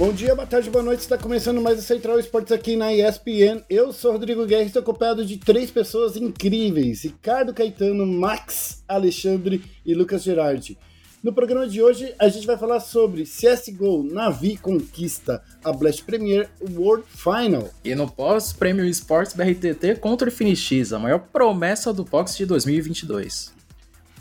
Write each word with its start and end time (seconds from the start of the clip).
Bom 0.00 0.14
dia, 0.14 0.34
boa 0.34 0.46
tarde, 0.46 0.70
boa 0.70 0.82
noite. 0.82 1.00
Está 1.00 1.18
começando 1.18 1.60
mais 1.60 1.78
o 1.78 1.82
Central 1.82 2.18
Esportes 2.18 2.52
aqui 2.52 2.74
na 2.74 2.90
ESPN. 2.90 3.62
Eu 3.68 3.92
sou 3.92 4.12
Rodrigo 4.12 4.46
Guerra 4.46 4.62
e 4.62 4.66
estou 4.68 4.80
acompanhado 4.80 5.26
de 5.26 5.36
três 5.36 5.70
pessoas 5.70 6.16
incríveis: 6.16 7.02
Ricardo 7.02 7.52
Caetano, 7.52 8.06
Max 8.06 8.82
Alexandre 8.88 9.62
e 9.84 9.92
Lucas 9.92 10.22
Gerardi. 10.22 10.78
No 11.22 11.34
programa 11.34 11.68
de 11.68 11.82
hoje, 11.82 12.14
a 12.18 12.30
gente 12.30 12.46
vai 12.46 12.56
falar 12.56 12.80
sobre 12.80 13.24
CSGO 13.24 14.02
Navi 14.02 14.56
conquista 14.56 15.44
a 15.62 15.70
Blast 15.70 16.02
Premier 16.04 16.48
World 16.62 17.04
Final. 17.06 17.68
E 17.84 17.94
no 17.94 18.10
pós-Premium 18.10 18.86
Sports 18.86 19.34
BRTT 19.34 19.96
contra 20.00 20.30
o 20.30 20.32
Finix, 20.32 20.94
a 20.94 20.98
maior 20.98 21.18
promessa 21.30 21.92
do 21.92 22.04
box 22.04 22.38
de 22.38 22.46
2022. 22.46 23.52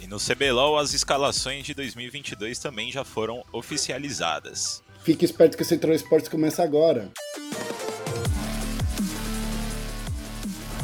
E 0.01 0.07
no 0.07 0.17
CBLOL, 0.17 0.77
as 0.77 0.93
escalações 0.93 1.65
de 1.65 1.73
2022 1.73 2.59
também 2.59 2.91
já 2.91 3.05
foram 3.05 3.45
oficializadas. 3.53 4.83
Fique 5.09 5.25
esperto 5.25 5.57
que 5.57 5.63
o 5.63 5.65
Central 5.65 5.95
Esportes 5.95 6.29
começa 6.29 6.61
agora. 6.61 7.09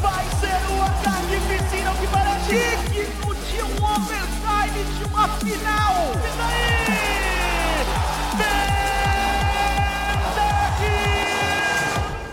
Vai 0.01 0.25
ser 0.39 0.57
o 0.73 0.81
ataque 0.81 1.37
piscina 1.47 1.93
que 2.01 2.07
para 2.07 2.33
digno 2.47 3.35
de 3.35 3.61
um 3.61 3.75
overtime 3.85 4.81
de 4.97 5.03
uma 5.03 5.29
final. 5.37 5.93
E 6.15 6.31
daí? 6.39 6.73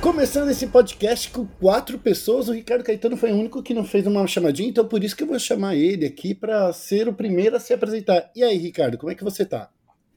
Começando 0.01 0.49
esse 0.49 0.67
podcast 0.69 1.29
com 1.29 1.47
quatro 1.61 1.99
pessoas, 1.99 2.49
o 2.49 2.55
Ricardo 2.55 2.85
Caetano 2.85 3.19
foi 3.19 3.33
o 3.33 3.37
único 3.37 3.63
que 3.63 3.75
não 3.75 3.85
fez 3.85 4.07
uma 4.07 4.27
chamadinha, 4.27 4.71
então 4.71 4.89
por 4.89 5.05
isso 5.05 5.15
que 5.15 5.25
eu 5.25 5.29
vou 5.29 5.39
chamar 5.39 5.77
ele 5.77 6.07
aqui 6.07 6.35
para 6.35 6.73
ser 6.73 7.07
o 7.07 7.13
primeiro 7.13 7.55
a 7.57 7.61
se 7.61 7.75
apresentar. 7.75 8.31
E 8.35 8.43
aí, 8.43 8.57
Ricardo, 8.57 8.97
como 8.97 9.13
é 9.13 9.15
que 9.15 9.23
você 9.23 9.45
tá? 9.45 9.69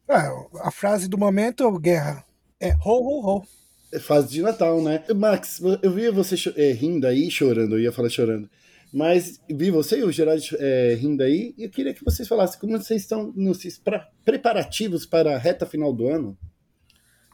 Ah, 0.08 0.30
a 0.62 0.72
frase 0.72 1.08
do 1.08 1.18
momento, 1.18 1.70
Guerra, 1.80 2.24
é 2.60 2.74
ho, 2.74 2.80
ho, 2.86 3.38
ho. 3.38 3.44
É 3.92 4.00
fase 4.00 4.30
de 4.30 4.42
Natal, 4.42 4.82
né? 4.82 5.04
Max, 5.16 5.60
eu 5.82 5.92
vi 5.92 6.10
você 6.12 6.36
é, 6.58 6.72
rindo 6.72 7.08
aí, 7.08 7.32
chorando, 7.32 7.76
eu 7.76 7.82
ia 7.82 7.92
falar 7.92 8.10
chorando. 8.10 8.50
Mas 8.94 9.42
vi 9.50 9.72
você 9.72 10.00
e 10.00 10.04
o 10.04 10.12
Gerard 10.12 10.56
é, 10.60 10.96
rindo 11.00 11.24
aí, 11.24 11.54
e 11.58 11.64
eu 11.64 11.70
queria 11.70 11.94
que 11.94 12.04
vocês 12.04 12.28
falassem 12.28 12.60
como 12.60 12.78
vocês 12.78 13.02
estão 13.02 13.34
nos 13.36 13.60
preparativos 14.24 15.06
para 15.06 15.36
a 15.36 15.38
reta 15.38 15.66
final 15.66 15.92
do 15.92 16.08
ano. 16.08 16.38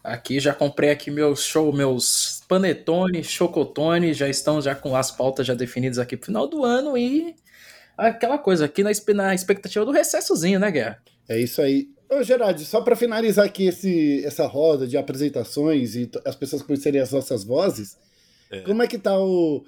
Aqui 0.03 0.39
já 0.39 0.53
comprei 0.53 0.89
aqui 0.89 1.11
meus 1.11 1.43
show, 1.43 1.71
meus 1.71 2.41
panetone, 2.47 3.23
chocotone, 3.23 4.13
já 4.13 4.27
estão 4.27 4.61
já 4.61 4.73
com 4.73 4.95
as 4.95 5.11
pautas 5.11 5.45
já 5.45 5.53
definidas 5.53 5.99
aqui 5.99 6.17
pro 6.17 6.25
final 6.25 6.47
do 6.47 6.63
ano 6.63 6.97
e 6.97 7.35
aquela 7.95 8.39
coisa 8.39 8.65
aqui 8.65 8.81
na, 8.81 8.89
na 9.13 9.35
expectativa 9.35 9.85
do 9.85 9.91
recessozinho, 9.91 10.59
né, 10.59 10.71
Guerra? 10.71 11.03
É 11.29 11.39
isso 11.39 11.61
aí. 11.61 11.89
Ô, 12.11 12.21
Gerard, 12.23 12.65
só 12.65 12.81
para 12.81 12.97
finalizar 12.97 13.45
aqui 13.45 13.67
esse, 13.67 14.21
essa 14.25 14.45
roda 14.45 14.85
de 14.85 14.97
apresentações 14.97 15.95
e 15.95 16.11
as 16.25 16.35
pessoas 16.35 16.61
conhecerem 16.61 16.99
as 16.99 17.13
nossas 17.13 17.45
vozes, 17.45 17.97
é. 18.49 18.59
como 18.61 18.83
é 18.83 18.87
que 18.87 18.97
tá 18.97 19.17
o, 19.17 19.65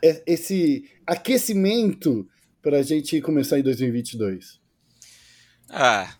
esse 0.00 0.88
aquecimento 1.04 2.28
para 2.62 2.78
a 2.78 2.82
gente 2.82 3.20
começar 3.20 3.58
em 3.58 3.64
2022? 3.64 4.60
Ah, 5.68 6.16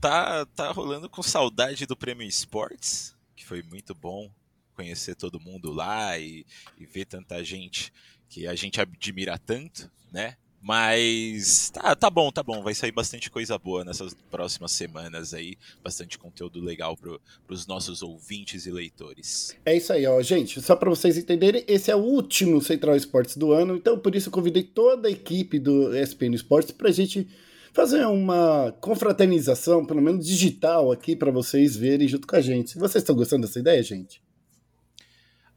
tá, 0.00 0.44
tá 0.46 0.72
rolando 0.72 1.08
com 1.08 1.22
saudade 1.22 1.86
do 1.86 1.96
Prêmio 1.96 2.26
Esportes, 2.26 3.14
que 3.36 3.44
foi 3.44 3.62
muito 3.62 3.94
bom 3.94 4.28
conhecer 4.74 5.14
todo 5.14 5.38
mundo 5.38 5.70
lá 5.70 6.18
e, 6.18 6.44
e 6.76 6.84
ver 6.84 7.04
tanta 7.04 7.44
gente 7.44 7.92
que 8.28 8.48
a 8.48 8.56
gente 8.56 8.80
admira 8.80 9.38
tanto, 9.38 9.88
né? 10.10 10.36
Mas 10.62 11.70
tá, 11.70 11.96
tá 11.96 12.08
bom, 12.08 12.30
tá 12.30 12.40
bom. 12.40 12.62
Vai 12.62 12.72
sair 12.72 12.92
bastante 12.92 13.28
coisa 13.28 13.58
boa 13.58 13.84
nessas 13.84 14.14
próximas 14.30 14.70
semanas 14.70 15.34
aí. 15.34 15.56
Bastante 15.82 16.16
conteúdo 16.16 16.60
legal 16.60 16.96
para 16.96 17.18
os 17.48 17.66
nossos 17.66 18.00
ouvintes 18.00 18.64
e 18.64 18.70
leitores. 18.70 19.56
É 19.66 19.76
isso 19.76 19.92
aí, 19.92 20.06
ó. 20.06 20.22
Gente, 20.22 20.62
só 20.62 20.76
para 20.76 20.88
vocês 20.88 21.18
entenderem, 21.18 21.64
esse 21.66 21.90
é 21.90 21.96
o 21.96 21.98
último 21.98 22.62
Central 22.62 22.94
Esportes 22.94 23.36
do 23.36 23.50
ano. 23.50 23.74
Então, 23.74 23.98
por 23.98 24.14
isso, 24.14 24.28
eu 24.28 24.32
convidei 24.32 24.62
toda 24.62 25.08
a 25.08 25.10
equipe 25.10 25.58
do 25.58 25.96
ESPN 25.96 26.34
Esportes 26.34 26.70
para 26.70 26.90
a 26.90 26.92
gente 26.92 27.26
fazer 27.72 28.06
uma 28.06 28.72
confraternização, 28.80 29.84
pelo 29.84 30.02
menos 30.02 30.26
digital, 30.26 30.92
aqui 30.92 31.16
para 31.16 31.32
vocês 31.32 31.74
verem 31.74 32.06
junto 32.06 32.26
com 32.26 32.36
a 32.36 32.40
gente. 32.40 32.78
Vocês 32.78 33.02
estão 33.02 33.16
gostando 33.16 33.46
dessa 33.46 33.58
ideia, 33.58 33.82
gente? 33.82 34.21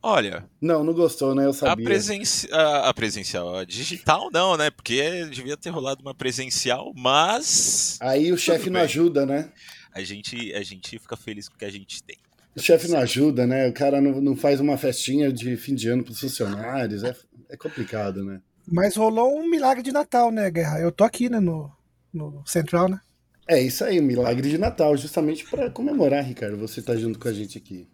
Olha. 0.08 0.48
Não, 0.62 0.84
não 0.84 0.94
gostou, 0.94 1.34
né? 1.34 1.48
Eu 1.48 1.52
sabia. 1.52 1.84
A, 1.84 1.90
presenci... 1.90 2.48
a, 2.52 2.90
a 2.90 2.94
presencial, 2.94 3.56
a 3.56 3.66
digital 3.66 4.30
não, 4.32 4.56
né? 4.56 4.70
Porque 4.70 5.26
devia 5.32 5.58
ter 5.58 5.72
rolado 5.72 6.04
uma 6.04 6.14
presencial, 6.14 6.94
mas. 6.96 7.98
Aí 8.00 8.32
o 8.32 8.38
chefe 8.38 8.70
não 8.70 8.82
ajuda, 8.82 9.26
né? 9.26 9.52
A 9.92 10.04
gente, 10.04 10.54
a 10.54 10.62
gente 10.62 11.00
fica 11.00 11.18
feliz 11.18 11.50
com 11.50 11.56
o 11.56 11.58
que 11.58 11.66
a 11.66 11.72
gente 11.72 12.04
tem. 12.04 12.18
O 12.56 12.62
chefe 12.62 12.88
não 12.88 13.00
ajuda, 13.00 13.48
né? 13.48 13.68
O 13.68 13.74
cara 13.74 14.00
não, 14.00 14.22
não 14.22 14.36
faz 14.36 14.60
uma 14.60 14.78
festinha 14.78 15.34
de 15.34 15.58
fim 15.58 15.74
de 15.74 15.90
ano 15.90 16.04
para 16.04 16.12
os 16.12 16.20
funcionários. 16.20 17.04
É, 17.04 17.16
é 17.50 17.58
complicado, 17.58 18.24
né? 18.24 18.40
Mas 18.72 18.96
rolou 18.96 19.36
um 19.36 19.50
milagre 19.50 19.82
de 19.82 19.92
Natal, 19.92 20.30
né, 20.30 20.52
Guerra? 20.52 20.82
Eu 20.82 20.92
tô 20.92 21.04
aqui, 21.04 21.30
né, 21.30 21.40
no, 21.40 21.72
no 22.14 22.44
Central, 22.46 22.90
né? 22.90 23.00
É 23.48 23.60
isso 23.60 23.84
aí, 23.84 24.00
um 24.00 24.04
milagre 24.04 24.52
de 24.52 24.60
Natal, 24.60 24.96
justamente 24.96 25.46
para 25.46 25.72
comemorar, 25.72 26.24
Ricardo. 26.24 26.58
Você 26.58 26.80
tá 26.80 26.96
junto 26.96 27.18
com 27.18 27.28
a 27.28 27.34
gente 27.34 27.58
aqui 27.58 27.88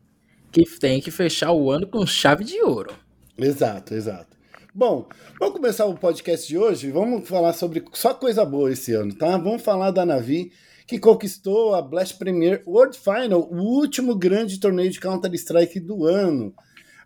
que 0.51 0.65
tem 0.79 0.99
que 0.99 1.09
fechar 1.09 1.51
o 1.51 1.71
ano 1.71 1.87
com 1.87 2.05
chave 2.05 2.43
de 2.43 2.61
ouro. 2.61 2.93
Exato, 3.37 3.93
exato. 3.93 4.37
Bom, 4.73 5.07
vamos 5.39 5.55
começar 5.55 5.85
o 5.85 5.97
podcast 5.97 6.47
de 6.47 6.57
hoje. 6.57 6.91
Vamos 6.91 7.27
falar 7.27 7.53
sobre 7.53 7.83
só 7.93 8.13
coisa 8.13 8.45
boa 8.45 8.71
esse 8.71 8.93
ano, 8.93 9.13
tá? 9.13 9.37
Vamos 9.37 9.61
falar 9.61 9.91
da 9.91 10.05
Navi, 10.05 10.51
que 10.87 10.99
conquistou 10.99 11.73
a 11.75 11.81
Blast 11.81 12.17
Premier 12.17 12.63
World 12.67 12.97
Final, 12.97 13.47
o 13.51 13.61
último 13.61 14.15
grande 14.15 14.59
torneio 14.59 14.89
de 14.89 14.99
Counter-Strike 14.99 15.79
do 15.79 16.05
ano. 16.05 16.53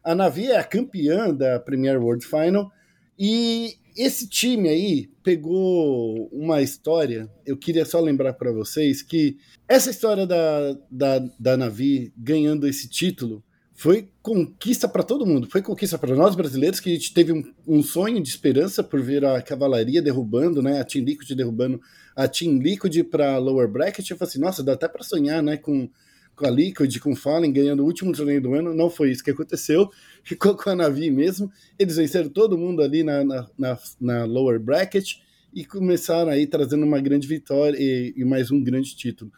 A 0.03 0.13
Navi 0.13 0.51
é 0.51 0.57
a 0.57 0.63
campeã 0.63 1.34
da 1.34 1.59
Premier 1.59 2.01
World 2.01 2.25
Final 2.25 2.72
e 3.17 3.78
esse 3.95 4.28
time 4.28 4.67
aí 4.67 5.09
pegou 5.23 6.28
uma 6.31 6.61
história. 6.61 7.29
Eu 7.45 7.56
queria 7.56 7.85
só 7.85 8.00
lembrar 8.00 8.33
para 8.33 8.51
vocês 8.51 9.01
que 9.01 9.38
essa 9.67 9.89
história 9.89 10.28
da, 10.28 10.78
da, 10.91 11.19
da 11.39 11.57
Navi 11.57 12.11
ganhando 12.17 12.67
esse 12.67 12.89
título 12.89 13.44
foi 13.73 14.09
conquista 14.22 14.88
para 14.88 15.03
todo 15.03 15.25
mundo. 15.25 15.50
Foi 15.50 15.61
conquista 15.61 15.97
para 15.97 16.16
nós 16.16 16.35
brasileiros, 16.35 16.79
que 16.79 16.89
a 16.89 16.94
gente 16.94 17.13
teve 17.13 17.34
um, 17.34 17.44
um, 17.67 17.84
sonho 17.84 18.22
de 18.22 18.29
esperança 18.29 18.81
por 18.81 19.01
ver 19.01 19.25
a 19.25 19.41
cavalaria 19.41 20.01
derrubando, 20.01 20.61
né? 20.61 20.79
A 20.79 20.85
Team 20.85 21.03
Liquid 21.03 21.29
derrubando 21.31 21.81
a 22.16 22.28
Team 22.28 22.57
Liquid 22.59 23.03
para 23.03 23.38
lower 23.38 23.67
bracket. 23.67 24.09
Eu 24.09 24.17
falei 24.17 24.29
assim, 24.29 24.39
nossa, 24.39 24.63
dá 24.63 24.73
até 24.73 24.88
para 24.88 25.03
sonhar, 25.03 25.44
né? 25.44 25.57
Com, 25.57 25.89
com 26.35 26.46
a 26.46 26.50
Liquid, 26.50 27.00
com 27.00 27.13
o 27.13 27.16
Fallen 27.16 27.51
ganhando 27.51 27.84
o 27.84 27.85
último 27.85 28.12
torneio 28.12 28.41
do 28.41 28.53
ano. 28.53 28.73
Não 28.73 28.90
foi 28.90 29.12
isso 29.12 29.23
que 29.23 29.31
aconteceu. 29.31 29.90
Ficou 30.23 30.56
com 30.56 30.69
a 30.69 30.75
Navi 30.75 31.09
mesmo. 31.09 31.51
Eles 31.79 31.96
venceram 31.96 32.29
todo 32.29 32.57
mundo 32.57 32.81
ali 32.81 33.03
na, 33.03 33.23
na, 33.23 33.50
na, 33.57 33.79
na 34.00 34.25
lower 34.25 34.59
bracket 34.59 35.16
e 35.53 35.63
começaram 35.63 36.29
aí 36.29 36.46
trazendo 36.46 36.85
uma 36.85 37.00
grande 37.00 37.28
vitória 37.28 37.78
e, 37.79 38.13
e 38.18 38.25
mais 38.25 38.51
um 38.51 38.62
grande 38.62 38.96
título. 38.96 39.31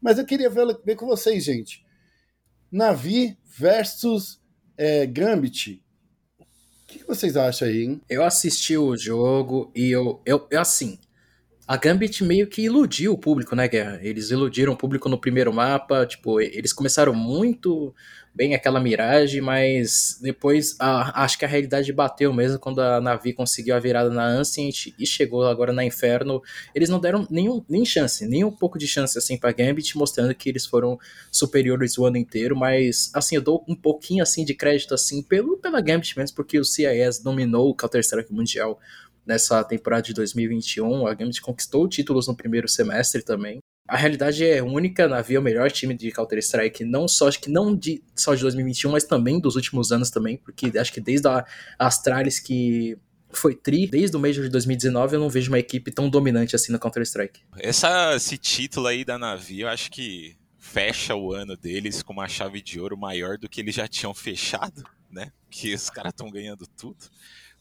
Mas 0.00 0.18
eu 0.18 0.24
queria 0.24 0.50
ver, 0.50 0.66
ver 0.84 0.96
com 0.96 1.06
vocês, 1.06 1.44
gente. 1.44 1.84
Navi 2.72 3.36
versus 3.58 4.40
é, 4.76 5.06
Gambit. 5.06 5.82
O 6.40 6.44
que, 6.86 7.04
vocês 7.04 7.36
acham 7.36 7.68
aí, 7.68 7.82
hein? 7.82 8.00
Eu 8.08 8.24
assisti 8.24 8.76
o 8.76 8.96
jogo 8.96 9.70
e 9.76 9.90
eu, 9.90 10.20
eu, 10.26 10.46
eu 10.50 10.60
assim, 10.60 10.98
a 11.70 11.76
Gambit 11.76 12.24
meio 12.24 12.48
que 12.48 12.62
iludiu 12.62 13.12
o 13.12 13.16
público, 13.16 13.54
né, 13.54 13.68
Guerra? 13.68 14.00
Eles 14.02 14.32
iludiram 14.32 14.72
o 14.72 14.76
público 14.76 15.08
no 15.08 15.16
primeiro 15.16 15.52
mapa, 15.52 16.04
tipo, 16.04 16.40
eles 16.40 16.72
começaram 16.72 17.14
muito 17.14 17.94
bem 18.34 18.56
aquela 18.56 18.80
miragem, 18.80 19.40
mas 19.40 20.18
depois 20.20 20.74
a, 20.80 21.22
acho 21.22 21.38
que 21.38 21.44
a 21.44 21.48
realidade 21.48 21.92
bateu 21.92 22.32
mesmo 22.32 22.58
quando 22.58 22.80
a 22.80 23.00
Navi 23.00 23.32
conseguiu 23.32 23.76
a 23.76 23.78
virada 23.78 24.10
na 24.10 24.26
Ancient 24.26 24.92
e 24.98 25.06
chegou 25.06 25.46
agora 25.46 25.72
na 25.72 25.84
Inferno. 25.84 26.42
Eles 26.74 26.88
não 26.88 26.98
deram 26.98 27.24
nenhum, 27.30 27.64
nem 27.68 27.84
chance, 27.84 28.26
nem 28.26 28.42
um 28.42 28.50
pouco 28.50 28.76
de 28.76 28.88
chance 28.88 29.16
assim 29.16 29.38
pra 29.38 29.52
Gambit, 29.52 29.96
mostrando 29.96 30.34
que 30.34 30.48
eles 30.48 30.66
foram 30.66 30.98
superiores 31.30 31.96
o 31.96 32.04
ano 32.04 32.16
inteiro, 32.16 32.56
mas 32.56 33.12
assim, 33.14 33.36
eu 33.36 33.42
dou 33.42 33.64
um 33.68 33.76
pouquinho 33.76 34.24
assim 34.24 34.44
de 34.44 34.54
crédito 34.54 34.92
assim 34.92 35.22
pelo, 35.22 35.56
pela 35.56 35.80
Gambit 35.80 36.18
mesmo, 36.18 36.34
porque 36.34 36.58
o 36.58 36.64
CIS 36.64 37.20
dominou 37.22 37.70
o 37.70 37.76
Counter-Strike 37.76 38.32
Mundial 38.32 38.76
nessa 39.26 39.62
temporada 39.64 40.02
de 40.02 40.14
2021. 40.14 41.06
A 41.06 41.14
Gambit 41.14 41.40
conquistou 41.40 41.88
títulos 41.88 42.28
no 42.28 42.36
primeiro 42.36 42.68
semestre 42.68 43.22
também. 43.22 43.58
A 43.88 43.96
realidade 43.96 44.46
é 44.46 44.62
única, 44.62 45.08
Navi 45.08 45.34
é 45.34 45.38
o 45.38 45.42
melhor 45.42 45.70
time 45.70 45.94
de 45.94 46.12
Counter-Strike, 46.12 46.84
não 46.84 47.08
só 47.08 47.26
acho 47.26 47.40
que 47.40 47.50
não 47.50 47.74
de, 47.74 48.00
só 48.14 48.36
de 48.36 48.42
2021, 48.42 48.92
mas 48.92 49.02
também 49.02 49.40
dos 49.40 49.56
últimos 49.56 49.90
anos 49.90 50.10
também, 50.10 50.36
porque 50.36 50.70
acho 50.78 50.92
que 50.92 51.00
desde 51.00 51.26
a 51.26 51.44
Astralis 51.76 52.38
que 52.38 52.96
foi 53.32 53.54
tri, 53.54 53.88
desde 53.88 54.16
o 54.16 54.20
Major 54.20 54.44
de 54.44 54.50
2019 54.50 55.16
eu 55.16 55.20
não 55.20 55.28
vejo 55.28 55.50
uma 55.50 55.58
equipe 55.58 55.90
tão 55.90 56.08
dominante 56.08 56.54
assim 56.54 56.70
no 56.70 56.78
Counter-Strike. 56.78 57.40
Esse 57.58 58.38
título 58.38 58.86
aí 58.86 59.04
da 59.04 59.18
Navi, 59.18 59.62
eu 59.62 59.68
acho 59.68 59.90
que 59.90 60.36
fecha 60.56 61.16
o 61.16 61.32
ano 61.32 61.56
deles 61.56 62.00
com 62.00 62.12
uma 62.12 62.28
chave 62.28 62.62
de 62.62 62.78
ouro 62.78 62.96
maior 62.96 63.38
do 63.38 63.48
que 63.48 63.60
eles 63.60 63.74
já 63.74 63.88
tinham 63.88 64.14
fechado, 64.14 64.84
né? 65.10 65.32
Que 65.50 65.74
os 65.74 65.90
caras 65.90 66.12
estão 66.12 66.30
ganhando 66.30 66.64
tudo. 66.64 66.98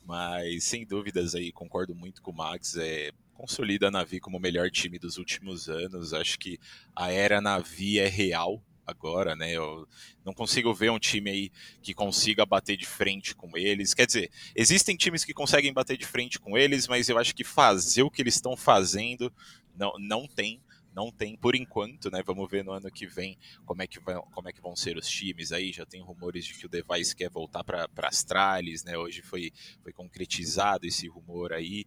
Mas 0.09 0.63
sem 0.63 0.87
dúvidas 0.87 1.35
aí, 1.35 1.51
concordo 1.51 1.93
muito 1.93 2.19
com 2.23 2.31
o 2.31 2.35
Max. 2.35 2.75
É, 2.75 3.11
consolida 3.35 3.89
a 3.89 3.91
Navi 3.91 4.19
como 4.19 4.37
o 4.37 4.41
melhor 4.41 4.71
time 4.71 4.97
dos 4.97 5.19
últimos 5.19 5.69
anos. 5.69 6.15
Acho 6.15 6.39
que 6.39 6.59
a 6.95 7.11
era 7.11 7.39
Navi 7.39 7.99
é 7.99 8.07
real 8.07 8.59
agora, 8.87 9.35
né? 9.35 9.51
Eu 9.51 9.87
não 10.25 10.33
consigo 10.33 10.73
ver 10.73 10.89
um 10.89 10.97
time 10.97 11.29
aí 11.29 11.51
que 11.79 11.93
consiga 11.93 12.43
bater 12.43 12.75
de 12.75 12.87
frente 12.87 13.35
com 13.35 13.55
eles. 13.55 13.93
Quer 13.93 14.07
dizer, 14.07 14.31
existem 14.55 14.97
times 14.97 15.23
que 15.23 15.31
conseguem 15.31 15.71
bater 15.71 15.95
de 15.95 16.07
frente 16.07 16.39
com 16.39 16.57
eles, 16.57 16.87
mas 16.87 17.07
eu 17.07 17.19
acho 17.19 17.35
que 17.35 17.43
fazer 17.43 18.01
o 18.01 18.09
que 18.09 18.23
eles 18.23 18.33
estão 18.33 18.57
fazendo 18.57 19.31
não, 19.77 19.93
não 19.99 20.27
tem 20.27 20.59
não 20.99 21.09
tem 21.09 21.37
por 21.37 21.55
enquanto, 21.55 22.11
né? 22.11 22.21
Vamos 22.21 22.51
ver 22.51 22.61
no 22.61 22.73
ano 22.73 22.91
que 22.91 23.07
vem 23.07 23.37
como 23.65 23.81
é 23.81 23.87
que, 23.87 24.01
vai, 24.01 24.15
como 24.33 24.49
é 24.49 24.51
que 24.51 24.59
vão 24.59 24.75
ser 24.75 24.97
os 24.97 25.07
times 25.07 25.53
aí. 25.53 25.71
Já 25.71 25.85
tem 25.85 26.01
rumores 26.01 26.45
de 26.45 26.53
que 26.53 26.65
o 26.65 26.69
Device 26.69 27.15
quer 27.15 27.29
voltar 27.29 27.63
para 27.63 27.87
Astralis, 28.03 28.83
né? 28.83 28.97
Hoje 28.97 29.21
foi, 29.21 29.53
foi 29.81 29.93
concretizado 29.93 30.85
esse 30.85 31.07
rumor 31.07 31.53
aí. 31.53 31.85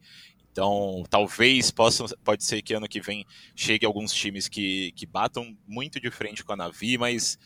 Então, 0.50 1.04
talvez 1.10 1.70
possam, 1.70 2.06
pode 2.24 2.42
ser 2.42 2.62
que 2.62 2.72
ano 2.72 2.88
que 2.88 3.02
vem 3.02 3.26
chegue 3.54 3.84
alguns 3.84 4.14
times 4.14 4.48
que, 4.48 4.92
que 4.92 5.04
batam 5.04 5.56
muito 5.66 6.00
de 6.00 6.10
frente 6.10 6.42
com 6.42 6.54
a 6.54 6.56
Navi, 6.56 6.96
mas 6.96 7.38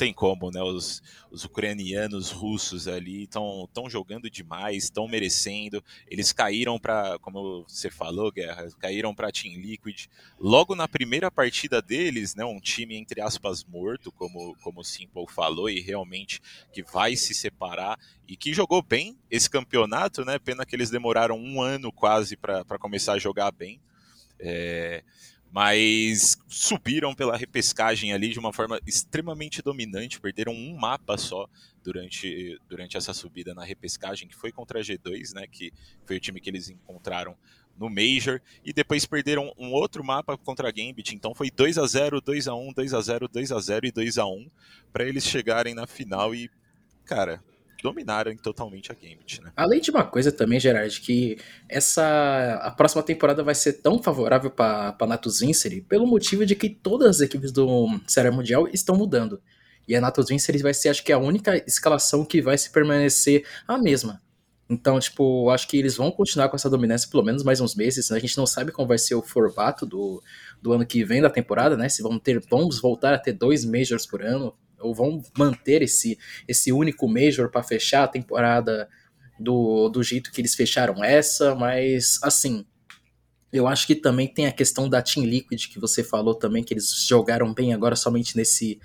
tem 0.00 0.14
como, 0.14 0.50
né? 0.50 0.62
Os, 0.62 1.02
os 1.30 1.44
ucranianos, 1.44 2.30
russos 2.30 2.88
ali 2.88 3.24
estão 3.24 3.68
jogando 3.86 4.30
demais, 4.30 4.84
estão 4.84 5.06
merecendo. 5.06 5.84
Eles 6.10 6.32
caíram 6.32 6.78
para, 6.78 7.18
como 7.18 7.66
você 7.68 7.90
falou, 7.90 8.32
Guerra, 8.32 8.66
caíram 8.78 9.14
para 9.14 9.30
Team 9.30 9.60
Liquid. 9.60 10.06
Logo 10.38 10.74
na 10.74 10.88
primeira 10.88 11.30
partida 11.30 11.82
deles, 11.82 12.34
né? 12.34 12.42
Um 12.46 12.58
time 12.58 12.96
entre 12.96 13.20
aspas 13.20 13.62
morto, 13.62 14.10
como, 14.10 14.56
como 14.62 14.80
o 14.80 14.84
Simple 14.84 15.26
falou, 15.28 15.68
e 15.68 15.80
realmente 15.80 16.40
que 16.72 16.82
vai 16.82 17.14
se 17.14 17.34
separar 17.34 17.98
e 18.26 18.38
que 18.38 18.54
jogou 18.54 18.80
bem 18.80 19.18
esse 19.30 19.50
campeonato, 19.50 20.24
né? 20.24 20.38
Pena 20.38 20.64
que 20.64 20.74
eles 20.74 20.88
demoraram 20.88 21.36
um 21.36 21.60
ano 21.60 21.92
quase 21.92 22.38
para 22.38 22.64
começar 22.78 23.12
a 23.12 23.18
jogar 23.18 23.50
bem. 23.50 23.78
É, 24.38 25.04
mas 25.50 26.38
subiram 26.46 27.14
pela 27.14 27.36
repescagem 27.36 28.12
ali 28.12 28.28
de 28.28 28.38
uma 28.38 28.52
forma 28.52 28.80
extremamente 28.86 29.60
dominante, 29.60 30.20
perderam 30.20 30.52
um 30.52 30.76
mapa 30.76 31.18
só 31.18 31.48
durante, 31.82 32.58
durante 32.68 32.96
essa 32.96 33.12
subida 33.12 33.52
na 33.52 33.64
repescagem, 33.64 34.28
que 34.28 34.36
foi 34.36 34.52
contra 34.52 34.78
a 34.78 34.82
G2, 34.82 35.34
né, 35.34 35.46
que 35.46 35.72
foi 36.04 36.16
o 36.16 36.20
time 36.20 36.40
que 36.40 36.50
eles 36.50 36.68
encontraram 36.70 37.36
no 37.76 37.88
Major, 37.88 38.40
e 38.64 38.72
depois 38.72 39.06
perderam 39.06 39.52
um 39.56 39.72
outro 39.72 40.04
mapa 40.04 40.36
contra 40.36 40.68
a 40.68 40.70
Gambit, 40.70 41.14
então 41.14 41.34
foi 41.34 41.50
2 41.50 41.78
a 41.78 41.86
0 41.86 42.20
2 42.20 42.46
a 42.46 42.54
1 42.54 42.72
2 42.72 42.94
a 42.94 43.00
0 43.00 43.28
2 43.28 43.52
a 43.52 43.58
0 43.58 43.86
e 43.86 43.90
2 43.90 44.18
a 44.18 44.26
1 44.26 44.50
para 44.92 45.04
eles 45.04 45.24
chegarem 45.24 45.74
na 45.74 45.86
final 45.86 46.34
e, 46.34 46.50
cara, 47.06 47.42
dominaram 47.82 48.34
totalmente 48.36 48.90
a 48.90 48.94
Gambit, 48.94 49.42
né? 49.42 49.52
Além 49.56 49.80
de 49.80 49.90
uma 49.90 50.04
coisa 50.04 50.30
também, 50.30 50.60
Gerard, 50.60 51.00
que 51.00 51.38
essa 51.68 52.60
a 52.62 52.70
próxima 52.70 53.02
temporada 53.02 53.42
vai 53.42 53.54
ser 53.54 53.74
tão 53.74 54.02
favorável 54.02 54.50
para 54.50 54.96
Natus 55.06 55.40
Vincere 55.40 55.80
pelo 55.82 56.06
motivo 56.06 56.44
de 56.44 56.54
que 56.54 56.68
todas 56.68 57.16
as 57.16 57.20
equipes 57.20 57.52
do 57.52 58.00
Série 58.06 58.30
Mundial 58.30 58.68
estão 58.68 58.96
mudando. 58.96 59.40
E 59.88 59.96
a 59.96 60.00
Natus 60.00 60.28
Vincere 60.28 60.58
vai 60.58 60.74
ser, 60.74 60.90
acho 60.90 61.02
que, 61.02 61.12
a 61.12 61.18
única 61.18 61.56
escalação 61.66 62.24
que 62.24 62.40
vai 62.40 62.56
se 62.56 62.70
permanecer 62.70 63.44
a 63.66 63.76
mesma. 63.76 64.20
Então, 64.68 65.00
tipo, 65.00 65.50
acho 65.50 65.66
que 65.66 65.76
eles 65.76 65.96
vão 65.96 66.12
continuar 66.12 66.48
com 66.48 66.54
essa 66.54 66.70
dominância 66.70 67.10
pelo 67.10 67.24
menos 67.24 67.42
mais 67.42 67.60
uns 67.60 67.74
meses. 67.74 68.12
A 68.12 68.18
gente 68.20 68.38
não 68.38 68.46
sabe 68.46 68.70
como 68.70 68.86
vai 68.86 68.98
ser 68.98 69.16
o 69.16 69.22
formato 69.22 69.84
do, 69.84 70.22
do 70.62 70.72
ano 70.72 70.86
que 70.86 71.04
vem 71.04 71.20
da 71.20 71.28
temporada, 71.28 71.76
né? 71.76 71.88
Se 71.88 72.02
vão 72.02 72.20
ter, 72.20 72.40
vamos 72.48 72.80
voltar 72.80 73.12
a 73.12 73.18
ter 73.18 73.32
dois 73.32 73.64
Majors 73.64 74.06
por 74.06 74.22
ano, 74.22 74.54
ou 74.80 74.94
vão 74.94 75.22
manter 75.36 75.82
esse, 75.82 76.18
esse 76.48 76.72
único 76.72 77.08
Major 77.08 77.50
para 77.50 77.62
fechar 77.62 78.04
a 78.04 78.08
temporada 78.08 78.88
do, 79.38 79.88
do 79.88 80.02
jeito 80.02 80.30
que 80.30 80.40
eles 80.40 80.54
fecharam 80.54 81.02
essa, 81.02 81.54
mas 81.54 82.18
assim, 82.22 82.64
eu 83.52 83.66
acho 83.66 83.86
que 83.86 83.94
também 83.94 84.28
tem 84.28 84.46
a 84.46 84.52
questão 84.52 84.88
da 84.88 85.02
Team 85.02 85.26
Liquid 85.26 85.66
que 85.68 85.80
você 85.80 86.04
falou 86.04 86.34
também, 86.34 86.62
que 86.62 86.72
eles 86.72 87.06
jogaram 87.06 87.52
bem 87.52 87.72
agora 87.72 87.96
somente 87.96 88.36
nesse, 88.36 88.80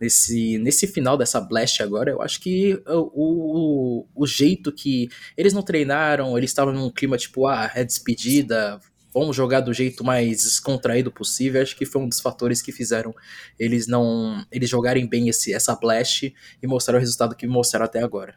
nesse, 0.00 0.58
nesse 0.58 0.86
final 0.86 1.16
dessa 1.16 1.40
Blast 1.40 1.82
agora. 1.82 2.10
Eu 2.10 2.20
acho 2.20 2.40
que 2.40 2.82
o, 2.86 3.10
o, 3.14 4.06
o 4.14 4.26
jeito 4.26 4.72
que 4.72 5.08
eles 5.36 5.52
não 5.52 5.62
treinaram, 5.62 6.36
eles 6.36 6.50
estavam 6.50 6.74
num 6.74 6.90
clima 6.90 7.16
tipo, 7.16 7.46
ah, 7.46 7.70
é 7.74 7.82
despedida, 7.82 8.78
vamos 9.12 9.36
jogar 9.36 9.60
do 9.60 9.72
jeito 9.72 10.04
mais 10.04 10.42
descontraído 10.42 11.10
possível. 11.10 11.62
Acho 11.62 11.76
que 11.76 11.86
foi 11.86 12.02
um 12.02 12.08
dos 12.08 12.20
fatores 12.20 12.62
que 12.62 12.72
fizeram 12.72 13.14
eles 13.58 13.86
não 13.86 14.44
eles 14.50 14.68
jogarem 14.68 15.06
bem 15.06 15.28
esse, 15.28 15.52
essa 15.52 15.74
blast 15.74 16.32
e 16.62 16.66
mostrar 16.66 16.96
o 16.96 17.00
resultado 17.00 17.34
que 17.34 17.46
mostraram 17.46 17.86
até 17.86 18.02
agora. 18.02 18.34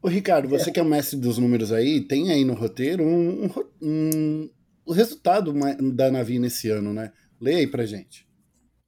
Ô 0.00 0.08
Ricardo, 0.08 0.48
você 0.48 0.70
é. 0.70 0.72
que 0.72 0.80
é 0.80 0.82
o 0.82 0.86
mestre 0.86 1.18
dos 1.18 1.38
números 1.38 1.72
aí, 1.72 2.00
tem 2.00 2.30
aí 2.30 2.44
no 2.44 2.54
roteiro 2.54 3.02
um, 3.02 3.44
um, 3.44 3.50
um 3.82 4.50
o 4.86 4.92
resultado 4.92 5.52
da 5.92 6.10
Navi 6.10 6.38
nesse 6.38 6.70
ano, 6.70 6.94
né? 6.94 7.12
Leia 7.38 7.58
aí 7.58 7.66
pra 7.66 7.84
gente. 7.84 8.26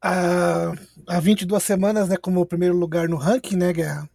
Há, 0.03 0.73
há 1.07 1.21
22 1.21 1.63
semanas, 1.63 2.09
né, 2.09 2.17
como 2.17 2.47
primeiro 2.47 2.75
lugar 2.75 3.07
no 3.07 3.17
ranking, 3.17 3.57
né, 3.57 3.71
Guerra? 3.71 4.09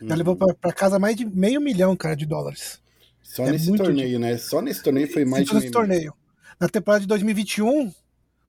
Já 0.00 0.08
uhum. 0.08 0.16
levou 0.16 0.36
pra, 0.36 0.54
pra, 0.54 0.72
casa 0.72 1.00
mais 1.00 1.16
de 1.16 1.24
meio 1.24 1.60
milhão, 1.60 1.96
cara, 1.96 2.14
de 2.14 2.26
dólares. 2.26 2.80
Só 3.22 3.44
é 3.46 3.52
nesse 3.52 3.74
torneio, 3.76 4.08
de... 4.10 4.18
né? 4.18 4.38
Só 4.38 4.62
nesse 4.62 4.82
torneio 4.82 5.12
foi 5.12 5.24
mais 5.24 5.48
Só 5.48 5.54
de 5.54 5.60
meio 5.60 5.72
torneio. 5.72 6.00
Milhão. 6.00 6.21
Na 6.60 6.68
temporada 6.68 7.00
de 7.00 7.06
2021, 7.06 7.92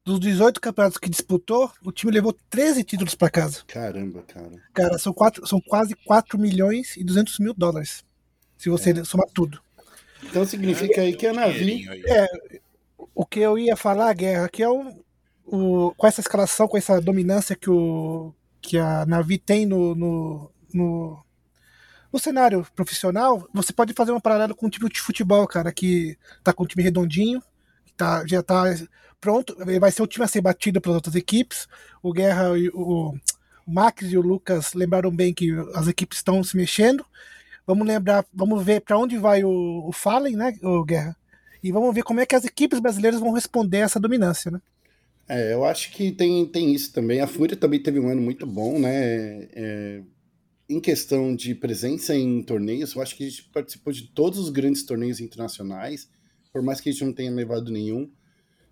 dos 0.05 0.19
18 0.19 0.59
campeonatos 0.59 0.97
que 0.97 1.09
disputou, 1.09 1.71
o 1.83 1.91
time 1.91 2.11
levou 2.11 2.35
13 2.50 2.83
títulos 2.83 3.15
para 3.15 3.29
casa. 3.29 3.63
Caramba, 3.67 4.23
cara. 4.23 4.61
Cara, 4.73 4.97
são, 4.97 5.13
quatro, 5.13 5.45
são 5.47 5.61
quase 5.61 5.95
4 6.05 6.38
milhões 6.38 6.97
e 6.97 7.03
200 7.03 7.39
mil 7.39 7.53
dólares. 7.53 8.03
Se 8.57 8.69
você 8.69 8.91
é. 8.91 9.03
somar 9.03 9.27
tudo. 9.33 9.61
Então 10.23 10.45
significa 10.45 11.01
aí 11.01 11.15
que 11.15 11.27
a 11.27 11.33
Navi. 11.33 11.85
É, 12.07 12.27
o 13.13 13.25
que 13.25 13.39
eu 13.39 13.57
ia 13.57 13.75
falar, 13.75 14.13
Guerra, 14.13 14.50
que 14.50 14.63
é 14.63 14.69
o, 14.69 15.03
o, 15.45 15.94
com 15.95 16.07
essa 16.07 16.21
escalação, 16.21 16.67
com 16.67 16.77
essa 16.77 17.00
dominância 17.01 17.55
que, 17.55 17.69
o, 17.69 18.33
que 18.61 18.77
a 18.77 19.05
Navi 19.05 19.38
tem 19.38 19.65
no, 19.65 19.94
no, 19.95 20.51
no, 20.73 21.25
no 22.11 22.19
cenário 22.19 22.65
profissional, 22.75 23.47
você 23.53 23.73
pode 23.73 23.94
fazer 23.94 24.11
uma 24.11 24.21
paralela 24.21 24.53
com 24.53 24.65
um 24.65 24.69
time 24.69 24.89
de 24.89 25.01
futebol, 25.01 25.47
cara, 25.47 25.71
que 25.71 26.17
tá 26.44 26.53
com 26.53 26.63
um 26.63 26.67
time 26.67 26.83
redondinho, 26.83 27.41
tá, 27.98 28.25
já 28.28 28.40
está 28.40 28.63
pronto, 29.19 29.56
vai 29.80 29.92
ser 29.92 30.01
o 30.01 30.07
time 30.07 30.25
a 30.25 30.28
ser 30.28 30.42
batido 30.42 30.81
pelas 30.81 30.95
outras 30.95 31.16
equipes. 31.16 31.68
O 32.01 32.12
Guerra 32.12 32.51
o, 32.74 33.16
o 33.66 33.72
Max 33.72 34.12
e 34.12 34.18
o 34.18 34.22
Lucas 34.22 34.74
lembraram 34.74 35.10
bem 35.10 35.34
que 35.34 35.51
as 35.74 35.88
equipes 35.88 36.18
estão 36.18 36.44
se 36.44 36.57
mexendo. 36.57 37.06
Vamos 37.66 37.88
lembrar, 37.88 38.25
vamos 38.34 38.63
ver 38.63 38.81
para 38.81 38.98
onde 38.98 39.18
vai 39.18 39.44
o, 39.44 39.88
o 39.88 39.92
Fallen, 39.94 40.36
né, 40.36 40.54
o 40.62 40.84
Guerra? 40.84 41.16
E 41.63 41.72
vamos 41.72 41.95
ver 41.95 42.04
como 42.04 42.19
é 42.19 42.25
que 42.25 42.36
as 42.36 42.44
equipes 42.44 42.80
brasileiras 42.80 43.22
vão 43.22 43.31
responder 43.31 43.78
a 43.78 43.86
essa 43.86 44.00
dominância, 44.00 44.51
né? 44.51 44.62
É, 45.30 45.54
eu 45.54 45.63
acho 45.63 45.92
que 45.92 46.12
tem, 46.12 46.46
tem 46.46 46.74
isso 46.74 46.92
também. 46.92 47.22
A 47.22 47.28
Fúria 47.28 47.56
também 47.56 47.81
teve 47.81 48.01
um 48.01 48.10
ano 48.10 48.22
muito 48.22 48.46
bom, 48.46 48.77
né? 48.77 49.48
É, 49.53 50.01
em 50.67 50.82
questão 50.82 51.34
de 51.34 51.56
presença 51.56 52.13
em 52.13 52.44
torneios, 52.44 52.94
eu 52.94 53.01
acho 53.01 53.15
que 53.15 53.25
a 53.25 53.29
gente 53.29 53.44
participou 53.46 53.94
de 53.94 54.03
todos 54.08 54.38
os 54.38 54.50
grandes 54.50 54.84
torneios 54.84 55.22
internacionais 55.22 56.10
por 56.53 56.62
mais 56.62 56.79
que 56.79 56.89
a 56.89 56.91
gente 56.91 57.03
não 57.03 57.13
tenha 57.13 57.31
levado 57.31 57.72
nenhum, 57.72 58.10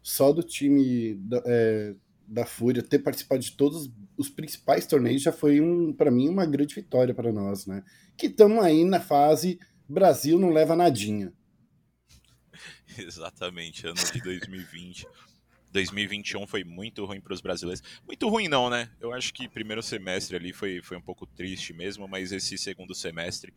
só 0.04 0.32
do 0.32 0.44
time 0.44 1.16
da, 1.16 1.42
é, 1.46 1.96
da 2.28 2.46
Fúria 2.46 2.84
ter 2.84 3.00
participado 3.00 3.42
de 3.42 3.52
todos 3.54 3.92
os 4.16 4.30
principais 4.30 4.86
torneios 4.86 5.22
já 5.22 5.32
foi, 5.32 5.60
um, 5.60 5.92
para 5.92 6.12
mim, 6.12 6.30
uma 6.30 6.46
grande 6.46 6.76
vitória 6.76 7.14
para 7.14 7.32
nós, 7.32 7.66
né? 7.66 7.84
Que 8.16 8.28
estamos 8.28 8.64
aí 8.64 8.86
na 8.86 9.00
fase 9.00 9.60
Brasil 9.92 10.40
não 10.40 10.52
leva 10.52 10.76
nadinha. 10.76 11.34
Exatamente, 12.98 13.86
ano 13.86 13.96
de 14.14 14.22
2020. 14.22 15.06
2021 15.72 16.48
foi 16.48 16.64
muito 16.64 17.04
ruim 17.06 17.20
para 17.20 17.34
os 17.34 17.42
brasileiros. 17.42 17.82
Muito 18.06 18.28
ruim 18.30 18.48
não, 18.48 18.70
né? 18.70 18.90
Eu 19.00 19.14
acho 19.14 19.34
que 19.34 19.50
primeiro 19.50 19.82
semestre 19.82 20.36
ali 20.36 20.54
foi, 20.54 20.82
foi 20.82 20.98
um 20.98 21.02
pouco 21.02 21.26
triste 21.26 21.74
mesmo, 21.74 22.08
mas 22.08 22.32
esse 22.32 22.58
segundo 22.58 22.94
semestre 22.94 23.54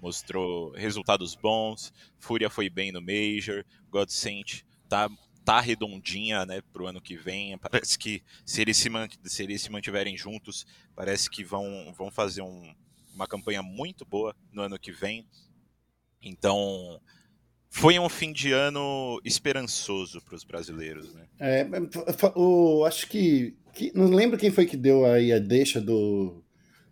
mostrou 0.00 0.72
resultados 0.72 1.34
bons. 1.34 1.92
Fúria 2.18 2.50
foi 2.50 2.68
bem 2.68 2.92
no 2.92 3.00
Major, 3.00 3.64
Godsent 3.90 4.62
tá 4.88 5.08
tá 5.48 5.60
redondinha, 5.60 6.44
né, 6.44 6.60
pro 6.74 6.86
ano 6.86 7.00
que 7.00 7.16
vem. 7.16 7.56
Parece 7.56 7.98
que 7.98 8.22
se 8.44 8.60
eles 8.60 8.76
se, 8.76 8.90
se, 9.24 9.42
eles 9.42 9.62
se 9.62 9.72
mantiverem 9.72 10.14
juntos, 10.14 10.66
parece 10.94 11.30
que 11.30 11.42
vão, 11.42 11.90
vão 11.96 12.10
fazer 12.10 12.42
um, 12.42 12.74
uma 13.14 13.26
campanha 13.26 13.62
muito 13.62 14.04
boa 14.04 14.36
no 14.52 14.60
ano 14.60 14.78
que 14.78 14.92
vem. 14.92 15.26
Então, 16.20 17.00
foi 17.70 17.98
um 17.98 18.10
fim 18.10 18.30
de 18.30 18.52
ano 18.52 19.18
esperançoso 19.24 20.20
para 20.20 20.34
os 20.34 20.44
brasileiros, 20.44 21.14
né? 21.14 21.26
É, 21.40 21.66
o, 22.34 22.84
acho 22.84 23.06
que, 23.08 23.56
que, 23.72 23.90
não 23.94 24.04
lembro 24.06 24.38
quem 24.38 24.50
foi 24.50 24.66
que 24.66 24.76
deu 24.76 25.06
aí 25.06 25.32
a 25.32 25.38
deixa 25.38 25.80
do, 25.80 26.44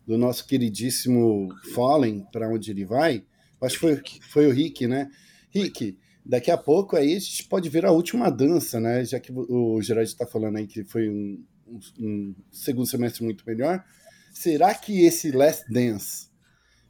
do 0.06 0.16
nosso 0.16 0.46
queridíssimo 0.46 1.48
Fallen 1.74 2.24
para 2.32 2.48
onde 2.48 2.70
ele 2.70 2.84
vai. 2.84 3.24
Acho 3.60 3.74
que 3.74 3.80
foi, 3.80 4.02
foi 4.20 4.46
o 4.46 4.52
Rick, 4.52 4.86
né? 4.86 5.10
Rick, 5.50 5.98
daqui 6.24 6.50
a 6.50 6.56
pouco 6.56 6.96
aí 6.96 7.16
a 7.16 7.18
gente 7.18 7.44
pode 7.44 7.68
ver 7.68 7.84
a 7.84 7.90
última 7.90 8.30
dança, 8.30 8.78
né? 8.78 9.04
Já 9.04 9.18
que 9.18 9.32
o 9.32 9.80
Gerard 9.82 10.08
está 10.08 10.26
falando 10.26 10.56
aí 10.56 10.66
que 10.66 10.84
foi 10.84 11.08
um, 11.08 11.44
um, 11.66 11.80
um 11.98 12.34
segundo 12.52 12.86
semestre 12.86 13.24
muito 13.24 13.44
melhor. 13.46 13.84
Será 14.32 14.74
que 14.74 15.04
esse 15.04 15.30
Last 15.32 15.64
Dance 15.72 16.28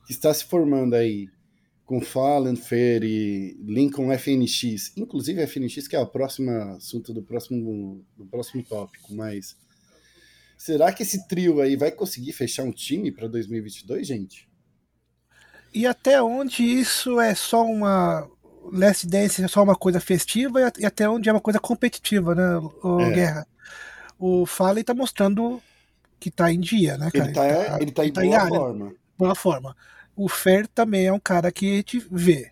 que 0.06 0.12
está 0.12 0.32
se 0.32 0.44
formando 0.44 0.94
aí 0.94 1.28
com 1.84 2.00
Fallen, 2.00 2.56
Ferry, 2.56 3.56
Lincoln 3.62 4.12
FNX, 4.18 4.92
inclusive 4.96 5.46
FNX, 5.46 5.86
que 5.86 5.94
é 5.94 6.00
o 6.00 6.06
próximo 6.06 6.50
assunto 6.50 7.14
do 7.14 7.22
próximo, 7.22 8.04
do 8.16 8.26
próximo 8.26 8.62
tópico, 8.64 9.14
mas 9.14 9.56
Será 10.56 10.92
que 10.92 11.02
esse 11.02 11.26
trio 11.28 11.60
aí 11.60 11.76
vai 11.76 11.90
conseguir 11.90 12.32
fechar 12.32 12.64
um 12.64 12.72
time 12.72 13.12
para 13.12 13.28
2022, 13.28 14.06
gente? 14.06 14.48
E 15.72 15.86
até 15.86 16.22
onde 16.22 16.62
isso 16.62 17.20
é 17.20 17.34
só 17.34 17.64
uma 17.64 18.28
Last 18.72 19.06
Dance 19.06 19.42
é 19.42 19.48
só 19.48 19.62
uma 19.62 19.76
coisa 19.76 20.00
festiva 20.00 20.72
e 20.78 20.86
até 20.86 21.08
onde 21.08 21.28
é 21.28 21.32
uma 21.32 21.40
coisa 21.40 21.60
competitiva, 21.60 22.34
né, 22.34 22.58
o 22.82 23.00
é. 23.00 23.10
Guerra? 23.12 23.46
O 24.18 24.46
Fallen 24.46 24.82
tá 24.82 24.94
mostrando 24.94 25.62
que 26.18 26.30
tá 26.30 26.50
em 26.50 26.58
dia, 26.58 26.96
né, 26.96 27.10
cara? 27.10 27.26
Ele 27.26 27.34
tá, 27.34 27.80
ele 27.80 27.92
tá, 27.92 28.04
ele 28.04 28.12
tá 28.12 28.24
em 28.24 28.30
tá 28.30 28.38
boa 28.46 28.46
em 28.46 28.48
forma. 28.48 28.94
Boa 29.18 29.34
forma. 29.34 29.76
O 30.14 30.28
Fer 30.28 30.66
também 30.66 31.06
é 31.06 31.12
um 31.12 31.20
cara 31.20 31.52
que 31.52 31.70
a 31.70 31.76
gente 31.76 32.06
vê, 32.10 32.50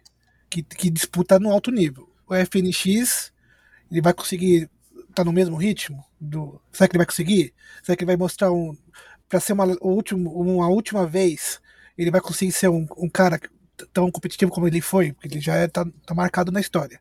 que, 0.50 0.62
que 0.62 0.90
disputa 0.90 1.38
no 1.38 1.50
alto 1.50 1.70
nível. 1.70 2.08
O 2.28 2.34
FNX, 2.34 3.32
ele 3.90 4.02
vai 4.02 4.12
conseguir 4.12 4.68
tá 5.14 5.24
no 5.24 5.32
mesmo 5.32 5.56
ritmo? 5.56 6.04
Do... 6.20 6.60
Será 6.72 6.88
que 6.88 6.92
ele 6.92 6.98
vai 6.98 7.06
conseguir? 7.06 7.54
Será 7.82 7.96
que 7.96 8.04
ele 8.04 8.10
vai 8.10 8.16
mostrar 8.16 8.52
um. 8.52 8.76
Pra 9.28 9.40
ser 9.40 9.52
uma, 9.52 9.64
último, 9.80 10.30
uma 10.32 10.68
última 10.68 11.06
vez, 11.06 11.60
ele 11.96 12.10
vai 12.10 12.20
conseguir 12.20 12.52
ser 12.52 12.68
um, 12.68 12.86
um 12.96 13.08
cara 13.08 13.40
tão 13.92 14.10
competitivo 14.10 14.50
como 14.50 14.66
ele 14.66 14.80
foi? 14.80 15.12
Porque 15.12 15.28
ele 15.28 15.40
já 15.40 15.54
é, 15.56 15.66
tá, 15.66 15.86
tá 16.06 16.14
marcado 16.14 16.52
na 16.52 16.60
história. 16.60 17.00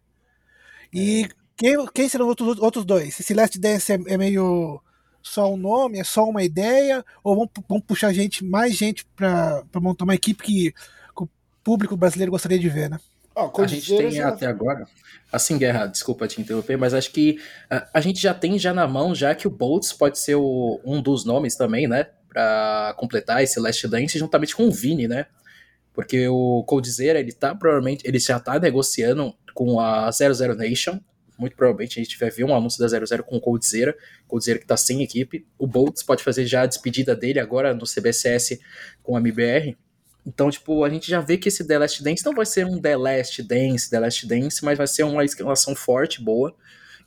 E 0.94 1.24
é. 1.24 1.30
quem, 1.58 1.86
quem 1.94 2.10
serão 2.10 2.26
os 2.26 2.30
outros, 2.30 2.60
outros 2.60 2.86
dois? 2.86 3.20
Esse 3.20 3.34
Last 3.34 3.60
Dance 3.60 3.92
é, 3.92 4.00
é, 4.08 4.18
meio 4.18 4.82
só 5.22 5.52
um 5.52 5.58
nome, 5.58 6.00
é 6.00 6.04
só 6.04 6.24
uma 6.26 6.44
ideia? 6.44 7.04
Ou 7.24 7.36
vão, 7.36 7.50
vão 7.68 7.82
puxar 7.82 8.14
gente, 8.14 8.44
mais 8.44 8.76
gente 8.76 9.06
pra, 9.16 9.64
pra 9.72 9.82
montar 9.82 10.06
uma 10.06 10.16
equipe 10.16 10.44
que, 10.44 10.72
que 10.72 11.24
o 11.24 11.30
público 11.64 11.98
brasileiro 11.98 12.32
gostaria 12.32 12.60
de 12.60 12.70
ver, 12.70 12.90
né? 12.90 13.00
Oh, 13.36 13.52
a 13.62 13.68
gente 13.68 13.96
tem 13.96 14.12
já... 14.12 14.28
até 14.28 14.46
agora, 14.46 14.86
assim, 15.32 15.58
Guerra, 15.58 15.88
desculpa 15.88 16.28
te 16.28 16.40
interromper, 16.40 16.78
mas 16.78 16.94
acho 16.94 17.12
que 17.12 17.40
a, 17.70 17.88
a, 17.96 18.02
gente 18.02 18.22
já 18.22 18.34
tem 18.34 18.60
já 18.60 18.74
na 18.74 18.88
mão, 18.88 19.16
já 19.16 19.34
que 19.34 19.48
o 19.48 19.52
Boltz 19.52 19.92
pode 19.92 20.20
ser 20.20 20.36
o, 20.36 20.80
um 20.86 21.02
dos 21.02 21.26
nomes 21.26 21.56
também, 21.56 21.88
né, 21.88 22.08
para 22.30 22.94
completar 22.98 23.42
esse 23.42 23.60
Last 23.60 23.88
Dance 23.88 24.20
juntamente 24.20 24.56
com 24.56 24.68
o 24.68 24.72
Vini, 24.72 25.08
né, 25.08 25.26
porque 25.94 26.28
o 26.28 26.64
Coldzera, 26.66 27.20
ele 27.20 27.32
tá 27.32 27.56
provavelmente, 27.56 28.08
ele 28.08 28.20
já 28.20 28.40
tá 28.40 28.60
negociando 28.60 29.34
com 29.56 29.80
a 29.80 30.12
00 30.12 30.56
Nation, 30.56 31.00
muito 31.38 31.56
provavelmente 31.56 32.00
a 32.00 32.04
gente 32.04 32.18
vai 32.20 32.30
ver 32.30 32.44
um 32.44 32.56
anúncio 32.56 32.80
da 32.80 32.88
00 32.88 33.24
com 33.24 33.38
o 33.38 33.42
Coldzera, 33.42 33.96
Coldzera 34.28 34.60
que 34.60 34.66
tá 34.68 34.78
sem 34.78 35.02
equipe, 35.02 35.48
o 35.58 35.66
Boltz 35.66 36.04
pode 36.04 36.24
fazer 36.24 36.46
já 36.46 36.62
a 36.62 36.66
despedida 36.68 37.16
dele 37.16 37.40
agora 37.40 37.74
no 37.74 37.86
CBCS 37.86 38.60
com 39.02 39.18
a 39.18 39.20
MBR, 39.20 39.76
então, 40.26 40.50
tipo, 40.50 40.84
a 40.84 40.90
gente 40.90 41.10
já 41.10 41.20
vê 41.20 41.38
que 41.38 41.50
esse 41.50 41.68
The 41.68 41.80
Last 41.80 42.04
Dance 42.04 42.26
não 42.26 42.34
vai 42.34 42.46
ser 42.46 42.66
um 42.66 42.80
The 42.80 42.96
Last 42.96 43.44
Dance, 43.44 43.90
The 43.90 44.00
Last 44.00 44.26
Dance, 44.26 44.64
mas 44.64 44.78
vai 44.78 44.88
ser 44.88 45.04
uma 45.04 45.24
escalação 45.24 45.76
forte, 45.76 46.22
boa. 46.22 46.56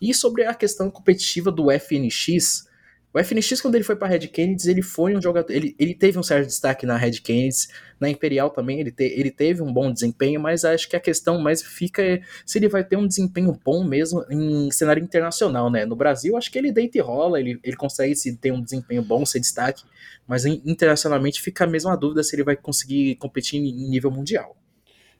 E 0.01 0.13
sobre 0.13 0.45
a 0.45 0.55
questão 0.55 0.91
competitiva 0.91 1.51
do 1.51 1.71
FNX, 1.71 2.69
o 3.17 3.25
FNX, 3.25 3.63
quando 3.63 3.77
ele 3.77 3.85
foi 3.85 3.97
para 3.97 4.09
Red 4.09 4.29
Kennedy, 4.29 4.71
ele 4.71 4.83
foi 4.83 5.17
um 5.17 5.23
jogador. 5.23 5.51
Ele, 5.51 5.75
ele 5.79 5.95
teve 5.95 6.19
um 6.19 6.23
certo 6.23 6.49
destaque 6.49 6.85
na 6.85 6.99
Red 6.99 7.13
Kennedy, 7.13 7.67
na 7.99 8.11
Imperial 8.11 8.51
também, 8.51 8.79
ele, 8.79 8.91
te, 8.93 9.05
ele 9.05 9.31
teve 9.31 9.63
um 9.63 9.73
bom 9.73 9.91
desempenho, 9.91 10.39
mas 10.39 10.67
acho 10.67 10.87
que 10.87 10.95
a 10.95 11.01
questão 11.01 11.41
mais 11.41 11.63
fica 11.63 12.03
é 12.03 12.21
se 12.45 12.59
ele 12.59 12.69
vai 12.69 12.85
ter 12.85 12.99
um 12.99 13.07
desempenho 13.07 13.59
bom 13.65 13.83
mesmo 13.85 14.23
em 14.31 14.71
cenário 14.71 15.03
internacional, 15.03 15.71
né? 15.71 15.87
No 15.87 15.97
Brasil, 15.97 16.37
acho 16.37 16.53
que 16.53 16.59
ele 16.59 16.71
deita 16.71 16.99
e 16.99 17.01
rola, 17.01 17.41
ele, 17.41 17.59
ele 17.65 17.77
consegue 17.77 18.15
se 18.15 18.37
ter 18.37 18.53
um 18.53 18.63
desempenho 18.63 19.03
bom, 19.03 19.25
ser 19.25 19.41
destaque, 19.41 19.83
mas 20.29 20.45
internacionalmente 20.45 21.41
fica 21.41 21.65
a 21.65 21.67
mesma 21.67 21.97
dúvida 21.97 22.23
se 22.23 22.37
ele 22.37 22.45
vai 22.45 22.55
conseguir 22.55 23.17
competir 23.17 23.59
em 23.59 23.89
nível 23.89 24.11
mundial. 24.11 24.55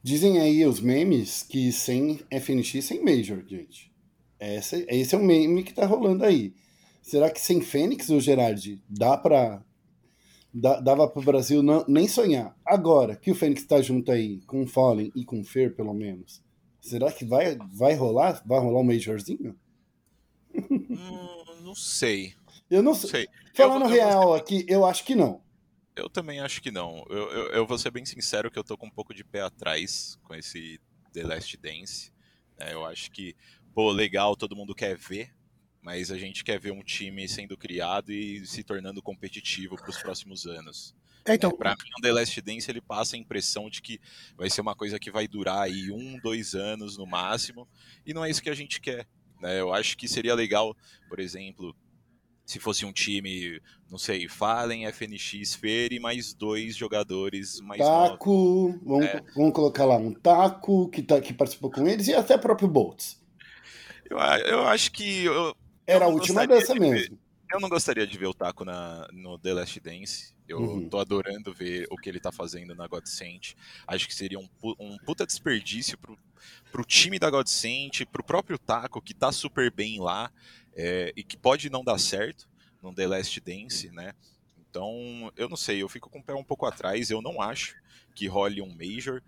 Dizem 0.03 0.39
aí 0.39 0.67
os 0.67 0.81
memes 0.81 1.43
que 1.43 1.73
sem 1.73 2.21
FNX, 2.31 2.85
sem 2.85 3.03
Major, 3.03 3.43
gente. 3.49 3.91
Esse, 4.39 4.85
esse 4.87 5.15
é 5.15 5.19
o 5.19 5.25
meme 5.25 5.63
que 5.63 5.73
tá 5.73 5.87
rolando 5.87 6.23
aí. 6.27 6.53
Será 7.07 7.31
que 7.31 7.41
sem 7.41 7.61
Fênix, 7.61 8.09
o 8.09 8.19
Gerard, 8.19 8.83
dá 8.89 9.17
para 9.17 9.63
dava 10.53 11.07
para 11.07 11.23
o 11.23 11.25
Brasil 11.25 11.63
não, 11.63 11.85
nem 11.87 12.09
sonhar? 12.09 12.59
Agora 12.67 13.15
que 13.15 13.31
o 13.31 13.35
Fênix 13.35 13.63
está 13.63 13.81
junto 13.81 14.11
aí 14.11 14.41
com 14.41 14.65
o 14.65 14.67
Fallen 14.67 15.13
e 15.15 15.25
com 15.25 15.41
o 15.41 15.45
Fer, 15.45 15.73
pelo 15.77 15.95
menos, 15.95 16.43
será 16.81 17.13
que 17.13 17.25
vai, 17.25 17.57
vai 17.73 17.95
rolar? 17.95 18.43
Vai 18.45 18.59
rolar 18.59 18.81
um 18.81 18.85
Majorzinho? 18.85 19.57
Hum, 20.53 21.61
não 21.63 21.77
sei. 21.77 22.35
Eu 22.69 22.83
não, 22.83 22.93
sei. 22.93 23.29
Falando 23.55 23.85
eu, 23.85 23.89
real 23.91 24.35
aqui, 24.35 24.67
eu 24.67 24.85
acho 24.85 25.05
que 25.05 25.15
não. 25.15 25.41
Eu 25.95 26.11
também 26.11 26.41
acho 26.41 26.61
que 26.61 26.73
não. 26.73 27.05
Eu, 27.09 27.31
eu, 27.31 27.53
eu, 27.53 27.67
vou 27.69 27.79
ser 27.79 27.93
bem 27.93 28.05
sincero 28.05 28.51
que 28.51 28.59
eu 28.59 28.65
tô 28.65 28.77
com 28.77 28.89
um 28.89 28.91
pouco 28.91 29.15
de 29.15 29.23
pé 29.23 29.43
atrás 29.43 30.19
com 30.25 30.35
esse 30.35 30.81
The 31.13 31.23
Last 31.23 31.57
Dance. 31.57 32.13
É, 32.59 32.73
eu 32.73 32.85
acho 32.85 33.13
que, 33.13 33.37
pô, 33.73 33.93
legal, 33.93 34.35
todo 34.35 34.57
mundo 34.57 34.75
quer 34.75 34.97
ver, 34.97 35.36
mas 35.87 36.11
a 36.11 36.19
gente 36.19 36.43
quer 36.43 36.59
ver 36.59 36.73
um 36.73 36.83
time 36.83 37.29
sendo 37.29 37.57
criado 37.57 38.13
e 38.13 38.45
se 38.45 38.65
tornando 38.65 39.01
competitivo 39.01 39.77
para 39.77 39.89
os 39.89 39.97
próximos 39.97 40.45
anos. 40.45 40.93
É, 41.25 41.35
então... 41.35 41.57
Para 41.57 41.77
mim, 41.77 41.91
o 41.97 42.03
The 42.03 42.13
Last 42.13 42.41
Dance 42.41 42.69
ele 42.69 42.81
passa 42.81 43.15
a 43.15 43.19
impressão 43.21 43.71
de 43.71 43.81
que 43.81 44.01
vai 44.37 44.51
ser 44.51 44.63
uma 44.63 44.75
coisa 44.75 44.99
que 44.99 45.13
vai 45.13 45.29
durar 45.29 45.63
aí 45.63 45.93
um, 45.93 46.19
dois 46.19 46.57
anos 46.57 46.97
no 46.99 47.07
máximo, 47.07 47.69
e 48.05 48.13
não 48.13 48.25
é 48.25 48.29
isso 48.29 48.43
que 48.43 48.51
a 48.51 48.55
gente 48.55 48.81
quer. 48.81 49.07
Né? 49.41 49.61
Eu 49.61 49.73
acho 49.73 49.97
que 49.97 50.09
seria 50.09 50.35
legal, 50.35 50.77
por 51.09 51.21
exemplo, 51.21 51.73
se 52.45 52.59
fosse 52.59 52.85
um 52.85 52.93
time, 52.93 53.63
não 53.89 53.97
sei, 53.97 54.27
Fallen, 54.27 54.91
FNX, 54.91 55.55
Fer 55.55 55.93
e 55.93 56.01
mais 56.01 56.35
dois 56.35 56.75
jogadores 56.75 57.61
mais 57.61 57.81
Taco, 57.81 58.33
novos. 58.33 58.81
Vamos, 58.85 59.07
é. 59.07 59.23
vamos 59.37 59.53
colocar 59.53 59.85
lá 59.85 59.97
um 59.99 60.13
Taco 60.13 60.89
que, 60.89 61.01
tá, 61.01 61.21
que 61.21 61.33
participou 61.33 61.71
com 61.71 61.87
eles 61.87 62.09
e 62.09 62.15
até 62.15 62.37
próprio 62.37 62.67
Boltz. 62.67 63.25
Eu, 64.11 64.19
eu 64.19 64.67
acho 64.67 64.91
que 64.91 65.25
eu, 65.25 65.57
era 65.87 66.07
a 66.07 66.09
última 66.09 66.47
dessa 66.47 66.75
mesmo. 66.75 67.19
Eu 67.53 67.61
não 67.61 67.69
gostaria 67.69 68.07
de 68.07 68.19
ver 68.19 68.27
o 68.27 68.35
Taco 68.35 68.65
na, 68.65 69.09
no 69.13 69.39
The 69.39 69.55
Last 69.55 69.79
Dance. 69.81 70.35
Eu 70.49 70.59
uhum. 70.59 70.89
tô 70.89 70.99
adorando 70.99 71.53
ver 71.53 71.87
o 71.91 71.97
que 71.97 72.09
ele 72.09 72.19
tá 72.19 72.33
fazendo 72.33 72.75
na 72.75 72.87
Godsent. 72.89 73.55
Acho 73.87 74.07
que 74.09 74.15
seria 74.15 74.39
um, 74.39 74.49
um 74.81 74.97
puta 74.99 75.25
desperdício 75.25 75.97
pro, 75.97 76.19
pro 76.73 76.85
time 76.85 77.19
da 77.19 77.31
Godsent, 77.31 78.05
pro 78.11 78.25
próprio 78.25 78.59
Taco, 78.59 79.01
que 79.01 79.15
tá 79.15 79.31
super 79.31 79.71
bem 79.71 80.01
lá, 80.01 80.31
é, 80.75 81.13
e 81.17 81.23
que 81.23 81.37
pode 81.37 81.71
não 81.71 81.85
dar 81.85 81.99
certo 81.99 82.49
no 82.83 82.93
The 82.93 83.07
Last 83.07 83.41
Dance, 83.41 83.91
né? 83.91 84.13
Então, 84.59 85.33
eu 85.37 85.49
não 85.49 85.57
sei, 85.57 85.83
eu 85.83 85.89
fico 85.89 86.11
com 86.11 86.19
o 86.19 86.23
pé 86.23 86.35
um 86.35 86.45
pouco 86.45 86.67
atrás, 86.67 87.11
eu 87.11 87.23
não 87.23 87.41
acho 87.41 87.77
que 88.15 88.27
role 88.27 88.61
um 88.61 88.75
Major. 88.75 89.23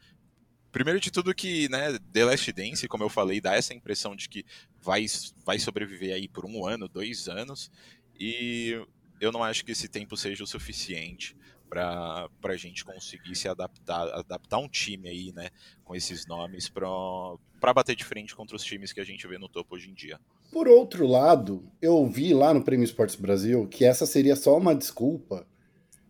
Primeiro 0.71 1.01
de 1.01 1.11
tudo 1.11 1.35
que, 1.35 1.69
né, 1.69 1.99
The 2.13 2.25
Last 2.25 2.53
Dance, 2.53 2.89
como 2.89 3.05
eu 3.05 3.09
falei, 3.09 3.41
dá 3.41 3.55
essa 3.55 3.73
impressão 3.73 4.15
de 4.15 4.29
que 4.29 4.45
vai, 4.83 5.07
vai 5.45 5.59
sobreviver 5.59 6.15
aí 6.15 6.29
por 6.29 6.45
um 6.45 6.67
ano, 6.67 6.89
dois 6.89 7.29
anos, 7.29 7.71
e 8.19 8.81
eu 9.21 9.33
não 9.33 9.43
acho 9.43 9.65
que 9.65 9.73
esse 9.73 9.89
tempo 9.89 10.17
seja 10.17 10.45
o 10.45 10.47
suficiente 10.47 11.37
para 11.69 12.29
a 12.45 12.57
gente 12.57 12.85
conseguir 12.85 13.35
se 13.35 13.47
adaptar, 13.49 14.09
adaptar 14.15 14.59
um 14.59 14.69
time 14.69 15.09
aí, 15.09 15.33
né, 15.33 15.51
com 15.85 15.95
esses 15.95 16.27
nomes 16.27 16.69
para 16.69 17.75
bater 17.75 17.95
de 17.95 18.05
frente 18.05 18.35
contra 18.35 18.57
os 18.57 18.65
times 18.65 18.93
que 18.93 19.01
a 19.01 19.05
gente 19.05 19.27
vê 19.27 19.37
no 19.37 19.49
topo 19.49 19.75
hoje 19.75 19.91
em 19.91 19.95
dia. 19.95 20.19
Por 20.51 20.67
outro 20.67 21.07
lado, 21.07 21.71
eu 21.83 22.07
vi 22.07 22.33
lá 22.33 22.55
no 22.55 22.65
Prêmio 22.65 22.85
Esportes 22.85 23.17
Brasil 23.17 23.69
que 23.69 23.85
essa 23.85 24.07
seria 24.07 24.35
só 24.35 24.57
uma 24.57 24.75
desculpa 24.75 25.47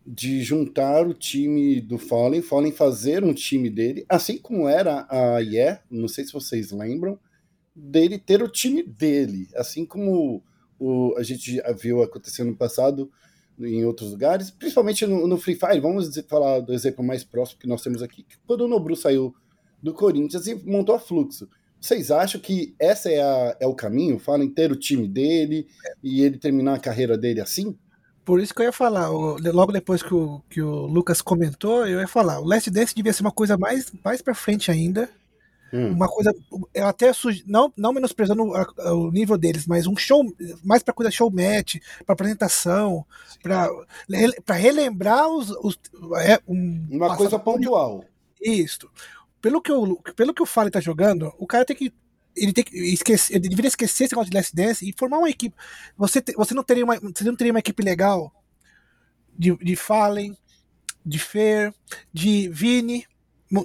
de 0.05 0.41
juntar 0.41 1.07
o 1.07 1.13
time 1.13 1.79
do 1.81 1.97
Fallen, 1.97 2.41
Fallen 2.41 2.71
fazer 2.71 3.23
um 3.23 3.33
time 3.33 3.69
dele, 3.69 4.05
assim 4.09 4.37
como 4.37 4.67
era 4.67 5.05
a 5.09 5.39
Yeah, 5.39 5.81
não 5.89 6.07
sei 6.07 6.25
se 6.25 6.33
vocês 6.33 6.71
lembram, 6.71 7.19
dele 7.75 8.17
ter 8.17 8.41
o 8.41 8.49
time 8.49 8.83
dele, 8.83 9.47
assim 9.55 9.85
como 9.85 10.43
o, 10.79 11.13
a 11.17 11.23
gente 11.23 11.61
viu 11.79 12.01
acontecendo 12.01 12.49
no 12.49 12.57
passado 12.57 13.11
em 13.59 13.83
outros 13.85 14.11
lugares, 14.11 14.49
principalmente 14.49 15.05
no, 15.05 15.27
no 15.27 15.37
Free 15.37 15.55
Fire. 15.55 15.79
Vamos 15.79 16.07
dizer, 16.07 16.25
falar 16.27 16.61
do 16.61 16.73
exemplo 16.73 17.03
mais 17.03 17.23
próximo 17.23 17.59
que 17.59 17.67
nós 17.67 17.81
temos 17.81 18.01
aqui, 18.01 18.23
que 18.23 18.37
quando 18.47 18.61
o 18.61 18.67
Nobru 18.67 18.95
saiu 18.95 19.35
do 19.81 19.93
Corinthians 19.93 20.47
e 20.47 20.55
montou 20.55 20.95
a 20.95 20.99
Fluxo. 20.99 21.49
Vocês 21.79 22.11
acham 22.11 22.41
que 22.41 22.75
essa 22.77 23.09
é, 23.09 23.57
é 23.61 23.67
o 23.67 23.73
caminho? 23.73 24.19
Falem 24.19 24.49
ter 24.49 24.71
o 24.71 24.75
time 24.75 25.07
dele 25.07 25.65
e 26.03 26.21
ele 26.21 26.37
terminar 26.37 26.75
a 26.75 26.79
carreira 26.79 27.17
dele 27.17 27.39
assim? 27.39 27.77
Por 28.29 28.39
isso 28.39 28.53
que 28.53 28.61
eu 28.61 28.65
ia 28.65 28.71
falar, 28.71 29.09
logo 29.09 29.71
depois 29.71 30.03
que 30.03 30.13
o, 30.13 30.39
que 30.47 30.61
o 30.61 30.85
Lucas 30.85 31.19
comentou, 31.19 31.87
eu 31.87 31.99
ia 31.99 32.07
falar, 32.07 32.39
o 32.39 32.45
Last 32.45 32.69
Dance 32.69 32.93
devia 32.93 33.11
ser 33.11 33.23
uma 33.23 33.31
coisa 33.31 33.57
mais, 33.57 33.91
mais 34.05 34.21
pra 34.21 34.35
frente 34.35 34.69
ainda. 34.69 35.09
Hum. 35.73 35.93
Uma 35.93 36.07
coisa, 36.07 36.31
eu 36.71 36.85
até 36.85 37.11
não, 37.47 37.73
não 37.75 37.91
menosprezando 37.91 38.43
o 38.43 39.09
nível 39.09 39.35
deles, 39.35 39.65
mas 39.65 39.87
um 39.87 39.97
show, 39.97 40.23
mais 40.63 40.83
pra 40.83 40.93
coisa 40.93 41.09
show 41.09 41.31
match, 41.31 41.77
pra 42.05 42.13
apresentação, 42.13 43.03
pra, 43.41 43.67
pra 44.45 44.55
relembrar 44.55 45.27
os. 45.27 45.49
os 45.63 45.79
é, 46.21 46.39
um, 46.47 46.87
uma 46.91 47.17
coisa 47.17 47.39
pontual. 47.39 48.05
Isso. 48.39 48.87
Pelo 49.41 49.59
que, 49.59 49.71
o, 49.71 49.95
pelo 50.15 50.35
que 50.35 50.43
o 50.43 50.45
Fale 50.45 50.69
tá 50.69 50.79
jogando, 50.79 51.33
o 51.39 51.47
cara 51.47 51.65
tem 51.65 51.75
que 51.75 51.91
ele 52.41 52.53
tem 52.53 52.63
que 52.63 52.77
esquecer, 52.77 53.35
ele 53.35 53.49
deveria 53.49 53.67
esquecer 53.67 54.05
esse 54.05 54.13
negócio 54.13 54.31
de 54.31 54.37
Last 54.37 54.55
Dance 54.55 54.87
e 54.87 54.93
formar 54.97 55.17
uma 55.17 55.29
equipe. 55.29 55.55
Você, 55.97 56.21
te, 56.21 56.33
você, 56.33 56.53
não, 56.53 56.63
teria 56.63 56.83
uma, 56.83 56.99
você 56.99 57.23
não 57.23 57.35
teria 57.35 57.53
uma 57.53 57.59
equipe 57.59 57.83
legal? 57.83 58.33
De, 59.37 59.55
de 59.57 59.75
Fallen, 59.75 60.37
de 61.05 61.17
Fer, 61.17 61.73
de 62.13 62.49
Vini, 62.49 63.05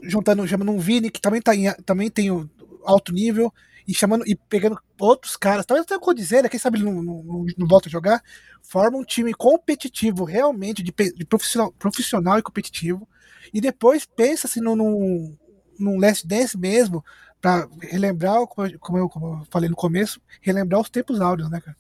juntando, 0.05 0.47
chamando 0.47 0.71
um 0.71 0.79
Vini 0.79 1.11
que 1.11 1.21
também, 1.21 1.43
tá 1.43 1.55
em, 1.55 1.73
também 1.85 2.11
tem 2.11 2.31
um 2.31 2.49
alto 2.85 3.13
nível, 3.13 3.53
e 3.87 3.95
chamando 3.95 4.27
e 4.27 4.35
pegando 4.35 4.79
outros 4.99 5.37
caras, 5.37 5.67
talvez 5.67 5.85
até 5.85 5.97
o 5.97 6.01
Codizera, 6.01 6.49
quem 6.49 6.59
sabe 6.59 6.79
ele 6.79 6.87
não, 6.87 7.03
não, 7.03 7.47
não, 7.57 7.67
volta 7.67 7.89
a 7.89 7.93
jogar, 7.93 8.23
forma 8.63 8.97
um 8.97 9.05
time 9.05 9.35
competitivo, 9.35 10.25
realmente, 10.25 10.83
de, 10.83 10.93
de 10.93 11.25
profissional, 11.27 11.73
profissional 11.73 12.39
e 12.39 12.43
competitivo, 12.43 13.07
e 13.53 13.61
depois 13.61 14.07
pensa 14.07 14.49
se 14.49 14.61
num, 14.61 15.37
num 15.79 15.99
Last 15.99 16.27
Dance 16.27 16.57
mesmo, 16.57 17.05
para 17.45 17.69
relembrar, 17.79 18.47
como 18.47 18.97
eu, 18.97 19.07
como, 19.07 19.27
eu, 19.27 19.47
falei 19.51 19.69
no 19.69 19.77
começo, 19.77 20.19
relembrar 20.41 20.81
os 20.81 20.89
tempos 20.89 21.21
áureos, 21.21 21.51
né, 21.51 21.61
cara? 21.61 21.77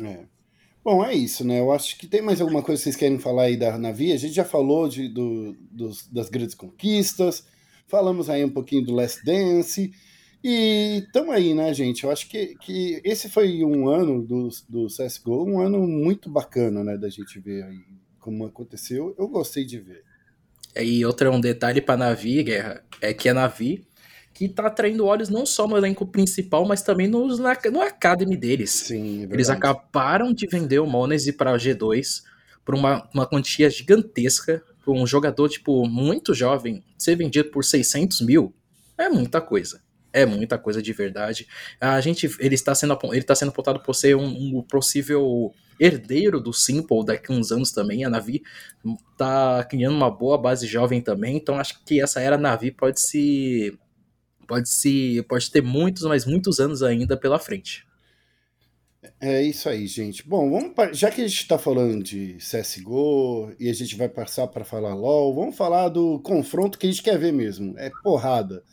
É. 0.00 0.20
Bom, 0.84 1.04
é 1.04 1.12
isso, 1.12 1.44
né? 1.44 1.58
Eu 1.58 1.72
acho 1.72 1.98
que 1.98 2.06
tem 2.06 2.22
mais 2.22 2.40
alguma 2.40 2.62
coisa 2.62 2.78
que 2.78 2.84
vocês 2.84 2.94
querem 2.94 3.18
falar 3.18 3.42
aí 3.42 3.56
da 3.56 3.76
Navi. 3.76 4.12
A 4.12 4.16
gente 4.16 4.32
já 4.32 4.44
falou 4.44 4.88
de, 4.88 5.08
do, 5.08 5.56
dos, 5.72 6.06
das 6.06 6.28
grandes 6.28 6.54
conquistas, 6.54 7.44
falamos 7.88 8.30
aí 8.30 8.44
um 8.44 8.48
pouquinho 8.48 8.86
do 8.86 8.94
Last 8.94 9.24
Dance. 9.24 9.90
E 10.44 11.02
estamos 11.04 11.34
aí, 11.34 11.52
né, 11.52 11.74
gente? 11.74 12.04
Eu 12.04 12.12
acho 12.12 12.28
que, 12.28 12.54
que 12.60 13.00
esse 13.02 13.28
foi 13.28 13.64
um 13.64 13.88
ano 13.88 14.22
do, 14.22 14.48
do 14.68 14.86
CSGO, 14.86 15.50
um 15.50 15.60
ano 15.60 15.84
muito 15.84 16.30
bacana, 16.30 16.84
né, 16.84 16.96
da 16.96 17.08
gente 17.08 17.40
ver 17.40 17.64
aí 17.64 17.80
como 18.20 18.46
aconteceu. 18.46 19.16
Eu 19.18 19.26
gostei 19.26 19.64
de 19.64 19.80
ver. 19.80 20.04
E 20.76 21.04
outro 21.04 21.28
um 21.32 21.40
detalhe 21.40 21.80
para 21.80 21.96
Navi, 21.96 22.44
Guerra, 22.44 22.84
é 23.02 23.12
que 23.12 23.28
a 23.28 23.34
Navi 23.34 23.87
que 24.38 24.48
tá 24.48 24.68
atraindo 24.68 25.04
olhos 25.04 25.28
não 25.28 25.44
só 25.44 25.66
no 25.66 25.76
elenco 25.76 26.06
principal, 26.06 26.64
mas 26.64 26.80
também 26.80 27.08
nos, 27.08 27.40
na, 27.40 27.58
no 27.72 27.80
Academy 27.82 28.36
deles. 28.36 28.70
Sim, 28.70 29.24
é 29.24 29.34
Eles 29.34 29.50
acabaram 29.50 30.32
de 30.32 30.46
vender 30.46 30.78
o 30.78 30.86
Monese 30.86 31.32
para 31.32 31.50
a 31.50 31.56
G2 31.56 32.22
por 32.64 32.76
uma, 32.76 33.08
uma 33.12 33.26
quantia 33.26 33.68
gigantesca, 33.68 34.62
por 34.84 34.94
um 34.94 35.04
jogador, 35.04 35.48
tipo, 35.48 35.84
muito 35.88 36.34
jovem, 36.34 36.84
ser 36.96 37.16
vendido 37.16 37.50
por 37.50 37.64
600 37.64 38.20
mil, 38.20 38.54
é 38.96 39.08
muita 39.08 39.40
coisa. 39.40 39.82
É 40.12 40.24
muita 40.24 40.56
coisa 40.56 40.80
de 40.80 40.92
verdade. 40.92 41.48
A 41.80 42.00
gente, 42.00 42.30
ele 42.38 42.54
está 42.54 42.74
sendo, 42.76 42.96
ele 43.06 43.18
está 43.18 43.34
sendo 43.34 43.48
apontado 43.48 43.80
por 43.80 43.94
ser 43.94 44.14
um, 44.16 44.24
um 44.24 44.62
possível 44.62 45.52
herdeiro 45.80 46.40
do 46.40 46.52
Simple 46.52 47.04
daqui 47.04 47.32
a 47.32 47.34
uns 47.34 47.50
anos 47.50 47.72
também. 47.72 48.04
A 48.04 48.08
Navi 48.08 48.42
tá 49.16 49.64
criando 49.64 49.96
uma 49.96 50.10
boa 50.10 50.38
base 50.38 50.66
jovem 50.66 51.00
também, 51.00 51.36
então 51.36 51.58
acho 51.58 51.84
que 51.84 52.00
essa 52.00 52.20
era 52.20 52.38
Navi 52.38 52.70
pode 52.70 53.00
se 53.00 53.76
pode 54.48 54.70
se 54.70 55.22
pode 55.28 55.50
ter 55.50 55.62
muitos, 55.62 56.02
mas 56.04 56.24
muitos 56.24 56.58
anos 56.58 56.82
ainda 56.82 57.16
pela 57.16 57.38
frente. 57.38 57.86
É 59.20 59.42
isso 59.42 59.68
aí, 59.68 59.86
gente. 59.86 60.26
Bom, 60.26 60.50
vamos 60.50 60.98
já 60.98 61.10
que 61.10 61.20
a 61.20 61.28
gente 61.28 61.42
está 61.42 61.58
falando 61.58 62.02
de 62.02 62.36
CSGO 62.38 63.52
e 63.60 63.68
a 63.68 63.72
gente 63.72 63.94
vai 63.94 64.08
passar 64.08 64.48
para 64.48 64.64
falar 64.64 64.94
LoL, 64.94 65.34
vamos 65.34 65.56
falar 65.56 65.88
do 65.88 66.18
confronto 66.20 66.78
que 66.78 66.86
a 66.86 66.90
gente 66.90 67.02
quer 67.02 67.18
ver 67.18 67.32
mesmo. 67.32 67.78
É 67.78 67.90
porrada. 68.02 68.64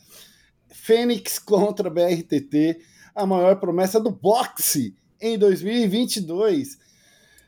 Fênix 0.68 1.38
contra 1.40 1.90
BRTT, 1.90 2.80
a 3.14 3.26
maior 3.26 3.56
promessa 3.60 4.00
do 4.00 4.10
boxe 4.10 4.96
em 5.20 5.38
2022. 5.38 6.78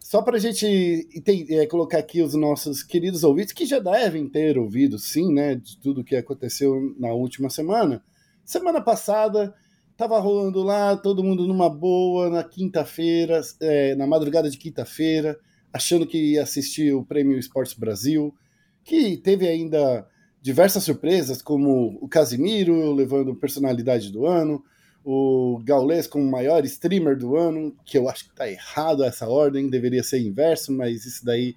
Só 0.00 0.22
para 0.22 0.36
a 0.36 0.40
gente 0.40 1.06
é, 1.50 1.66
colocar 1.66 1.98
aqui 1.98 2.22
os 2.22 2.34
nossos 2.34 2.82
queridos 2.82 3.24
ouvintes, 3.24 3.52
que 3.52 3.66
já 3.66 3.78
devem 3.78 4.28
ter 4.28 4.56
ouvido, 4.56 4.98
sim, 4.98 5.32
né, 5.32 5.54
de 5.54 5.76
tudo 5.78 6.04
que 6.04 6.16
aconteceu 6.16 6.94
na 6.98 7.12
última 7.12 7.50
semana. 7.50 8.02
Semana 8.48 8.80
passada 8.80 9.54
tava 9.94 10.18
rolando 10.18 10.62
lá, 10.62 10.96
todo 10.96 11.22
mundo 11.22 11.46
numa 11.46 11.68
boa, 11.68 12.30
na 12.30 12.42
quinta-feira, 12.42 13.42
é, 13.60 13.94
na 13.94 14.06
madrugada 14.06 14.48
de 14.48 14.56
quinta-feira, 14.56 15.38
achando 15.70 16.06
que 16.06 16.32
ia 16.32 16.44
assistir 16.44 16.94
o 16.94 17.04
Prêmio 17.04 17.38
Esportes 17.38 17.74
Brasil, 17.74 18.34
que 18.82 19.18
teve 19.18 19.46
ainda 19.46 20.08
diversas 20.40 20.82
surpresas, 20.82 21.42
como 21.42 21.98
o 22.00 22.08
Casimiro 22.08 22.94
levando 22.94 23.36
personalidade 23.36 24.10
do 24.10 24.24
ano, 24.24 24.64
o 25.04 25.60
Gaules 25.62 26.06
como 26.06 26.24
maior 26.24 26.64
streamer 26.64 27.18
do 27.18 27.36
ano, 27.36 27.76
que 27.84 27.98
eu 27.98 28.08
acho 28.08 28.30
que 28.30 28.34
tá 28.34 28.50
errado 28.50 29.04
essa 29.04 29.28
ordem, 29.28 29.68
deveria 29.68 30.02
ser 30.02 30.20
inverso, 30.22 30.72
mas 30.72 31.04
isso 31.04 31.22
daí. 31.22 31.54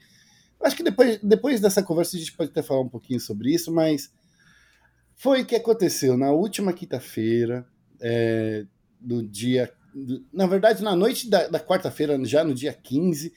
Acho 0.61 0.75
que 0.75 0.83
depois, 0.83 1.19
depois 1.23 1.61
dessa 1.61 1.81
conversa 1.81 2.17
a 2.17 2.19
gente 2.19 2.33
pode 2.33 2.49
até 2.49 2.61
falar 2.61 2.81
um 2.81 2.89
pouquinho 2.89 3.21
sobre 3.21 3.53
isso, 3.53 3.71
mas 3.71 4.11
foi 5.21 5.43
o 5.43 5.45
que 5.45 5.55
aconteceu 5.55 6.17
na 6.17 6.31
última 6.31 6.73
quinta-feira, 6.73 7.63
é, 8.01 8.65
do 8.99 9.21
dia. 9.21 9.71
Na 10.33 10.47
verdade, 10.47 10.83
na 10.83 10.95
noite 10.95 11.29
da, 11.29 11.47
da 11.47 11.59
quarta-feira, 11.59 12.19
já 12.25 12.43
no 12.43 12.55
dia 12.55 12.73
15, 12.73 13.31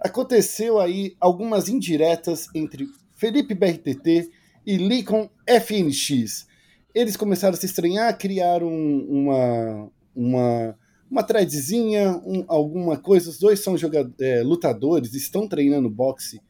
aconteceu 0.00 0.80
aí 0.80 1.14
algumas 1.20 1.68
indiretas 1.68 2.48
entre 2.52 2.88
Felipe 3.14 3.54
BRTT 3.54 4.28
e 4.66 4.76
Likon 4.76 5.30
FNX. 5.46 6.48
Eles 6.92 7.16
começaram 7.16 7.54
a 7.54 7.56
se 7.56 7.66
estranhar, 7.66 8.18
criaram 8.18 8.68
uma, 8.68 9.88
uma, 10.12 10.76
uma 11.08 11.22
threadzinha, 11.22 12.10
um, 12.26 12.44
alguma 12.48 12.96
coisa. 12.96 13.30
Os 13.30 13.38
dois 13.38 13.60
são 13.60 13.78
jogadores, 13.78 14.16
é, 14.20 14.42
lutadores, 14.42 15.14
estão 15.14 15.46
treinando 15.46 15.88
boxe 15.88 16.40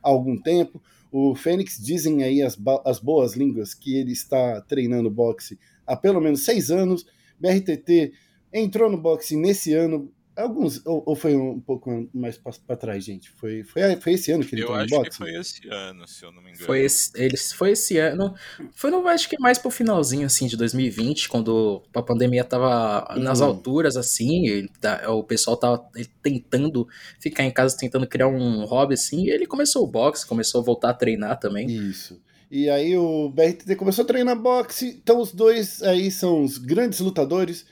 há 0.00 0.08
algum 0.08 0.40
tempo. 0.40 0.80
O 1.10 1.34
Fênix 1.34 1.78
dizem 1.78 2.22
aí 2.22 2.42
as, 2.42 2.58
as 2.84 2.98
boas 2.98 3.34
línguas 3.34 3.74
que 3.74 3.96
ele 3.96 4.12
está 4.12 4.60
treinando 4.62 5.10
boxe 5.10 5.58
há 5.86 5.96
pelo 5.96 6.20
menos 6.20 6.44
seis 6.44 6.70
anos. 6.70 7.06
BRTT 7.40 8.12
entrou 8.52 8.90
no 8.90 8.98
boxe 8.98 9.36
nesse 9.36 9.72
ano, 9.74 10.12
Alguns, 10.38 10.80
ou, 10.86 11.02
ou, 11.04 11.16
foi 11.16 11.36
um 11.36 11.58
pouco 11.58 12.08
mais 12.14 12.38
para 12.38 12.76
trás, 12.76 13.04
gente? 13.04 13.28
Foi, 13.30 13.64
foi, 13.64 13.96
foi 13.96 14.12
esse 14.12 14.30
ano 14.30 14.44
que 14.44 14.54
ele 14.54 14.62
eu 14.62 14.66
entrou 14.66 14.78
no 14.78 14.86
boxe? 14.86 14.94
Eu 14.94 15.00
acho 15.00 15.10
que 15.10 15.16
foi 15.16 15.34
esse 15.34 15.68
ano, 15.68 16.06
se 16.06 16.24
eu 16.24 16.30
não 16.30 16.40
me 16.40 16.50
engano. 16.50 16.64
Foi 16.64 16.80
esse, 16.80 17.10
eles, 17.16 17.52
foi 17.52 17.70
esse 17.72 17.98
ano. 17.98 18.32
Foi, 18.72 18.88
no, 18.88 19.06
acho 19.08 19.28
que 19.28 19.36
mais 19.40 19.58
pro 19.58 19.68
finalzinho, 19.68 20.24
assim, 20.24 20.46
de 20.46 20.56
2020, 20.56 21.28
quando 21.28 21.82
a 21.92 22.02
pandemia 22.02 22.44
tava 22.44 23.18
nas 23.18 23.40
uhum. 23.40 23.46
alturas, 23.46 23.96
assim, 23.96 24.46
ele, 24.46 24.68
tá, 24.80 25.10
o 25.10 25.24
pessoal 25.24 25.56
tava 25.56 25.84
tentando 26.22 26.86
ficar 27.18 27.42
em 27.42 27.50
casa, 27.50 27.76
tentando 27.76 28.06
criar 28.06 28.28
um 28.28 28.64
hobby, 28.64 28.94
assim, 28.94 29.24
e 29.24 29.30
ele 29.30 29.44
começou 29.44 29.82
o 29.82 29.88
boxe, 29.88 30.24
começou 30.24 30.60
a 30.60 30.64
voltar 30.64 30.90
a 30.90 30.94
treinar 30.94 31.40
também. 31.40 31.66
Isso. 31.66 32.16
E 32.48 32.70
aí 32.70 32.96
o 32.96 33.28
BRTT 33.28 33.74
começou 33.74 34.04
a 34.04 34.06
treinar 34.06 34.40
boxe, 34.40 35.00
então 35.02 35.20
os 35.20 35.32
dois 35.32 35.82
aí 35.82 36.12
são 36.12 36.44
os 36.44 36.58
grandes 36.58 37.00
lutadores 37.00 37.66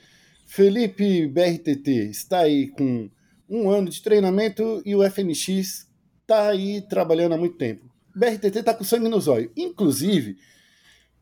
Felipe 0.47 1.27
BRTT 1.27 2.09
está 2.09 2.39
aí 2.39 2.69
com 2.69 3.09
um 3.49 3.69
ano 3.69 3.89
de 3.89 4.01
treinamento 4.01 4.81
e 4.85 4.95
o 4.95 5.03
FNX 5.03 5.87
está 6.21 6.47
aí 6.49 6.81
trabalhando 6.87 7.33
há 7.33 7.37
muito 7.37 7.57
tempo. 7.57 7.85
BRTT 8.15 8.59
está 8.59 8.73
com 8.73 8.85
sangue 8.85 9.09
nos 9.09 9.27
olhos. 9.27 9.51
Inclusive, 9.57 10.37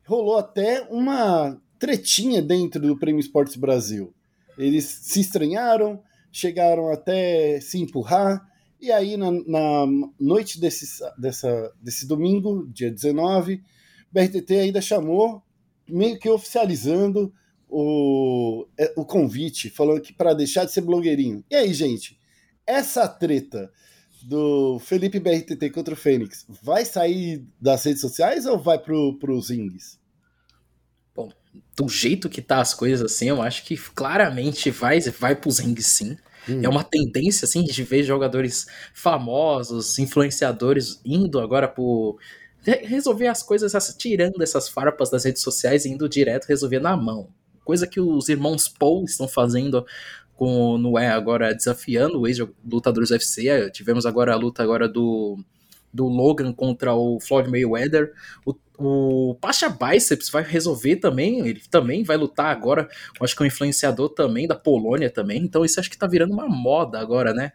rolou 0.06 0.38
até 0.38 0.82
uma 0.92 1.60
tretinha 1.80 2.42
dentro 2.42 2.80
do 2.80 2.98
Prêmio 2.98 3.20
Esportes 3.20 3.56
Brasil. 3.56 4.14
Eles 4.58 4.86
se 4.86 5.22
estranharam, 5.22 6.02
chegaram 6.32 6.92
até 6.92 7.60
se 7.60 7.80
empurrar, 7.80 8.48
e 8.80 8.92
aí 8.92 9.18
na, 9.18 9.32
na 9.32 9.86
noite 10.20 10.60
desse, 10.60 11.04
dessa, 11.18 11.74
desse 11.82 12.08
domingo, 12.08 12.68
dia 12.68 12.92
19, 12.92 13.62
BRTT 14.12 14.60
ainda 14.60 14.82
chamou, 14.82 15.42
meio 15.90 16.20
que 16.20 16.30
oficializando 16.30 17.34
o, 17.69 18.67
é, 18.78 18.93
o 18.95 19.06
convite, 19.06 19.69
falando 19.69 20.01
que 20.01 20.13
para 20.13 20.34
deixar 20.34 20.65
de 20.65 20.71
ser 20.71 20.82
blogueirinho. 20.82 21.43
E 21.49 21.56
aí, 21.56 21.73
gente, 21.73 22.17
essa 22.65 23.08
treta 23.08 23.71
do 24.23 24.80
Felipe 24.80 25.19
BRTT 25.19 25.69
contra 25.69 25.93
o 25.93 25.97
Fênix 25.97 26.45
vai 26.63 26.84
sair 26.84 27.45
das 27.60 27.84
redes 27.84 28.01
sociais 28.01 28.45
ou 28.45 28.58
vai 28.60 28.80
pro, 28.80 29.17
pros 29.19 29.47
Zings? 29.47 29.99
Bom, 31.15 31.32
do 31.75 31.88
jeito 31.88 32.30
que 32.30 32.41
tá 32.41 32.60
as 32.60 32.73
coisas 32.73 33.01
assim, 33.01 33.30
eu 33.30 33.41
acho 33.41 33.63
que 33.63 33.78
claramente 33.78 34.71
vai, 34.71 34.99
vai 35.01 35.36
pros 35.36 35.56
Zings 35.56 35.88
sim. 35.88 36.17
Hum. 36.47 36.62
É 36.63 36.69
uma 36.69 36.84
tendência, 36.84 37.45
assim, 37.45 37.63
de 37.63 37.84
ver 37.84 38.04
jogadores 38.04 38.67
famosos, 38.93 39.97
influenciadores 39.99 40.99
indo 41.04 41.39
agora 41.39 41.67
pro 41.67 42.17
resolver 42.63 43.28
as 43.28 43.43
coisas 43.43 43.73
tirando 43.95 44.41
essas 44.41 44.67
farpas 44.67 45.12
das 45.12 45.23
redes 45.23 45.43
sociais 45.43 45.86
e 45.86 45.89
indo 45.89 46.10
direto 46.10 46.47
resolver 46.47 46.80
na 46.80 46.97
mão 46.97 47.30
coisa 47.65 47.86
que 47.86 47.99
os 47.99 48.30
irmãos 48.30 48.69
Paul 48.69 49.04
estão 49.04 49.28
fazendo 49.28 49.86
com 50.36 50.78
no 50.78 50.97
é 50.97 51.10
agora 51.10 51.54
desafiando 51.54 52.21
o 52.21 52.28
ex-lutadores 52.28 53.10
UFC. 53.10 53.69
Tivemos 53.71 54.06
agora 54.06 54.34
a 54.34 54.38
luta 54.38 54.62
agora 54.62 54.88
do, 54.88 55.38
do 55.91 56.06
Logan 56.08 56.54
contra 56.54 56.93
o 56.93 57.19
Floyd 57.19 57.49
Mayweather. 57.49 58.13
O, 58.45 58.54
o 58.78 59.36
Pasha 59.36 59.69
Biceps 59.69 60.30
vai 60.30 60.43
resolver 60.43 60.97
também, 60.97 61.39
ele 61.47 61.62
também 61.69 62.04
vai 62.04 62.17
lutar 62.17 62.47
agora, 62.47 62.89
acho 63.21 63.36
que 63.36 63.41
é 63.41 63.45
um 63.45 63.47
influenciador 63.47 64.10
também 64.10 64.47
da 64.47 64.56
Polônia 64.56 65.10
também. 65.10 65.41
Então 65.41 65.63
isso 65.63 65.80
acho 65.80 65.89
que 65.89 65.97
tá 65.97 66.08
virando 66.08 66.34
uma 66.34 66.47
moda 66.47 66.99
agora, 66.99 67.34
né? 67.34 67.54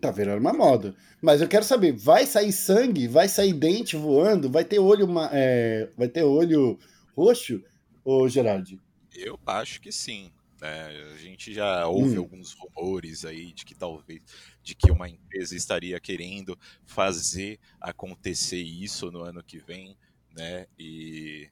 Tá 0.00 0.10
virando 0.10 0.40
uma 0.40 0.52
moda. 0.52 0.94
Mas 1.22 1.40
eu 1.40 1.48
quero 1.48 1.64
saber, 1.64 1.92
vai 1.92 2.26
sair 2.26 2.52
sangue? 2.52 3.06
Vai 3.06 3.28
sair 3.28 3.52
dente 3.52 3.96
voando? 3.96 4.50
Vai 4.50 4.64
ter 4.64 4.78
olho, 4.78 5.08
é, 5.32 5.88
vai 5.96 6.08
ter 6.08 6.22
olho 6.22 6.78
roxo, 7.14 7.62
ô 8.04 8.28
Gerard? 8.28 8.78
Eu 9.18 9.38
acho 9.46 9.80
que 9.80 9.92
sim. 9.92 10.30
É, 10.62 11.12
a 11.14 11.18
gente 11.18 11.52
já 11.52 11.86
ouve 11.86 12.16
hum. 12.16 12.22
alguns 12.22 12.54
rumores 12.54 13.24
aí 13.26 13.52
de 13.52 13.64
que 13.64 13.74
talvez 13.74 14.22
de 14.62 14.74
que 14.74 14.90
uma 14.90 15.06
empresa 15.08 15.54
estaria 15.54 16.00
querendo 16.00 16.58
fazer 16.86 17.60
acontecer 17.78 18.62
isso 18.62 19.10
no 19.10 19.22
ano 19.22 19.42
que 19.42 19.58
vem, 19.58 19.96
né? 20.34 20.66
E 20.78 21.50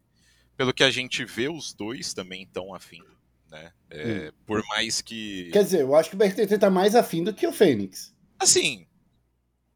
pelo 0.57 0.73
que 0.73 0.83
a 0.83 0.91
gente 0.91 1.23
vê, 1.25 1.49
os 1.49 1.75
dois 1.75 2.15
também 2.15 2.45
estão 2.45 2.75
afim 2.75 3.03
né? 3.55 3.73
É, 3.89 4.33
Por 4.45 4.63
mais 4.69 5.01
que. 5.01 5.51
Quer 5.53 5.63
dizer, 5.63 5.81
eu 5.83 5.95
acho 5.95 6.11
que 6.11 6.17
o 6.17 6.19
BRTT 6.19 6.59
tá 6.59 6.69
mais 6.69 6.97
afim 6.97 7.23
do 7.23 7.33
que 7.33 7.47
o 7.47 7.53
Fênix. 7.53 8.13
Assim, 8.39 8.87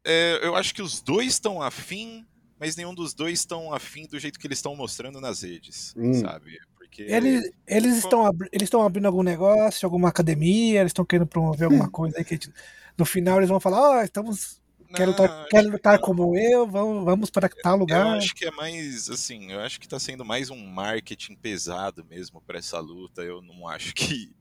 é, 0.03 0.39
eu 0.43 0.55
acho 0.55 0.75
que 0.75 0.81
os 0.81 1.01
dois 1.01 1.27
estão 1.33 1.61
afim, 1.61 2.27
mas 2.59 2.75
nenhum 2.75 2.93
dos 2.93 3.13
dois 3.13 3.39
estão 3.39 3.73
afim 3.73 4.05
do 4.05 4.19
jeito 4.19 4.37
que 4.37 4.45
eles 4.45 4.57
estão 4.57 4.75
mostrando 4.75 5.21
nas 5.21 5.43
redes, 5.43 5.93
Hum. 5.95 6.13
sabe? 6.13 6.59
Porque. 6.89 7.03
Eles, 7.03 7.51
eles, 7.67 7.97
estão, 7.97 8.25
abri- 8.25 8.49
eles 8.51 8.65
estão 8.65 8.81
abrindo 8.83 9.05
algum 9.05 9.23
negócio, 9.23 9.85
alguma 9.85 10.09
academia, 10.09 10.79
eles 10.81 10.89
estão 10.89 11.05
querendo 11.05 11.27
promover 11.27 11.65
alguma 11.65 11.89
coisa 11.89 12.17
aí 12.17 12.23
que 12.25 12.35
gente- 12.35 12.51
no 12.97 13.05
final 13.05 13.37
eles 13.37 13.49
vão 13.49 13.59
falar, 13.59 13.79
ó, 13.99 14.01
estamos. 14.03 14.59
Quero 14.95 15.11
Não, 15.11 15.17
lutar, 15.21 15.47
quero 15.49 15.69
lutar 15.69 15.93
que 15.99 16.01
não. 16.01 16.15
como 16.15 16.35
eu, 16.35 16.65
vamos, 16.67 17.05
vamos 17.05 17.29
para 17.29 17.47
tal 17.47 17.75
Eu 17.75 17.79
lugar. 17.81 18.17
acho 18.17 18.33
que 18.33 18.43
é 18.45 18.49
mais, 18.49 19.07
assim, 19.07 19.51
eu 19.51 19.59
acho 19.59 19.79
que 19.79 19.87
tá 19.87 19.99
sendo 19.99 20.25
mais 20.25 20.49
um 20.49 20.57
marketing 20.65 21.35
pesado 21.35 22.03
mesmo 22.09 22.41
pra 22.41 22.57
essa 22.57 22.79
luta. 22.79 23.21
Eu 23.21 23.39
não 23.39 23.67
acho 23.67 23.93
que, 23.93 24.31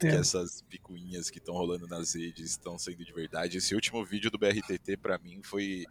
que 0.00 0.06
essas 0.06 0.62
picuinhas 0.62 1.28
que 1.28 1.36
estão 1.36 1.54
rolando 1.54 1.86
nas 1.86 2.14
redes 2.14 2.52
estão 2.52 2.78
sendo 2.78 3.04
de 3.04 3.12
verdade. 3.12 3.58
Esse 3.58 3.74
último 3.74 4.02
vídeo 4.02 4.30
do 4.30 4.38
BRTT 4.38 4.96
pra 4.96 5.18
mim 5.18 5.40
foi 5.42 5.84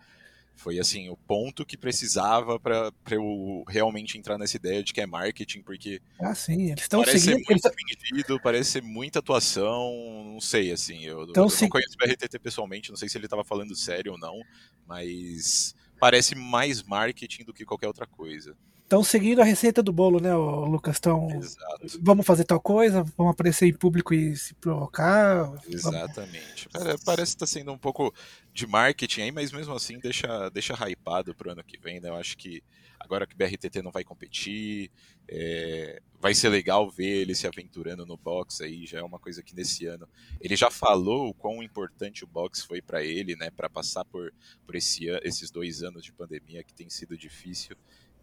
foi 0.58 0.80
assim, 0.80 1.08
o 1.10 1.15
ponto 1.15 1.65
que 1.65 1.78
precisava 1.78 2.60
pra 2.60 2.91
eu 3.12 3.63
realmente 3.67 4.17
entrar 4.17 4.38
nessa 4.38 4.58
ideia 4.58 4.84
de 4.84 4.91
que 4.91 5.00
é 5.00 5.06
marketing, 5.06 5.62
porque 5.62 6.02
Ah, 6.20 6.34
sim, 6.36 6.72
eles 6.72 6.82
estão 6.84 7.00
parece 7.02 7.20
seguindo. 7.20 7.39
ser 7.43 7.52
Eles, 7.52 7.62
muito 7.62 7.76
fingido, 8.10 8.39
parece 8.41 8.72
ser 8.72 8.82
muita 8.84 9.20
atuação, 9.20 10.24
não 10.34 10.41
sei, 10.41 10.72
assim, 10.72 11.04
eu, 11.06 11.22
eu 11.22 11.28
Então, 11.30 11.43
não 11.43 11.50
se- 11.50 11.70
conheço 11.70 11.93
o 11.96 11.98
BRTT 12.06 12.39
pessoalmente, 12.39 12.89
não 12.89 12.98
sei 12.98 13.08
se 13.08 13.17
ele 13.17 13.28
tava 13.28 13.43
falando 13.43 13.76
sério 13.76 14.13
ou 14.13 14.17
não, 14.20 14.41
mas 14.86 15.76
parece 16.00 16.36
mais 16.36 16.82
marketing 16.84 17.43
do 17.46 17.54
que 17.54 17.65
qualquer 17.65 17.88
outra 17.88 18.08
coisa. 18.08 18.56
Estão 18.88 19.04
seguindo 19.04 19.41
a 19.41 19.43
receita 19.43 19.84
do 19.84 19.91
bolo, 19.91 20.21
né, 20.21 20.34
Lucas? 20.34 20.95
Estão. 20.95 21.30
Exato. 21.30 22.00
Vamos 22.02 22.26
fazer 22.26 22.45
tal 22.45 22.60
coisa, 22.60 23.04
vamos 23.17 23.34
aparecer 23.34 23.67
em 23.67 23.73
público 23.73 24.13
e 24.13 24.36
se 24.36 24.54
provocar. 24.56 25.43
vamos- 25.43 25.65
Exatamente. 25.67 26.69
Pare- 26.69 26.95
Parece 27.06 27.34
que 27.34 27.39
tá 27.39 27.45
sendo 27.45 27.71
um 27.73 27.78
pouco 27.78 28.13
de 28.54 28.65
marketing 28.65 29.21
aí, 29.23 29.32
mas 29.32 29.52
mesmo 29.52 29.73
assim 29.73 30.00
deixa, 30.00 30.50
deixa 30.50 30.73
hypado 30.89 31.36
pro 31.36 31.52
ano 31.52 31.63
que 31.63 31.78
vem, 31.78 32.00
né? 32.00 32.08
Eu 32.10 32.15
acho 32.15 32.38
que 32.38 32.63
agora 33.00 33.28
que 33.28 33.36
o 33.36 33.38
BRTT 33.38 33.82
não 33.82 33.91
vai 33.91 34.04
competir, 34.04 34.89
é, 35.30 36.02
vai 36.19 36.34
ser 36.34 36.50
legal 36.50 36.89
ver 36.89 37.06
ele 37.21 37.36
se 37.36 37.45
aventurando 37.45 38.06
no 38.06 38.17
box 38.17 38.62
aí, 38.63 38.86
já 38.88 39.00
é 39.00 39.04
uma 39.04 39.19
coisa 39.19 39.43
que 39.43 39.54
nesse 39.54 39.86
ano 39.86 40.08
ele 40.41 40.56
já 40.56 40.71
falou 40.71 41.30
o 41.30 41.34
quão 41.34 41.62
importante 41.62 42.23
o 42.23 42.28
box 42.28 42.62
foi 42.63 42.82
para 42.82 43.04
ele, 43.04 43.36
né? 43.36 43.52
Para 43.52 43.69
passar 43.69 44.04
por, 44.06 44.34
por 44.65 44.76
esse, 44.76 45.06
esses 45.23 45.52
dois 45.52 45.84
anos 45.84 46.04
de 46.04 46.12
pandemia 46.13 46.63
que 46.63 46.73
tem 46.73 46.89
sido 46.89 47.17
difícil 47.17 47.76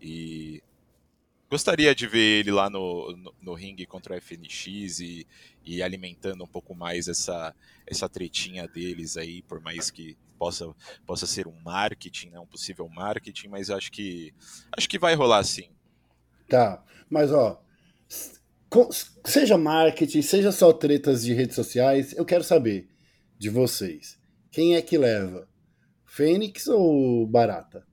e 0.05 0.63
gostaria 1.51 1.95
de 1.95 2.07
ver 2.07 2.41
ele 2.41 2.51
lá 2.51 2.69
no, 2.69 3.17
no, 3.17 3.35
no 3.41 3.55
ringue 3.55 3.87
contra 3.87 4.15
o 4.15 4.21
FNX 4.21 5.01
e, 5.01 5.27
e 5.65 5.83
alimentando 5.83 6.45
um 6.45 6.47
pouco 6.47 6.75
mais 6.75 7.09
essa, 7.09 7.55
essa 7.87 8.07
tretinha 8.07 8.69
deles 8.69 9.17
aí, 9.17 9.41
por 9.41 9.63
mais 9.63 9.91
que 9.91 10.15
possa, 10.39 10.71
possa 11.07 11.27
ser 11.27 11.47
um 11.47 11.59
marketing, 11.63 12.29
né, 12.31 12.39
um 12.39 12.47
possível 12.47 12.87
marketing, 12.87 13.49
mas 13.49 13.71
acho 13.71 13.91
que 13.91 14.35
acho 14.77 14.87
que 14.87 14.99
vai 14.99 15.15
rolar 15.15 15.43
sim. 15.43 15.71
Tá, 16.51 16.85
mas 17.09 17.33
ó, 17.33 17.65
seja 19.25 19.57
marketing, 19.57 20.21
seja 20.21 20.53
só 20.53 20.71
tretas 20.71 21.25
de 21.25 21.33
redes 21.33 21.57
sociais, 21.57 22.13
eu 22.13 22.27
quero 22.27 22.45
saber 22.45 22.91
de 23.39 23.49
vocês. 23.49 24.19
Quem 24.51 24.77
é 24.77 24.83
que 24.83 24.99
leva? 24.99 25.49
Fênix 26.05 26.67
ou 26.67 27.27
Barata? 27.27 27.87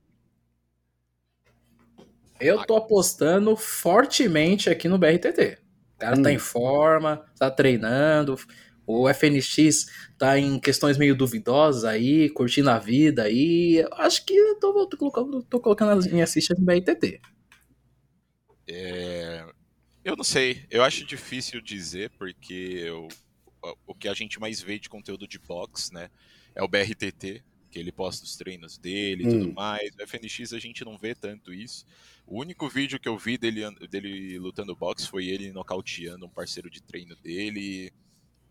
Eu 2.41 2.65
tô 2.65 2.75
apostando 2.75 3.55
fortemente 3.55 4.69
aqui 4.69 4.87
no 4.87 4.97
BRTT. 4.97 5.57
O 5.95 5.99
cara 5.99 6.17
Hum. 6.17 6.23
tá 6.23 6.31
em 6.31 6.39
forma, 6.39 7.25
tá 7.37 7.49
treinando. 7.51 8.35
O 8.85 9.07
FNX 9.07 9.85
tá 10.17 10.37
em 10.37 10.59
questões 10.59 10.97
meio 10.97 11.15
duvidosas 11.15 11.85
aí, 11.85 12.29
curtindo 12.29 12.69
a 12.69 12.79
vida 12.79 13.23
aí. 13.23 13.77
Eu 13.77 13.89
acho 13.93 14.25
que 14.25 14.33
eu 14.35 14.59
tô, 14.59 14.87
tô 14.87 14.97
colocando, 14.97 15.43
tô 15.43 15.59
colocando 15.59 15.91
as 15.99 16.07
minhas 16.07 16.33
fichas 16.33 16.57
no 16.57 16.65
BRTT. 16.65 17.21
É, 18.67 19.45
eu 20.03 20.15
não 20.15 20.23
sei, 20.23 20.65
eu 20.69 20.83
acho 20.83 21.05
difícil 21.05 21.61
dizer, 21.61 22.11
porque 22.17 22.53
eu- 22.53 23.07
o 23.85 23.93
que 23.95 24.07
a 24.07 24.13
gente 24.13 24.39
mais 24.39 24.61
vê 24.61 24.79
de 24.79 24.89
conteúdo 24.89 25.27
de 25.27 25.37
box, 25.39 25.91
né, 25.93 26.09
é 26.55 26.63
o 26.63 26.67
BRTT, 26.67 27.43
que 27.71 27.79
ele 27.79 27.91
posta 27.91 28.25
os 28.25 28.35
treinos 28.35 28.77
dele 28.77 29.23
e 29.23 29.27
Hum. 29.27 29.29
tudo 29.31 29.53
mais. 29.53 29.89
O 29.95 30.01
FNX 30.03 30.53
a 30.53 30.59
gente 30.59 30.83
não 30.85 30.97
vê 30.97 31.15
tanto 31.15 31.53
isso. 31.53 31.85
O 32.27 32.39
único 32.39 32.67
vídeo 32.69 32.99
que 32.99 33.07
eu 33.09 33.17
vi 33.17 33.37
dele, 33.37 33.61
dele 33.89 34.37
lutando 34.37 34.75
boxe 34.75 35.07
foi 35.07 35.25
ele 35.27 35.51
nocauteando 35.51 36.25
um 36.25 36.29
parceiro 36.29 36.69
de 36.69 36.81
treino 36.83 37.15
dele. 37.15 37.91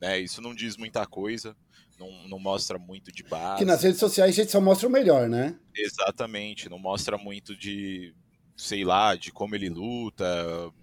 Né, 0.01 0.19
isso 0.19 0.41
não 0.41 0.55
diz 0.55 0.79
muita 0.79 1.07
coisa, 1.07 1.55
não, 1.99 2.27
não 2.27 2.39
mostra 2.39 2.79
muito 2.79 3.13
de 3.13 3.23
base. 3.23 3.59
Que 3.59 3.65
nas 3.67 3.83
redes 3.83 4.01
sociais 4.01 4.31
a 4.31 4.43
gente 4.43 4.51
só 4.51 4.59
mostra 4.59 4.89
o 4.89 4.91
melhor, 4.91 5.29
né? 5.29 5.59
Exatamente, 5.77 6.71
não 6.71 6.79
mostra 6.79 7.19
muito 7.19 7.55
de, 7.55 8.15
sei 8.57 8.83
lá, 8.83 9.15
de 9.15 9.31
como 9.31 9.55
ele 9.55 9.69
luta, 9.69 10.25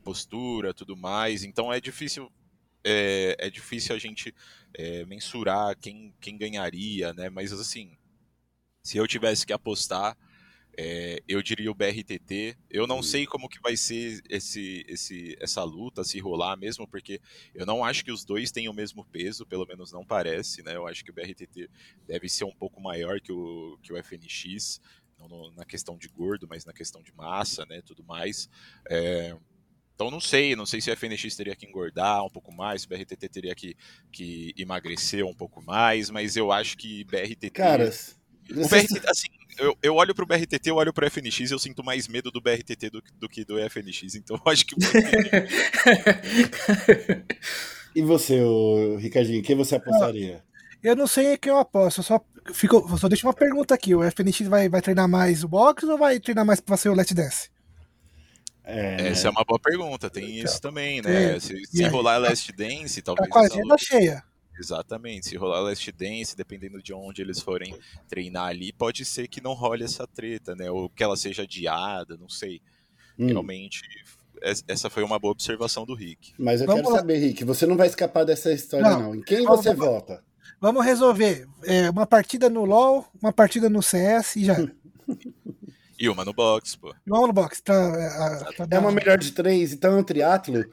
postura, 0.03 0.71
tudo 0.71 0.95
mais. 0.95 1.43
Então 1.43 1.73
é 1.73 1.81
difícil, 1.81 2.31
é, 2.83 3.35
é 3.39 3.49
difícil 3.49 3.95
a 3.95 3.99
gente 3.99 4.31
é, 4.75 5.03
mensurar 5.07 5.75
quem, 5.79 6.13
quem 6.21 6.37
ganharia, 6.37 7.11
né? 7.13 7.27
Mas 7.27 7.51
assim, 7.51 7.96
se 8.87 8.97
eu 8.97 9.05
tivesse 9.05 9.45
que 9.45 9.51
apostar, 9.51 10.17
é, 10.77 11.21
eu 11.27 11.41
diria 11.43 11.69
o 11.69 11.73
BRTT. 11.75 12.55
Eu 12.69 12.87
não 12.87 13.03
sei 13.03 13.25
como 13.25 13.49
que 13.49 13.59
vai 13.59 13.75
ser 13.75 14.21
esse, 14.29 14.85
esse, 14.87 15.35
essa 15.41 15.61
luta, 15.61 16.05
se 16.05 16.17
rolar 16.19 16.55
mesmo, 16.55 16.87
porque 16.87 17.19
eu 17.53 17.65
não 17.65 17.83
acho 17.83 18.05
que 18.05 18.13
os 18.13 18.23
dois 18.23 18.49
tenham 18.49 18.71
o 18.71 18.75
mesmo 18.75 19.03
peso, 19.03 19.45
pelo 19.45 19.65
menos 19.65 19.91
não 19.91 20.05
parece, 20.05 20.63
né? 20.63 20.77
Eu 20.77 20.87
acho 20.87 21.03
que 21.03 21.11
o 21.11 21.13
BRTT 21.13 21.69
deve 22.07 22.29
ser 22.29 22.45
um 22.45 22.55
pouco 22.55 22.79
maior 22.79 23.19
que 23.19 23.33
o, 23.33 23.77
que 23.83 23.91
o 23.91 23.97
FNX, 23.97 24.79
não 25.19 25.27
no- 25.27 25.51
na 25.51 25.65
questão 25.65 25.97
de 25.97 26.07
gordo, 26.07 26.47
mas 26.49 26.63
na 26.63 26.71
questão 26.71 27.03
de 27.03 27.11
massa, 27.13 27.65
né? 27.65 27.81
Tudo 27.81 28.05
mais. 28.05 28.49
É, 28.89 29.35
então 29.95 30.09
não 30.09 30.21
sei, 30.21 30.55
não 30.55 30.65
sei 30.65 30.79
se 30.79 30.89
o 30.89 30.93
FNX 30.95 31.35
teria 31.35 31.57
que 31.57 31.65
engordar 31.65 32.23
um 32.23 32.29
pouco 32.29 32.53
mais, 32.53 32.83
se 32.83 32.87
o 32.87 32.89
BRTT 32.89 33.27
teria 33.27 33.53
que, 33.53 33.75
que 34.13 34.53
emagrecer 34.55 35.25
um 35.25 35.33
pouco 35.33 35.61
mais, 35.61 36.09
mas 36.09 36.37
eu 36.37 36.53
acho 36.53 36.77
que 36.77 37.03
BRTT. 37.03 37.49
Caras, 37.49 38.17
O 38.55 38.67
BRTT, 38.67 39.01
assim, 39.09 39.27
eu, 39.57 39.77
eu 39.81 39.95
olho 39.95 40.13
pro 40.15 40.25
BRTT, 40.25 40.69
eu 40.69 40.75
olho 40.75 40.93
pro 40.93 41.05
FNX 41.09 41.39
e 41.39 41.53
eu 41.53 41.59
sinto 41.59 41.83
mais 41.83 42.07
medo 42.07 42.29
do 42.31 42.39
BRTT 42.41 42.89
do, 42.89 43.01
que- 43.01 43.11
do 43.19 43.27
que 43.29 43.43
do 43.45 43.59
FNX. 43.69 44.15
Então 44.15 44.39
eu 44.45 44.51
acho 44.51 44.65
que. 44.65 44.75
e 47.95 48.01
você, 48.01 48.39
Ricardinho, 48.99 49.41
quem 49.43 49.55
você 49.55 49.75
apostaria? 49.75 50.43
Eu 50.83 50.95
não 50.95 51.07
sei 51.07 51.37
quem 51.37 51.51
eu 51.51 51.57
aposto, 51.57 51.99
eu 51.99 52.03
só, 52.03 52.21
fico, 52.53 52.97
só 52.97 53.07
deixo 53.07 53.25
uma 53.27 53.33
pergunta 53.33 53.73
aqui: 53.73 53.95
o 53.95 54.03
FNX 54.03 54.41
vai, 54.47 54.69
vai 54.69 54.81
treinar 54.81 55.07
mais 55.07 55.43
o 55.43 55.47
boxe 55.47 55.85
ou 55.85 55.97
vai 55.97 56.19
treinar 56.19 56.45
mais 56.45 56.59
pra 56.59 56.77
ser 56.77 56.89
o 56.89 56.93
Let's 56.93 57.13
Dance? 57.13 57.49
É, 58.63 59.07
Essa 59.09 59.29
é 59.29 59.31
uma 59.31 59.45
boa 59.45 59.59
pergunta, 59.59 60.09
tem 60.09 60.39
isso 60.39 60.61
também, 60.61 61.01
né? 61.01 61.35
É, 61.35 61.39
Se, 61.39 61.55
se 61.65 61.83
rolar 61.87 62.17
Last 62.17 62.51
Dance, 62.51 63.01
Tá 63.01 63.13
talvez. 63.15 63.29
com 63.29 63.39
a 63.39 63.41
agenda 63.43 63.63
luta- 63.63 63.77
cheia. 63.77 64.23
Exatamente, 64.59 65.27
se 65.27 65.37
rolar 65.37 65.61
Last 65.61 65.91
Dance, 65.91 66.35
dependendo 66.35 66.81
de 66.81 66.93
onde 66.93 67.21
eles 67.21 67.39
forem 67.39 67.77
treinar 68.07 68.47
ali, 68.47 68.73
pode 68.73 69.05
ser 69.05 69.27
que 69.27 69.39
não 69.41 69.53
role 69.53 69.83
essa 69.83 70.07
treta, 70.07 70.55
né? 70.55 70.69
Ou 70.71 70.89
que 70.89 71.03
ela 71.03 71.15
seja 71.15 71.43
adiada, 71.43 72.17
não 72.17 72.27
sei. 72.29 72.61
hum, 73.19 73.27
Realmente, 73.27 73.81
es- 74.43 74.63
essa 74.67 74.89
foi 74.89 75.03
uma 75.03 75.19
boa 75.19 75.31
observação 75.31 75.85
do 75.85 75.93
Rick. 75.93 76.33
mas 76.39 76.61
eu 76.61 76.67
Vamos 76.67 76.81
quero 76.81 76.93
lá. 76.93 76.99
saber, 76.99 77.17
Rick, 77.17 77.43
você 77.43 77.65
não 77.65 77.75
vai 77.77 77.87
escapar 77.87 78.23
dessa 78.25 78.51
história, 78.51 78.89
não. 78.89 78.99
Não. 78.99 79.15
Em 79.15 79.21
quem 79.21 79.43
Vamos- 79.43 79.61
você 79.63 79.73
vamos- 79.73 79.85
vota? 79.93 80.23
Vamos 80.59 80.83
resolver. 80.85 81.47
É, 81.65 81.89
uma 81.89 82.07
partida 82.07 82.49
no 82.49 82.65
LoL, 82.65 83.05
uma 83.21 83.31
partida 83.31 83.69
no 83.69 83.81
CS 83.83 84.37
e 84.39 84.45
já. 84.45 84.55
E 85.99 86.07
uma 86.09 86.23
no 86.23 86.31
box, 86.31 86.75
pô. 86.75 86.93
Vamos 87.07 87.27
no 87.27 87.33
boxe. 87.33 87.61
Pra, 87.63 87.75
a- 87.75 88.53
pra 88.53 88.65
É 88.65 88.67
dar- 88.67 88.79
uma 88.79 88.91
melhor 88.91 89.17
de 89.17 89.31
três, 89.31 89.73
então 89.73 89.93
é 89.93 89.99
um 89.99 90.03
triatlo? 90.03 90.63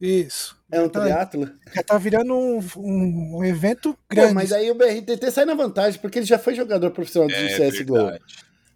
Isso. 0.00 0.56
É 0.72 0.80
um 0.80 0.88
Tá. 0.88 1.00
triatlo? 1.02 1.50
Já 1.74 1.82
tá 1.82 1.98
virando 1.98 2.34
um, 2.34 2.58
um- 2.76 3.36
um 3.38 3.44
evento 3.44 3.92
Pô, 3.92 3.98
grande. 4.14 4.34
mas 4.34 4.52
aí 4.52 4.70
o 4.70 4.74
BRTT 4.74 5.30
sai 5.30 5.44
na 5.44 5.54
vantagem, 5.54 6.00
porque 6.00 6.18
ele 6.18 6.26
já 6.26 6.38
foi 6.38 6.54
jogador 6.54 6.90
profissional 6.90 7.28
de 7.28 7.34
É 7.34 7.56
CSGO. 7.56 7.94
verdade. 7.94 8.24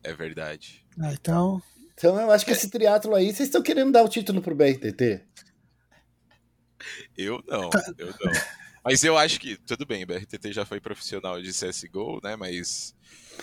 É 0.02 0.12
verdade. 0.12 0.84
Ah, 1.00 1.12
então. 1.12 1.62
Então 1.94 2.20
eu 2.20 2.30
acho 2.30 2.44
que 2.44 2.50
esse 2.52 2.68
triatlo 2.68 3.14
aí, 3.14 3.26
vocês 3.32 3.48
estão 3.48 3.62
querendo 3.62 3.90
dar 3.92 4.02
o 4.02 4.08
título 4.08 4.42
pro 4.42 4.54
BRTT? 4.54 5.22
Eu 7.16 7.42
não, 7.48 7.70
Tá. 7.70 7.82
eu 7.96 8.06
não. 8.08 8.32
Mas 8.84 9.02
eu 9.02 9.16
acho 9.16 9.40
que, 9.40 9.56
tudo 9.56 9.86
bem, 9.86 10.04
o 10.04 10.06
BRTT 10.06 10.52
já 10.52 10.66
foi 10.66 10.78
profissional 10.78 11.40
de 11.40 11.52
CSGO, 11.54 12.20
né? 12.22 12.36
Mas 12.36 12.94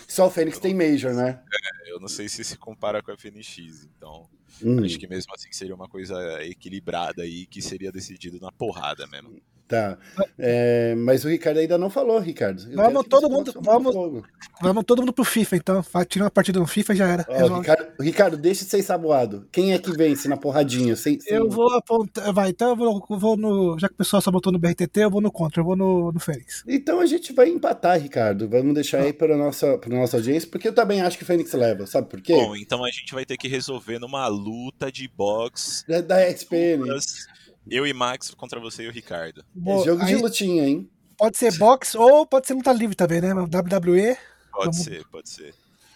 Só 0.06 0.28
o 0.28 0.30
Fênix 0.30 0.58
tem 0.60 0.72
Major, 0.74 1.12
né? 1.12 1.42
eu 1.86 1.98
não 1.98 2.06
sei 2.08 2.28
se 2.28 2.44
se 2.44 2.56
compara 2.56 3.02
com 3.02 3.10
a 3.10 3.14
FNX, 3.16 3.84
então 3.96 4.28
Hum, 4.60 4.84
acho 4.84 4.98
que 4.98 5.06
mesmo 5.06 5.34
assim 5.34 5.50
seria 5.52 5.74
uma 5.74 5.88
coisa 5.88 6.42
equilibrada 6.44 7.22
aí, 7.22 7.46
que 7.46 7.62
seria 7.62 7.92
decidido 7.92 8.38
na 8.40 8.50
porrada 8.52 9.06
mesmo. 9.06 9.40
Tá. 9.72 9.96
É, 10.38 10.94
mas 10.96 11.24
o 11.24 11.28
Ricardo 11.28 11.58
ainda 11.58 11.78
não 11.78 11.88
falou, 11.88 12.18
Ricardo. 12.18 12.62
Eu 12.70 12.76
Vamos 12.76 13.06
todo 13.08 13.30
mundo- 13.30 13.54
vamos- 13.64 13.94
fogo. 13.94 14.22
Vamos 14.60 14.84
todo 14.84 15.00
mundo 15.00 15.12
pro 15.14 15.24
FIFA, 15.24 15.56
então. 15.56 15.84
Vai 15.92 16.04
tirar 16.04 16.26
uma 16.26 16.30
partida 16.30 16.60
no 16.60 16.66
FIFA 16.66 16.94
já 16.94 17.08
era. 17.08 17.26
Ó. 17.28 17.58
Ricardo, 17.58 17.86
Ricardo, 18.00 18.36
deixa 18.36 18.64
de 18.64 18.70
ser 18.70 18.82
saboado. 18.82 19.48
Quem 19.50 19.72
é 19.72 19.78
que 19.78 19.90
vence 19.92 20.28
na 20.28 20.36
porradinha? 20.36 20.94
Sem, 20.94 21.18
sem- 21.18 21.34
Eu 21.36 21.48
vou 21.48 21.72
apontar. 21.74 22.30
Vai, 22.34 22.50
então 22.50 22.68
eu 22.70 22.76
vou, 22.76 23.02
vou 23.18 23.36
no. 23.36 23.78
Já 23.78 23.88
que 23.88 23.94
o 23.94 23.98
pessoal 23.98 24.20
só 24.20 24.30
botou 24.30 24.52
no 24.52 24.58
BRTT, 24.58 25.00
eu 25.00 25.10
vou 25.10 25.20
no 25.22 25.32
contra, 25.32 25.60
eu 25.60 25.64
vou 25.64 25.74
no, 25.74 26.12
no 26.12 26.20
Fênix. 26.20 26.62
Então 26.68 27.00
a 27.00 27.06
gente 27.06 27.32
vai 27.32 27.48
empatar, 27.48 27.98
Ricardo. 27.98 28.48
Vamos 28.48 28.74
deixar 28.74 29.00
aí 29.00 29.12
para 29.12 29.36
nossa, 29.36 29.78
para 29.78 29.88
nossa 29.96 30.18
audiência, 30.18 30.48
porque 30.50 30.68
eu 30.68 30.74
também 30.74 31.00
acho 31.00 31.16
que 31.16 31.22
o 31.24 31.26
Fênix 31.26 31.50
leva. 31.54 31.86
Sabe 31.86 32.08
por 32.08 32.20
quê? 32.20 32.34
Bom, 32.34 32.54
então 32.54 32.84
a 32.84 32.90
gente 32.90 33.14
vai 33.14 33.24
ter 33.24 33.36
que 33.38 33.48
resolver 33.48 33.98
numa 33.98 34.26
luta 34.28 34.92
de 34.92 35.08
boxe. 35.08 35.86
Da, 35.88 36.00
da 36.02 36.20
XPN. 36.30 36.78
duplas, 36.82 37.26
Eu 37.70 37.86
e 37.86 37.92
Max 37.92 38.30
contra 38.34 38.60
você 38.60 38.82
e 38.84 38.88
o 38.88 38.92
Ricardo. 38.92 39.40
É 39.40 39.44
Boa, 39.54 39.84
jogo 39.84 40.04
de 40.04 40.16
lutinha, 40.16 40.66
hein? 40.66 40.90
Pode 41.16 41.38
ser 41.38 41.56
boxe 41.56 41.96
ou 41.96 42.26
pode 42.26 42.46
ser 42.46 42.54
luta 42.54 42.72
livre 42.72 42.96
também, 42.96 43.20
né? 43.20 43.32
WWE. 43.32 44.16
Pode 44.50 44.64
Vamos- 44.64 44.76
ser, 44.78 45.06
pode 45.08 45.28
ser. 45.30 45.54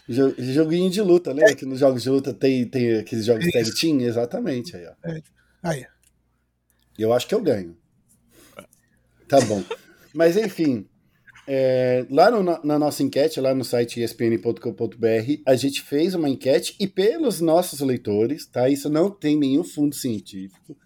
Jo- 0.09 0.35
Joguinho 0.39 0.89
de 0.89 1.03
luta, 1.03 1.33
lembra 1.33 1.55
que 1.57 1.67
nos 1.67 1.81
jogos 1.81 2.03
de 2.05 2.11
luta 2.11 2.33
tem, 2.33 2.65
tem 2.69 2.99
aqueles 2.99 3.25
jogos 3.25 3.45
tag 3.51 3.69
Isso. 3.69 3.81
team? 3.81 4.01
Exatamente, 4.01 4.77
aí, 4.77 4.87
ó. 4.87 4.93
Aí. 5.65 5.85
Eu 6.97 7.13
acho 7.13 7.27
que 7.27 7.35
eu 7.35 7.43
ganho. 7.43 7.77
Tá 9.29 9.41
bom. 9.41 9.63
Mas 10.15 10.37
enfim, 10.37 10.87
é, 11.49 12.07
lá 12.09 12.31
no- 12.31 12.43
na 12.63 12.79
nossa 12.79 13.03
enquete, 13.03 13.41
lá 13.41 13.53
no 13.53 13.65
site 13.65 14.01
espn.com.br, 14.01 15.43
a 15.45 15.57
gente 15.57 15.83
fez 15.83 16.15
uma 16.15 16.29
enquete 16.29 16.77
e 16.79 16.87
pelos 16.87 17.41
nossos 17.41 17.81
leitores, 17.81 18.47
tá? 18.47 18.69
Isso 18.69 18.89
não 18.89 19.11
tem 19.11 19.37
nenhum 19.37 19.65
fundo 19.65 19.95
científico, 19.95 20.77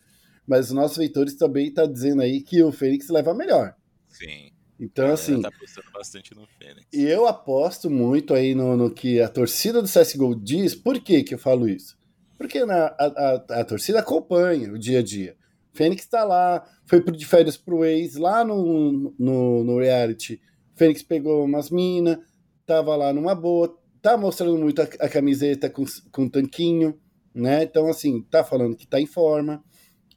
mas 0.51 0.67
os 0.67 0.73
nossos 0.73 0.97
leitores 0.97 1.37
também 1.37 1.69
estão 1.69 1.87
dizendo 1.87 2.23
aí 2.23 2.41
que 2.41 2.61
o 2.61 2.73
Fênix 2.73 3.09
leva 3.09 3.33
melhor. 3.33 3.73
Sim. 4.09 4.51
Então, 4.81 5.13
assim, 5.13 5.41
tá 5.41 5.47
apostando 5.47 5.87
bastante 5.93 6.35
no 6.35 6.45
Fênix. 6.59 6.89
e 6.93 7.05
eu 7.05 7.29
aposto 7.29 7.89
muito 7.89 8.35
aí 8.35 8.53
no, 8.53 8.77
no 8.77 8.91
que 8.91 9.21
a 9.21 9.29
torcida 9.29 9.81
do 9.81 9.87
CSGO 9.87 10.35
diz. 10.35 10.75
Por 10.75 10.99
que, 11.01 11.23
que 11.23 11.35
eu 11.35 11.39
falo 11.39 11.69
isso? 11.69 11.97
Porque 12.37 12.65
na, 12.65 12.87
a, 12.87 13.07
a, 13.07 13.61
a 13.61 13.65
torcida 13.65 14.01
acompanha 14.01 14.73
o 14.73 14.79
dia 14.79 14.99
a 14.99 15.03
dia. 15.05 15.37
Fênix 15.73 16.05
tá 16.07 16.25
lá, 16.25 16.67
foi 16.85 17.01
pro, 17.01 17.17
de 17.17 17.25
férias 17.25 17.57
pro 17.57 17.85
ex, 17.85 18.17
lá 18.17 18.45
no, 18.45 19.15
no, 19.17 19.63
no 19.63 19.79
reality. 19.79 20.41
Fênix 20.75 21.01
pegou 21.01 21.45
umas 21.45 21.71
minas, 21.71 22.19
tava 22.67 22.97
lá 22.97 23.13
numa 23.13 23.37
boa, 23.37 23.73
tá 24.03 24.17
mostrando 24.17 24.59
muito 24.59 24.83
a, 24.83 24.89
a 24.99 25.09
camiseta 25.09 25.71
com, 25.71 25.85
com 26.11 26.29
tanquinho, 26.29 26.99
né? 27.33 27.63
Então, 27.63 27.87
assim, 27.87 28.21
tá 28.23 28.43
falando 28.43 28.75
que 28.75 28.89
tá 28.89 29.01
em 29.01 29.07
forma. 29.07 29.63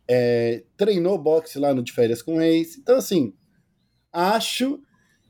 É, 0.08 0.63
treinou 0.76 1.18
boxe 1.18 1.58
lá 1.58 1.74
no 1.74 1.84
de 1.84 1.92
férias 1.92 2.22
com 2.22 2.42
ex. 2.42 2.78
Então, 2.78 2.98
assim, 2.98 3.34
acho 4.12 4.82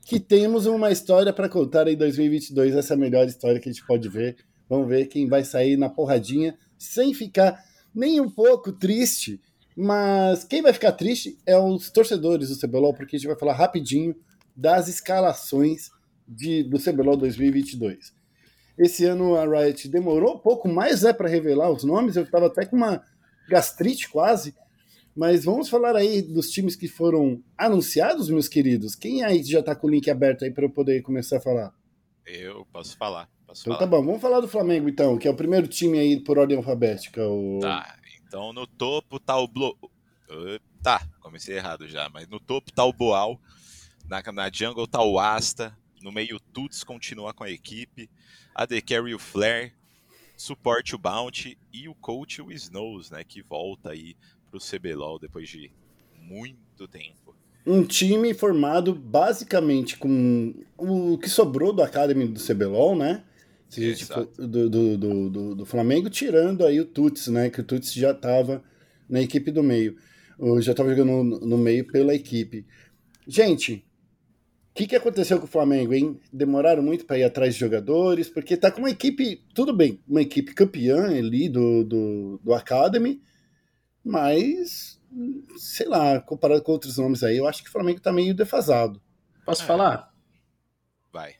que 0.04 0.20
temos 0.20 0.66
uma 0.66 0.90
história 0.90 1.32
para 1.32 1.48
contar 1.48 1.88
em 1.88 1.96
2022. 1.96 2.74
Essa 2.74 2.94
é 2.94 2.96
a 2.96 2.98
melhor 2.98 3.26
história 3.26 3.60
que 3.60 3.68
a 3.68 3.72
gente 3.72 3.86
pode 3.86 4.08
ver. 4.08 4.36
Vamos 4.68 4.88
ver 4.88 5.06
quem 5.06 5.28
vai 5.28 5.44
sair 5.44 5.76
na 5.76 5.88
porradinha 5.88 6.56
sem 6.78 7.14
ficar 7.14 7.62
nem 7.94 8.20
um 8.20 8.30
pouco 8.30 8.72
triste. 8.72 9.40
Mas 9.76 10.44
quem 10.44 10.62
vai 10.62 10.72
ficar 10.72 10.92
triste 10.92 11.38
é 11.46 11.56
os 11.58 11.90
torcedores 11.90 12.48
do 12.48 12.58
CBLOL, 12.58 12.94
porque 12.94 13.16
a 13.16 13.18
gente 13.18 13.28
vai 13.28 13.38
falar 13.38 13.54
rapidinho 13.54 14.14
das 14.54 14.88
escalações 14.88 15.90
de, 16.26 16.62
do 16.62 16.78
CBLOL 16.78 17.16
2022. 17.16 18.12
Esse 18.78 19.04
ano 19.04 19.36
a 19.36 19.44
Riot 19.44 19.88
demorou 19.88 20.34
um 20.34 20.38
pouco 20.38 20.68
mais 20.68 21.02
né, 21.02 21.12
para 21.12 21.28
revelar 21.28 21.70
os 21.70 21.84
nomes. 21.84 22.16
Eu 22.16 22.24
estava 22.24 22.46
até 22.46 22.64
com 22.66 22.76
uma 22.76 23.02
gastrite 23.48 24.08
quase. 24.08 24.54
Mas 25.14 25.44
vamos 25.44 25.68
falar 25.68 25.94
aí 25.94 26.20
dos 26.20 26.50
times 26.50 26.74
que 26.74 26.88
foram 26.88 27.42
anunciados, 27.56 28.28
meus 28.28 28.48
queridos. 28.48 28.94
Quem 28.94 29.22
aí 29.22 29.42
já 29.42 29.62
tá 29.62 29.74
com 29.74 29.86
o 29.86 29.90
link 29.90 30.10
aberto 30.10 30.44
aí 30.44 30.50
para 30.50 30.64
eu 30.64 30.70
poder 30.70 31.02
começar 31.02 31.36
a 31.36 31.40
falar? 31.40 31.72
Eu 32.26 32.66
posso 32.72 32.96
falar. 32.96 33.28
Posso 33.46 33.62
Então 33.62 33.74
falar. 33.74 33.78
tá 33.78 33.86
bom, 33.86 34.04
vamos 34.04 34.20
falar 34.20 34.40
do 34.40 34.48
Flamengo 34.48 34.88
então, 34.88 35.16
que 35.16 35.28
é 35.28 35.30
o 35.30 35.36
primeiro 35.36 35.68
time 35.68 35.98
aí 35.98 36.18
por 36.18 36.38
ordem 36.38 36.56
alfabética. 36.56 37.24
O... 37.26 37.60
Tá, 37.60 37.96
então 38.26 38.52
no 38.52 38.66
topo 38.66 39.20
tá 39.20 39.38
o 39.38 39.46
Blo... 39.46 39.78
Tá, 40.82 41.06
comecei 41.20 41.56
errado 41.56 41.86
já, 41.86 42.08
mas 42.08 42.26
no 42.28 42.40
topo 42.40 42.72
tá 42.72 42.84
o 42.84 42.92
Boal, 42.92 43.40
na, 44.08 44.20
na 44.32 44.50
jungle 44.52 44.86
tá 44.86 45.02
o 45.02 45.18
Asta, 45.18 45.76
no 46.02 46.10
meio 46.10 46.36
o 46.36 46.40
Tuts 46.40 46.82
continua 46.82 47.32
com 47.32 47.44
a 47.44 47.50
equipe, 47.50 48.10
a 48.54 48.66
The 48.66 48.80
Carry 48.80 49.14
o 49.14 49.18
Flare, 49.18 49.72
suporte 50.36 50.94
o 50.94 50.98
Bounty 50.98 51.56
e 51.72 51.88
o 51.88 51.94
coach 51.94 52.42
o 52.42 52.50
Snows, 52.50 53.10
né, 53.10 53.22
que 53.22 53.42
volta 53.42 53.90
aí 53.90 54.16
pro 54.54 54.60
CBLOL 54.60 55.18
depois 55.18 55.48
de 55.48 55.70
muito 56.20 56.86
tempo. 56.86 57.34
Um 57.66 57.82
time 57.82 58.32
formado 58.34 58.94
basicamente 58.94 59.96
com 59.96 60.54
o 60.76 61.18
que 61.18 61.28
sobrou 61.28 61.72
do 61.72 61.82
Academy 61.82 62.26
do 62.28 62.38
CBLOL, 62.38 62.94
né? 62.94 63.24
For- 64.04 64.46
do, 64.46 64.70
do, 64.70 64.98
do, 65.30 65.54
do, 65.56 65.66
Flamengo, 65.66 66.08
tirando 66.08 66.64
aí 66.64 66.78
o 66.78 66.84
Tuts, 66.84 67.28
né? 67.28 67.50
Que 67.50 67.60
o 67.60 67.64
Tuts 67.64 67.92
já 67.92 68.14
tava 68.14 68.62
na 69.08 69.20
equipe 69.20 69.50
do 69.50 69.62
meio. 69.62 69.96
Já 70.60 70.74
tava 70.74 70.90
jogando 70.90 71.24
no, 71.24 71.40
no 71.40 71.58
meio 71.58 71.86
pela 71.86 72.14
equipe. 72.14 72.66
Gente, 73.26 73.84
o 74.70 74.74
que, 74.74 74.86
que 74.86 74.96
aconteceu 74.96 75.38
com 75.38 75.46
o 75.46 75.48
Flamengo, 75.48 75.94
hein? 75.94 76.20
Demoraram 76.32 76.82
muito 76.82 77.06
para 77.06 77.18
ir 77.18 77.24
atrás 77.24 77.54
de 77.54 77.60
jogadores, 77.60 78.28
porque 78.28 78.56
tá 78.56 78.70
com 78.70 78.80
uma 78.80 78.90
equipe, 78.90 79.42
tudo 79.54 79.72
bem, 79.72 80.00
uma 80.06 80.20
equipe 80.22 80.54
campeã 80.54 81.06
ali 81.06 81.48
do, 81.48 81.82
do, 81.84 82.40
do 82.44 82.52
Academy, 82.52 83.20
mas, 84.04 85.00
sei 85.56 85.86
lá, 85.86 86.20
comparado 86.20 86.62
com 86.62 86.72
outros 86.72 86.98
nomes 86.98 87.22
aí, 87.22 87.36
eu 87.36 87.46
acho 87.48 87.62
que 87.62 87.68
o 87.68 87.72
Flamengo 87.72 88.00
tá 88.00 88.12
meio 88.12 88.34
defasado. 88.34 89.00
Posso 89.44 89.62
É. 89.62 89.66
falar? 89.66 90.12
Vai. 91.12 91.34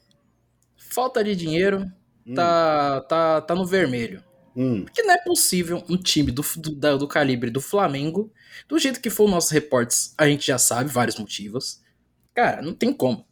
Falta 0.77 1.23
de 1.25 1.35
dinheiro, 1.35 1.91
Hum, 2.27 2.35
tá, 2.35 3.01
tá, 3.03 3.41
tá 3.43 3.55
no 3.55 3.67
vermelho. 3.67 4.23
hum. 4.57 4.85
Porque 4.85 5.03
não 5.03 5.13
é 5.15 5.19
possível 5.19 5.83
um 5.89 5.97
time 5.97 6.31
do, 6.31 6.43
do, 6.57 6.99
do 6.99 7.09
calibre 7.09 7.51
do 7.51 7.61
Flamengo, 7.61 8.33
do 8.69 8.79
jeito 8.79 9.01
que 9.01 9.11
foi 9.11 9.27
os 9.27 9.33
nossos 9.33 9.51
reportes, 9.51 10.15
a 10.17 10.27
gente 10.29 10.47
já 10.47 10.59
sabe 10.59 10.89
vários 10.91 11.19
motivos. 11.19 11.83
Cara, 12.33 12.63
não 12.63 12.73
tem 12.73 12.93
como. 12.93 13.27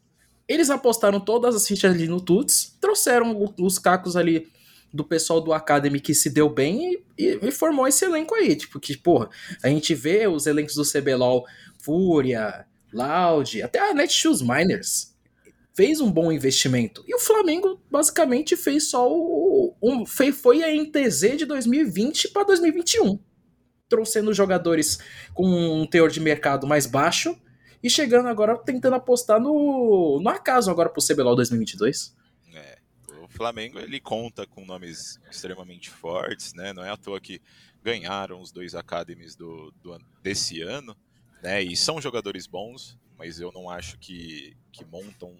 Eles 0.47 0.69
apostaram 0.69 1.19
todas 1.21 1.55
as 1.55 1.65
fichas 1.65 1.93
ali 1.93 2.07
no 2.07 2.19
Tuts, 2.19 2.77
trouxeram 2.81 3.53
os 3.59 3.79
cacos 3.79 4.15
ali 4.17 4.51
do 4.93 5.03
pessoal 5.03 5.41
do 5.41 5.51
Academy 5.51 5.99
que 5.99 6.13
se 6.13 6.29
deu 6.29 6.47
bem 6.49 7.03
e, 7.17 7.39
e- 7.41 7.51
formou 7.51 7.87
esse 7.87 8.05
elenco 8.05 8.35
aí. 8.35 8.55
Tipo, 8.55 8.79
que, 8.79 8.95
porra, 8.95 9.29
a 9.63 9.69
gente 9.69 9.95
vê 9.95 10.27
os 10.27 10.45
elencos 10.45 10.75
do 10.75 10.83
CBLOL, 10.83 11.45
Fúria, 11.79 12.65
Loud, 12.93 13.61
até 13.63 13.79
a 13.79 13.93
Netshoes 13.93 14.41
Miners 14.41 15.13
fez 15.73 15.99
um 15.99 16.11
bom 16.11 16.31
investimento. 16.31 17.03
E 17.07 17.15
o 17.15 17.19
Flamengo 17.19 17.81
basicamente 17.89 18.55
fez 18.55 18.89
só 18.89 19.11
o. 19.11 19.75
Um, 19.81 20.05
foi, 20.05 20.31
foi 20.31 20.63
a 20.63 20.71
NTZ 20.71 21.37
de 21.37 21.45
2020 21.45 22.29
para 22.29 22.43
2021. 22.43 23.19
Trouxendo 23.89 24.33
jogadores 24.33 24.99
com 25.33 25.45
um 25.45 25.85
teor 25.85 26.09
de 26.09 26.19
mercado 26.19 26.67
mais 26.67 26.85
baixo 26.85 27.35
e 27.81 27.89
chegando 27.89 28.27
agora 28.27 28.55
tentando 28.55 28.95
apostar 28.95 29.41
no, 29.41 30.19
no 30.21 30.29
acaso 30.29 30.71
agora 30.71 30.89
pro 30.89 31.03
CBLOL 31.03 31.35
2022. 31.35 32.15
Flamengo 33.33 33.79
ele 33.79 33.99
conta 33.99 34.45
com 34.45 34.65
nomes 34.65 35.19
extremamente 35.29 35.89
fortes, 35.89 36.53
né? 36.53 36.71
Não 36.71 36.83
é 36.83 36.89
à 36.89 36.97
toa 36.97 37.19
que 37.19 37.41
ganharam 37.83 38.39
os 38.39 38.51
dois 38.51 38.75
academies 38.75 39.35
do, 39.35 39.71
do 39.81 39.97
desse 40.21 40.61
ano, 40.61 40.95
né? 41.41 41.61
E 41.61 41.75
são 41.75 42.01
jogadores 42.01 42.47
bons, 42.47 42.97
mas 43.17 43.39
eu 43.39 43.51
não 43.51 43.69
acho 43.69 43.97
que, 43.97 44.55
que 44.71 44.85
montam 44.85 45.35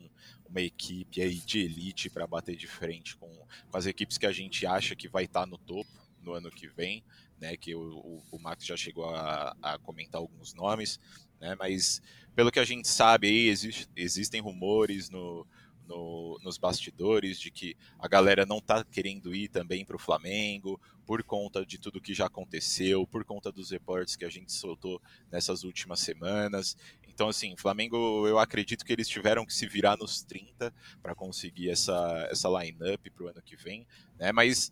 uma 0.45 0.62
equipe 0.62 1.21
aí 1.21 1.36
de 1.36 1.60
elite 1.60 2.10
para 2.10 2.27
bater 2.27 2.56
de 2.56 2.67
frente 2.67 3.15
com, 3.15 3.29
com 3.69 3.77
as 3.77 3.86
equipes 3.86 4.17
que 4.17 4.25
a 4.25 4.32
gente 4.32 4.65
acha 4.65 4.95
que 4.95 5.08
vai 5.08 5.23
estar 5.23 5.45
no 5.45 5.58
topo 5.58 5.89
no 6.21 6.34
ano 6.34 6.51
que 6.51 6.67
vem, 6.67 7.03
né? 7.39 7.56
Que 7.56 7.75
o, 7.75 7.82
o, 7.82 8.23
o 8.32 8.39
Max 8.39 8.65
já 8.65 8.75
chegou 8.75 9.06
a, 9.13 9.56
a 9.62 9.77
comentar 9.79 10.19
alguns 10.19 10.53
nomes, 10.53 10.99
né? 11.39 11.56
Mas 11.56 12.01
pelo 12.36 12.51
que 12.51 12.60
a 12.60 12.65
gente 12.65 12.88
sabe 12.88 13.27
aí, 13.27 13.47
existe, 13.47 13.88
existem 13.95 14.41
rumores 14.41 15.10
no, 15.10 15.45
no- 15.88 16.38
nos 16.43 16.58
bastidores 16.58 17.39
de 17.39 17.52
que 17.52 17.76
a 18.00 18.08
galera 18.08 18.46
não 18.46 18.60
tá 18.62 18.84
querendo 18.84 19.34
ir 19.36 19.50
também 19.50 19.86
para 19.86 19.96
o 19.96 20.00
Flamengo 20.00 20.80
por 21.06 21.24
conta 21.24 21.65
de 21.65 21.78
tudo 21.78 22.02
que 22.02 22.13
já 22.13 22.26
aconteceu, 22.28 23.06
por 23.06 23.26
conta 23.26 23.52
dos 23.52 23.72
reportes 23.72 24.15
que 24.15 24.26
a 24.26 24.30
gente 24.30 24.52
soltou 24.52 25.02
nessas 25.32 25.63
últimas 25.63 26.00
semanas. 26.00 26.78
Então, 27.08 27.28
assim, 27.30 27.56
Flamengo, 27.58 28.28
eu 28.28 28.39
acredito 28.39 28.84
que 28.86 28.91
eles 28.93 29.08
tiveram 29.08 29.46
que 29.46 29.54
se 29.54 29.67
virar 29.67 29.98
nos 29.98 30.24
30 30.24 30.74
para 31.02 31.13
conseguir 31.13 31.69
essa, 31.69 32.28
essa 32.32 32.50
line-up 32.50 33.10
para 33.10 33.24
o 33.24 33.28
ano 33.28 33.41
que 33.41 33.56
vem, 33.56 33.86
né? 34.17 34.32
Mas 34.32 34.72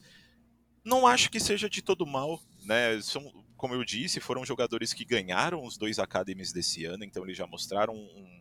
não 0.84 1.06
acho 1.06 1.30
que 1.30 1.40
seja 1.40 1.70
de 1.70 1.82
todo 1.82 2.06
mal, 2.06 2.42
né? 2.64 3.00
São, 3.02 3.32
como 3.56 3.74
eu 3.76 3.84
disse, 3.86 4.20
foram 4.20 4.46
jogadores 4.46 4.94
que 4.94 5.06
ganharam 5.06 5.64
os 5.64 5.78
dois 5.78 6.00
academies 6.00 6.52
desse 6.52 6.86
ano, 6.86 7.04
então 7.04 7.24
eles 7.24 7.38
já 7.38 7.46
mostraram 7.46 7.94
um, 7.96 8.41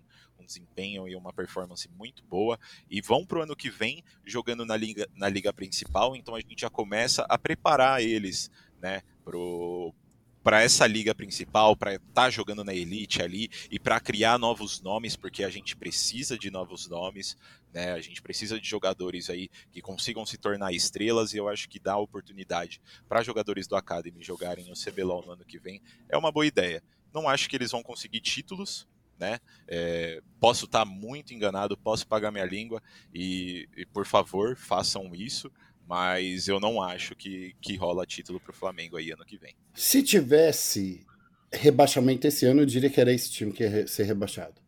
desempenho 0.51 1.07
e 1.07 1.15
uma 1.15 1.33
performance 1.33 1.89
muito 1.97 2.25
boa 2.25 2.59
e 2.91 3.01
vão 3.01 3.25
para 3.25 3.39
o 3.39 3.43
ano 3.43 3.55
que 3.55 3.71
vem 3.71 4.03
jogando 4.25 4.67
na 4.67 4.77
liga, 4.77 5.09
na 5.15 5.29
liga 5.29 5.53
principal, 5.53 6.17
então 6.17 6.35
a 6.35 6.41
gente 6.41 6.61
já 6.61 6.71
começa 6.71 7.25
a 7.29 7.39
preparar 7.39 8.03
eles, 8.03 8.51
né, 8.81 9.03
para 10.43 10.63
essa 10.63 10.87
liga 10.87 11.15
principal, 11.15 11.77
para 11.77 11.95
estar 11.95 12.07
tá 12.13 12.31
jogando 12.31 12.65
na 12.65 12.75
elite 12.75 13.23
ali 13.23 13.49
e 13.71 13.79
para 13.79 14.01
criar 14.01 14.39
novos 14.39 14.81
nomes, 14.81 15.15
porque 15.15 15.45
a 15.45 15.51
gente 15.51 15.77
precisa 15.77 16.37
de 16.39 16.51
novos 16.51 16.89
nomes, 16.89 17.37
Né? 17.73 17.93
A 17.93 18.01
gente 18.01 18.21
precisa 18.21 18.59
de 18.59 18.69
jogadores 18.69 19.31
aí 19.31 19.49
que 19.71 19.81
consigam 19.81 20.27
se 20.27 20.37
tornar 20.37 20.73
estrelas 20.73 21.33
e 21.33 21.37
eu 21.37 21.49
acho 21.49 21.69
que 21.69 21.79
dar 21.79 21.99
oportunidade 21.99 22.81
para 23.09 23.23
jogadores 23.23 23.69
do 23.69 23.77
Academy 23.77 24.25
jogarem 24.25 24.73
o 24.73 24.75
CBLOL 24.75 25.25
no 25.25 25.33
ano 25.33 25.45
que 25.45 25.57
vem 25.57 25.81
é 26.09 26.19
uma 26.19 26.33
boa 26.33 26.45
ideia. 26.45 26.83
Não 27.15 27.29
acho 27.29 27.49
que 27.49 27.55
eles 27.55 27.71
vão 27.71 27.81
conseguir 27.83 28.21
títulos, 28.21 28.89
né? 29.21 29.39
É, 29.69 30.21
posso 30.41 30.65
estar 30.65 30.81
tá 30.81 30.85
muito 30.85 31.35
enganado, 31.35 31.77
posso 31.77 32.07
pagar 32.07 32.33
minha 32.33 32.47
língua 32.47 32.83
e, 33.15 33.69
e, 33.77 33.85
por 33.85 34.07
favor 34.07 34.57
façam 34.57 35.15
isso, 35.15 35.53
mas 35.87 36.49
eu 36.49 36.59
não 36.59 36.83
acho 36.83 37.15
que, 37.15 37.55
que 37.61 37.77
rola 37.77 38.07
título 38.07 38.41
para 38.41 38.51
o 38.51 38.55
Flamengo 38.55 38.97
aí 38.97 39.11
ano 39.11 39.25
que 39.25 39.37
vem. 39.37 39.55
Se 39.75 40.03
tivesse 40.03 41.07
rebaixamento 41.53 42.27
esse 42.27 42.47
ano, 42.47 42.63
eu 42.63 42.67
diria 42.67 42.89
que 42.89 43.01
era 43.01 43.13
esse 43.13 43.31
time 43.31 43.53
que 43.53 43.63
ia 43.63 43.87
ser 43.87 44.05
rebaixado. 44.05 44.61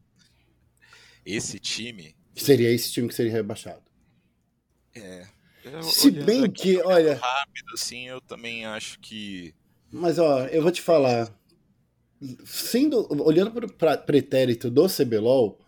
Esse 1.25 1.59
time? 1.59 2.15
Seria 2.35 2.71
esse 2.71 2.93
time 2.93 3.09
que 3.09 3.15
seria 3.15 3.33
rebaixado. 3.33 3.83
É. 4.95 5.27
Se 5.83 6.11
bem 6.11 6.51
que, 6.51 6.79
olha. 6.79 7.15
Rápido, 7.15 7.73
assim, 7.75 8.09
eu 8.09 8.21
também 8.21 8.67
acho 8.67 8.99
que. 8.99 9.55
Mas, 9.93 10.19
ó, 10.19 10.45
eu 10.47 10.61
vou 10.61 10.73
te 10.73 10.83
falar 10.83 11.33
sendo 12.45 13.07
olhando 13.23 13.51
para 13.51 13.95
o 13.95 13.99
pretérito 13.99 14.71
do 14.71 14.87
CBLOL, 14.87 15.59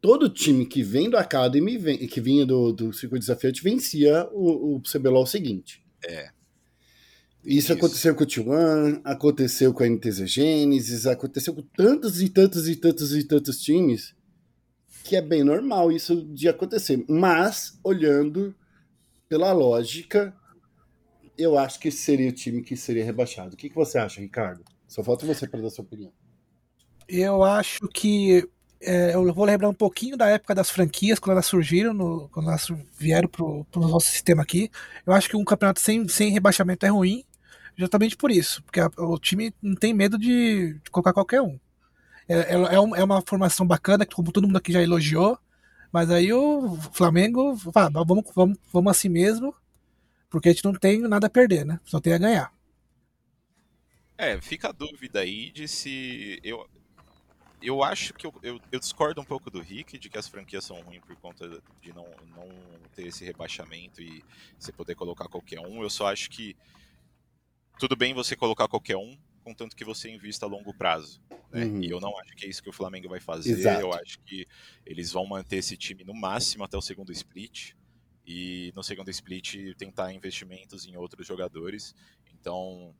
todo 0.00 0.28
time 0.28 0.66
que 0.66 0.82
vem 0.82 1.10
do 1.10 1.16
Academy, 1.16 1.78
que 2.08 2.20
vinha 2.20 2.46
do, 2.46 2.72
do 2.72 2.92
circuito 2.92 3.20
desafiante, 3.20 3.62
vencia 3.62 4.28
o, 4.32 4.76
o 4.76 4.82
CBLOL 4.82 5.26
seguinte. 5.26 5.82
É. 6.04 6.30
Isso, 7.44 7.58
Isso, 7.58 7.72
aconteceu 7.72 8.14
com 8.14 8.24
o 8.24 8.26
T1, 8.26 9.00
aconteceu 9.02 9.72
com 9.72 9.82
a 9.82 9.88
NTZ 9.88 10.26
Genesis, 10.26 11.06
aconteceu 11.06 11.54
com 11.54 11.62
tantos 11.62 12.20
e 12.20 12.28
tantos 12.28 12.68
e 12.68 12.76
tantos 12.76 13.16
e 13.16 13.24
tantos 13.24 13.60
times 13.60 14.14
que 15.04 15.16
é 15.16 15.22
bem 15.22 15.42
normal 15.42 15.90
isso 15.90 16.22
de 16.22 16.48
acontecer. 16.48 17.02
Mas, 17.08 17.78
olhando 17.82 18.54
pela 19.28 19.52
lógica, 19.52 20.36
eu 21.38 21.58
acho 21.58 21.80
que 21.80 21.90
seria 21.90 22.28
o 22.28 22.32
time 22.32 22.62
que 22.62 22.76
seria 22.76 23.04
rebaixado. 23.04 23.54
O 23.54 23.56
que, 23.56 23.70
que 23.70 23.74
você 23.74 23.98
acha, 23.98 24.20
Ricardo? 24.20 24.62
Só 24.90 25.04
falta 25.04 25.24
você 25.24 25.46
para 25.46 25.60
dar 25.60 25.70
sua 25.70 25.84
opinião. 25.84 26.12
Eu 27.08 27.44
acho 27.44 27.78
que 27.94 28.44
é, 28.80 29.14
eu 29.14 29.32
vou 29.32 29.44
lembrar 29.44 29.68
um 29.68 29.74
pouquinho 29.74 30.16
da 30.16 30.26
época 30.26 30.52
das 30.52 30.68
franquias, 30.68 31.20
quando 31.20 31.34
elas 31.34 31.46
surgiram, 31.46 31.94
no, 31.94 32.28
quando 32.30 32.48
elas 32.48 32.66
vieram 32.98 33.28
para 33.28 33.44
o 33.44 33.66
nosso 33.76 34.10
sistema 34.10 34.42
aqui. 34.42 34.68
Eu 35.06 35.12
acho 35.12 35.28
que 35.28 35.36
um 35.36 35.44
campeonato 35.44 35.78
sem, 35.78 36.08
sem 36.08 36.32
rebaixamento 36.32 36.84
é 36.84 36.88
ruim, 36.88 37.24
justamente 37.76 38.16
por 38.16 38.32
isso, 38.32 38.64
porque 38.64 38.80
a, 38.80 38.90
o 38.98 39.16
time 39.16 39.54
não 39.62 39.76
tem 39.76 39.94
medo 39.94 40.18
de, 40.18 40.74
de 40.82 40.90
colocar 40.90 41.12
qualquer 41.12 41.40
um. 41.40 41.56
É, 42.28 42.34
é, 42.34 42.54
é, 42.56 42.74
é, 42.74 43.04
uma 43.04 43.22
formação 43.24 43.64
bacana, 43.64 44.04
como 44.04 44.32
todo 44.32 44.48
mundo 44.48 44.58
aqui 44.58 44.72
já 44.72 44.82
elogiou, 44.82 45.38
mas 45.92 46.10
aí 46.10 46.32
o 46.32 46.76
Flamengo, 46.92 47.54
vamos, 47.54 48.24
vamos, 48.34 48.58
vamos 48.72 48.90
assim 48.90 49.08
mesmo, 49.08 49.54
porque 50.28 50.48
a 50.48 50.52
gente 50.52 50.64
não 50.64 50.72
tem 50.72 51.00
nada 51.02 51.28
a 51.28 51.30
perder, 51.30 51.64
né? 51.64 51.78
Só 51.84 52.00
tem 52.00 52.12
a 52.12 52.18
ganhar. 52.18 52.59
É, 54.20 54.38
fica 54.38 54.68
a 54.68 54.72
dúvida 54.72 55.20
aí 55.20 55.50
de 55.50 55.66
se. 55.66 56.38
Eu, 56.44 56.68
eu 57.62 57.82
acho 57.82 58.12
que 58.12 58.26
eu, 58.26 58.34
eu, 58.42 58.60
eu, 58.70 58.78
discordo 58.78 59.18
um 59.18 59.24
pouco 59.24 59.50
do 59.50 59.62
Rick 59.62 59.98
de 59.98 60.10
que 60.10 60.18
as 60.18 60.28
franquias 60.28 60.62
são 60.62 60.78
ruins 60.82 61.00
por 61.00 61.16
conta 61.16 61.48
de 61.80 61.90
não, 61.94 62.06
não 62.36 62.46
ter 62.94 63.06
esse 63.06 63.24
rebaixamento 63.24 64.02
e 64.02 64.22
você 64.58 64.70
poder 64.72 64.94
colocar 64.94 65.26
qualquer 65.26 65.60
um. 65.60 65.82
Eu 65.82 65.88
só 65.88 66.06
acho 66.06 66.28
que 66.28 66.54
tudo 67.78 67.96
bem 67.96 68.12
você 68.12 68.36
colocar 68.36 68.68
qualquer 68.68 68.98
um, 68.98 69.16
contanto 69.42 69.74
que 69.74 69.86
você 69.86 70.10
invista 70.10 70.44
a 70.44 70.48
longo 70.50 70.74
prazo. 70.74 71.18
Né? 71.50 71.64
Uhum. 71.64 71.82
E 71.82 71.88
eu 71.88 71.98
não 71.98 72.14
acho 72.18 72.36
que 72.36 72.44
é 72.44 72.48
isso 72.50 72.62
que 72.62 72.68
o 72.68 72.74
Flamengo 72.74 73.08
vai 73.08 73.20
fazer. 73.20 73.52
Exato. 73.52 73.80
Eu 73.80 73.94
acho 73.94 74.18
que 74.20 74.46
eles 74.84 75.10
vão 75.12 75.26
manter 75.26 75.56
esse 75.56 75.78
time 75.78 76.04
no 76.04 76.12
máximo 76.12 76.62
até 76.62 76.76
o 76.76 76.82
segundo 76.82 77.10
split. 77.10 77.72
E 78.26 78.70
no 78.76 78.82
segundo 78.84 79.10
split 79.10 79.74
tentar 79.78 80.12
investimentos 80.12 80.86
em 80.86 80.94
outros 80.94 81.26
jogadores. 81.26 81.94
Então 82.34 82.94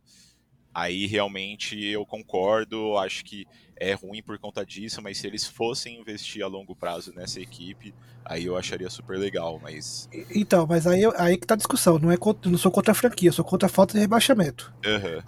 Aí 0.74 1.06
realmente 1.06 1.84
eu 1.84 2.06
concordo, 2.06 2.96
acho 2.96 3.24
que 3.24 3.46
é 3.76 3.94
ruim 3.94 4.22
por 4.22 4.38
conta 4.38 4.64
disso, 4.64 5.00
mas 5.02 5.18
se 5.18 5.26
eles 5.26 5.46
fossem 5.46 5.98
investir 5.98 6.44
a 6.44 6.46
longo 6.46 6.76
prazo 6.76 7.12
nessa 7.14 7.40
equipe, 7.40 7.94
aí 8.24 8.44
eu 8.44 8.56
acharia 8.56 8.90
super 8.90 9.18
legal, 9.18 9.58
mas... 9.60 10.08
Então, 10.34 10.66
mas 10.68 10.86
aí, 10.86 11.02
aí 11.16 11.36
que 11.38 11.46
tá 11.46 11.54
a 11.54 11.56
discussão, 11.56 11.98
não, 11.98 12.10
é 12.10 12.16
contra, 12.16 12.50
não 12.50 12.58
sou 12.58 12.70
contra 12.70 12.92
a 12.92 12.94
franquia, 12.94 13.32
sou 13.32 13.44
contra 13.44 13.66
a 13.66 13.70
falta 13.70 13.94
de 13.94 14.00
rebaixamento. 14.00 14.72
Uhum. 14.84 15.22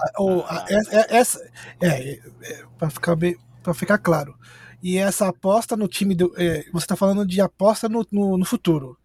ah. 0.46 0.66
é, 0.68 0.96
é, 0.98 1.16
essa, 1.16 1.50
é, 1.80 2.20
é, 2.42 2.64
pra, 2.78 2.90
ficar 2.90 3.16
bem, 3.16 3.36
pra 3.62 3.72
ficar 3.72 3.98
claro. 3.98 4.36
E 4.82 4.98
essa 4.98 5.28
aposta 5.28 5.76
no 5.76 5.88
time, 5.88 6.14
do, 6.14 6.34
é, 6.36 6.64
você 6.72 6.86
tá 6.86 6.94
falando 6.94 7.26
de 7.26 7.40
aposta 7.40 7.88
no, 7.88 8.06
no, 8.12 8.36
no 8.36 8.44
futuro, 8.44 8.98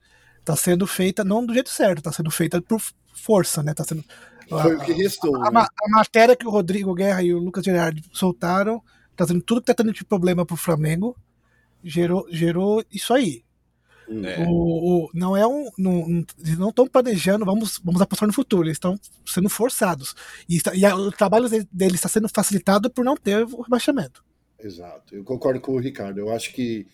tá 0.44 0.56
sendo 0.56 0.86
feita 0.86 1.24
não 1.24 1.46
do 1.46 1.54
jeito 1.54 1.70
certo, 1.70 2.02
tá 2.02 2.12
sendo 2.12 2.30
feita 2.30 2.62
por 2.62 2.82
força, 3.14 3.64
né? 3.64 3.74
Tá 3.74 3.84
sendo, 3.84 4.04
foi 4.48 4.74
a, 4.74 4.78
o 4.78 4.86
que 4.86 4.94
restou. 4.94 5.36
A, 5.38 5.52
né? 5.52 5.60
a, 5.62 5.90
matéria 5.90 6.36
que 6.36 6.48
o 6.48 6.50
Rodrigo 6.50 6.94
Guerra 6.94 7.22
e 7.22 7.34
o 7.34 7.40
Lucas 7.40 7.64
Gerardi 7.64 8.04
soltaram, 8.12 8.82
trazendo 9.16 9.42
tudo 9.42 9.62
que 9.62 9.68
tá 9.68 9.74
tendo 9.74 9.94
de 9.94 10.06
problema 10.06 10.46
pro 10.46 10.56
Flamengo, 10.56 11.16
gerou, 11.84 12.26
gerou 12.30 12.84
isso 12.92 13.14
aí. 13.14 13.44
É. 14.10 14.46
O, 14.48 15.06
o, 15.06 15.10
não 15.14 15.36
é 15.36 15.46
um. 15.46 15.70
Não, 15.78 16.26
eles 16.40 16.58
não 16.58 16.70
estão 16.70 16.88
planejando, 16.88 17.44
vamos, 17.44 17.80
vamos 17.84 18.02
apostar 18.02 18.26
no 18.26 18.34
futuro, 18.34 18.64
eles 18.64 18.78
estão 18.78 18.98
sendo 19.26 19.50
forçados. 19.50 20.16
E, 20.48 20.62
e 20.74 20.86
a, 20.86 20.96
o 20.96 21.12
trabalho 21.12 21.50
deles 21.72 21.96
está 21.96 22.08
sendo 22.08 22.30
facilitado 22.30 22.90
por 22.90 23.04
não 23.04 23.18
ter 23.18 23.44
o 23.44 23.62
rebaixamento. 23.62 24.24
Exato, 24.60 25.14
eu 25.14 25.24
concordo 25.24 25.60
com 25.60 25.74
o 25.74 25.80
Ricardo. 25.80 26.20
Eu 26.20 26.32
acho 26.32 26.54
que 26.54 26.88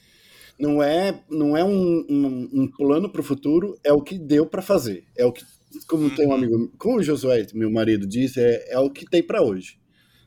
não 0.60 0.82
é, 0.82 1.24
não 1.30 1.56
é 1.56 1.63
um, 1.63 2.06
um, 2.10 2.50
um 2.54 2.68
plano 2.68 3.10
para 3.10 3.22
o 3.22 3.24
futuro, 3.24 3.78
é 3.84 3.94
o 3.94 4.02
que 4.02 4.18
deu 4.18 4.46
para 4.46 4.62
fazer, 4.62 5.06
é 5.16 5.26
o 5.26 5.32
que 5.32 5.44
como 5.88 6.09
tem 6.15 6.25
um 6.25 6.29
uhum. 6.29 6.36
amigo, 6.36 6.73
como 6.77 6.97
o 6.97 7.03
Josué, 7.03 7.45
meu 7.53 7.71
marido, 7.71 8.07
disse, 8.07 8.39
é, 8.39 8.73
é 8.73 8.79
o 8.79 8.89
que 8.89 9.05
tem 9.05 9.23
para 9.23 9.41
hoje. 9.41 9.77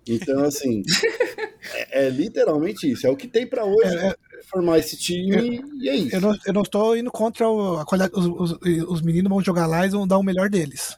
Então, 0.09 0.44
assim, 0.44 0.82
é, 1.74 2.06
é, 2.06 2.11
literalmente 2.11 2.90
isso, 2.90 3.06
é 3.06 3.11
o 3.11 3.16
que 3.16 3.26
tem 3.26 3.46
para 3.46 3.64
hoje. 3.64 3.96
É, 3.96 4.09
é, 4.09 4.42
formar 4.44 4.78
esse 4.78 4.96
time 4.96 5.56
eu, 5.56 5.78
e 5.80 5.88
é 5.88 5.96
isso. 5.96 6.16
Eu 6.16 6.20
não, 6.20 6.38
eu 6.46 6.52
não 6.52 6.62
estou 6.62 6.96
indo 6.96 7.11
contra 7.11 7.48
o, 7.48 7.78
a 7.78 7.85
qualidade, 7.85 8.12
os, 8.14 8.26
os, 8.26 8.59
os, 8.88 9.02
meninos 9.02 9.28
vão 9.28 9.42
jogar 9.42 9.66
lá 9.66 9.85
e 9.85 9.90
vão 9.90 10.06
dar 10.06 10.18
o 10.18 10.22
melhor 10.22 10.48
deles. 10.48 10.96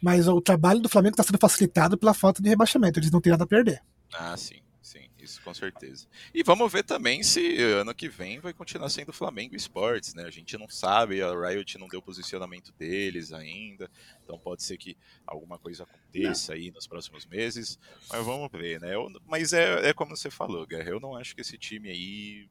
Mas 0.00 0.28
o 0.28 0.40
trabalho 0.40 0.80
do 0.80 0.88
Flamengo 0.88 1.14
está 1.14 1.22
sendo 1.22 1.38
facilitado 1.38 1.98
pela 1.98 2.14
falta 2.14 2.42
de 2.42 2.48
rebaixamento, 2.48 2.98
eles 2.98 3.10
não 3.10 3.20
têm 3.20 3.32
nada 3.32 3.44
a 3.44 3.48
perder. 3.48 3.80
Ah, 4.12 4.36
sim 4.36 4.63
isso 5.24 5.42
com 5.42 5.52
certeza. 5.52 6.06
E 6.32 6.42
vamos 6.42 6.70
ver 6.72 6.84
também 6.84 7.22
se 7.22 7.60
ano 7.62 7.94
que 7.94 8.08
vem 8.08 8.38
vai 8.38 8.52
continuar 8.52 8.88
sendo 8.88 9.12
Flamengo 9.12 9.56
Esportes, 9.56 10.14
né? 10.14 10.24
A 10.24 10.30
gente 10.30 10.56
não 10.56 10.68
sabe, 10.68 11.22
a 11.22 11.32
Riot 11.32 11.78
não 11.78 11.88
deu 11.88 12.00
posicionamento 12.00 12.72
deles 12.72 13.32
ainda, 13.32 13.90
então 14.22 14.38
pode 14.38 14.62
ser 14.62 14.76
que 14.76 14.96
alguma 15.26 15.58
coisa 15.58 15.84
aconteça 15.84 16.52
não. 16.52 16.60
aí 16.60 16.70
nos 16.70 16.86
próximos 16.86 17.26
meses, 17.26 17.78
mas 18.10 18.24
vamos 18.24 18.50
ver, 18.52 18.80
né? 18.80 18.94
Eu, 18.94 19.10
mas 19.26 19.52
é, 19.52 19.88
é 19.88 19.92
como 19.92 20.16
você 20.16 20.30
falou, 20.30 20.66
Guerra, 20.66 20.90
eu 20.90 21.00
não 21.00 21.16
acho 21.16 21.34
que 21.34 21.40
esse 21.40 21.58
time 21.58 21.90
aí 21.90 22.48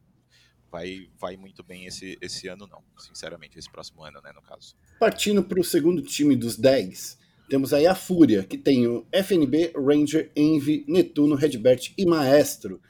vai, 0.74 1.08
vai 1.20 1.38
muito 1.38 1.62
bem 1.64 1.86
esse, 1.86 2.18
esse 2.20 2.48
ano, 2.48 2.66
não. 2.66 2.84
Sinceramente, 2.98 3.60
esse 3.60 3.70
próximo 3.70 4.04
ano, 4.04 4.20
né, 4.24 4.32
no 4.34 4.42
caso. 4.42 4.76
Partindo 5.00 5.44
para 5.44 5.60
o 5.60 5.64
segundo 5.64 6.02
time 6.02 6.36
dos 6.36 6.58
10, 6.58 7.20
temos 7.54 7.72
aí 7.72 7.86
a 7.86 7.94
Fúria, 7.94 8.44
que 8.44 8.58
tem 8.58 8.88
o 8.88 9.06
FNB, 9.12 9.74
Ranger, 9.76 10.32
Envy, 10.36 10.84
Netuno, 10.88 11.36
Redbert 11.36 11.94
e 11.96 12.04
Maestro. 12.04 12.82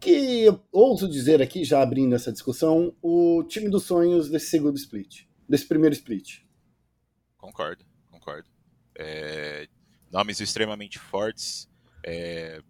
Que 0.00 0.46
ouso 0.72 1.08
dizer 1.08 1.40
aqui, 1.40 1.62
já 1.62 1.80
abrindo 1.80 2.12
essa 2.12 2.32
discussão, 2.32 2.92
o 3.00 3.44
time 3.44 3.70
dos 3.70 3.84
sonhos 3.84 4.28
desse 4.28 4.46
segundo 4.46 4.76
split, 4.76 5.26
desse 5.48 5.64
primeiro 5.68 5.94
split. 5.94 6.40
Concordo, 7.38 7.84
concordo. 8.10 8.48
É, 8.98 9.68
nomes 10.10 10.40
extremamente 10.40 10.98
fortes, 10.98 11.70
é, 12.04 12.60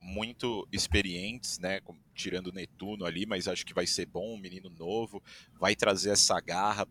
muito 0.00 0.66
experientes, 0.72 1.60
né? 1.60 1.80
Tirando 2.12 2.50
Netuno 2.50 3.04
ali, 3.04 3.24
mas 3.24 3.46
acho 3.46 3.64
que 3.64 3.72
vai 3.72 3.86
ser 3.86 4.06
bom, 4.06 4.34
um 4.34 4.40
menino 4.40 4.68
novo, 4.68 5.22
vai 5.60 5.76
trazer 5.76 6.10
essa 6.10 6.40
garra 6.40 6.84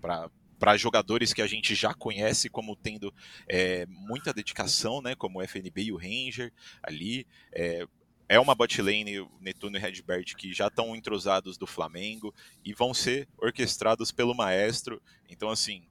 para 0.00 0.30
para 0.58 0.76
jogadores 0.76 1.32
que 1.32 1.42
a 1.42 1.46
gente 1.46 1.74
já 1.74 1.94
conhece 1.94 2.48
como 2.48 2.74
tendo 2.74 3.14
é, 3.48 3.86
muita 3.86 4.32
dedicação, 4.32 5.00
né, 5.00 5.14
como 5.14 5.38
o 5.38 5.42
FNB 5.42 5.84
e 5.84 5.92
o 5.92 5.96
Ranger 5.96 6.52
ali. 6.82 7.26
É, 7.52 7.86
é 8.28 8.38
uma 8.38 8.54
botlane, 8.54 9.26
Netuno 9.40 9.76
e 9.76 9.80
Redbert, 9.80 10.36
que 10.36 10.52
já 10.52 10.66
estão 10.66 10.94
entrosados 10.94 11.56
do 11.56 11.66
Flamengo 11.66 12.34
e 12.62 12.74
vão 12.74 12.92
ser 12.92 13.26
orquestrados 13.38 14.12
pelo 14.12 14.34
maestro. 14.34 15.00
Então, 15.30 15.48
assim, 15.48 15.82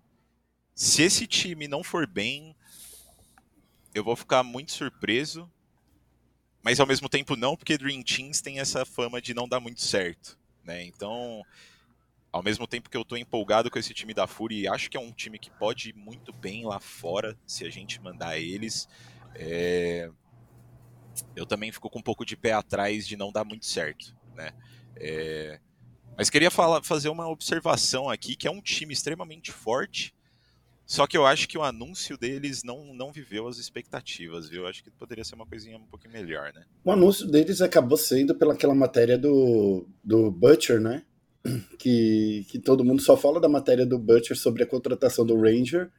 se 0.75 1.01
esse 1.01 1.25
time 1.25 1.67
não 1.67 1.83
for 1.83 2.05
bem, 2.05 2.55
eu 3.95 4.03
vou 4.03 4.15
ficar 4.15 4.43
muito 4.43 4.71
surpreso. 4.71 5.51
Mas 6.61 6.79
ao 6.79 6.85
mesmo 6.85 7.09
tempo 7.09 7.35
não, 7.35 7.55
porque 7.55 7.77
Dream 7.77 8.03
Teams 8.03 8.41
tem 8.41 8.59
essa 8.59 8.85
fama 8.85 9.19
de 9.19 9.33
não 9.33 9.47
dar 9.47 9.59
muito 9.59 9.81
certo. 9.81 10.37
Né? 10.63 10.83
Então, 10.83 11.43
ao 12.37 12.43
mesmo 12.43 12.67
tempo 12.67 12.89
que 12.89 12.95
eu 12.95 13.01
estou 13.01 13.17
empolgado 13.17 13.69
com 13.69 13.79
esse 13.79 13.93
time 13.93 14.13
da 14.13 14.27
Fúria 14.27 14.57
e 14.59 14.67
acho 14.67 14.89
que 14.89 14.95
é 14.95 14.99
um 14.99 15.11
time 15.11 15.39
que 15.39 15.49
pode 15.49 15.89
ir 15.89 15.95
muito 15.95 16.31
bem 16.31 16.65
lá 16.65 16.79
fora 16.79 17.37
se 17.47 17.65
a 17.65 17.69
gente 17.69 17.99
mandar 17.99 18.37
eles, 18.37 18.87
é... 19.35 20.09
eu 21.35 21.45
também 21.45 21.71
fico 21.71 21.89
com 21.89 21.99
um 21.99 22.03
pouco 22.03 22.23
de 22.23 22.37
pé 22.37 22.53
atrás 22.53 23.07
de 23.07 23.17
não 23.17 23.31
dar 23.31 23.43
muito 23.43 23.65
certo, 23.65 24.15
né? 24.35 24.51
É... 24.95 25.59
Mas 26.15 26.29
queria 26.29 26.51
falar, 26.51 26.83
fazer 26.83 27.09
uma 27.09 27.27
observação 27.27 28.09
aqui, 28.09 28.35
que 28.35 28.47
é 28.47 28.51
um 28.51 28.61
time 28.61 28.93
extremamente 28.93 29.51
forte, 29.51 30.15
só 30.85 31.05
que 31.05 31.17
eu 31.17 31.25
acho 31.25 31.47
que 31.47 31.57
o 31.57 31.63
anúncio 31.63 32.17
deles 32.17 32.63
não, 32.63 32.93
não 32.93 33.11
viveu 33.11 33.47
as 33.47 33.57
expectativas, 33.57 34.47
viu? 34.47 34.61
Eu 34.61 34.67
acho 34.67 34.83
que 34.83 34.89
poderia 34.89 35.23
ser 35.23 35.35
uma 35.35 35.45
coisinha 35.45 35.75
um 35.75 35.85
pouquinho 35.85 36.13
melhor, 36.13 36.53
né? 36.53 36.65
O 36.83 36.91
anúncio 36.91 37.27
deles 37.27 37.61
acabou 37.61 37.97
sendo 37.97 38.33
pelaquela 38.33 38.73
matéria 38.73 39.17
do, 39.17 39.85
do 40.03 40.31
Butcher, 40.31 40.79
né? 40.79 41.03
Que, 41.79 42.45
que 42.49 42.59
todo 42.59 42.83
mundo 42.83 43.01
só 43.01 43.15
fala 43.15 43.39
da 43.39 43.47
matéria 43.47 43.85
do 43.85 43.97
Butcher 43.97 44.35
sobre 44.37 44.63
a 44.63 44.67
contratação 44.67 45.25
do 45.25 45.39
Ranger 45.39 45.89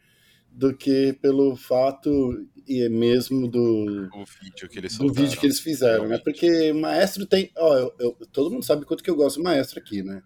do 0.51 0.76
que 0.76 1.12
pelo 1.22 1.57
fato 1.57 2.47
e 2.66 2.86
mesmo 2.89 3.49
do, 3.49 4.09
O 4.12 4.24
vídeo 4.43 4.68
que 4.68 4.78
eles 4.78 4.99
do 4.99 5.07
vídeo 5.09 5.14
soltaram. 5.20 5.41
que 5.41 5.47
eles 5.47 5.61
fizeram, 5.61 6.09
né? 6.09 6.18
Porque 6.18 6.72
Maestro 6.72 7.24
tem. 7.26 7.51
Ó, 7.57 7.76
eu- 7.76 7.95
eu- 7.99 8.16
todo 8.32 8.51
mundo 8.51 8.64
sabe 8.64 8.84
quanto 8.84 9.03
que 9.03 9.09
eu 9.11 9.16
gosto 9.16 9.36
do 9.36 9.43
Maestro 9.45 9.78
aqui, 9.78 10.03
né? 10.03 10.22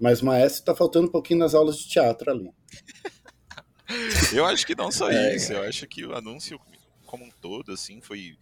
Mas 0.00 0.20
Maestro 0.20 0.64
tá 0.64 0.74
faltando 0.74 1.06
um 1.06 1.10
pouquinho 1.10 1.38
nas 1.38 1.54
aulas 1.54 1.78
de 1.78 1.88
teatro 1.88 2.30
ali. 2.30 2.50
Eu 4.34 4.44
acho 4.46 4.66
que 4.66 4.74
não 4.74 4.90
só 4.90 5.10
É. 5.10 5.36
isso, 5.36 5.52
eu 5.52 5.62
acho 5.64 5.86
que 5.86 6.04
o 6.06 6.14
anúncio 6.14 6.58
como 7.04 7.24
um 7.24 7.30
todo, 7.42 7.72
assim, 7.72 8.00
foi 8.00 8.36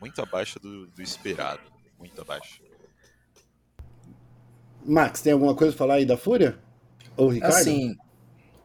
muito 0.00 0.20
abaixo 0.22 0.60
do, 0.60 0.86
do 0.86 1.02
esperado. 1.02 1.60
Muito 1.98 2.20
abaixo. 2.20 2.62
Max, 4.84 5.22
tem 5.22 5.32
alguma 5.32 5.54
coisa 5.54 5.72
pra 5.72 5.78
falar 5.78 5.94
aí 5.94 6.06
da 6.06 6.16
Fúria? 6.16 6.58
Ou 7.16 7.28
Ricardo? 7.28 7.54
Assim, 7.54 7.96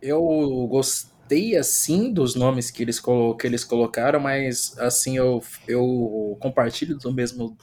eu 0.02 0.22
gostei 0.70 1.56
assim 1.58 2.12
dos 2.12 2.36
nomes 2.36 2.72
que 2.72 2.84
eles, 2.84 3.00
que 3.00 3.48
eles 3.48 3.64
colocaram, 3.64 4.20
mas 4.20 4.78
assim 4.80 5.18
eu, 5.18 5.44
eu 5.68 6.38
compartilho 6.40 6.98
do 6.98 7.14
mesmo 7.14 7.58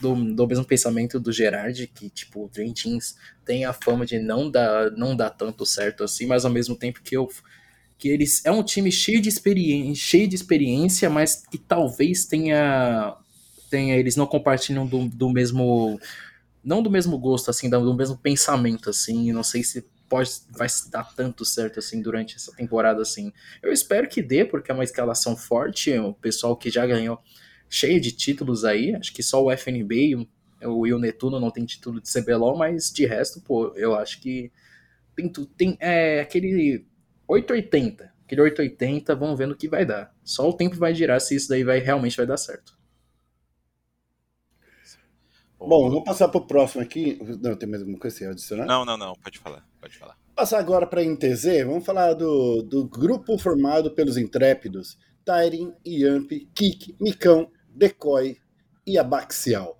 do, 0.00 0.14
do 0.34 0.46
mesmo 0.46 0.64
pensamento 0.64 1.20
do 1.20 1.32
Gerard, 1.32 1.86
que 1.86 2.10
tipo, 2.10 2.44
o 2.44 2.48
Dream 2.48 2.72
Teams 2.72 3.16
tem 3.44 3.64
a 3.64 3.72
fama 3.72 4.04
de 4.04 4.18
não 4.18 4.50
dar, 4.50 4.90
não 4.92 5.16
dar 5.16 5.30
tanto 5.30 5.64
certo 5.64 6.02
assim, 6.02 6.26
mas 6.26 6.44
ao 6.44 6.50
mesmo 6.50 6.76
tempo 6.76 7.00
que 7.02 7.16
eu 7.16 7.28
que 7.96 8.08
eles 8.08 8.44
é 8.44 8.50
um 8.50 8.62
time 8.62 8.90
cheio 8.90 9.22
de 9.22 9.28
experiência, 9.28 9.94
cheio 9.94 10.28
de 10.28 10.34
experiência, 10.34 11.08
mas 11.08 11.44
que 11.48 11.56
talvez 11.56 12.26
tenha 12.26 13.16
tenha 13.70 13.96
eles 13.96 14.16
não 14.16 14.26
compartilham 14.26 14.86
do, 14.86 15.08
do 15.08 15.30
mesmo 15.30 15.98
não 16.64 16.82
do 16.82 16.90
mesmo 16.90 17.18
gosto 17.18 17.50
assim, 17.50 17.68
do 17.68 17.94
mesmo 17.94 18.16
pensamento 18.16 18.90
assim, 18.90 19.32
não 19.32 19.42
sei 19.42 19.62
se 19.62 19.86
pode 20.08 20.30
vai 20.50 20.68
se 20.68 20.90
dar 20.90 21.14
tanto 21.14 21.44
certo 21.44 21.78
assim 21.78 22.00
durante 22.00 22.36
essa 22.36 22.52
temporada 22.52 23.02
assim. 23.02 23.32
Eu 23.62 23.72
espero 23.72 24.08
que 24.08 24.22
dê, 24.22 24.44
porque 24.44 24.70
é 24.70 24.74
uma 24.74 24.84
escalação 24.84 25.36
forte, 25.36 25.96
o 25.98 26.14
pessoal 26.14 26.56
que 26.56 26.70
já 26.70 26.86
ganhou 26.86 27.20
cheio 27.68 28.00
de 28.00 28.12
títulos 28.12 28.64
aí, 28.64 28.94
acho 28.94 29.12
que 29.12 29.22
só 29.22 29.42
o 29.42 29.50
FNB 29.50 30.08
e 30.08 30.16
o, 30.16 30.28
o, 30.62 30.86
e 30.86 30.94
o 30.94 30.98
Netuno 30.98 31.40
não 31.40 31.50
tem 31.50 31.64
título 31.64 32.00
de 32.00 32.10
CBLOL, 32.10 32.56
mas 32.56 32.90
de 32.90 33.06
resto, 33.06 33.40
pô, 33.40 33.72
eu 33.76 33.94
acho 33.94 34.20
que 34.20 34.52
tem, 35.16 35.28
tem 35.56 35.76
é, 35.80 36.20
aquele 36.20 36.86
880, 37.26 38.12
aquele 38.24 38.40
880, 38.42 39.14
vamos 39.16 39.38
ver 39.38 39.46
no 39.46 39.56
que 39.56 39.68
vai 39.68 39.84
dar. 39.84 40.14
Só 40.22 40.48
o 40.48 40.52
tempo 40.52 40.76
vai 40.76 40.94
girar 40.94 41.20
se 41.20 41.34
isso 41.34 41.48
daí 41.48 41.64
vai 41.64 41.78
realmente 41.78 42.16
vai 42.16 42.26
dar 42.26 42.36
certo. 42.36 42.73
Bom, 45.66 45.88
vamos 45.88 46.04
passar 46.04 46.28
pro 46.28 46.46
próximo 46.46 46.82
aqui. 46.82 47.18
Não, 47.40 47.56
tem 47.56 47.68
mais 47.68 47.82
alguma 47.82 47.98
coisa 47.98 48.16
a 48.16 48.18
você 48.18 48.26
adicionar? 48.26 48.66
Não, 48.66 48.84
não, 48.84 48.96
não, 48.96 49.14
pode 49.14 49.38
falar, 49.38 49.66
pode 49.80 49.96
falar. 49.96 50.16
Passar 50.34 50.58
agora 50.58 50.86
para 50.86 51.00
a 51.00 51.04
NTZ, 51.04 51.64
vamos 51.64 51.84
falar 51.84 52.14
do, 52.14 52.62
do 52.62 52.88
grupo 52.88 53.38
formado 53.38 53.94
pelos 53.94 54.16
intrépidos 54.16 54.98
Tyrin, 55.24 55.72
Yamp, 55.86 56.30
Kik, 56.54 56.96
Micão, 57.00 57.50
Decoy 57.68 58.36
e 58.86 58.98
Abaxial. 58.98 59.78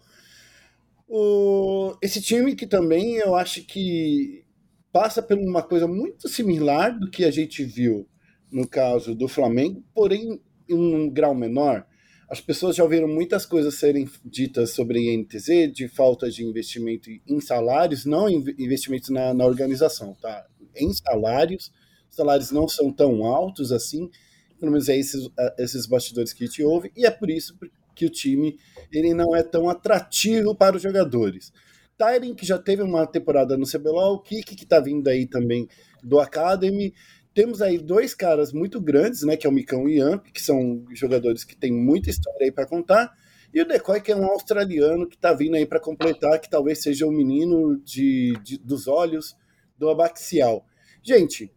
O, 1.08 1.96
esse 2.00 2.20
time 2.20 2.54
que 2.56 2.66
também 2.66 3.16
eu 3.16 3.34
acho 3.34 3.62
que 3.64 4.44
passa 4.90 5.22
por 5.22 5.36
uma 5.36 5.62
coisa 5.62 5.86
muito 5.86 6.28
similar 6.28 6.98
do 6.98 7.10
que 7.10 7.24
a 7.24 7.30
gente 7.30 7.62
viu 7.64 8.08
no 8.50 8.66
caso 8.66 9.14
do 9.14 9.28
Flamengo, 9.28 9.84
porém 9.92 10.40
em 10.68 10.74
um 10.74 11.10
grau 11.10 11.34
menor. 11.34 11.86
As 12.34 12.40
pessoas 12.40 12.74
já 12.74 12.82
ouviram 12.82 13.06
muitas 13.06 13.46
coisas 13.46 13.76
serem 13.76 14.10
ditas 14.24 14.70
sobre 14.70 14.98
a 14.98 15.16
NTZ, 15.16 15.72
de 15.72 15.86
falta 15.86 16.28
de 16.28 16.44
investimento 16.44 17.08
em 17.28 17.40
salários, 17.40 18.04
não 18.04 18.28
investimentos 18.28 19.08
na, 19.08 19.32
na 19.32 19.46
organização, 19.46 20.16
tá? 20.20 20.44
Em 20.74 20.92
salários, 20.92 21.70
os 22.10 22.16
salários 22.16 22.50
não 22.50 22.66
são 22.66 22.92
tão 22.92 23.24
altos 23.24 23.70
assim, 23.70 24.10
pelo 24.58 24.72
menos 24.72 24.88
é 24.88 24.96
esses, 24.98 25.30
ah, 25.38 25.54
esses 25.60 25.86
bastidores 25.86 26.32
que 26.32 26.42
a 26.42 26.46
gente 26.48 26.60
ouve, 26.64 26.90
e 26.96 27.06
é 27.06 27.10
por 27.12 27.30
isso 27.30 27.56
que 27.94 28.04
o 28.04 28.10
time 28.10 28.58
ele 28.90 29.14
não 29.14 29.36
é 29.36 29.44
tão 29.44 29.68
atrativo 29.70 30.56
para 30.56 30.74
os 30.74 30.82
jogadores. 30.82 31.52
Tyren, 31.96 32.34
que 32.34 32.44
já 32.44 32.58
teve 32.58 32.82
uma 32.82 33.06
temporada 33.06 33.56
no 33.56 33.64
CBLOL, 33.64 34.14
o 34.16 34.18
Kik, 34.18 34.56
que 34.56 34.64
está 34.64 34.80
vindo 34.80 35.06
aí 35.06 35.24
também 35.24 35.68
do 36.02 36.18
Academy, 36.18 36.92
temos 37.34 37.60
aí 37.60 37.78
dois 37.78 38.14
caras 38.14 38.52
muito 38.52 38.80
grandes, 38.80 39.22
né, 39.22 39.36
que 39.36 39.46
é 39.46 39.50
o 39.50 39.52
Micão 39.52 39.88
e 39.88 40.00
o 40.00 40.08
Yamp, 40.08 40.26
que 40.32 40.40
são 40.40 40.84
jogadores 40.92 41.42
que 41.44 41.56
têm 41.56 41.72
muita 41.72 42.08
história 42.10 42.44
aí 42.44 42.52
para 42.52 42.66
contar, 42.66 43.12
e 43.52 43.60
o 43.60 43.66
Decoy, 43.66 44.00
que 44.00 44.10
é 44.12 44.16
um 44.16 44.24
australiano 44.26 45.08
que 45.08 45.16
está 45.16 45.32
vindo 45.32 45.54
aí 45.56 45.66
para 45.66 45.80
completar, 45.80 46.40
que 46.40 46.48
talvez 46.50 46.82
seja 46.82 47.06
o 47.06 47.12
menino 47.12 47.76
de, 47.84 48.32
de- 48.42 48.58
dos 48.58 48.86
olhos 48.88 49.36
do 49.78 49.88
Abaxial. 49.88 50.64
Gente, 51.02 51.52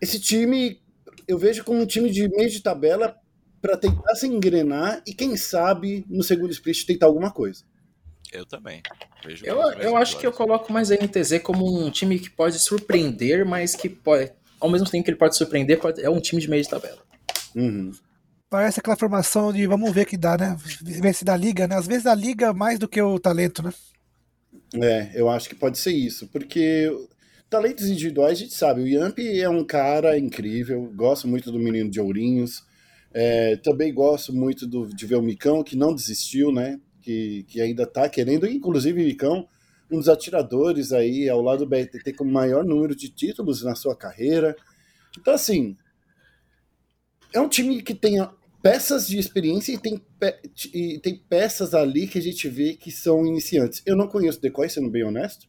esse 0.00 0.20
time 0.20 0.80
eu 1.26 1.36
vejo 1.38 1.64
como 1.64 1.80
um 1.80 1.86
time 1.86 2.10
de 2.10 2.28
meio 2.28 2.48
de 2.48 2.62
tabela 2.62 3.16
para 3.60 3.76
tentar 3.76 4.14
se 4.14 4.26
engrenar 4.26 5.02
e 5.06 5.12
quem 5.12 5.36
sabe 5.36 6.04
no 6.08 6.22
segundo 6.22 6.52
split 6.52 6.84
tentar 6.86 7.06
alguma 7.06 7.32
coisa. 7.32 7.64
Eu 8.32 8.46
também. 8.46 8.82
Vejo 9.24 9.44
Eu, 9.44 9.56
eu 9.72 9.96
acho 9.96 10.18
que 10.18 10.26
eu 10.26 10.32
coloco 10.32 10.72
mais 10.72 10.90
a 10.92 10.94
NTZ 10.94 11.40
como 11.42 11.66
um 11.66 11.90
time 11.90 12.18
que 12.20 12.30
pode 12.30 12.58
surpreender, 12.58 13.44
mas 13.44 13.74
que 13.74 13.88
pode, 13.88 14.30
ao 14.60 14.70
mesmo 14.70 14.88
tempo 14.88 15.04
que 15.04 15.10
ele 15.10 15.18
pode 15.18 15.36
surpreender, 15.36 15.78
pode- 15.80 16.02
é 16.02 16.10
um 16.10 16.20
time 16.20 16.40
de 16.40 16.48
meio 16.48 16.62
de 16.62 16.68
tabela. 16.68 16.98
Uhum. 17.54 17.92
Parece 18.50 18.80
aquela 18.80 18.96
formação 18.96 19.52
de 19.52 19.66
vamos 19.66 19.92
ver 19.92 20.06
que 20.06 20.16
dá, 20.16 20.36
né? 20.36 20.56
Ver 20.82 21.14
se 21.14 21.24
dá 21.24 21.36
liga, 21.36 21.66
né? 21.68 21.76
Às 21.76 21.86
vezes 21.86 22.04
dá 22.04 22.14
liga 22.14 22.52
mais 22.54 22.78
do 22.78 22.88
que 22.88 23.00
o 23.00 23.18
talento, 23.18 23.62
né? 23.62 23.72
É, 24.74 25.10
eu 25.14 25.28
acho 25.28 25.48
que 25.48 25.54
pode 25.54 25.78
ser 25.78 25.92
isso, 25.92 26.28
porque 26.28 26.90
talentos 27.48 27.86
individuais 27.88 28.38
a 28.38 28.42
gente 28.42 28.54
sabe, 28.54 28.82
o 28.82 28.86
Yamp 28.86 29.18
é 29.18 29.48
um 29.48 29.64
cara 29.64 30.18
incrível, 30.18 30.90
gosto 30.94 31.26
muito 31.26 31.50
do 31.50 31.58
menino 31.58 31.90
de 31.90 32.00
Ourinhos, 32.00 32.62
é, 33.12 33.56
também 33.56 33.92
gosto 33.92 34.32
muito 34.34 34.66
do, 34.66 34.86
de 34.86 35.06
ver 35.06 35.16
o 35.16 35.22
Micão, 35.22 35.62
que 35.62 35.76
não 35.76 35.94
desistiu, 35.94 36.52
né? 36.52 36.78
Que, 37.00 37.44
que 37.48 37.60
ainda 37.60 37.86
tá 37.86 38.08
querendo, 38.08 38.46
inclusive 38.46 39.02
o 39.02 39.06
Micão, 39.06 39.46
um 39.90 39.98
dos 39.98 40.08
atiradores 40.08 40.92
aí 40.92 41.28
ao 41.28 41.40
lado 41.40 41.60
do 41.60 41.66
BRTT 41.68 42.12
com 42.14 42.24
o 42.24 42.30
maior 42.30 42.64
número 42.64 42.94
de 42.94 43.08
títulos 43.08 43.62
na 43.62 43.74
sua 43.74 43.96
carreira. 43.96 44.56
Então, 45.18 45.32
assim, 45.34 45.76
é 47.32 47.40
um 47.40 47.48
time 47.48 47.82
que 47.82 47.94
tem 47.94 48.16
peças 48.62 49.06
de 49.06 49.18
experiência 49.18 49.72
e 49.72 49.78
tem, 49.78 49.98
pe- 50.18 50.40
e 50.74 50.98
tem 50.98 51.16
peças 51.16 51.74
ali 51.74 52.06
que 52.06 52.18
a 52.18 52.22
gente 52.22 52.48
vê 52.48 52.74
que 52.74 52.90
são 52.90 53.24
iniciantes. 53.26 53.82
Eu 53.86 53.96
não 53.96 54.08
conheço 54.08 54.38
o 54.38 54.40
Decoy, 54.40 54.68
sendo 54.68 54.90
bem 54.90 55.04
honesto, 55.04 55.48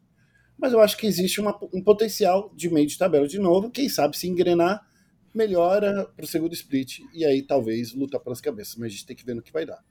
mas 0.57 0.73
eu 0.73 0.79
acho 0.79 0.97
que 0.97 1.07
existe 1.07 1.39
uma- 1.41 1.57
um 1.73 1.81
potencial 1.83 2.51
de 2.55 2.69
meio 2.69 2.87
de 2.87 2.97
tabela 2.97 3.27
de 3.27 3.39
novo. 3.39 3.71
Quem 3.71 3.87
sabe 3.89 4.17
se 4.17 4.27
engrenar, 4.27 4.85
melhora 5.33 6.05
para 6.15 6.25
o 6.25 6.27
segundo 6.27 6.53
split 6.53 6.99
e 7.13 7.23
aí 7.25 7.41
talvez 7.41 7.93
lutar 7.93 8.19
pelas 8.19 8.41
cabeças. 8.41 8.75
Mas 8.75 8.87
a 8.87 8.89
gente 8.89 9.05
tem 9.05 9.15
que 9.15 9.25
ver 9.25 9.35
no 9.35 9.41
que 9.41 9.51
vai 9.51 9.65
dar. 9.65 9.83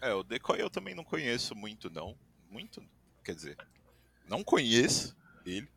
É, 0.00 0.12
o 0.14 0.22
Decoy 0.22 0.60
eu 0.60 0.70
também 0.70 0.94
não 0.94 1.04
conheço 1.04 1.54
muito, 1.54 1.90
não. 1.90 2.16
Muito, 2.50 2.82
quer 3.24 3.34
dizer, 3.34 3.56
não 4.28 4.44
conheço 4.44 5.16
ele. 5.44 5.68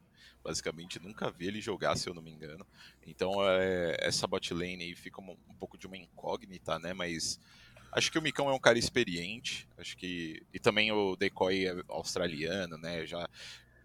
Basicamente, 0.43 0.99
nunca 0.99 1.29
vi 1.29 1.47
ele 1.47 1.61
jogar, 1.61 1.95
se 1.95 2.09
eu 2.09 2.15
não 2.15 2.21
me 2.21 2.31
engano. 2.31 2.65
Então, 3.05 3.33
é, 3.47 3.95
essa 3.99 4.25
bot 4.25 4.51
lane 4.53 4.83
aí 4.85 4.95
fica 4.95 5.21
um, 5.21 5.37
um 5.47 5.53
pouco 5.55 5.77
de 5.77 5.85
uma 5.85 5.95
incógnita, 5.97 6.79
né? 6.79 6.93
Mas 6.93 7.39
acho 7.91 8.11
que 8.11 8.17
o 8.17 8.21
Micão 8.21 8.49
é 8.49 8.53
um 8.53 8.59
cara 8.59 8.79
experiente. 8.79 9.67
Acho 9.77 9.95
que. 9.95 10.41
E 10.51 10.59
também 10.59 10.91
o 10.91 11.15
Decoy 11.15 11.67
é 11.67 11.83
australiano, 11.87 12.77
né? 12.77 13.05
Já. 13.05 13.29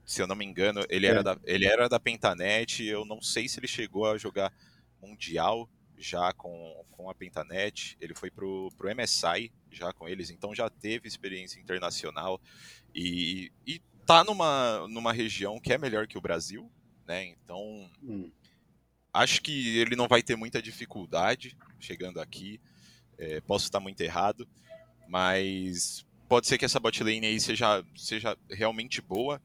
Se 0.04 0.22
eu 0.22 0.26
não 0.26 0.36
me 0.36 0.44
engano, 0.46 0.82
ele, 0.88 1.06
É. 1.06 1.10
era, 1.10 1.22
da, 1.22 1.36
ele 1.44 1.66
era 1.66 1.88
da 1.88 2.00
Pentanet. 2.00 2.82
Eu 2.84 3.04
não 3.04 3.20
sei 3.20 3.48
se 3.48 3.58
ele 3.60 3.68
chegou 3.68 4.06
a 4.10 4.16
jogar 4.16 4.50
Mundial 5.02 5.68
já 5.98 6.32
com, 6.32 6.84
com 6.90 7.10
a 7.10 7.14
Pentanet. 7.14 7.98
Ele 8.00 8.14
foi 8.14 8.30
pro, 8.30 8.70
pro 8.78 8.88
MSI 8.94 9.52
já 9.70 9.92
com 9.92 10.08
eles, 10.08 10.30
então 10.30 10.54
já 10.54 10.70
teve 10.70 11.06
experiência 11.06 11.60
internacional 11.60 12.40
e, 12.94 13.52
e 13.66 13.80
tá 14.06 14.24
numa, 14.24 14.86
numa 14.88 15.12
região 15.12 15.58
que 15.60 15.72
é 15.72 15.78
melhor 15.78 16.06
que 16.06 16.16
o 16.16 16.20
Brasil, 16.20 16.70
né? 17.06 17.24
Então 17.26 17.90
Hum. 18.02 18.30
acho 19.12 19.42
que 19.42 19.78
ele 19.78 19.96
não 19.96 20.06
vai 20.08 20.22
ter 20.22 20.36
muita 20.36 20.62
dificuldade 20.62 21.56
chegando 21.80 22.20
aqui. 22.20 22.60
É, 23.18 23.40
posso 23.40 23.64
estar 23.64 23.80
muito 23.80 24.00
errado, 24.00 24.46
mas 25.08 26.06
pode 26.28 26.46
ser 26.46 26.58
que 26.58 26.64
essa 26.64 26.78
bot 26.80 27.02
lane 27.02 27.26
aí 27.26 27.40
seja, 27.40 27.84
seja 27.96 28.36
realmente 28.50 29.00
boa. 29.00 29.40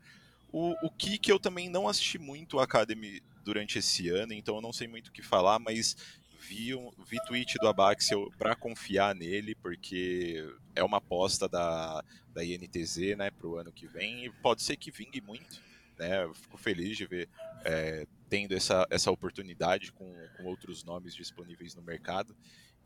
O, 0.51 0.75
o 0.85 0.91
Kik 0.91 1.29
eu 1.29 1.39
também 1.39 1.69
não 1.69 1.87
assisti 1.87 2.19
muito 2.19 2.59
a 2.59 2.63
Academy 2.63 3.21
durante 3.43 3.79
esse 3.79 4.09
ano, 4.09 4.33
então 4.33 4.55
eu 4.55 4.61
não 4.61 4.73
sei 4.73 4.87
muito 4.87 5.07
o 5.07 5.11
que 5.11 5.21
falar, 5.21 5.57
mas 5.59 5.95
vi, 6.41 6.75
um, 6.75 6.91
vi 7.05 7.17
tweet 7.27 7.57
do 7.59 7.67
Abaxial 7.67 8.31
para 8.37 8.55
confiar 8.55 9.13
nele, 9.15 9.55
porque 9.55 10.43
é 10.75 10.83
uma 10.83 10.97
aposta 10.97 11.47
da, 11.47 12.03
da 12.33 12.43
INTZ 12.43 13.15
né, 13.17 13.29
para 13.31 13.47
o 13.47 13.55
ano 13.57 13.71
que 13.71 13.87
vem, 13.87 14.25
e 14.25 14.29
pode 14.41 14.61
ser 14.61 14.75
que 14.75 14.91
vingue 14.91 15.21
muito 15.21 15.61
né? 16.01 16.27
Fico 16.33 16.57
feliz 16.57 16.97
de 16.97 17.05
ver 17.05 17.29
é, 17.63 18.07
tendo 18.27 18.55
essa, 18.55 18.87
essa 18.89 19.11
oportunidade 19.11 19.91
com, 19.91 20.11
com 20.35 20.45
outros 20.45 20.83
nomes 20.83 21.13
disponíveis 21.13 21.75
no 21.75 21.81
mercado. 21.83 22.35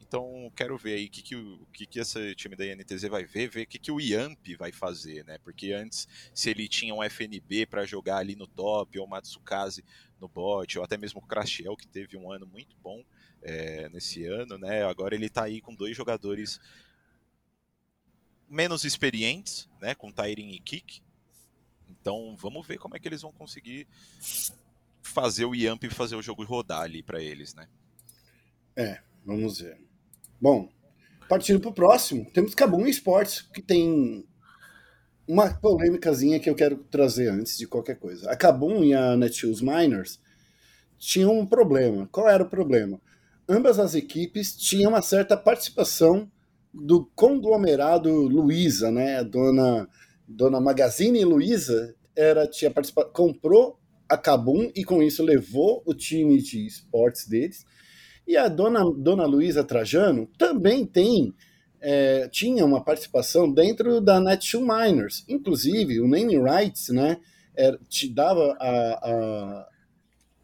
Então, 0.01 0.51
quero 0.55 0.77
ver 0.77 0.95
aí 0.95 1.05
o 1.05 1.09
que, 1.09 1.23
que, 1.23 1.35
o 1.35 1.65
que, 1.71 1.85
que 1.85 1.99
esse 1.99 2.35
time 2.35 2.55
da 2.55 2.65
INTZ 2.65 3.03
vai 3.03 3.23
ver, 3.23 3.49
ver 3.49 3.63
o 3.63 3.67
que, 3.67 3.79
que 3.79 3.91
o 3.91 3.99
Yamp 3.99 4.45
vai 4.57 4.71
fazer, 4.71 5.23
né? 5.23 5.37
Porque 5.39 5.71
antes, 5.71 6.07
se 6.33 6.49
ele 6.49 6.67
tinha 6.67 6.93
um 6.93 7.01
FNB 7.01 7.65
para 7.65 7.85
jogar 7.85 8.17
ali 8.17 8.35
no 8.35 8.45
top, 8.45 8.99
ou 8.99 9.05
o 9.05 9.09
Matsukaze 9.09 9.83
no 10.19 10.27
bot, 10.27 10.77
ou 10.77 10.83
até 10.83 10.97
mesmo 10.97 11.21
o 11.21 11.25
Crashiel, 11.25 11.77
que 11.77 11.87
teve 11.87 12.17
um 12.17 12.29
ano 12.29 12.45
muito 12.45 12.75
bom 12.83 13.03
é, 13.45 13.87
nesse 13.89 14.25
ano, 14.25 14.57
né? 14.57 14.83
Agora 14.83 15.13
ele 15.13 15.27
está 15.27 15.43
aí 15.43 15.61
com 15.61 15.73
dois 15.73 15.95
jogadores 15.95 16.59
menos 18.49 18.83
experientes, 18.83 19.69
né? 19.79 19.93
Com 19.93 20.11
Tyrin 20.11 20.49
e 20.49 20.59
Kick. 20.59 21.01
Então, 21.87 22.35
vamos 22.35 22.65
ver 22.65 22.79
como 22.79 22.95
é 22.95 22.99
que 22.99 23.07
eles 23.07 23.21
vão 23.21 23.31
conseguir 23.31 23.87
fazer 25.03 25.45
o 25.45 25.53
Yamp 25.53 25.83
fazer 25.91 26.15
o 26.15 26.21
jogo 26.21 26.43
rodar 26.43 26.81
ali 26.81 27.03
para 27.03 27.21
eles, 27.21 27.53
né? 27.53 27.67
É, 28.75 28.99
vamos 29.23 29.59
ver. 29.59 29.79
Bom, 30.41 30.67
partindo 31.29 31.59
para 31.59 31.69
o 31.69 31.73
próximo, 31.73 32.25
temos 32.31 32.55
Kabum 32.55 32.87
Esportes, 32.87 33.41
que 33.41 33.61
tem 33.61 34.27
uma 35.27 35.53
polêmicazinha 35.53 36.39
que 36.39 36.49
eu 36.49 36.55
quero 36.55 36.77
trazer 36.85 37.29
antes 37.29 37.57
de 37.57 37.67
qualquer 37.67 37.99
coisa. 37.99 38.29
A 38.31 38.35
Kabum 38.35 38.83
e 38.83 38.93
a 38.93 39.15
Netshoes 39.15 39.61
Miners 39.61 40.19
tinham 40.97 41.37
um 41.37 41.45
problema. 41.45 42.07
Qual 42.11 42.27
era 42.27 42.43
o 42.43 42.49
problema? 42.49 42.99
Ambas 43.47 43.79
as 43.79 43.93
equipes 43.95 44.55
tinham 44.55 44.91
uma 44.91 45.01
certa 45.01 45.37
participação 45.37 46.29
do 46.73 47.05
conglomerado 47.15 48.09
Luiza, 48.09 48.91
né? 48.91 49.17
A 49.17 49.23
dona, 49.23 49.87
dona 50.27 50.59
Magazine 50.59 51.23
Luiza 51.23 51.95
era, 52.15 52.47
tinha 52.47 52.71
participado, 52.71 53.11
comprou 53.11 53.79
a 54.09 54.17
Kabum 54.17 54.71
e 54.75 54.83
com 54.83 55.01
isso 55.01 55.23
levou 55.23 55.81
o 55.85 55.93
time 55.93 56.41
de 56.41 56.65
esportes 56.65 57.27
deles 57.27 57.65
e 58.27 58.35
a 58.35 58.47
dona, 58.47 58.83
dona 58.97 59.25
Luísa 59.25 59.63
Trajano 59.63 60.27
também 60.37 60.85
tem 60.85 61.33
é, 61.79 62.27
tinha 62.29 62.65
uma 62.65 62.83
participação 62.83 63.51
dentro 63.51 64.01
da 64.01 64.19
Netshoe 64.19 64.61
Miners. 64.61 65.23
Inclusive, 65.29 65.99
o 65.99 66.07
name 66.07 66.35
rights 66.35 66.89
né, 66.89 67.17
é, 67.55 67.77
te 67.87 68.11
dava 68.11 68.57
a, 68.59 68.69
a, 68.69 69.67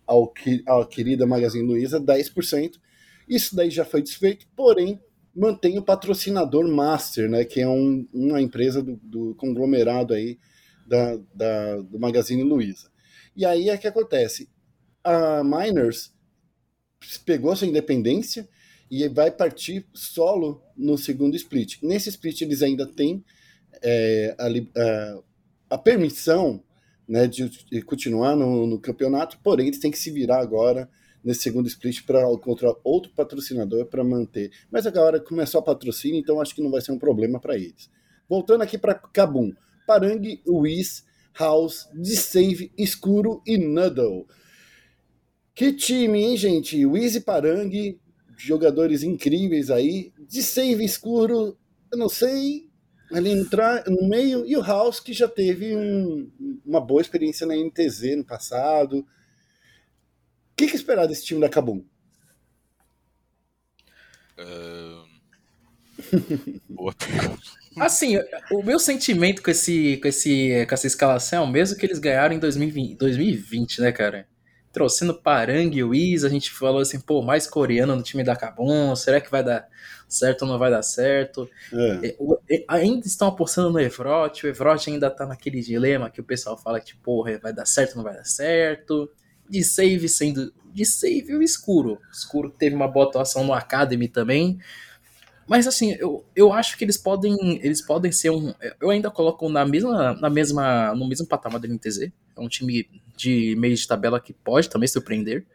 ao, 0.05 0.31
à 0.67 0.85
querida 0.85 1.25
Magazine 1.25 1.65
Luiza 1.65 1.99
10%. 1.99 2.73
Isso 3.31 3.55
daí 3.55 3.69
já 3.69 3.85
foi 3.85 4.01
desfeito, 4.01 4.45
porém 4.57 5.01
mantém 5.33 5.79
o 5.79 5.81
patrocinador 5.81 6.67
master, 6.67 7.29
né, 7.29 7.45
que 7.45 7.61
é 7.61 7.67
um, 7.67 8.05
uma 8.13 8.41
empresa 8.41 8.83
do, 8.83 8.97
do 8.97 9.35
conglomerado 9.35 10.13
aí 10.13 10.37
da, 10.85 11.17
da, 11.33 11.77
do 11.77 11.97
Magazine 11.97 12.43
Luiza. 12.43 12.91
E 13.33 13.45
aí 13.45 13.69
é 13.69 13.77
que 13.77 13.87
acontece, 13.87 14.49
a 15.01 15.41
Miners 15.45 16.13
pegou 17.25 17.55
sua 17.55 17.67
independência 17.67 18.49
e 18.89 19.07
vai 19.07 19.31
partir 19.31 19.87
solo 19.93 20.61
no 20.75 20.97
segundo 20.97 21.33
split. 21.37 21.81
Nesse 21.81 22.09
split 22.09 22.41
eles 22.41 22.61
ainda 22.61 22.85
têm 22.85 23.23
é, 23.81 24.35
a, 24.37 24.47
a, 24.47 25.19
a, 25.69 25.77
permissão 25.77 26.61
né, 27.07 27.27
de, 27.27 27.47
de 27.47 27.81
continuar 27.81 28.35
no, 28.35 28.67
no, 28.67 28.77
campeonato, 28.77 29.39
porém 29.41 29.67
eles 29.67 29.79
têm 29.79 29.89
que 29.89 29.97
se 29.97 30.11
virar 30.11 30.41
agora 30.41 30.89
nesse 31.23 31.41
segundo 31.41 31.67
split 31.67 32.03
para 32.05 32.31
encontrar 32.31 32.73
outro 32.83 33.11
patrocinador 33.13 33.85
para 33.85 34.03
manter. 34.03 34.51
Mas 34.71 34.87
agora 34.87 35.19
começou 35.19 35.59
a 35.59 35.63
patrocínio, 35.63 36.19
então 36.19 36.41
acho 36.41 36.55
que 36.55 36.61
não 36.61 36.71
vai 36.71 36.81
ser 36.81 36.91
um 36.91 36.99
problema 36.99 37.39
para 37.39 37.55
eles. 37.55 37.89
Voltando 38.27 38.61
aqui 38.61 38.77
para 38.77 38.95
Kabum, 38.95 39.51
Parang, 39.85 40.41
Whis, 40.47 41.05
House, 41.37 41.87
D-Save, 41.93 42.71
Escuro 42.77 43.41
e 43.45 43.57
Nuddle. 43.57 44.25
Que 45.53 45.73
time, 45.73 46.23
hein, 46.23 46.37
gente? 46.37 46.85
O 46.85 46.97
Easy 46.97 47.21
Parang, 47.21 47.99
jogadores 48.37 49.03
incríveis 49.03 49.69
aí. 49.69 50.11
De 50.27 50.41
save 50.41 50.83
escuro, 50.83 51.57
eu 51.91 51.97
não 51.97 52.09
sei. 52.09 52.69
Ali 53.11 53.31
entrar 53.31 53.83
no 53.87 54.07
meio. 54.07 54.45
E 54.45 54.55
o 54.55 54.61
House, 54.61 54.99
que 54.99 55.11
já 55.11 55.27
teve 55.27 55.75
um, 55.75 56.31
uma 56.65 56.79
boa 56.79 57.01
experiência 57.01 57.45
na 57.45 57.55
NTZ 57.55 58.17
no 58.17 58.25
passado. 58.25 59.05
O 60.61 60.63
que, 60.63 60.69
que 60.69 60.75
esperar 60.75 61.07
desse 61.07 61.25
time 61.25 61.41
da 61.41 61.49
Kabum? 61.49 61.83
Uh... 64.37 65.03
boa 66.69 66.93
pergunta. 66.93 67.41
Assim, 67.79 68.19
o 68.51 68.61
meu 68.61 68.77
sentimento 68.77 69.41
com, 69.41 69.49
esse, 69.49 69.97
com, 69.97 70.07
esse, 70.07 70.63
com 70.67 70.75
essa 70.75 70.85
escalação 70.85 71.43
é 71.43 71.47
o 71.47 71.49
mesmo 71.49 71.75
que 71.79 71.85
eles 71.87 71.97
ganharam 71.97 72.35
em 72.35 72.39
2020, 72.39 72.95
2020 72.95 73.81
né, 73.81 73.91
cara? 73.91 74.27
trouxendo 74.71 75.19
Parang 75.19 75.75
e 75.75 75.83
Wiz, 75.83 76.23
a 76.23 76.29
gente 76.29 76.51
falou 76.51 76.79
assim, 76.79 76.99
pô, 76.99 77.23
mais 77.23 77.47
coreano 77.47 77.95
no 77.95 78.03
time 78.03 78.23
da 78.23 78.35
Cabum, 78.35 78.95
será 78.95 79.19
que 79.19 79.31
vai 79.31 79.43
dar 79.43 79.67
certo 80.07 80.43
ou 80.43 80.47
não 80.47 80.59
vai 80.59 80.69
dar 80.69 80.83
certo? 80.83 81.49
É. 81.73 82.15
É, 82.49 82.65
ainda 82.67 83.07
estão 83.07 83.29
apostando 83.29 83.71
no 83.71 83.79
Evrot, 83.79 84.45
o 84.45 84.49
Evrot 84.49 84.89
ainda 84.89 85.09
tá 85.09 85.25
naquele 85.25 85.59
dilema 85.59 86.09
que 86.09 86.21
o 86.21 86.23
pessoal 86.23 86.55
fala 86.55 86.79
que, 86.79 86.95
porra, 86.95 87.39
vai 87.39 87.51
dar 87.51 87.65
certo 87.65 87.91
ou 87.91 87.97
não 87.97 88.03
vai 88.03 88.13
dar 88.13 88.25
certo. 88.25 89.11
De 89.51 89.63
save 89.63 90.07
sendo. 90.07 90.53
De 90.73 90.85
save 90.85 91.35
o 91.35 91.43
escuro. 91.43 91.99
Escuro 92.11 92.49
teve 92.49 92.75
uma 92.75 92.87
boa 92.87 93.07
atuação 93.07 93.43
no 93.43 93.53
Academy 93.53 94.07
também. 94.07 94.57
Mas 95.47 95.67
assim, 95.67 95.91
eu, 95.99 96.25
eu 96.33 96.53
acho 96.53 96.77
que 96.77 96.85
eles 96.85 96.97
podem 96.97 97.59
eles 97.61 97.81
podem 97.81 98.11
ser 98.11 98.29
um. 98.29 98.53
Eu 98.79 98.89
ainda 98.89 99.11
coloco 99.11 99.49
na 99.49 99.65
mesma, 99.65 100.13
na 100.13 100.29
mesma, 100.29 100.95
no 100.95 101.05
mesmo 101.05 101.27
patamar 101.27 101.59
do 101.59 101.67
NTZ. 101.67 102.03
É 102.03 102.11
um 102.37 102.47
time 102.47 102.87
de 103.17 103.53
meio 103.57 103.75
de 103.75 103.85
tabela 103.85 104.21
que 104.21 104.31
pode 104.31 104.69
também 104.69 104.87
surpreender. 104.87 105.45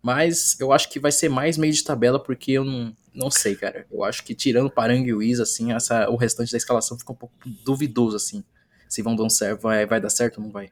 Mas 0.00 0.58
eu 0.60 0.72
acho 0.72 0.88
que 0.88 1.00
vai 1.00 1.12
ser 1.12 1.28
mais 1.28 1.58
meio 1.58 1.72
de 1.72 1.82
tabela 1.84 2.22
porque 2.22 2.52
eu 2.52 2.64
não, 2.64 2.96
não 3.14 3.30
sei, 3.30 3.54
cara. 3.54 3.86
Eu 3.90 4.02
acho 4.02 4.24
que 4.24 4.34
tirando 4.34 4.70
Parang 4.70 5.04
e 5.06 5.14
Wiz, 5.14 5.38
assim, 5.38 5.72
essa, 5.72 6.08
o 6.10 6.16
restante 6.16 6.50
da 6.50 6.58
escalação 6.58 6.98
fica 6.98 7.12
um 7.12 7.16
pouco 7.16 7.34
duvidoso, 7.64 8.16
assim. 8.16 8.42
Se 8.88 9.00
vão 9.00 9.14
dar 9.14 9.24
um 9.24 9.30
certo, 9.30 9.62
vai, 9.62 9.86
vai 9.86 10.00
dar 10.00 10.10
certo 10.10 10.38
ou 10.38 10.44
não 10.44 10.50
vai. 10.50 10.70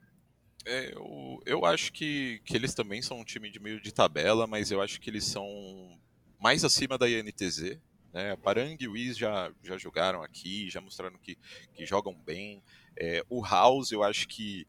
É, 0.67 0.93
eu, 0.95 1.43
eu 1.47 1.65
acho 1.65 1.93
que, 1.93 2.41
que 2.45 2.55
eles 2.55 2.75
também 2.75 3.01
são 3.01 3.19
um 3.19 3.25
time 3.25 3.51
de 3.51 3.59
meio 3.59 3.81
de 3.81 3.93
tabela, 3.93 4.47
mas 4.47 4.71
eu 4.71 4.81
acho 4.81 5.01
que 5.01 5.09
eles 5.09 5.25
são 5.25 5.99
mais 6.39 6.65
acima 6.65 6.99
da 6.99 7.09
INTZ. 7.09 7.79
Né? 8.13 8.37
Parang 8.37 8.77
e 8.79 8.89
Wiz 8.89 9.17
já, 9.17 9.53
já 9.63 9.79
jogaram 9.79 10.23
aqui, 10.23 10.69
já 10.69 10.81
mostraram 10.81 11.17
que, 11.19 11.39
que 11.75 11.87
jogam 11.87 12.15
bem. 12.15 12.63
É, 12.97 13.25
o 13.29 13.43
House, 13.43 13.93
eu 13.93 14.03
acho 14.03 14.27
que 14.29 14.67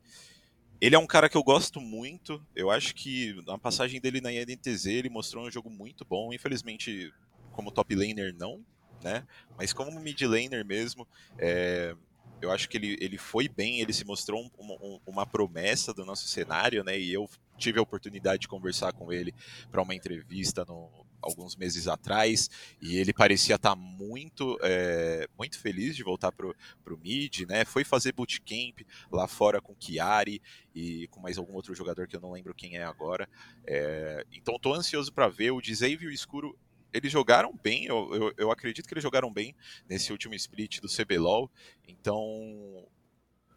ele 0.80 0.96
é 0.96 1.00
um 1.00 1.08
cara 1.08 1.30
que 1.30 1.38
eu 1.38 1.44
gosto 1.44 1.80
muito. 1.82 2.46
Eu 2.56 2.72
acho 2.72 2.96
que 2.96 3.34
na 3.46 3.58
passagem 3.58 4.00
dele 4.00 4.22
na 4.22 4.32
INTZ 4.32 4.86
ele 4.88 5.10
mostrou 5.10 5.46
um 5.46 5.52
jogo 5.52 5.70
muito 5.70 6.06
bom. 6.06 6.34
Infelizmente, 6.34 7.14
como 7.52 7.72
top 7.72 7.96
laner, 7.96 8.34
não, 8.34 8.64
né? 9.04 9.26
Mas 9.58 9.74
como 9.74 10.00
mid 10.00 10.22
laner 10.22 10.66
mesmo, 10.66 11.08
é, 11.38 11.96
eu 12.42 12.52
acho 12.52 12.68
que 12.68 12.78
ele, 12.78 12.98
ele 13.00 13.18
foi 13.18 13.48
bem, 13.48 13.80
ele 13.80 13.94
se 13.94 14.06
mostrou 14.06 14.44
um, 14.44 14.50
um, 14.60 15.00
uma 15.06 15.26
promessa 15.26 15.94
do 15.94 16.06
nosso 16.06 16.28
cenário, 16.28 16.84
né? 16.84 17.00
E 17.00 17.14
eu 17.14 17.30
tive 17.58 17.80
a 17.80 17.82
oportunidade 17.82 18.42
de 18.42 18.48
conversar 18.48 18.92
com 18.94 19.14
ele 19.14 19.34
para 19.72 19.82
uma 19.82 19.94
entrevista 19.94 20.66
no, 20.66 20.89
alguns 21.22 21.56
meses 21.56 21.88
atrás 21.88 22.50
e 22.82 22.98
ele 22.98 23.14
parecia 23.14 23.56
estar 23.56 23.72
tá 23.72 23.76
muito 23.76 24.58
é, 24.62 25.28
muito 25.38 25.60
feliz 25.60 25.96
de 25.96 26.04
voltar 26.04 26.32
pro, 26.32 26.56
pro 26.84 26.98
mid, 26.98 27.42
né? 27.42 27.64
Foi 27.64 27.84
fazer 27.84 28.14
bootcamp 28.14 28.82
lá 29.12 29.28
fora 29.28 29.62
com 29.62 29.76
Chiari 29.80 30.42
e 30.74 31.08
com 31.10 31.20
mais 31.20 31.38
algum 31.38 31.54
outro 31.54 31.76
jogador 31.76 32.08
que 32.08 32.16
eu 32.16 32.22
não 32.22 32.32
lembro 32.32 32.56
quem 32.56 32.78
é 32.78 32.84
agora. 32.84 33.30
É, 33.66 34.26
então 34.32 34.56
estou 34.56 34.74
ansioso 34.74 35.14
para 35.14 35.28
ver 35.28 35.52
o 35.52 35.62
o 35.62 36.12
Escuro. 36.12 36.58
Eles 36.94 37.12
jogaram 37.12 37.58
bem, 37.64 37.86
eu, 37.86 38.14
eu, 38.14 38.34
eu, 38.38 38.52
acredito 38.52 38.88
que 38.88 38.94
eles 38.94 39.04
jogaram 39.04 39.32
bem 39.32 39.56
nesse 39.89 40.12
último 40.12 40.34
split 40.36 40.80
do 40.80 40.88
CBLOL. 40.88 41.50
Então, 41.88 42.86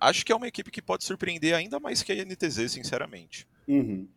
acho 0.01 0.25
que 0.25 0.33
é 0.33 0.37
uma 0.37 0.49
equipe 0.49 0.71
que 0.71 0.83
pode 0.83 1.05
surpreender 1.05 1.55
ainda 1.55 1.81
mais 1.81 2.03
que 2.03 2.13
a 2.13 2.25
NTZ, 2.25 2.71
sinceramente. 2.71 3.47
Uhum. 3.67 4.09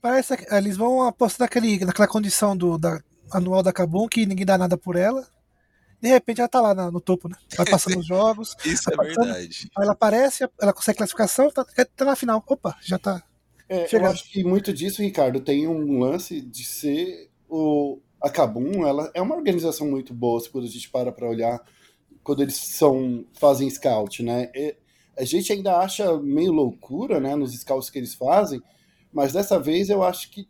Parece 0.00 0.36
que 0.36 0.54
eles 0.54 0.76
vão 0.76 1.02
apostar 1.02 1.46
naquele, 1.46 1.84
naquela 1.84 2.08
condição 2.08 2.56
do 2.56 2.78
da, 2.78 3.02
anual 3.30 3.62
da 3.62 3.72
Kabum 3.72 4.08
que 4.08 4.26
ninguém 4.26 4.46
dá 4.46 4.56
nada 4.56 4.76
por 4.76 4.96
ela. 4.96 5.26
De 6.00 6.08
repente 6.08 6.40
ela 6.40 6.48
tá 6.48 6.60
lá 6.60 6.90
no 6.90 7.00
topo, 7.00 7.28
né? 7.28 7.36
Vai 7.56 7.66
passando 7.66 7.98
os 7.98 8.06
jogos. 8.06 8.54
Isso 8.64 8.88
é 8.92 8.96
passando, 8.96 9.24
verdade. 9.24 9.68
Ela 9.76 9.92
aparece, 9.92 10.48
ela 10.60 10.72
consegue 10.72 10.98
classificação, 10.98 11.50
tá, 11.50 11.64
tá 11.64 12.04
na 12.04 12.14
final. 12.14 12.42
Opa, 12.46 12.76
já 12.80 12.98
tá. 12.98 13.22
É, 13.68 13.86
eu 13.94 14.06
acho 14.06 14.30
que 14.30 14.42
muito 14.42 14.72
disso, 14.72 15.02
Ricardo, 15.02 15.40
tem 15.40 15.66
um 15.66 15.98
lance 15.98 16.40
de 16.40 16.64
ser 16.64 17.30
o. 17.48 18.00
A 18.20 18.28
Kabum, 18.30 18.86
ela 18.86 19.10
é 19.14 19.22
uma 19.22 19.36
organização 19.36 19.88
muito 19.88 20.12
boa, 20.12 20.42
quando 20.50 20.64
a 20.64 20.68
gente 20.68 20.90
para 20.90 21.12
para 21.12 21.28
olhar, 21.28 21.62
quando 22.22 22.42
eles 22.42 22.56
são 22.56 23.24
fazem 23.34 23.70
scout, 23.70 24.22
né? 24.22 24.50
E 24.54 24.76
a 25.16 25.24
gente 25.24 25.52
ainda 25.52 25.78
acha 25.78 26.16
meio 26.20 26.52
loucura, 26.52 27.18
né, 27.20 27.34
nos 27.34 27.52
scouts 27.52 27.90
que 27.90 27.98
eles 27.98 28.14
fazem, 28.14 28.62
mas 29.12 29.32
dessa 29.32 29.58
vez 29.58 29.88
eu 29.88 30.02
acho 30.02 30.30
que 30.30 30.48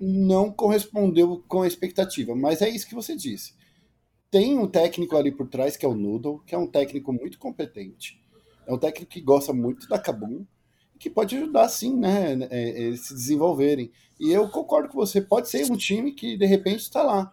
não 0.00 0.50
correspondeu 0.52 1.42
com 1.48 1.62
a 1.62 1.66
expectativa. 1.66 2.34
Mas 2.34 2.62
é 2.62 2.68
isso 2.68 2.86
que 2.86 2.94
você 2.94 3.16
disse. 3.16 3.54
Tem 4.30 4.58
um 4.58 4.66
técnico 4.66 5.16
ali 5.16 5.32
por 5.32 5.48
trás, 5.48 5.76
que 5.76 5.84
é 5.84 5.88
o 5.88 5.94
Noodle, 5.94 6.40
que 6.46 6.54
é 6.54 6.58
um 6.58 6.66
técnico 6.66 7.12
muito 7.12 7.38
competente. 7.38 8.20
É 8.66 8.72
um 8.72 8.78
técnico 8.78 9.10
que 9.10 9.20
gosta 9.20 9.52
muito 9.52 9.88
da 9.88 9.98
Kabum. 9.98 10.44
Que 10.98 11.08
pode 11.08 11.36
ajudar 11.36 11.68
sim, 11.68 11.96
né, 11.96 12.36
é, 12.50 12.68
eles 12.80 13.06
se 13.06 13.14
desenvolverem. 13.14 13.90
E 14.18 14.30
eu 14.32 14.48
concordo 14.48 14.88
com 14.88 14.98
você, 14.98 15.20
pode 15.20 15.48
ser 15.48 15.70
um 15.70 15.76
time 15.76 16.12
que 16.12 16.36
de 16.36 16.46
repente 16.46 16.80
está 16.80 17.02
lá, 17.02 17.32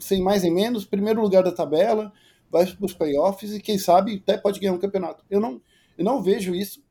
sem 0.00 0.22
mais 0.22 0.42
nem 0.42 0.52
menos, 0.52 0.84
primeiro 0.84 1.20
lugar 1.20 1.42
da 1.42 1.52
tabela, 1.52 2.12
vai 2.50 2.66
para 2.66 2.86
os 2.86 2.92
playoffs 2.92 3.52
e 3.52 3.60
quem 3.60 3.78
sabe 3.78 4.22
até 4.22 4.38
pode 4.38 4.60
ganhar 4.60 4.72
um 4.72 4.78
campeonato. 4.78 5.24
Eu 5.28 5.40
não, 5.40 5.60
eu 5.96 6.04
não 6.04 6.22
vejo 6.22 6.54
isso 6.54 6.82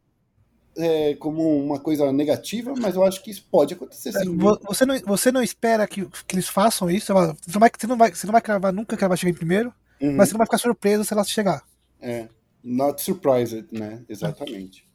é, 0.77 1.15
como 1.15 1.57
uma 1.57 1.79
coisa 1.79 2.11
negativa, 2.11 2.73
mas 2.77 2.95
eu 2.95 3.03
acho 3.03 3.23
que 3.23 3.31
isso 3.31 3.45
pode 3.49 3.73
acontecer 3.73 4.11
sim. 4.11 4.37
Você 4.37 4.85
não, 4.85 4.99
você 4.99 5.31
não 5.31 5.41
espera 5.41 5.87
que, 5.87 6.05
que 6.05 6.35
eles 6.35 6.47
façam 6.47 6.89
isso? 6.89 7.07
Você 7.07 7.13
não 7.13 7.59
vai, 7.59 7.71
você 7.77 7.87
não 7.87 7.97
vai, 7.97 8.13
você 8.13 8.27
não 8.27 8.31
vai 8.31 8.41
cravar 8.41 8.73
nunca 8.73 8.95
que 8.95 9.03
ela 9.03 9.09
vai 9.09 9.17
chegar 9.17 9.31
em 9.31 9.37
primeiro, 9.37 9.73
uhum. 10.01 10.15
mas 10.15 10.29
você 10.29 10.33
não 10.33 10.39
vai 10.39 10.47
ficar 10.47 10.57
surpreso 10.57 11.03
se 11.03 11.13
ela 11.13 11.23
chegar. 11.23 11.63
É, 11.99 12.27
not 12.63 13.01
surprised, 13.01 13.65
né? 13.71 14.03
Exatamente. 14.07 14.86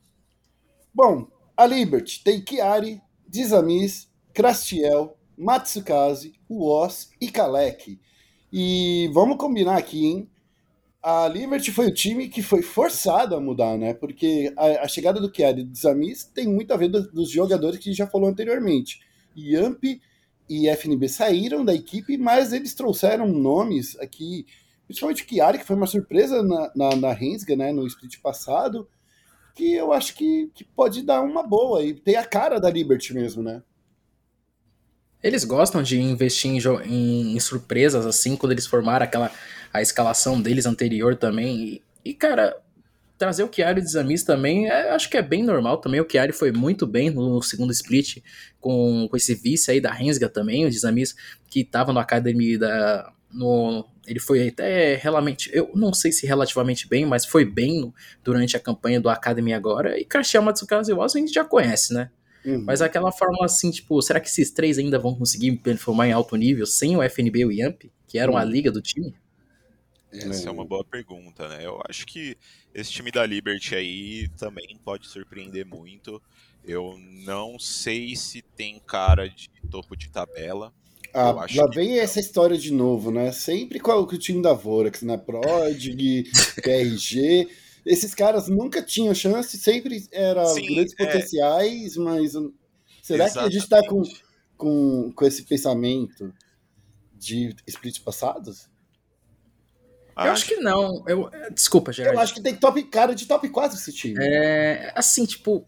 Bom, 0.95 1.27
a 1.57 1.67
Liberty 1.67 2.23
tem 2.23 2.45
Chiari, 2.47 3.01
Dizamis, 3.29 4.09
Crastiel, 4.35 5.17
Matsukaze, 5.37 6.35
Uos 6.49 7.11
e 7.21 7.31
Kalec. 7.31 7.99
E 8.53 9.11
vamos 9.13 9.39
combinar 9.39 9.77
aqui, 9.77 10.07
hein? 10.07 10.31
a 11.03 11.27
Liberty 11.27 11.73
foi 11.73 11.89
o 11.89 11.95
time 11.95 12.29
que 12.29 12.43
foi 12.43 12.63
forçado 12.63 13.35
a 13.35 13.41
mudar, 13.41 13.77
né? 13.77 13.93
Porque 13.93 14.53
a, 14.57 14.85
a 14.85 14.89
chegada 14.89 15.21
do 15.21 15.35
Chiari 15.35 15.63
e 15.63 15.65
do 15.65 15.77
Zamis 15.77 16.25
tem 16.25 16.47
muito 16.47 16.73
a 16.73 16.77
ver 16.77 16.89
do, 16.89 17.03
dos 17.11 17.29
jogadores 17.29 17.79
que 17.79 17.89
a 17.89 17.93
gente 17.93 17.99
já 17.99 18.07
falou 18.07 18.29
anteriormente. 18.29 19.01
Yamp 19.37 19.83
e 20.49 20.69
FNB 20.69 21.09
saíram 21.09 21.65
da 21.65 21.75
equipe, 21.75 22.17
mas 22.17 22.53
eles 22.53 22.75
trouxeram 22.75 23.27
nomes 23.27 23.99
aqui, 23.99 24.47
principalmente 24.87 25.25
o 25.25 25.29
Chiari, 25.29 25.59
que 25.59 25.65
foi 25.65 25.75
uma 25.75 25.87
surpresa 25.89 26.41
na, 26.43 26.71
na, 26.77 26.97
na 26.97 27.13
Rensga, 27.13 27.57
né? 27.57 27.73
No 27.73 27.85
split 27.87 28.21
passado, 28.21 28.89
que 29.55 29.75
eu 29.75 29.93
acho 29.93 30.15
que, 30.15 30.51
que 30.55 30.65
pode 30.65 31.03
dar 31.03 31.23
uma 31.23 31.43
boa 31.43 31.85
e 31.85 31.95
tem 31.95 32.17
a 32.17 32.25
cara 32.25 32.61
da 32.61 32.71
Liberty 32.71 33.15
mesmo, 33.15 33.43
né? 33.43 33.63
Eles 35.23 35.45
gostam 35.45 35.83
de 35.83 36.01
investir 36.01 36.51
em, 36.51 36.59
em, 36.85 37.37
em 37.37 37.41
surpresas, 37.41 38.05
assim, 38.05 38.37
quando 38.37 38.53
eles 38.53 38.67
formaram 38.67 39.05
aquela 39.05 39.31
a 39.73 39.81
escalação 39.81 40.41
deles 40.41 40.67
anterior 40.67 41.17
também. 41.17 41.57
E, 41.57 41.83
e 42.05 42.15
cara, 42.15 42.57
trazer 43.17 43.45
o 43.45 43.51
Chiari 43.53 43.81
de 43.81 43.91
Zamis 43.91 44.25
também, 44.25 44.69
é, 44.69 44.91
acho 44.91 45.09
que 45.09 45.17
é 45.17 45.23
bem 45.23 45.43
normal 45.43 45.79
também. 45.79 46.01
O 46.01 46.09
Chiari 46.09 46.33
foi 46.33 46.53
muito 46.53 46.87
bem 46.87 47.09
no 47.09 47.41
segundo 47.41 47.73
split 47.73 48.19
com, 48.61 49.07
com 49.09 49.17
esse 49.17 49.35
vice 49.35 49.71
aí 49.71 49.81
da 49.81 49.93
Rensga 49.93 50.29
também, 50.29 50.67
o 50.67 50.73
Zamis 50.73 51.15
que 51.49 51.61
estava 51.61 51.93
no 51.93 52.01
Academy 52.01 52.59
da. 52.59 53.13
No, 53.33 53.87
ele 54.07 54.19
foi 54.19 54.49
até 54.49 54.97
relativamente, 54.97 55.51
eu 55.53 55.71
não 55.75 55.93
sei 55.93 56.11
se 56.13 56.27
relativamente 56.27 56.89
bem, 56.89 57.07
mas 57.07 57.25
foi 57.25 57.45
bem 57.45 57.93
durante 58.23 58.57
a 58.57 58.61
campanha 58.61 59.01
do 59.01 59.09
Academy 59.09 59.53
agora. 59.53 59.99
E 59.99 60.05
Kashiyama 60.05 60.53
Tsukasa 60.53 60.91
e 60.91 60.95
Oz 60.95 61.15
a 61.15 61.19
gente 61.19 61.33
já 61.33 61.45
conhece, 61.45 61.95
né? 61.95 62.11
Uhum. 62.45 62.65
Mas 62.65 62.83
aquela 62.83 63.13
forma 63.13 63.45
assim, 63.45 63.71
tipo, 63.71 64.01
será 64.03 64.19
que 64.21 64.29
esses 64.29 64.51
três 64.51 64.79
ainda 64.79 64.99
vão 64.99 65.15
conseguir 65.15 65.53
performar 65.59 66.09
em 66.09 66.13
alto 66.13 66.35
nível 66.37 66.67
sem 66.67 66.97
o 66.97 67.03
FNB 67.03 67.41
e 67.41 67.47
o 67.47 67.53
Yamp, 67.53 67.85
que 68.07 68.19
eram 68.19 68.33
uhum. 68.33 68.39
a 68.39 68.45
liga 68.45 68.71
do 68.71 68.83
time? 68.83 69.15
Essa 70.13 70.49
é 70.49 70.53
uma 70.53 70.65
boa 70.65 70.85
pergunta, 70.85 71.49
né? 71.49 71.65
Eu 71.65 71.81
acho 71.89 72.05
que 72.05 72.37
esse 72.75 72.91
time 72.93 73.11
da 73.11 73.25
Liberty 73.25 73.75
aí 73.75 74.29
também 74.37 74.79
pode 74.85 75.07
surpreender 75.07 75.65
muito. 75.65 76.21
Eu 76.63 76.99
não 77.25 77.59
sei 77.59 78.15
se 78.15 78.43
tem 78.43 78.79
cara 78.81 79.29
de 79.29 79.49
topo 79.71 79.97
de 79.97 80.11
tabela. 80.11 80.73
Ah, 81.15 81.33
lá 81.33 81.67
vem 81.75 81.99
essa 81.99 82.21
história 82.21 82.57
de 82.57 82.73
novo, 82.73 83.11
né? 83.11 83.33
Sempre 83.33 83.79
com 83.79 83.93
o 83.93 84.19
time 84.19 84.41
da 84.41 84.53
Vorax, 84.53 85.03
né? 85.03 85.17
Prodig, 85.19 86.31
PRG. 86.63 87.49
Esses 87.85 88.15
caras 88.15 88.49
nunca 88.49 88.81
tinham 88.81 89.15
chance, 89.15 89.59
sempre 89.59 90.07
eram 90.13 90.55
grandes 90.55 90.95
é... 90.99 91.05
potenciais, 91.05 91.97
mas 91.97 92.33
será 93.03 93.27
Exatamente. 93.27 93.33
que 93.33 93.39
a 93.41 93.61
gente 93.61 93.69
tá 93.69 93.87
com, 93.87 94.03
com, 94.57 95.13
com 95.13 95.25
esse 95.27 95.43
pensamento 95.43 96.33
de 97.15 97.55
splits 97.67 97.99
passados? 97.99 98.71
Eu 100.17 100.31
acho 100.31 100.47
que 100.47 100.57
não. 100.57 101.03
Eu, 101.07 101.31
desculpa, 101.53 101.93
Gerard. 101.93 102.17
Eu 102.17 102.23
acho 102.23 102.35
que 102.35 102.43
tem 102.43 102.55
top, 102.55 102.83
cara 102.85 103.15
de 103.15 103.27
top 103.27 103.49
4 103.49 103.77
esse 103.77 103.93
time. 103.93 104.15
É, 104.21 104.93
assim, 104.95 105.25
tipo, 105.25 105.67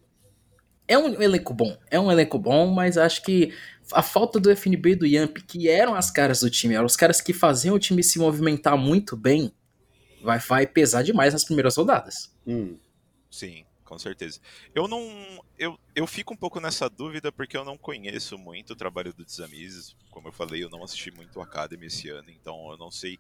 é 0.87 0.99
um 0.99 1.21
elenco 1.21 1.55
bom. 1.55 1.77
É 1.91 1.99
um 1.99 2.13
elenco 2.13 2.39
bom, 2.39 2.67
mas 2.67 2.99
acho 2.99 3.23
que 3.23 3.53
a 3.93 4.03
falta 4.03 4.41
do 4.41 4.51
FNB 4.51 4.91
e 4.91 4.97
do 4.97 5.07
Yamp, 5.07 5.39
que 5.47 5.68
eram 5.68 5.95
as 5.95 6.11
caras 6.11 6.41
do 6.41 6.51
time, 6.51 6.74
eram 6.74 6.87
os 6.87 6.97
caras 6.97 7.20
que 7.20 7.32
faziam 7.32 7.74
o 7.74 7.78
time 7.78 8.03
se 8.03 8.18
movimentar 8.18 8.76
muito 8.76 9.16
bem, 9.16 9.53
vai, 10.22 10.39
vai 10.39 10.66
pesar 10.66 11.03
demais 11.03 11.32
nas 11.32 11.45
primeiras 11.45 11.76
rodadas. 11.76 12.35
Hum. 12.47 12.78
Sim, 13.30 13.64
com 13.85 13.99
certeza. 13.99 14.41
Eu 14.74 14.87
não. 14.87 15.45
Eu, 15.59 15.78
eu 15.95 16.07
fico 16.07 16.32
um 16.32 16.37
pouco 16.37 16.61
nessa 16.61 16.89
dúvida 16.89 17.30
porque 17.30 17.57
eu 17.57 17.64
não 17.64 17.76
conheço 17.76 18.39
muito 18.39 18.72
o 18.72 18.76
trabalho 18.76 19.12
do 19.12 19.24
Desamizes. 19.24 19.97
Como 20.11 20.28
eu 20.28 20.32
falei, 20.32 20.62
eu 20.62 20.70
não 20.70 20.82
assisti 20.82 21.11
muito 21.11 21.39
o 21.39 21.43
Academy 21.43 21.87
esse 21.87 22.09
ano, 22.09 22.30
então 22.30 22.70
eu 22.70 22.78
não 22.78 22.91
sei 22.91 23.18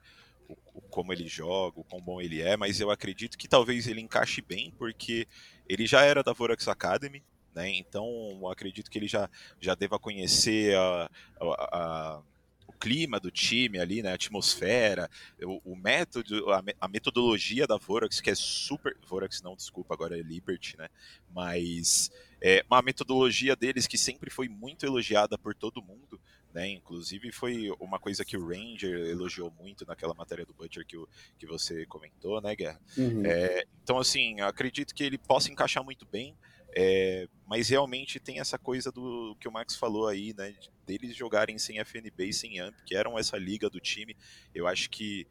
o, 0.48 0.56
o, 0.74 0.80
como 0.82 1.12
ele 1.12 1.26
joga, 1.26 1.80
o 1.80 1.84
quão 1.84 2.00
bom 2.00 2.20
ele 2.20 2.40
é, 2.40 2.56
mas 2.56 2.80
eu 2.80 2.90
acredito 2.90 3.36
que 3.36 3.48
talvez 3.48 3.86
ele 3.86 4.00
encaixe 4.00 4.40
bem, 4.40 4.72
porque 4.78 5.26
ele 5.68 5.86
já 5.86 6.02
era 6.02 6.22
da 6.22 6.32
Vorax 6.32 6.68
Academy, 6.68 7.22
né? 7.54 7.70
Então 7.70 8.06
eu 8.40 8.48
acredito 8.48 8.90
que 8.90 8.98
ele 8.98 9.08
já, 9.08 9.28
já 9.60 9.74
deva 9.74 9.98
conhecer 9.98 10.76
a, 10.76 11.10
a, 11.40 11.78
a 11.78 12.22
o 12.66 12.72
clima 12.72 13.20
do 13.20 13.30
time 13.30 13.78
ali, 13.78 14.02
né? 14.02 14.10
A 14.10 14.14
atmosfera, 14.14 15.10
o, 15.42 15.72
o 15.72 15.76
método, 15.76 16.50
a, 16.50 16.62
a, 16.80 16.88
metodologia 16.88 17.66
da 17.66 17.76
Vorax, 17.76 18.20
que 18.20 18.30
é 18.30 18.34
super. 18.34 18.96
Vorax 19.06 19.42
não, 19.42 19.54
desculpa, 19.54 19.94
agora 19.94 20.18
é 20.18 20.22
Liberty, 20.22 20.76
né? 20.78 20.88
Mas 21.30 22.10
é 22.40 22.64
uma 22.70 22.82
metodologia 22.82 23.54
deles 23.54 23.86
que 23.86 23.98
sempre 23.98 24.30
foi 24.30 24.48
muito 24.48 24.84
elogiada 24.84 25.38
por 25.38 25.54
todo 25.54 25.82
mundo. 25.82 26.20
Né? 26.52 26.68
Inclusive 26.68 27.32
foi 27.32 27.68
uma 27.80 27.98
coisa 27.98 28.24
que 28.24 28.36
o 28.36 28.46
Ranger 28.46 29.10
elogiou 29.10 29.52
muito 29.58 29.84
naquela 29.84 30.14
matéria 30.14 30.46
do 30.46 30.54
Butcher 30.54 30.86
que, 30.86 30.96
o, 30.96 31.08
que 31.36 31.46
você 31.46 31.84
comentou, 31.86 32.40
né, 32.40 32.54
Guerra? 32.54 32.80
Uhum. 32.96 33.26
É, 33.26 33.64
então, 33.82 33.98
assim, 33.98 34.40
acredito 34.40 34.94
que 34.94 35.02
ele 35.02 35.18
possa 35.18 35.50
encaixar 35.50 35.82
muito 35.82 36.06
bem, 36.06 36.36
é, 36.76 37.28
mas 37.46 37.68
realmente 37.68 38.18
tem 38.18 38.40
essa 38.40 38.58
coisa 38.58 38.90
do 38.90 39.36
que 39.38 39.46
o 39.46 39.52
Max 39.52 39.76
falou 39.76 40.08
aí, 40.08 40.34
né? 40.36 40.54
Deles 40.84 41.14
jogarem 41.14 41.56
sem 41.56 41.78
FNB 41.78 42.26
e 42.26 42.32
sem 42.32 42.58
AMP, 42.58 42.82
que 42.84 42.96
eram 42.96 43.16
essa 43.16 43.38
liga 43.38 43.70
do 43.70 43.78
time. 43.78 44.16
Eu 44.52 44.66
acho 44.66 44.90
que 44.90 45.26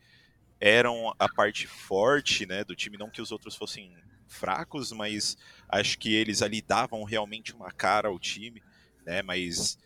eram 0.59 1.13
a 1.19 1.27
parte 1.27 1.67
forte, 1.67 2.45
né, 2.45 2.63
do 2.63 2.73
time, 2.73 2.97
não 2.97 3.09
que 3.09 3.21
os 3.21 3.33
outros 3.33 3.55
fossem 3.55 3.93
fracos, 4.25 4.93
mas 4.93 5.37
acho 5.67 5.99
que 5.99 6.15
eles 6.15 6.41
ali 6.41 6.61
davam 6.61 7.03
realmente 7.03 7.53
uma 7.53 7.71
cara 7.71 8.07
ao 8.07 8.17
time, 8.17 8.63
né? 9.05 9.21
Mas 9.21 9.77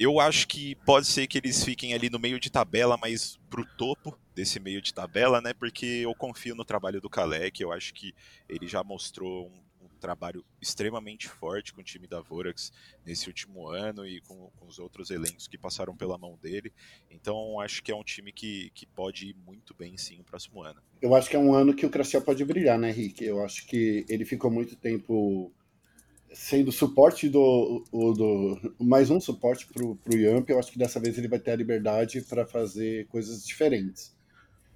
eu 0.00 0.18
acho 0.18 0.48
que 0.48 0.74
pode 0.84 1.06
ser 1.06 1.28
que 1.28 1.38
eles 1.38 1.64
fiquem 1.64 1.94
ali 1.94 2.10
no 2.10 2.18
meio 2.18 2.40
de 2.40 2.50
tabela, 2.50 2.96
mas 2.96 3.38
pro 3.48 3.64
topo 3.76 4.18
desse 4.34 4.58
meio 4.58 4.82
de 4.82 4.92
tabela, 4.92 5.40
né? 5.40 5.54
Porque 5.54 5.86
eu 5.86 6.14
confio 6.14 6.56
no 6.56 6.64
trabalho 6.64 7.00
do 7.00 7.08
Kalec, 7.08 7.60
eu 7.60 7.72
acho 7.72 7.94
que 7.94 8.12
ele 8.48 8.66
já 8.66 8.82
mostrou 8.82 9.46
um, 9.46 9.67
trabalho 9.98 10.44
extremamente 10.60 11.28
forte 11.28 11.74
com 11.74 11.80
o 11.80 11.84
time 11.84 12.06
da 12.06 12.20
Vorax 12.20 12.72
nesse 13.04 13.28
último 13.28 13.68
ano 13.68 14.06
e 14.06 14.20
com, 14.22 14.50
com, 14.56 14.66
os 14.66 14.78
outros 14.78 15.10
elencos 15.10 15.46
que 15.46 15.58
passaram 15.58 15.96
pela 15.96 16.16
mão 16.16 16.38
dele. 16.40 16.72
Então 17.10 17.60
acho 17.60 17.82
que 17.82 17.92
é 17.92 17.96
um 17.96 18.04
time 18.04 18.32
que, 18.32 18.70
que 18.74 18.86
pode 18.86 19.28
ir 19.28 19.36
muito 19.46 19.74
bem 19.74 19.96
sim 19.96 20.18
no 20.18 20.24
próximo 20.24 20.62
ano. 20.62 20.80
Eu 21.02 21.14
acho 21.14 21.28
que 21.28 21.36
é 21.36 21.38
um 21.38 21.54
ano 21.54 21.74
que 21.74 21.86
o 21.86 21.90
Craciel 21.90 22.22
pode 22.22 22.44
brilhar, 22.44 22.78
né, 22.78 22.90
Rick? 22.90 23.24
Eu 23.24 23.44
acho 23.44 23.66
que 23.66 24.06
ele 24.08 24.24
ficou 24.24 24.50
muito 24.50 24.76
tempo 24.76 25.52
sendo 26.32 26.70
suporte 26.70 27.28
do, 27.28 27.84
o, 27.90 28.12
do 28.12 28.74
mais 28.78 29.10
um 29.10 29.20
suporte 29.20 29.66
pro, 29.66 29.96
pro 29.96 30.16
Yamp, 30.16 30.48
eu 30.48 30.58
acho 30.58 30.70
que 30.70 30.78
dessa 30.78 31.00
vez 31.00 31.16
ele 31.16 31.28
vai 31.28 31.38
ter 31.38 31.52
a 31.52 31.56
liberdade 31.56 32.20
para 32.22 32.46
fazer 32.46 33.06
coisas 33.06 33.46
diferentes. 33.46 34.14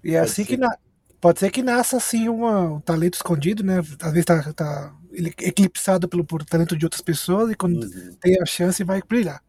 E 0.03 0.15
é 0.15 0.19
pode 0.19 0.31
assim 0.31 0.43
ser. 0.43 0.49
que 0.49 0.57
na, 0.57 0.77
pode 1.21 1.39
ser 1.39 1.51
que 1.51 1.63
nasça 1.63 1.97
assim 1.97 2.27
uma, 2.27 2.73
um 2.73 2.81
talento 2.81 3.15
escondido, 3.15 3.63
né? 3.63 3.79
Às 3.79 4.11
vezes 4.11 4.25
tá, 4.25 4.53
tá 4.53 4.95
eclipsado 5.13 6.07
pelo 6.07 6.23
por 6.23 6.43
talento 6.43 6.75
de 6.75 6.85
outras 6.85 7.01
pessoas 7.01 7.51
e 7.51 7.55
quando 7.55 7.83
uhum. 7.83 8.15
tem 8.21 8.41
a 8.41 8.45
chance 8.45 8.83
vai 8.83 9.01
brilhar. 9.01 9.41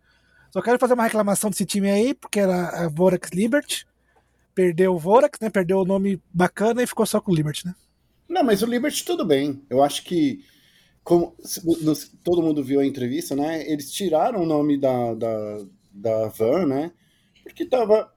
Só 0.50 0.62
quero 0.62 0.78
fazer 0.78 0.94
uma 0.94 1.02
reclamação 1.02 1.50
desse 1.50 1.66
time 1.66 1.90
aí, 1.90 2.14
porque 2.14 2.38
era 2.38 2.84
a 2.84 2.88
Vorax 2.88 3.30
Liberty. 3.32 3.86
Perdeu 4.54 4.94
o 4.94 4.98
Vorax, 4.98 5.38
né? 5.40 5.50
Perdeu 5.50 5.80
o 5.80 5.84
nome 5.84 6.22
bacana 6.32 6.82
e 6.82 6.86
ficou 6.86 7.04
só 7.04 7.20
com 7.20 7.32
o 7.32 7.34
Liberty, 7.34 7.66
né? 7.66 7.74
Não, 8.28 8.44
mas 8.44 8.62
o 8.62 8.66
Liberty 8.66 9.04
tudo 9.04 9.24
bem. 9.24 9.64
Eu 9.68 9.82
acho 9.82 10.04
que 10.04 10.44
como 11.02 11.36
todo 12.22 12.42
mundo 12.42 12.62
viu 12.62 12.80
a 12.80 12.86
entrevista, 12.86 13.34
né? 13.34 13.68
Eles 13.68 13.92
tiraram 13.92 14.42
o 14.42 14.46
nome 14.46 14.78
da, 14.78 15.14
da, 15.14 15.64
da 15.92 16.28
van, 16.28 16.66
né? 16.66 16.92
Porque 17.42 17.64
estava 17.64 18.13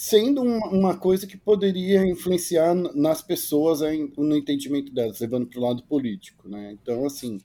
sendo 0.00 0.40
uma, 0.40 0.96
coisa 0.96 1.26
que 1.26 1.36
poderia 1.36 2.02
influenciar 2.06 2.74
nas 2.74 3.20
pessoas 3.20 3.80
no 4.16 4.34
entendimento 4.34 4.90
delas, 4.94 5.20
levando 5.20 5.46
para 5.46 5.60
o 5.60 5.62
lado 5.62 5.82
político, 5.82 6.48
né? 6.48 6.72
Então, 6.72 7.04
assim, 7.04 7.38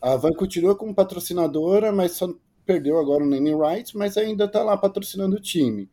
a 0.00 0.14
van 0.14 0.30
continua 0.30 0.76
como 0.76 0.94
patrocinadora, 0.94 1.90
mas 1.90 2.12
só 2.12 2.32
perdeu 2.64 2.96
agora 2.96 3.24
o 3.24 3.28
naming 3.28 3.58
rights, 3.58 3.92
mas 3.92 4.16
ainda 4.16 4.44
está 4.44 4.62
lá 4.62 4.76
patrocinando 4.76 5.34
o 5.34 5.40
time. 5.40 5.90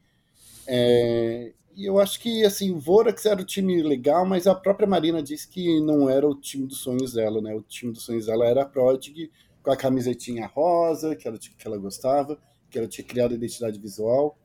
É, 0.68 1.52
E 1.76 1.86
eu 1.86 2.00
acho 2.00 2.20
que, 2.20 2.44
assim, 2.46 2.70
o 2.70 2.78
Vorax 2.78 3.26
era 3.26 3.42
o 3.42 3.46
time 3.46 3.82
legal, 3.82 4.24
mas 4.24 4.46
a 4.46 4.54
própria 4.54 4.88
Marina 4.88 5.24
disse 5.24 5.48
que 5.48 5.82
não 5.82 6.08
era 6.08 6.30
o 6.30 6.36
time 6.36 6.68
dos 6.68 6.78
sonhos 6.78 7.14
dela, 7.14 7.42
né? 7.42 7.56
O 7.56 7.62
time 7.64 7.92
dos 7.92 8.04
sonhos 8.04 8.28
dela 8.28 8.46
era 8.46 8.62
a 8.62 8.66
Prodigy, 8.66 9.32
com 9.64 9.72
a 9.72 9.76
camisetinha 9.76 10.46
rosa, 10.46 11.16
que 11.16 11.28
ela, 11.28 11.40
que 11.40 11.68
ela 11.68 11.78
gostava, 11.80 12.38
que 12.70 12.78
ela 12.78 12.88
tinha 12.88 13.06
criado 13.06 13.32
a 13.32 13.36
identidade 13.36 13.80
visual, 13.80 14.38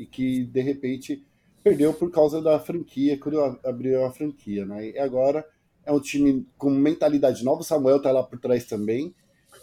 e 0.00 0.06
que, 0.06 0.44
de 0.44 0.60
repente, 0.60 1.24
perdeu 1.62 1.92
por 1.92 2.10
causa 2.10 2.40
da 2.40 2.58
franquia, 2.58 3.18
quando 3.18 3.40
abriu 3.64 4.04
a 4.04 4.10
franquia, 4.10 4.64
né? 4.64 4.90
E 4.90 4.98
agora 4.98 5.46
é 5.84 5.92
um 5.92 6.00
time 6.00 6.46
com 6.56 6.70
mentalidade 6.70 7.44
nova, 7.44 7.60
o 7.60 7.64
Samuel 7.64 8.00
tá 8.00 8.10
lá 8.10 8.22
por 8.22 8.38
trás 8.38 8.64
também. 8.64 9.14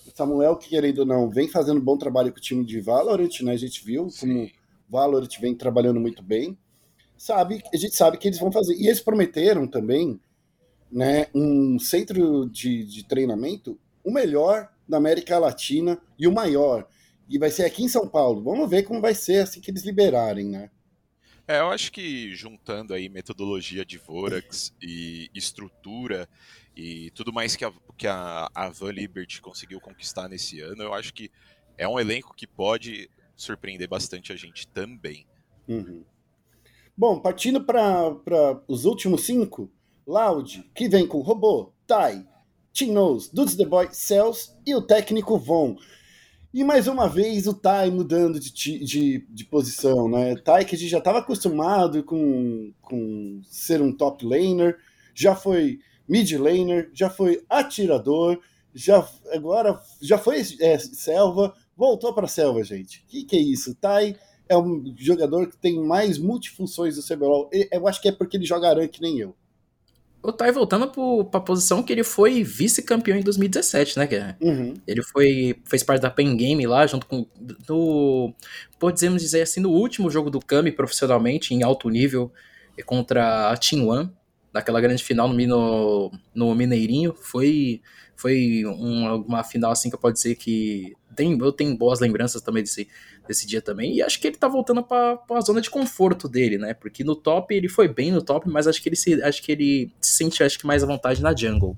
O 0.05 0.15
Samuel, 0.15 0.55
que 0.55 0.69
querendo 0.69 0.99
ou 0.99 1.05
não, 1.05 1.29
vem 1.29 1.47
fazendo 1.47 1.79
um 1.79 1.83
bom 1.83 1.97
trabalho 1.97 2.31
com 2.31 2.37
o 2.37 2.41
time 2.41 2.65
de 2.65 2.79
Valorant, 2.79 3.41
né? 3.41 3.53
A 3.53 3.57
gente 3.57 3.83
viu 3.83 4.09
Sim. 4.09 4.27
como 4.27 4.49
Valorant 4.89 5.39
vem 5.39 5.55
trabalhando 5.55 5.99
muito 5.99 6.23
bem 6.23 6.57
sabe, 7.17 7.63
a 7.73 7.77
gente 7.77 7.95
sabe 7.95 8.17
que 8.17 8.27
eles 8.27 8.39
vão 8.39 8.51
fazer. 8.51 8.75
E 8.75 8.87
eles 8.87 9.01
prometeram 9.01 9.67
também 9.67 10.19
né, 10.91 11.27
um 11.33 11.79
centro 11.79 12.47
de, 12.49 12.85
de 12.85 13.03
treinamento, 13.03 13.77
o 14.03 14.11
melhor 14.11 14.69
da 14.87 14.97
América 14.97 15.39
Latina 15.39 15.99
e 16.17 16.27
o 16.27 16.31
maior. 16.31 16.87
E 17.29 17.37
vai 17.37 17.49
ser 17.49 17.65
aqui 17.65 17.83
em 17.83 17.89
São 17.89 18.07
Paulo. 18.07 18.43
Vamos 18.43 18.69
ver 18.69 18.83
como 18.83 19.01
vai 19.01 19.13
ser 19.13 19.43
assim 19.43 19.59
que 19.59 19.71
eles 19.71 19.83
liberarem, 19.83 20.45
né? 20.45 20.69
É, 21.47 21.59
eu 21.59 21.69
acho 21.69 21.91
que 21.91 22.35
juntando 22.35 22.93
aí 22.93 23.07
metodologia 23.07 23.85
de 23.85 23.97
Vorax 23.97 24.73
e 24.81 25.29
estrutura 25.33 26.27
e 26.75 27.09
tudo 27.11 27.31
mais 27.31 27.55
que 27.55 27.63
a, 27.63 27.71
que 27.97 28.05
a, 28.05 28.49
a 28.53 28.69
Van 28.69 28.91
Liberty 28.91 29.41
conseguiu 29.41 29.79
conquistar 29.79 30.27
nesse 30.27 30.59
ano, 30.59 30.83
eu 30.83 30.93
acho 30.93 31.13
que 31.13 31.31
é 31.77 31.87
um 31.87 31.97
elenco 31.97 32.35
que 32.35 32.45
pode 32.45 33.09
surpreender 33.35 33.87
bastante 33.87 34.33
a 34.33 34.35
gente 34.35 34.67
também. 34.67 35.25
Uhum. 35.67 36.03
Bom, 36.97 37.19
partindo 37.19 37.63
para 37.63 38.61
os 38.67 38.83
últimos 38.83 39.25
cinco, 39.25 39.71
Loud, 40.05 40.69
que 40.73 40.89
vem 40.89 41.07
com 41.07 41.21
Robô, 41.21 41.71
Tai, 41.85 42.27
Nose, 42.85 43.29
Dudes 43.33 43.55
the 43.55 43.65
Boy, 43.65 43.87
Cells 43.91 44.51
e 44.65 44.75
o 44.75 44.81
técnico 44.81 45.37
Von. 45.37 45.77
E 46.53 46.63
mais 46.63 46.87
uma 46.87 47.07
vez 47.07 47.45
o 47.45 47.53
Tai 47.53 47.91
mudando 47.91 48.39
de, 48.39 48.79
de, 48.79 49.27
de 49.29 49.45
posição, 49.45 50.07
né? 50.07 50.35
Tai 50.37 50.63
que 50.65 50.75
a 50.75 50.77
gente 50.77 50.89
já 50.89 50.97
estava 50.97 51.19
acostumado 51.19 52.03
com, 52.03 52.71
com 52.81 53.41
ser 53.43 53.81
um 53.81 53.91
top 53.91 54.25
laner, 54.25 54.77
já 55.13 55.35
foi 55.35 55.79
mid 56.07 56.31
laner, 56.33 56.89
já 56.93 57.09
foi 57.09 57.43
atirador, 57.49 58.39
já 58.73 59.07
agora 59.31 59.79
já 60.01 60.17
foi 60.17 60.41
é, 60.61 60.77
selva, 60.79 61.53
voltou 61.75 62.13
para 62.13 62.27
selva, 62.27 62.63
gente. 62.63 63.03
Que 63.07 63.23
que 63.23 63.35
é 63.35 63.41
isso? 63.41 63.75
Tai 63.75 64.15
é 64.49 64.57
um 64.57 64.83
jogador 64.97 65.47
que 65.49 65.57
tem 65.57 65.79
mais 65.83 66.17
multifunções 66.17 66.95
do 66.95 67.03
CBLOL. 67.03 67.49
Eu 67.71 67.87
acho 67.87 68.01
que 68.01 68.07
é 68.07 68.11
porque 68.11 68.37
ele 68.37 68.45
joga 68.45 68.69
aran 68.69 68.87
que 68.87 69.01
nem 69.01 69.19
eu. 69.19 69.35
O 70.27 70.33
Tai 70.33 70.51
voltando 70.51 70.91
para 71.31 71.39
a 71.39 71.41
posição 71.41 71.81
que 71.81 71.93
ele 71.93 72.03
foi 72.03 72.43
vice-campeão 72.43 73.17
em 73.17 73.21
2017, 73.21 73.97
né, 73.97 74.05
Guerra? 74.05 74.37
Uhum. 74.41 74.73
Ele 74.85 75.01
foi, 75.01 75.55
fez 75.63 75.83
parte 75.83 76.01
da 76.01 76.09
Pen 76.09 76.35
Game 76.35 76.67
lá, 76.67 76.85
junto 76.85 77.05
com. 77.05 77.25
No, 77.69 78.35
podemos 78.77 79.21
dizer 79.21 79.43
assim, 79.43 79.61
no 79.61 79.69
último 79.69 80.09
jogo 80.11 80.29
do 80.29 80.41
Kami 80.41 80.69
profissionalmente, 80.69 81.53
em 81.53 81.63
alto 81.63 81.89
nível, 81.89 82.29
contra 82.85 83.51
a 83.51 83.55
Team 83.55 83.87
One, 83.87 84.11
naquela 84.53 84.81
grande 84.81 85.01
final 85.01 85.29
no, 85.29 86.11
no 86.35 86.53
Mineirinho. 86.53 87.15
Foi, 87.17 87.81
foi 88.13 88.65
uma, 88.65 89.15
uma 89.15 89.43
final 89.45 89.71
assim 89.71 89.89
que 89.89 89.95
eu 89.95 89.99
posso 89.99 90.15
dizer 90.15 90.35
que. 90.35 90.93
Tem, 91.15 91.39
eu 91.39 91.53
tenho 91.53 91.75
boas 91.77 92.01
lembranças 92.01 92.41
também 92.41 92.61
desse, 92.61 92.89
desse 93.27 93.45
dia 93.45 93.61
também. 93.61 93.95
E 93.95 94.01
acho 94.01 94.19
que 94.19 94.27
ele 94.27 94.37
tá 94.37 94.47
voltando 94.47 94.83
para 94.83 95.19
a 95.29 95.41
zona 95.41 95.61
de 95.61 95.69
conforto 95.69 96.27
dele, 96.27 96.57
né? 96.57 96.73
Porque 96.73 97.03
no 97.03 97.15
top 97.15 97.53
ele 97.53 97.69
foi 97.69 97.87
bem 97.87 98.11
no 98.11 98.21
top, 98.21 98.49
mas 98.49 98.67
acho 98.67 98.81
que 98.81 98.89
ele 98.89 98.95
se, 98.95 99.21
acho 99.21 99.43
que 99.43 99.51
ele 99.51 99.91
se 100.01 100.17
sente 100.17 100.43
acho 100.43 100.59
que 100.59 100.67
mais 100.67 100.83
à 100.83 100.87
vontade 100.87 101.21
na 101.21 101.35
jungle. 101.35 101.77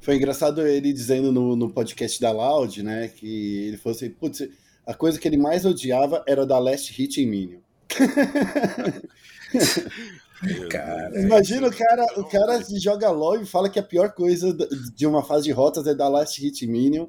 Foi 0.00 0.16
engraçado 0.16 0.66
ele 0.66 0.92
dizendo 0.92 1.32
no, 1.32 1.56
no 1.56 1.70
podcast 1.70 2.20
da 2.20 2.30
Loud, 2.30 2.82
né? 2.82 3.08
Que 3.08 3.68
ele 3.68 3.76
falou 3.76 3.96
assim: 3.96 4.10
putz, 4.10 4.48
a 4.86 4.94
coisa 4.94 5.18
que 5.18 5.26
ele 5.26 5.36
mais 5.36 5.64
odiava 5.64 6.22
era 6.26 6.46
da 6.46 6.58
Last 6.58 6.92
Hit 6.92 7.20
em 7.20 7.26
Minion. 7.26 7.58
Cara, 10.70 11.20
Imagina 11.20 11.68
o 11.68 11.74
cara, 11.74 12.04
o 12.16 12.24
cara 12.24 12.62
joga 12.78 13.10
LOL 13.10 13.40
e 13.40 13.46
fala 13.46 13.70
que 13.70 13.78
a 13.78 13.82
pior 13.82 14.12
coisa 14.12 14.54
de 14.94 15.06
uma 15.06 15.22
fase 15.22 15.44
de 15.44 15.52
rotas 15.52 15.86
é 15.86 15.94
da 15.94 16.08
Last 16.08 16.40
Hit 16.40 16.66
Minion. 16.66 17.06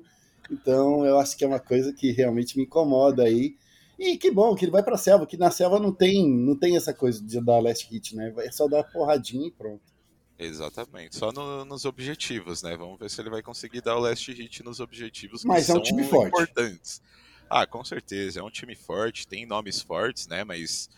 Então 0.49 1.05
eu 1.05 1.19
acho 1.19 1.35
que 1.35 1.43
é 1.43 1.47
uma 1.47 1.59
coisa 1.59 1.91
que 1.91 2.11
realmente 2.11 2.57
me 2.57 2.63
incomoda 2.63 3.23
aí. 3.23 3.55
E 3.97 4.17
que 4.17 4.29
bom 4.29 4.55
que 4.55 4.65
ele 4.65 4.71
vai 4.71 4.83
pra 4.83 4.97
selva, 4.97 5.25
que 5.25 5.37
na 5.37 5.49
selva 5.51 5.79
não 5.79 5.93
tem, 5.93 6.29
não 6.29 6.55
tem 6.55 6.75
essa 6.75 6.93
coisa 6.93 7.23
de 7.23 7.39
dar 7.41 7.59
last 7.59 7.87
hit, 7.89 8.15
né? 8.15 8.33
É 8.39 8.51
só 8.51 8.67
dar 8.67 8.83
porradinha 8.83 9.47
e 9.47 9.51
pronto. 9.51 9.83
Exatamente, 10.37 11.15
só 11.15 11.31
no, 11.31 11.63
nos 11.63 11.85
objetivos, 11.85 12.61
né? 12.61 12.75
Vamos 12.75 12.99
ver 12.99 13.09
se 13.09 13.21
ele 13.21 13.29
vai 13.29 13.41
conseguir 13.41 13.81
dar 13.81 13.95
o 13.95 13.99
last 14.01 14.31
hit 14.33 14.63
nos 14.63 14.81
objetivos 14.81 15.41
que 15.43 15.47
Mas 15.47 15.69
é 15.69 15.71
um 15.71 15.75
são 15.75 15.83
time 15.83 16.03
forte. 16.03 16.27
importantes. 16.27 17.01
Ah, 17.49 17.65
com 17.65 17.83
certeza, 17.85 18.41
é 18.41 18.43
um 18.43 18.49
time 18.49 18.75
forte, 18.75 19.27
tem 19.27 19.45
nomes 19.45 19.81
fortes, 19.81 20.27
né? 20.27 20.43
Mas 20.43 20.89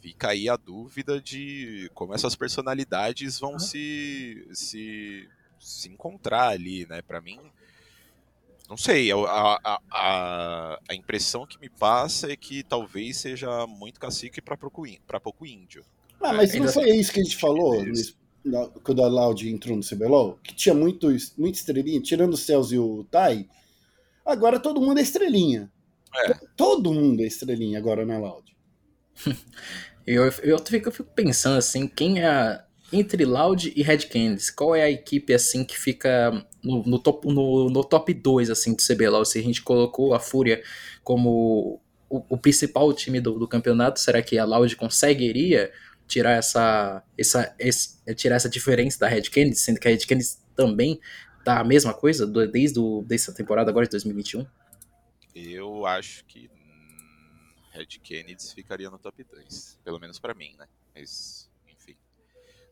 fica 0.00 0.28
aí 0.28 0.48
a 0.48 0.56
dúvida 0.56 1.20
de 1.20 1.90
como 1.94 2.14
essas 2.14 2.36
personalidades 2.36 3.40
vão 3.40 3.58
se, 3.58 4.46
se, 4.52 5.28
se 5.58 5.88
encontrar 5.88 6.48
ali, 6.48 6.86
né? 6.86 7.02
Para 7.02 7.20
mim, 7.20 7.40
não 8.70 8.76
sei, 8.76 9.10
a, 9.10 9.16
a, 9.16 9.80
a, 9.90 10.78
a, 10.88 10.94
impressão 10.94 11.44
que 11.44 11.60
me 11.60 11.68
passa 11.68 12.30
é 12.30 12.36
que 12.36 12.62
talvez 12.62 13.16
seja 13.16 13.66
muito 13.66 13.98
cacique 13.98 14.40
para 14.40 14.56
pouco, 14.56 14.84
pouco 15.20 15.44
índio. 15.44 15.84
Ah, 16.20 16.32
mas 16.32 16.54
não 16.54 16.68
foi 16.68 16.90
isso 16.90 17.12
que 17.12 17.18
a 17.18 17.24
gente 17.24 17.36
falou 17.36 17.82
nesse, 17.82 18.14
na, 18.44 18.68
quando 18.84 19.02
a 19.02 19.08
Loud 19.08 19.48
entrou 19.48 19.76
no 19.76 19.82
CBLOL? 19.82 20.38
Que 20.40 20.54
tinha 20.54 20.72
muito, 20.72 21.08
muito 21.36 21.56
estrelinha, 21.56 22.00
tirando 22.00 22.34
o 22.34 22.36
Cells 22.36 22.72
e 22.72 22.78
o 22.78 23.04
Tai. 23.10 23.48
Agora 24.24 24.60
todo 24.60 24.80
mundo 24.80 24.98
é 24.98 25.02
estrelinha. 25.02 25.68
É. 26.14 26.34
Todo 26.56 26.94
mundo 26.94 27.22
é 27.22 27.26
estrelinha 27.26 27.76
agora 27.76 28.06
na 28.06 28.18
Loud. 28.18 28.56
eu, 30.06 30.24
eu, 30.44 30.58
fico, 30.60 30.88
eu 30.88 30.92
fico 30.92 31.10
pensando 31.12 31.58
assim, 31.58 31.88
quem 31.88 32.20
é 32.20 32.28
a, 32.28 32.64
entre 32.92 33.24
Loud 33.24 33.72
e 33.74 33.82
Red 33.82 33.98
Candies, 34.08 34.50
qual 34.50 34.74
é 34.74 34.82
a 34.82 34.90
equipe 34.90 35.32
assim 35.32 35.64
que 35.64 35.78
fica 35.78 36.44
no, 36.62 36.82
no, 36.82 36.98
top, 36.98 37.26
no, 37.28 37.70
no 37.70 37.84
top 37.84 38.12
2 38.12 38.50
assim, 38.50 38.74
do 38.74 38.82
CBLOL? 38.82 39.24
Se 39.24 39.38
a 39.38 39.42
gente 39.42 39.62
colocou 39.62 40.14
a 40.14 40.20
Fúria 40.20 40.62
como 41.04 41.80
o, 42.08 42.24
o 42.28 42.36
principal 42.36 42.92
time 42.92 43.20
do, 43.20 43.38
do, 43.38 43.46
campeonato, 43.46 44.00
será 44.00 44.20
que 44.22 44.38
a 44.38 44.44
Loud 44.44 44.74
conseguiria 44.76 45.72
tirar 46.06 46.32
essa, 46.32 47.02
essa, 47.16 47.54
essa, 47.58 48.14
tirar 48.14 48.36
essa 48.36 48.48
diferença 48.48 48.98
da 48.98 49.08
Red 49.08 49.22
Candies, 49.22 49.60
sendo 49.60 49.78
que 49.78 49.86
a 49.86 49.90
Red 49.90 50.06
Candies 50.06 50.42
também 50.56 51.00
tá 51.44 51.60
a 51.60 51.64
mesma 51.64 51.94
coisa 51.94 52.26
desde, 52.26 52.78
o, 52.80 53.02
desde 53.06 53.30
a 53.30 53.34
temporada 53.34 53.70
agora 53.70 53.86
de 53.86 53.92
2021? 53.92 54.44
Eu 55.34 55.86
acho 55.86 56.24
que 56.24 56.50
Red 57.70 57.86
Kennedy 58.02 58.42
ficaria 58.54 58.90
no 58.90 58.98
top 58.98 59.24
2, 59.24 59.78
pelo 59.84 60.00
menos 60.00 60.18
para 60.18 60.34
mim, 60.34 60.54
né? 60.58 60.66
Mas 60.94 61.49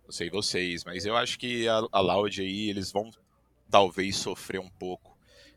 não 0.09 0.12
sei 0.12 0.30
vocês, 0.30 0.84
mas 0.84 1.04
eu 1.04 1.14
acho 1.14 1.38
que 1.38 1.68
a, 1.68 1.82
a 1.92 2.00
Loud 2.00 2.40
aí, 2.40 2.70
eles 2.70 2.90
vão 2.90 3.11
talvez 3.70 4.16
sofrer 4.16 4.59
um 4.59 4.70
pouco 4.70 5.14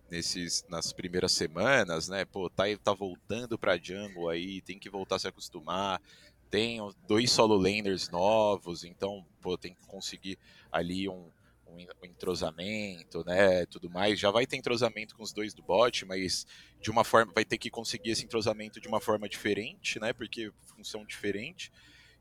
nesses, 0.09 0.65
nas 0.67 0.91
primeiras 0.91 1.31
semanas, 1.31 2.09
né? 2.09 2.25
Pô, 2.25 2.49
tá, 2.49 2.65
tá 2.83 2.93
voltando 2.93 3.57
pra 3.57 3.77
jungle 3.77 4.27
aí, 4.27 4.59
tem 4.59 4.77
que 4.77 4.89
voltar 4.89 5.15
a 5.15 5.19
se 5.19 5.27
acostumar. 5.29 6.01
Tem 6.49 6.79
dois 7.07 7.31
solo 7.31 7.55
laners 7.55 8.09
novos, 8.09 8.83
então, 8.83 9.25
pô, 9.41 9.57
tem 9.57 9.73
que 9.73 9.87
conseguir 9.87 10.37
ali 10.69 11.07
um, 11.07 11.29
um, 11.65 12.05
entrosamento, 12.05 13.23
né? 13.23 13.65
Tudo 13.67 13.89
mais. 13.89 14.19
Já 14.19 14.31
vai 14.31 14.45
ter 14.45 14.57
entrosamento 14.57 15.15
com 15.15 15.23
os 15.23 15.31
dois 15.31 15.53
do 15.53 15.63
bot, 15.63 16.03
mas 16.05 16.45
de 16.81 16.91
uma 16.91 17.05
forma, 17.05 17.31
vai 17.33 17.45
ter 17.45 17.57
que 17.57 17.69
conseguir 17.69 18.09
esse 18.09 18.25
entrosamento 18.25 18.81
de 18.81 18.89
uma 18.89 18.99
forma 18.99 19.29
diferente, 19.29 19.97
né? 19.97 20.11
Porque 20.11 20.51
função 20.75 21.05
diferente. 21.05 21.71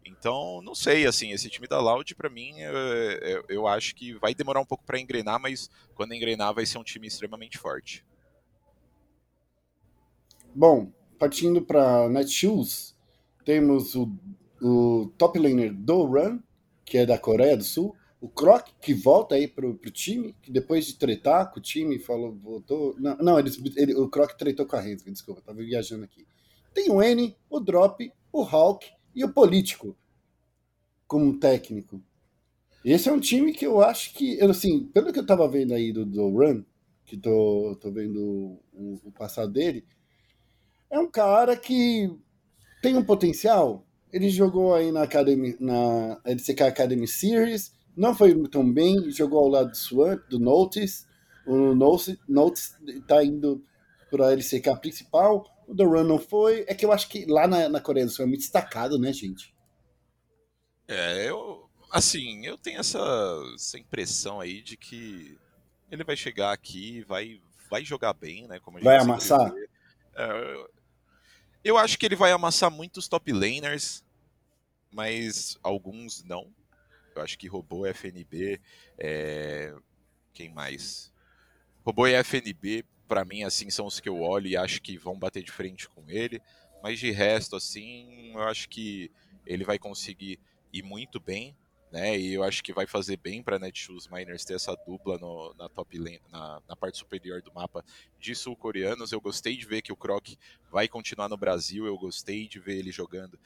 Então, 0.04 0.60
não 0.62 0.74
sei, 0.74 1.06
assim, 1.06 1.30
esse 1.32 1.48
time 1.48 1.66
da 1.66 1.80
Loud, 1.80 2.14
para 2.14 2.28
mim, 2.28 2.58
eu, 2.58 2.72
eu, 2.72 3.44
eu, 3.48 3.66
acho 3.66 3.94
que 3.94 4.14
vai 4.14 4.34
demorar 4.34 4.60
um 4.60 4.66
pouco 4.66 4.84
para 4.84 4.98
engrenar, 4.98 5.40
mas 5.40 5.70
quando 5.94 6.14
engrenar 6.14 6.54
vai 6.54 6.66
ser 6.66 6.78
um 6.78 6.84
time 6.84 7.06
extremamente 7.06 7.58
forte. 7.58 8.04
Bom, 10.54 10.92
partindo 11.18 11.62
para 11.62 12.08
Netshoes, 12.08 12.96
temos 13.44 13.94
o, 13.94 14.10
o 14.60 15.12
top 15.16 15.38
laner 15.38 15.72
do 15.72 16.04
Run, 16.04 16.40
que 16.84 16.98
é 16.98 17.06
da 17.06 17.18
Coreia 17.18 17.56
do 17.56 17.64
Sul, 17.64 17.94
o 18.20 18.28
Croc, 18.28 18.68
que 18.80 18.92
volta 18.92 19.34
aí 19.34 19.48
pro, 19.48 19.74
pro 19.74 19.90
time, 19.90 20.34
que 20.42 20.50
depois 20.50 20.84
de 20.84 20.94
tretar 20.94 21.50
com 21.50 21.58
o 21.58 21.62
time, 21.62 21.98
falou, 21.98 22.34
voltou... 22.34 22.94
Não, 22.98 23.16
não 23.16 23.38
ele, 23.38 23.94
o 23.94 24.08
Croc 24.08 24.32
tretou 24.32 24.66
com 24.66 24.76
a 24.76 24.80
Rensga, 24.80 25.10
desculpa, 25.10 25.40
tava 25.40 25.62
viajando 25.62 26.04
aqui. 26.04 26.26
Tem 26.74 26.90
o 26.90 27.02
N, 27.02 27.34
o 27.48 27.60
Drop, 27.60 28.12
o 28.30 28.42
Hulk, 28.42 28.86
e 29.14 29.24
o 29.24 29.32
político 29.32 29.96
como 31.06 31.38
técnico. 31.38 32.02
Esse 32.84 33.08
é 33.08 33.12
um 33.12 33.20
time 33.20 33.52
que 33.52 33.66
eu 33.66 33.82
acho 33.82 34.14
que, 34.14 34.40
assim, 34.42 34.84
pelo 34.84 35.12
que 35.12 35.18
eu 35.18 35.26
tava 35.26 35.48
vendo 35.48 35.74
aí 35.74 35.92
do, 35.92 36.06
do 36.06 36.28
Run, 36.28 36.62
que 37.04 37.16
tô, 37.16 37.76
tô 37.80 37.90
vendo 37.90 38.58
o, 38.72 39.00
o 39.04 39.12
passado 39.12 39.52
dele, 39.52 39.84
é 40.88 40.98
um 40.98 41.10
cara 41.10 41.56
que 41.56 42.10
tem 42.80 42.96
um 42.96 43.04
potencial, 43.04 43.86
Ele 44.12 44.30
jogou 44.30 44.74
aí 44.74 44.90
na, 44.90 45.02
Academy, 45.02 45.56
na 45.60 46.20
LCK 46.24 46.62
Academy 46.62 47.06
Series, 47.06 47.72
não 47.96 48.14
foi 48.14 48.34
tão 48.48 48.72
bem, 48.72 49.10
jogou 49.10 49.40
ao 49.40 49.48
lado 49.48 49.70
do 49.70 49.76
Swan, 49.76 50.18
do 50.28 50.38
Notice. 50.38 51.04
O 51.46 51.74
Notice, 51.74 52.18
Notice 52.28 52.74
tá 53.06 53.22
indo 53.22 53.62
para 54.10 54.28
a 54.28 54.32
LCK 54.32 54.76
principal, 54.80 55.44
o 55.70 55.76
The 55.76 55.84
Run 55.84 56.04
não 56.04 56.18
foi. 56.18 56.64
É 56.66 56.74
que 56.74 56.84
eu 56.84 56.92
acho 56.92 57.08
que 57.08 57.24
lá 57.26 57.46
na, 57.46 57.68
na 57.68 57.80
Coreia 57.80 58.04
do 58.04 58.10
Sul 58.10 58.24
é 58.24 58.28
muito 58.28 58.40
destacado, 58.40 58.98
né, 58.98 59.12
gente? 59.12 59.54
É, 60.88 61.28
eu. 61.28 61.70
Assim, 61.92 62.44
eu 62.46 62.58
tenho 62.58 62.80
essa, 62.80 62.98
essa 63.54 63.78
impressão 63.78 64.40
aí 64.40 64.62
de 64.62 64.76
que 64.76 65.38
ele 65.90 66.04
vai 66.04 66.16
chegar 66.16 66.52
aqui, 66.52 67.02
vai, 67.02 67.40
vai 67.68 67.84
jogar 67.84 68.12
bem, 68.12 68.46
né? 68.46 68.60
Como 68.60 68.80
vai 68.80 68.96
amassar? 68.96 69.52
É, 70.14 70.66
eu 71.64 71.76
acho 71.76 71.98
que 71.98 72.06
ele 72.06 72.16
vai 72.16 72.32
amassar 72.32 72.70
muitos 72.70 73.08
top 73.08 73.32
laners, 73.32 74.04
mas 74.90 75.58
alguns 75.62 76.22
não. 76.24 76.52
Eu 77.14 77.22
acho 77.22 77.38
que 77.38 77.48
robô 77.48 77.86
FNB. 77.86 78.60
É... 78.98 79.74
Quem 80.32 80.48
mais? 80.48 81.12
Robô 81.84 82.06
e 82.06 82.14
FNB, 82.14 82.84
para 83.10 83.24
mim, 83.24 83.42
assim, 83.42 83.68
são 83.70 83.86
os 83.86 83.98
que 83.98 84.08
eu 84.08 84.20
olho 84.20 84.46
e 84.46 84.56
acho 84.56 84.80
que 84.80 84.96
vão 84.96 85.18
bater 85.18 85.42
de 85.42 85.50
frente 85.50 85.88
com 85.88 86.08
ele. 86.08 86.40
Mas 86.80 87.00
de 87.00 87.10
resto, 87.10 87.56
assim, 87.56 88.30
eu 88.32 88.42
acho 88.42 88.68
que 88.68 89.10
ele 89.44 89.64
vai 89.64 89.80
conseguir 89.80 90.38
ir 90.72 90.84
muito 90.84 91.18
bem 91.18 91.56
né? 91.90 92.16
E 92.16 92.34
eu 92.34 92.44
acho 92.44 92.62
que 92.62 92.72
vai 92.72 92.86
fazer 92.86 93.16
bem 93.16 93.42
para 93.42 93.58
Netshoes 93.58 94.06
Miners 94.06 94.44
ter 94.44 94.54
essa 94.54 94.76
dupla 94.86 95.18
no, 95.18 95.52
na 95.58 95.68
top 95.68 95.98
lane, 95.98 96.20
na, 96.30 96.62
na, 96.68 96.76
parte 96.76 96.96
superior 96.98 97.42
do 97.42 97.52
mapa 97.52 97.84
de 98.18 98.34
sul-coreanos. 98.34 99.10
Eu 99.10 99.20
gostei 99.20 99.56
de 99.56 99.66
ver 99.66 99.82
que 99.82 99.92
o 99.92 99.96
Croc 99.96 100.28
vai 100.70 100.86
continuar 100.86 101.28
no 101.28 101.36
Brasil, 101.36 101.86
eu 101.86 101.98
gostei 101.98 102.46
de 102.46 102.60
ver 102.60 102.78
ele 102.78 102.92
jogando 102.92 103.38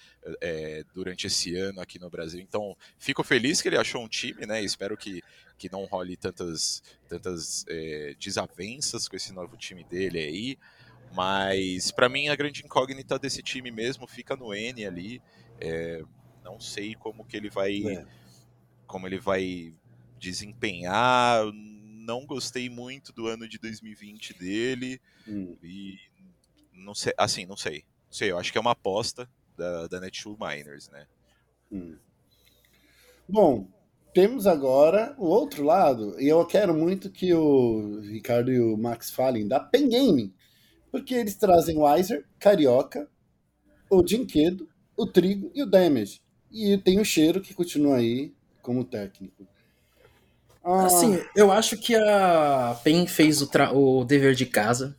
é, 0.42 0.84
durante 0.92 1.26
esse 1.26 1.56
ano 1.56 1.80
aqui 1.80 1.98
no 1.98 2.10
Brasil. 2.10 2.40
Então, 2.40 2.76
fico 2.98 3.24
feliz 3.24 3.62
que 3.62 3.68
ele 3.68 3.78
achou 3.78 4.02
um 4.02 4.08
time, 4.08 4.44
né? 4.44 4.62
Espero 4.62 4.94
que, 4.94 5.22
que 5.56 5.72
não 5.72 5.86
role 5.86 6.14
tantas, 6.14 6.82
tantas 7.08 7.64
é, 7.66 8.14
desavenças 8.20 9.08
com 9.08 9.16
esse 9.16 9.32
novo 9.32 9.56
time 9.56 9.84
dele 9.84 10.18
aí. 10.18 10.58
Mas 11.14 11.90
para 11.90 12.08
mim 12.08 12.28
a 12.28 12.36
grande 12.36 12.62
incógnita 12.62 13.18
desse 13.18 13.42
time 13.42 13.70
mesmo 13.70 14.06
fica 14.06 14.36
no 14.36 14.52
N 14.52 14.84
ali. 14.84 15.22
É, 15.58 16.02
não 16.42 16.60
sei 16.60 16.94
como 16.94 17.24
que 17.24 17.36
ele 17.36 17.48
vai 17.48 17.80
é 17.86 18.04
como 18.94 19.08
ele 19.08 19.18
vai 19.18 19.74
desempenhar. 20.20 21.44
Não 21.52 22.24
gostei 22.24 22.70
muito 22.70 23.12
do 23.12 23.26
ano 23.26 23.48
de 23.48 23.58
2020 23.58 24.38
dele. 24.38 25.00
Hum. 25.26 25.56
E 25.60 25.98
não 26.72 26.94
sei, 26.94 27.12
assim, 27.18 27.44
não 27.44 27.56
sei. 27.56 27.78
Não 28.06 28.12
sei, 28.12 28.30
eu 28.30 28.38
acho 28.38 28.52
que 28.52 28.58
é 28.58 28.60
uma 28.60 28.70
aposta 28.70 29.28
da, 29.56 29.88
da 29.88 29.98
Netshoes 29.98 30.38
Miners, 30.38 30.88
né? 30.90 31.08
Hum. 31.72 31.98
Bom, 33.28 33.66
temos 34.14 34.46
agora 34.46 35.12
o 35.18 35.26
outro 35.26 35.64
lado, 35.64 36.14
e 36.20 36.28
eu 36.28 36.46
quero 36.46 36.72
muito 36.72 37.10
que 37.10 37.34
o 37.34 37.98
Ricardo 37.98 38.52
e 38.52 38.60
o 38.60 38.76
Max 38.76 39.10
falem 39.10 39.48
da 39.48 39.58
Pen 39.58 39.88
Gaming, 39.88 40.32
porque 40.92 41.14
eles 41.14 41.34
trazem 41.34 41.76
o 41.76 41.82
Weiser, 41.82 42.24
Carioca, 42.38 43.10
o 43.90 44.04
Dinquedo, 44.04 44.68
o 44.96 45.04
Trigo 45.04 45.50
e 45.52 45.64
o 45.64 45.66
Damage. 45.66 46.22
E 46.52 46.78
tem 46.78 47.00
o 47.00 47.04
Cheiro 47.04 47.40
que 47.40 47.54
continua 47.54 47.96
aí 47.96 48.32
como 48.64 48.82
técnico. 48.82 49.46
Ah... 50.64 50.86
Assim, 50.86 51.22
eu 51.36 51.52
acho 51.52 51.76
que 51.76 51.94
a 51.94 52.80
PEN 52.82 53.06
fez 53.06 53.42
o, 53.42 53.48
o 53.74 54.04
dever 54.04 54.34
de 54.34 54.46
casa. 54.46 54.96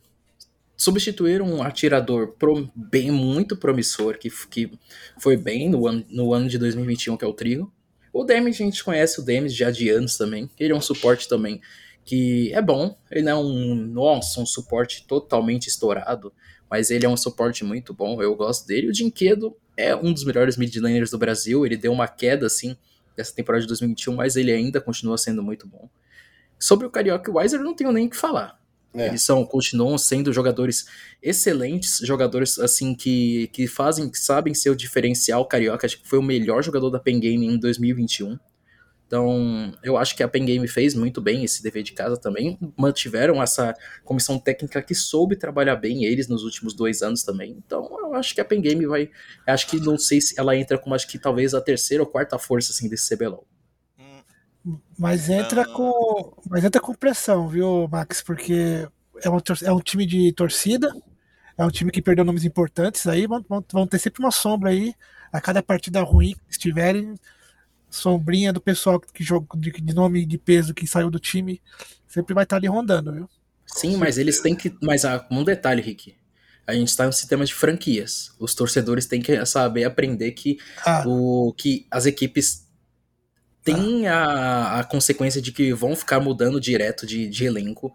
Substituíram 0.76 1.46
um 1.46 1.62
atirador 1.62 2.34
pro 2.38 2.70
bem 2.74 3.10
muito 3.10 3.56
promissor, 3.56 4.18
que, 4.18 4.30
que 4.48 4.70
foi 5.18 5.36
bem 5.36 5.68
no 5.68 5.86
ano, 5.86 6.04
no 6.08 6.32
ano 6.32 6.48
de 6.48 6.58
2021, 6.58 7.16
que 7.16 7.24
é 7.24 7.28
o 7.28 7.32
Trigo. 7.32 7.72
O 8.12 8.24
Damage, 8.24 8.62
a 8.62 8.66
gente 8.66 8.84
conhece 8.84 9.20
o 9.20 9.24
Damage 9.24 9.54
já 9.54 9.70
de 9.70 9.88
anos 9.88 10.16
também. 10.16 10.48
Ele 10.58 10.72
é 10.72 10.76
um 10.76 10.80
suporte 10.80 11.28
também 11.28 11.60
que 12.04 12.52
é 12.52 12.62
bom. 12.62 12.96
Ele 13.10 13.22
não 13.22 13.32
é 13.32 13.44
um, 13.44 13.74
nossa, 13.74 14.40
um 14.40 14.46
suporte 14.46 15.06
totalmente 15.06 15.66
estourado, 15.66 16.32
mas 16.70 16.90
ele 16.90 17.04
é 17.04 17.08
um 17.08 17.16
suporte 17.16 17.64
muito 17.64 17.92
bom. 17.92 18.22
Eu 18.22 18.34
gosto 18.36 18.66
dele. 18.66 18.88
O 18.88 18.92
Dinquedo 18.92 19.56
é 19.76 19.96
um 19.96 20.12
dos 20.12 20.24
melhores 20.24 20.56
mid 20.56 20.74
laners 20.76 21.10
do 21.10 21.18
Brasil. 21.18 21.64
Ele 21.66 21.76
deu 21.76 21.92
uma 21.92 22.06
queda 22.06 22.46
assim 22.46 22.76
dessa 23.16 23.34
temporada 23.34 23.62
de 23.62 23.68
2021, 23.68 24.14
mas 24.14 24.36
ele 24.36 24.52
ainda 24.52 24.80
continua 24.80 25.16
sendo 25.16 25.42
muito 25.42 25.66
bom. 25.66 25.88
Sobre 26.58 26.86
o 26.86 26.90
Carioca 26.90 27.30
e 27.30 27.32
o 27.32 27.36
Weiser, 27.36 27.60
eu 27.60 27.64
não 27.64 27.74
tenho 27.74 27.92
nem 27.92 28.06
o 28.06 28.10
que 28.10 28.16
falar. 28.16 28.58
É. 28.94 29.08
Eles 29.08 29.22
são, 29.22 29.44
continuam 29.44 29.98
sendo 29.98 30.32
jogadores 30.32 30.86
excelentes, 31.22 31.98
jogadores 32.02 32.58
assim 32.58 32.94
que, 32.94 33.48
que 33.52 33.66
fazem, 33.66 34.08
que 34.08 34.18
sabem 34.18 34.54
ser 34.54 34.70
o 34.70 34.76
diferencial. 34.76 35.46
Carioca 35.46 35.86
acho 35.86 36.00
que 36.00 36.08
foi 36.08 36.18
o 36.18 36.22
melhor 36.22 36.62
jogador 36.62 36.90
da 36.90 36.98
Pen 36.98 37.20
Game 37.20 37.46
em 37.46 37.58
2021. 37.58 38.38
Então, 39.06 39.72
eu 39.84 39.96
acho 39.96 40.16
que 40.16 40.22
a 40.22 40.28
Pen 40.28 40.44
Game 40.44 40.66
fez 40.66 40.94
muito 40.94 41.20
bem 41.20 41.44
esse 41.44 41.62
dever 41.62 41.84
de 41.84 41.92
casa 41.92 42.16
também. 42.16 42.58
Mantiveram 42.76 43.40
essa 43.40 43.72
comissão 44.04 44.36
técnica 44.38 44.82
que 44.82 44.94
soube 44.94 45.36
trabalhar 45.36 45.76
bem 45.76 46.04
eles 46.04 46.26
nos 46.26 46.42
últimos 46.42 46.74
dois 46.74 47.02
anos 47.02 47.22
também. 47.22 47.56
Então, 47.64 47.88
eu 48.00 48.14
acho 48.14 48.34
que 48.34 48.40
a 48.40 48.44
Pen 48.44 48.60
Game 48.60 48.84
vai. 48.84 49.08
Acho 49.46 49.68
que 49.68 49.78
não 49.78 49.96
sei 49.96 50.20
se 50.20 50.38
ela 50.38 50.56
entra 50.56 50.76
como 50.76 50.94
acho 50.94 51.06
que 51.06 51.18
talvez 51.18 51.54
a 51.54 51.60
terceira 51.60 52.02
ou 52.02 52.08
quarta 52.08 52.36
força 52.36 52.72
assim, 52.72 52.88
desse 52.88 53.14
CBLOL. 53.14 53.46
Mas 54.98 55.30
entra 55.30 55.64
com. 55.64 56.34
Mas 56.50 56.64
entra 56.64 56.80
com 56.80 56.92
pressão, 56.92 57.48
viu, 57.48 57.86
Max? 57.88 58.20
Porque 58.20 58.88
é 59.22 59.30
um, 59.30 59.38
é 59.62 59.72
um 59.72 59.80
time 59.80 60.04
de 60.04 60.32
torcida, 60.32 60.92
é 61.56 61.64
um 61.64 61.70
time 61.70 61.92
que 61.92 62.02
perdeu 62.02 62.24
nomes 62.24 62.44
importantes 62.44 63.06
aí, 63.06 63.26
vão, 63.28 63.44
vão, 63.48 63.64
vão 63.72 63.86
ter 63.86 64.00
sempre 64.00 64.20
uma 64.20 64.32
sombra 64.32 64.70
aí. 64.70 64.92
A 65.32 65.40
cada 65.40 65.62
partida 65.62 66.02
ruim 66.02 66.34
que 66.34 66.52
estiverem, 66.52 67.14
sombrinha 67.90 68.52
do 68.52 68.60
pessoal 68.60 69.00
que 69.00 69.24
jogou 69.24 69.58
de, 69.58 69.70
de, 69.70 69.94
nome 69.94 70.26
de 70.26 70.38
peso 70.38 70.74
que 70.74 70.86
saiu 70.86 71.10
do 71.10 71.18
time 71.18 71.60
sempre 72.06 72.34
vai 72.34 72.44
estar 72.44 72.56
ali 72.56 72.66
rondando, 72.66 73.12
viu? 73.12 73.28
Sim, 73.66 73.96
mas 73.96 74.16
eles 74.16 74.40
têm 74.40 74.54
que. 74.54 74.74
Mas 74.80 75.04
ah, 75.04 75.26
um 75.30 75.44
detalhe, 75.44 75.82
Rick. 75.82 76.14
A 76.66 76.74
gente 76.74 76.88
está 76.88 77.04
em 77.04 77.08
um 77.08 77.12
sistema 77.12 77.44
de 77.44 77.54
franquias. 77.54 78.32
Os 78.38 78.54
torcedores 78.54 79.06
têm 79.06 79.20
que 79.20 79.44
saber 79.46 79.84
aprender 79.84 80.32
que, 80.32 80.58
ah. 80.84 81.04
o, 81.06 81.52
que 81.56 81.86
as 81.90 82.06
equipes 82.06 82.66
têm 83.62 84.08
ah. 84.08 84.16
a, 84.16 84.80
a 84.80 84.84
consequência 84.84 85.40
de 85.40 85.52
que 85.52 85.72
vão 85.72 85.94
ficar 85.94 86.20
mudando 86.20 86.60
direto 86.60 87.06
de, 87.06 87.28
de 87.28 87.44
elenco 87.44 87.92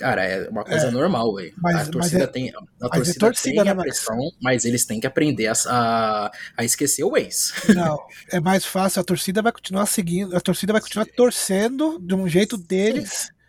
Cara, 0.00 0.24
é 0.24 0.48
uma 0.48 0.64
coisa 0.64 0.86
é, 0.86 0.90
normal, 0.90 1.34
velho. 1.34 1.52
A 1.62 1.84
torcida 1.84 2.24
é, 2.24 2.26
tem, 2.26 2.48
a 2.80 2.88
torcida, 2.88 3.16
é 3.16 3.20
torcida 3.20 3.62
tem 3.62 3.70
a 3.70 3.74
né, 3.74 3.82
pressão, 3.82 4.32
mas 4.40 4.64
eles 4.64 4.86
têm 4.86 4.98
que 4.98 5.06
aprender 5.06 5.46
a, 5.46 5.52
a, 5.66 6.30
a, 6.56 6.64
esquecer 6.64 7.04
o 7.04 7.18
ex. 7.18 7.52
Não, 7.74 7.98
é 8.32 8.40
mais 8.40 8.64
fácil, 8.64 9.02
a 9.02 9.04
torcida 9.04 9.42
vai 9.42 9.52
continuar 9.52 9.84
seguindo, 9.84 10.34
a 10.34 10.40
torcida 10.40 10.72
vai 10.72 10.80
continuar 10.80 11.04
torcendo 11.04 11.98
de 12.00 12.14
um 12.14 12.26
jeito 12.26 12.56
deles. 12.56 13.10
Sim. 13.10 13.39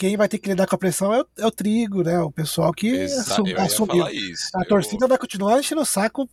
Quem 0.00 0.16
vai 0.16 0.26
ter 0.26 0.38
que 0.38 0.48
lidar 0.48 0.66
com 0.66 0.74
a 0.74 0.78
pressão 0.78 1.12
é 1.12 1.20
o, 1.20 1.26
é 1.40 1.46
o 1.46 1.50
trigo, 1.50 2.02
né? 2.02 2.18
O 2.20 2.32
pessoal 2.32 2.72
que 2.72 3.02
assumiu. 3.58 4.02
A 4.54 4.64
torcida 4.64 5.06
vai 5.06 5.18
continuar 5.18 5.60
enchendo 5.60 5.82
o 5.82 5.84
saco. 5.84 6.26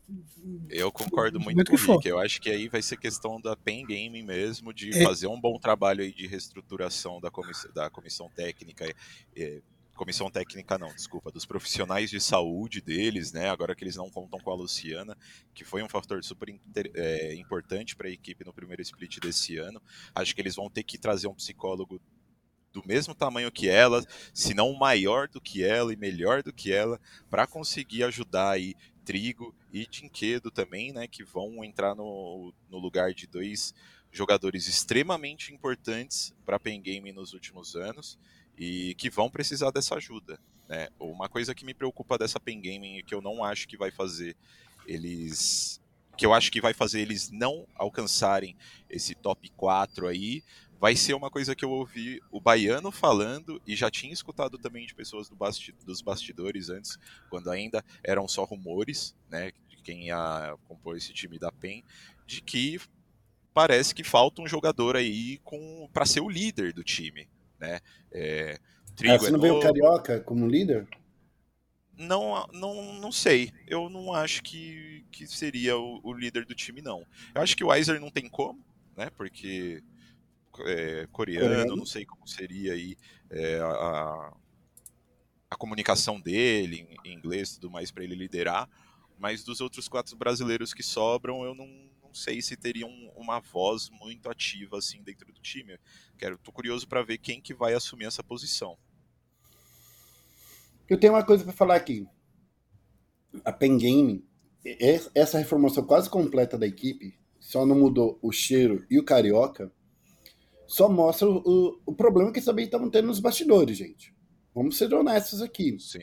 Eu 0.70 0.90
concordo 0.90 1.38
muito, 1.38 1.66
com 1.66 1.76
o 1.76 1.96
Rick. 1.98 2.08
Eu 2.08 2.18
acho 2.18 2.40
que 2.40 2.50
aí 2.50 2.70
vai 2.70 2.82
ser 2.82 2.96
questão 2.96 3.42
da 3.42 3.58
Pen 3.58 3.86
Gaming 3.86 4.24
mesmo, 4.24 4.74
de 4.74 4.98
é. 4.98 5.04
fazer 5.04 5.28
um 5.28 5.38
bom 5.38 5.60
trabalho 5.60 6.02
aí 6.02 6.14
de 6.14 6.28
reestruturação 6.28 7.20
da, 7.20 7.30
comissão, 7.30 7.70
da 7.74 7.90
comissão 7.90 8.30
técnica. 8.34 8.90
É, 9.36 9.60
comissão 9.98 10.32
técnica 10.32 10.78
não, 10.78 10.94
desculpa, 10.96 11.30
dos 11.30 11.46
profissionais 11.46 12.10
de 12.10 12.22
saúde 12.22 12.80
deles, 12.80 13.34
né? 13.34 13.50
Agora 13.50 13.76
que 13.76 13.84
eles 13.84 13.98
não 13.98 14.10
contam 14.10 14.40
com 14.40 14.50
a 14.50 14.56
Luciana, 14.56 15.18
que 15.54 15.66
foi 15.66 15.84
um 15.84 15.90
fator 15.90 16.24
super 16.24 16.48
inter, 16.48 16.90
é, 16.96 17.36
importante 17.36 17.98
para 17.98 18.08
a 18.08 18.12
equipe 18.12 18.46
no 18.46 18.54
primeiro 18.54 18.82
split 18.82 19.20
desse 19.20 19.58
ano. 19.58 19.82
Acho 20.16 20.34
que 20.34 20.40
eles 20.40 20.56
vão 20.56 20.70
ter 20.70 20.84
que 20.84 20.98
trazer 20.98 21.28
um 21.28 21.34
psicólogo 21.34 22.00
do 22.80 22.88
mesmo 22.88 23.16
tamanho 23.16 23.52
que 23.52 23.68
ela, 23.68 24.06
se 24.32 24.54
não 24.54 24.72
maior 24.74 25.28
do 25.28 25.42
que 25.42 25.64
ela 25.64 25.92
e 25.92 25.96
melhor 25.96 26.44
do 26.44 26.54
que 26.54 26.72
ela, 26.72 27.02
para 27.28 27.48
conseguir 27.48 28.04
ajudar 28.04 28.52
aí 28.52 28.76
Trigo 29.04 29.56
e 29.74 29.88
Dinquedo 29.88 30.52
também, 30.52 30.94
né, 30.94 31.08
que 31.08 31.24
vão 31.24 31.64
entrar 31.64 31.96
no, 31.96 32.54
no 32.70 32.78
lugar 32.78 33.16
de 33.16 33.26
dois 33.26 33.74
jogadores 34.12 34.68
extremamente 34.68 35.52
importantes 35.52 36.36
para 36.46 36.58
a 36.58 36.60
Pen 36.60 36.80
Game 36.80 37.12
nos 37.12 37.34
últimos 37.34 37.76
anos 37.76 38.20
e 38.56 38.94
que 38.96 39.10
vão 39.10 39.30
precisar 39.30 39.72
dessa 39.72 39.96
ajuda. 39.96 40.40
Né? 40.70 40.88
Uma 41.00 41.28
coisa 41.28 41.56
que 41.56 41.66
me 41.66 41.74
preocupa 41.74 42.18
dessa 42.18 42.40
Pen 42.40 42.62
Gaming 42.62 42.98
e 42.98 43.04
que 43.04 43.16
eu 43.16 43.22
não 43.22 43.44
acho 43.44 43.68
que 43.68 43.78
vai 43.78 43.90
fazer 43.90 44.36
eles 44.86 45.82
que 46.18 46.26
eu 46.26 46.34
acho 46.34 46.52
que 46.52 46.60
vai 46.60 46.74
fazer 46.74 47.02
eles 47.02 47.30
não 47.30 47.68
alcançarem 47.76 48.58
esse 48.90 49.14
top 49.14 49.50
4 49.56 50.08
aí, 50.08 50.44
vai 50.80 50.96
ser 50.96 51.14
uma 51.14 51.30
coisa 51.30 51.56
que 51.56 51.66
eu 51.66 51.72
ouvi 51.72 52.22
o 52.32 52.40
Baiano 52.40 52.92
falando 52.92 53.62
e 53.66 53.76
já 53.76 53.90
tinha 53.90 54.14
escutado 54.14 54.58
também 54.58 54.86
de 54.86 54.96
pessoas 54.96 55.30
do 55.30 55.36
basti 55.36 55.74
dos 55.86 56.02
bastidores 56.02 56.70
antes, 56.70 56.98
quando 57.30 57.50
ainda 57.50 57.84
eram 58.04 58.28
só 58.28 58.44
rumores, 58.44 59.16
né, 59.30 59.52
de 59.68 59.78
quem 59.78 60.08
ia 60.08 60.56
compor 60.68 60.98
esse 60.98 61.14
time 61.14 61.40
da 61.40 61.52
PEN, 61.52 61.84
de 62.26 62.42
que 62.42 62.80
parece 63.54 63.96
que 63.96 64.04
falta 64.04 64.42
um 64.42 64.48
jogador 64.48 64.96
aí 64.96 65.40
com 65.44 65.90
para 65.92 66.06
ser 66.06 66.22
o 66.22 66.30
líder 66.30 66.74
do 66.74 66.84
time, 66.84 67.28
né? 67.60 67.80
É, 68.12 68.60
Trigo 68.96 69.14
ah, 69.14 69.20
você 69.20 69.32
não 69.32 69.40
é 69.40 69.42
vê 69.42 69.52
o 69.52 69.60
Carioca 69.60 70.20
como 70.20 70.48
líder? 70.48 70.88
Não, 71.96 72.48
não, 72.52 72.94
não 72.94 73.12
sei. 73.12 73.52
Eu 73.68 73.90
não 73.90 74.14
acho 74.14 74.44
que, 74.44 75.06
que 75.12 75.26
seria 75.26 75.78
o, 75.78 76.00
o 76.04 76.14
líder 76.14 76.46
do 76.46 76.54
time, 76.54 76.82
não. 76.82 77.06
Eu 77.34 77.42
acho 77.42 77.56
que 77.56 77.64
o 77.64 77.68
Weiser 77.68 78.00
não 78.00 78.12
tem 78.12 78.28
como, 78.28 78.60
né? 78.96 79.10
Porque 79.18 79.84
é, 80.66 81.08
coreano, 81.12 81.76
não 81.76 81.86
sei 81.86 82.06
como 82.06 82.28
seria 82.28 82.74
aí 82.74 82.98
é, 83.30 83.60
a, 83.60 84.34
a 85.50 85.56
comunicação 85.56 86.20
dele 86.20 86.88
em, 87.04 87.12
em 87.12 87.14
inglês 87.16 87.52
e 87.52 87.54
tudo 87.56 87.72
mais 87.72 87.92
para 87.92 88.04
ele 88.04 88.16
liderar. 88.16 88.70
Mas 89.18 89.44
dos 89.44 89.62
outros 89.62 89.88
quatro 89.88 90.16
brasileiros 90.16 90.74
que 90.74 90.84
sobram, 90.84 91.44
eu 91.44 91.56
não, 91.56 91.68
não 92.04 92.14
sei 92.14 92.42
se 92.42 92.56
teriam 92.56 92.90
uma 93.16 93.40
voz 93.40 93.90
muito 93.90 94.30
ativa 94.30 94.78
assim 94.78 95.02
dentro 95.02 95.32
do 95.34 95.42
time. 95.42 95.78
Quero, 96.18 96.38
tô 96.38 96.52
curioso 96.52 96.88
para 96.88 97.04
ver 97.04 97.18
quem 97.18 97.42
que 97.42 97.54
vai 97.54 97.74
assumir 97.74 98.06
essa 98.06 98.24
posição. 98.24 98.78
Eu 100.88 101.00
tenho 101.00 101.14
uma 101.14 101.26
coisa 101.26 101.44
para 101.44 101.54
falar 101.54 101.76
aqui. 101.76 102.08
A 103.44 103.52
Pen 103.52 103.78
Game, 103.78 104.26
essa 105.14 105.38
reformação 105.38 105.86
quase 105.86 106.10
completa 106.10 106.58
da 106.58 106.66
equipe, 106.66 107.18
só 107.40 107.66
não 107.66 107.78
mudou 107.78 108.18
o 108.22 108.32
cheiro 108.32 108.86
e 108.90 109.00
o 109.00 109.04
carioca, 109.04 109.72
só 110.68 110.90
mostra 110.90 111.28
o, 111.28 111.80
o 111.86 111.94
problema 111.94 112.32
que 112.32 112.42
também 112.42 112.66
estavam 112.66 112.90
tendo 112.90 113.08
nos 113.08 113.20
bastidores, 113.20 113.78
gente. 113.78 114.14
Vamos 114.54 114.78
ser 114.78 114.94
honestos 114.94 115.42
aqui. 115.42 115.78
Sim. 115.80 116.00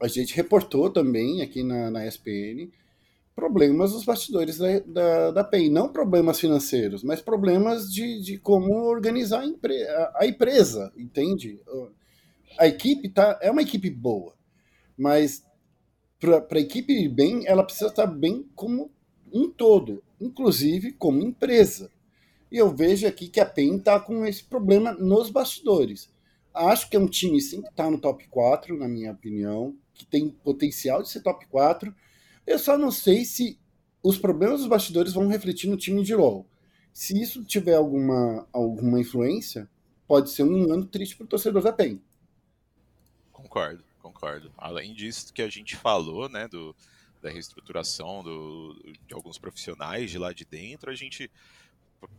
A 0.00 0.08
gente 0.08 0.34
reportou 0.34 0.90
também 0.90 1.42
aqui 1.42 1.62
na, 1.62 1.90
na 1.90 2.06
SPN 2.06 2.70
problemas 3.34 3.92
nos 3.92 4.04
bastidores 4.04 4.58
da, 4.58 4.78
da, 4.80 5.30
da 5.32 5.44
PEN. 5.44 5.70
Não 5.70 5.88
problemas 5.88 6.38
financeiros, 6.38 7.02
mas 7.02 7.20
problemas 7.20 7.92
de, 7.92 8.20
de 8.22 8.38
como 8.38 8.72
organizar 8.84 9.40
a, 9.40 9.46
empre, 9.46 9.82
a, 9.82 10.12
a 10.20 10.26
empresa, 10.26 10.92
entende? 10.96 11.60
A 12.58 12.66
equipe 12.66 13.08
tá, 13.08 13.38
é 13.42 13.50
uma 13.50 13.62
equipe 13.62 13.90
boa, 13.90 14.34
mas 14.96 15.42
para 16.20 16.46
a 16.52 16.60
equipe 16.60 16.92
ir 16.92 17.08
bem, 17.08 17.46
ela 17.46 17.64
precisa 17.64 17.88
estar 17.88 18.06
bem 18.06 18.48
como 18.54 18.90
um 19.32 19.50
todo, 19.50 20.02
inclusive 20.20 20.92
como 20.92 21.20
empresa. 21.20 21.90
E 22.54 22.56
eu 22.56 22.72
vejo 22.72 23.04
aqui 23.04 23.26
que 23.26 23.40
a 23.40 23.44
PEN 23.44 23.78
está 23.78 23.98
com 23.98 24.24
esse 24.24 24.44
problema 24.44 24.92
nos 24.92 25.28
bastidores. 25.28 26.08
Acho 26.54 26.88
que 26.88 26.96
é 26.96 27.00
um 27.00 27.08
time 27.08 27.40
sim 27.40 27.60
que 27.60 27.68
está 27.68 27.90
no 27.90 28.00
top 28.00 28.28
4, 28.28 28.78
na 28.78 28.86
minha 28.86 29.10
opinião, 29.10 29.76
que 29.92 30.06
tem 30.06 30.30
potencial 30.30 31.02
de 31.02 31.08
ser 31.08 31.20
top 31.20 31.44
4. 31.46 31.92
Eu 32.46 32.56
só 32.56 32.78
não 32.78 32.92
sei 32.92 33.24
se 33.24 33.58
os 34.00 34.16
problemas 34.16 34.60
dos 34.60 34.68
bastidores 34.68 35.14
vão 35.14 35.26
refletir 35.26 35.68
no 35.68 35.76
time 35.76 36.04
de 36.04 36.14
LoL. 36.14 36.46
Se 36.92 37.20
isso 37.20 37.42
tiver 37.42 37.74
alguma, 37.74 38.46
alguma 38.52 39.00
influência, 39.00 39.68
pode 40.06 40.30
ser 40.30 40.44
um 40.44 40.72
ano 40.72 40.86
triste 40.86 41.16
para 41.16 41.24
o 41.24 41.28
torcedor 41.28 41.60
da 41.60 41.72
PEN. 41.72 42.00
Concordo, 43.32 43.82
concordo. 44.00 44.52
Além 44.56 44.94
disso 44.94 45.32
que 45.32 45.42
a 45.42 45.48
gente 45.48 45.74
falou, 45.74 46.28
né, 46.28 46.46
do, 46.46 46.72
da 47.20 47.30
reestruturação 47.30 48.22
do, 48.22 48.80
de 49.08 49.12
alguns 49.12 49.38
profissionais 49.38 50.08
de 50.08 50.18
lá 50.18 50.32
de 50.32 50.44
dentro, 50.44 50.88
a 50.88 50.94
gente 50.94 51.28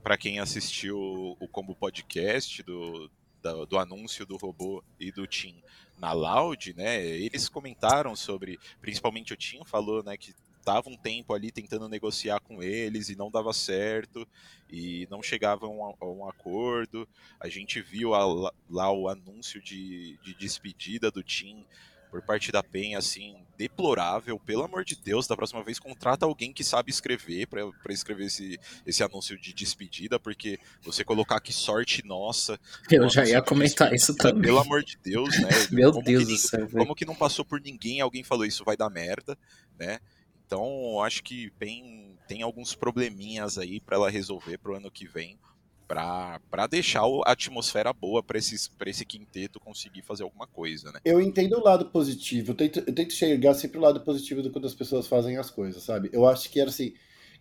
para 0.03 0.17
quem 0.17 0.39
assistiu 0.39 0.97
o 1.39 1.47
Combo 1.47 1.75
Podcast 1.75 2.61
do, 2.63 3.09
do, 3.41 3.65
do, 3.65 3.77
anúncio 3.77 4.25
do 4.25 4.37
robô 4.37 4.83
e 4.99 5.11
do 5.11 5.25
Tim 5.27 5.61
na 5.97 6.11
Loud, 6.13 6.73
né? 6.75 7.03
Eles 7.05 7.47
comentaram 7.49 8.15
sobre, 8.15 8.59
principalmente 8.81 9.33
o 9.33 9.37
Tim 9.37 9.63
falou, 9.65 10.03
né, 10.03 10.17
que 10.17 10.33
estava 10.59 10.89
um 10.89 10.97
tempo 10.97 11.33
ali 11.33 11.51
tentando 11.51 11.87
negociar 11.87 12.39
com 12.39 12.63
eles 12.63 13.09
e 13.09 13.15
não 13.15 13.29
dava 13.29 13.53
certo 13.53 14.27
e 14.67 15.07
não 15.11 15.21
chegavam 15.21 15.95
a, 16.01 16.05
um 16.05 16.27
acordo. 16.27 17.07
A 17.39 17.47
gente 17.47 17.79
viu 17.81 18.15
a, 18.15 18.51
lá 18.69 18.91
o 18.91 19.07
anúncio 19.07 19.61
de, 19.61 20.17
de 20.23 20.33
despedida 20.33 21.11
do 21.11 21.21
Tim 21.21 21.63
por 22.09 22.21
parte 22.21 22.51
da 22.51 22.63
PEN, 22.63 22.95
assim, 22.95 23.35
deplorável. 23.57 24.39
Pelo 24.39 24.63
amor 24.63 24.83
de 24.83 24.95
Deus, 24.95 25.27
da 25.27 25.35
próxima 25.35 25.63
vez 25.63 25.79
contrata 25.79 26.25
alguém 26.25 26.53
que 26.53 26.63
sabe 26.63 26.89
escrever 26.91 27.47
para 27.47 27.93
escrever 27.93 28.25
esse, 28.25 28.59
esse 28.85 29.03
anúncio 29.03 29.39
de 29.39 29.53
despedida, 29.53 30.19
porque 30.19 30.59
você 30.81 31.03
colocar 31.03 31.39
que 31.39 31.53
sorte 31.53 32.05
nossa. 32.05 32.59
Eu 32.89 33.09
já 33.09 33.25
ia 33.25 33.41
comentar 33.41 33.93
isso 33.93 34.15
também. 34.15 34.43
Pelo 34.43 34.59
amor 34.59 34.83
de 34.83 34.97
Deus, 35.03 35.39
né? 35.39 35.49
Meu 35.71 35.91
como 35.91 36.05
Deus 36.05 36.27
do 36.27 36.37
céu. 36.37 36.67
Como 36.69 36.95
que 36.95 37.05
não 37.05 37.15
passou 37.15 37.43
por 37.43 37.59
ninguém, 37.61 38.01
alguém 38.01 38.23
falou 38.23 38.45
isso 38.45 38.63
vai 38.63 38.77
dar 38.77 38.89
merda, 38.89 39.37
né? 39.77 39.99
Então, 40.45 41.01
acho 41.01 41.23
que 41.23 41.49
PEN 41.51 42.17
tem 42.27 42.43
alguns 42.43 42.75
probleminhas 42.75 43.57
aí 43.57 43.79
para 43.79 43.95
ela 43.95 44.09
resolver 44.09 44.57
pro 44.59 44.75
ano 44.75 44.91
que 44.91 45.07
vem 45.07 45.39
para 45.87 46.67
deixar 46.69 47.03
a 47.25 47.31
atmosfera 47.31 47.93
boa 47.93 48.23
para 48.23 48.37
esse 48.37 49.05
quinteto 49.05 49.59
conseguir 49.59 50.01
fazer 50.01 50.23
alguma 50.23 50.47
coisa, 50.47 50.91
né? 50.91 50.99
Eu 51.05 51.21
entendo 51.21 51.57
o 51.57 51.63
lado 51.63 51.85
positivo, 51.85 52.51
eu 52.51 52.55
tento, 52.55 52.79
eu 52.79 52.93
tento 52.93 53.13
chegar 53.13 53.53
sempre 53.53 53.77
o 53.77 53.81
lado 53.81 54.01
positivo 54.01 54.41
do 54.41 54.51
quando 54.51 54.65
as 54.65 54.73
pessoas 54.73 55.07
fazem 55.07 55.37
as 55.37 55.49
coisas, 55.49 55.83
sabe? 55.83 56.09
Eu 56.11 56.27
acho 56.27 56.49
que 56.49 56.59
era 56.59 56.69
assim, 56.69 56.93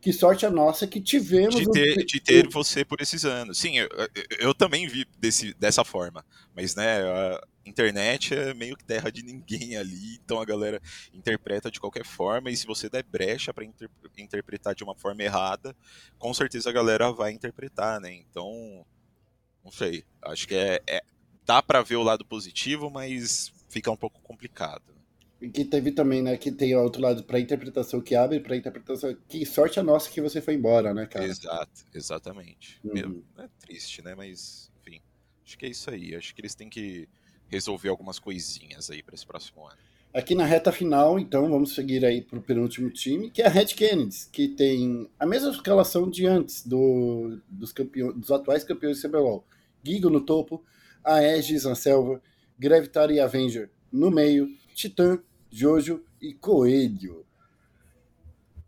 que 0.04 0.12
sorte 0.12 0.44
a 0.44 0.50
nossa 0.50 0.86
que 0.86 1.00
tivemos. 1.00 1.54
De 1.54 1.70
ter, 1.70 1.98
um... 1.98 2.04
de 2.04 2.20
ter 2.20 2.46
você 2.50 2.84
por 2.84 3.00
esses 3.00 3.24
anos. 3.24 3.56
Sim, 3.56 3.78
eu, 3.78 3.88
eu, 4.38 4.54
também 4.54 4.86
vi 4.86 5.06
desse, 5.18 5.54
dessa 5.54 5.82
forma. 5.82 6.22
Mas, 6.54 6.74
né, 6.74 7.02
a 7.02 7.42
internet 7.64 8.34
é 8.34 8.52
meio 8.52 8.76
que 8.76 8.84
terra 8.84 9.10
de 9.10 9.22
ninguém 9.22 9.78
ali, 9.78 10.16
então 10.22 10.42
a 10.42 10.44
galera 10.44 10.78
interpreta 11.10 11.70
de 11.70 11.80
qualquer 11.80 12.04
forma. 12.04 12.50
E 12.50 12.56
se 12.56 12.66
você 12.66 12.90
der 12.90 13.02
brecha 13.02 13.54
para 13.54 13.64
inter, 13.64 13.88
interpretar 14.18 14.74
de 14.74 14.84
uma 14.84 14.94
forma 14.94 15.22
errada, 15.22 15.74
com 16.18 16.34
certeza 16.34 16.68
a 16.68 16.72
galera 16.74 17.10
vai 17.10 17.32
interpretar, 17.32 17.98
né? 17.98 18.12
Então, 18.12 18.84
não 19.64 19.72
sei. 19.72 20.04
Acho 20.20 20.46
que 20.46 20.54
é, 20.54 20.82
é 20.86 21.02
dá 21.46 21.62
para 21.62 21.80
ver 21.80 21.96
o 21.96 22.02
lado 22.02 22.26
positivo, 22.26 22.90
mas 22.90 23.50
fica 23.70 23.90
um 23.90 23.96
pouco 23.96 24.20
complicado 24.20 24.94
que 25.48 25.64
teve 25.64 25.92
também, 25.92 26.22
né, 26.22 26.36
que 26.36 26.50
tem 26.50 26.76
outro 26.76 27.02
lado 27.02 27.24
para 27.24 27.40
interpretação 27.40 28.00
que 28.00 28.14
abre 28.14 28.40
para 28.40 28.56
interpretação. 28.56 29.16
Que 29.28 29.44
sorte 29.44 29.80
a 29.80 29.82
nossa 29.82 30.10
que 30.10 30.20
você 30.20 30.40
foi 30.40 30.54
embora, 30.54 30.92
né, 30.94 31.06
cara? 31.06 31.26
Exato, 31.26 31.84
exatamente. 31.94 32.80
Uhum. 32.84 33.22
É 33.38 33.48
triste, 33.58 34.02
né, 34.02 34.14
mas 34.14 34.70
enfim, 34.80 35.00
acho 35.44 35.58
que 35.58 35.66
é 35.66 35.68
isso 35.68 35.90
aí. 35.90 36.14
Acho 36.14 36.34
que 36.34 36.40
eles 36.40 36.54
têm 36.54 36.68
que 36.68 37.08
resolver 37.48 37.88
algumas 37.88 38.18
coisinhas 38.18 38.90
aí 38.90 39.02
para 39.02 39.14
esse 39.14 39.26
próximo 39.26 39.66
ano. 39.66 39.78
Aqui 40.12 40.36
na 40.36 40.44
reta 40.44 40.70
final, 40.70 41.18
então, 41.18 41.50
vamos 41.50 41.74
seguir 41.74 42.04
aí 42.04 42.22
para 42.22 42.38
o 42.38 42.42
penúltimo 42.42 42.88
time, 42.88 43.30
que 43.30 43.42
é 43.42 43.46
a 43.46 43.50
Red 43.50 43.66
Kennedy, 43.66 44.28
que 44.30 44.46
tem 44.46 45.10
a 45.18 45.26
mesma 45.26 45.50
escalação 45.50 46.08
de 46.08 46.24
antes 46.24 46.64
do, 46.64 47.40
dos, 47.48 47.72
campeões, 47.72 48.14
dos 48.14 48.30
atuais 48.30 48.62
campeões 48.62 49.02
do 49.02 49.08
CBLOL. 49.08 49.44
Gigo 49.82 50.08
no 50.08 50.20
topo, 50.20 50.64
Aegis 51.02 51.64
na 51.64 51.74
selva, 51.74 52.22
Gravitar 52.56 53.10
e 53.10 53.18
Avenger 53.18 53.70
no 53.90 54.08
meio, 54.08 54.48
Titã, 54.72 55.20
Jojo 55.54 56.04
e 56.20 56.34
Coelho. 56.34 57.24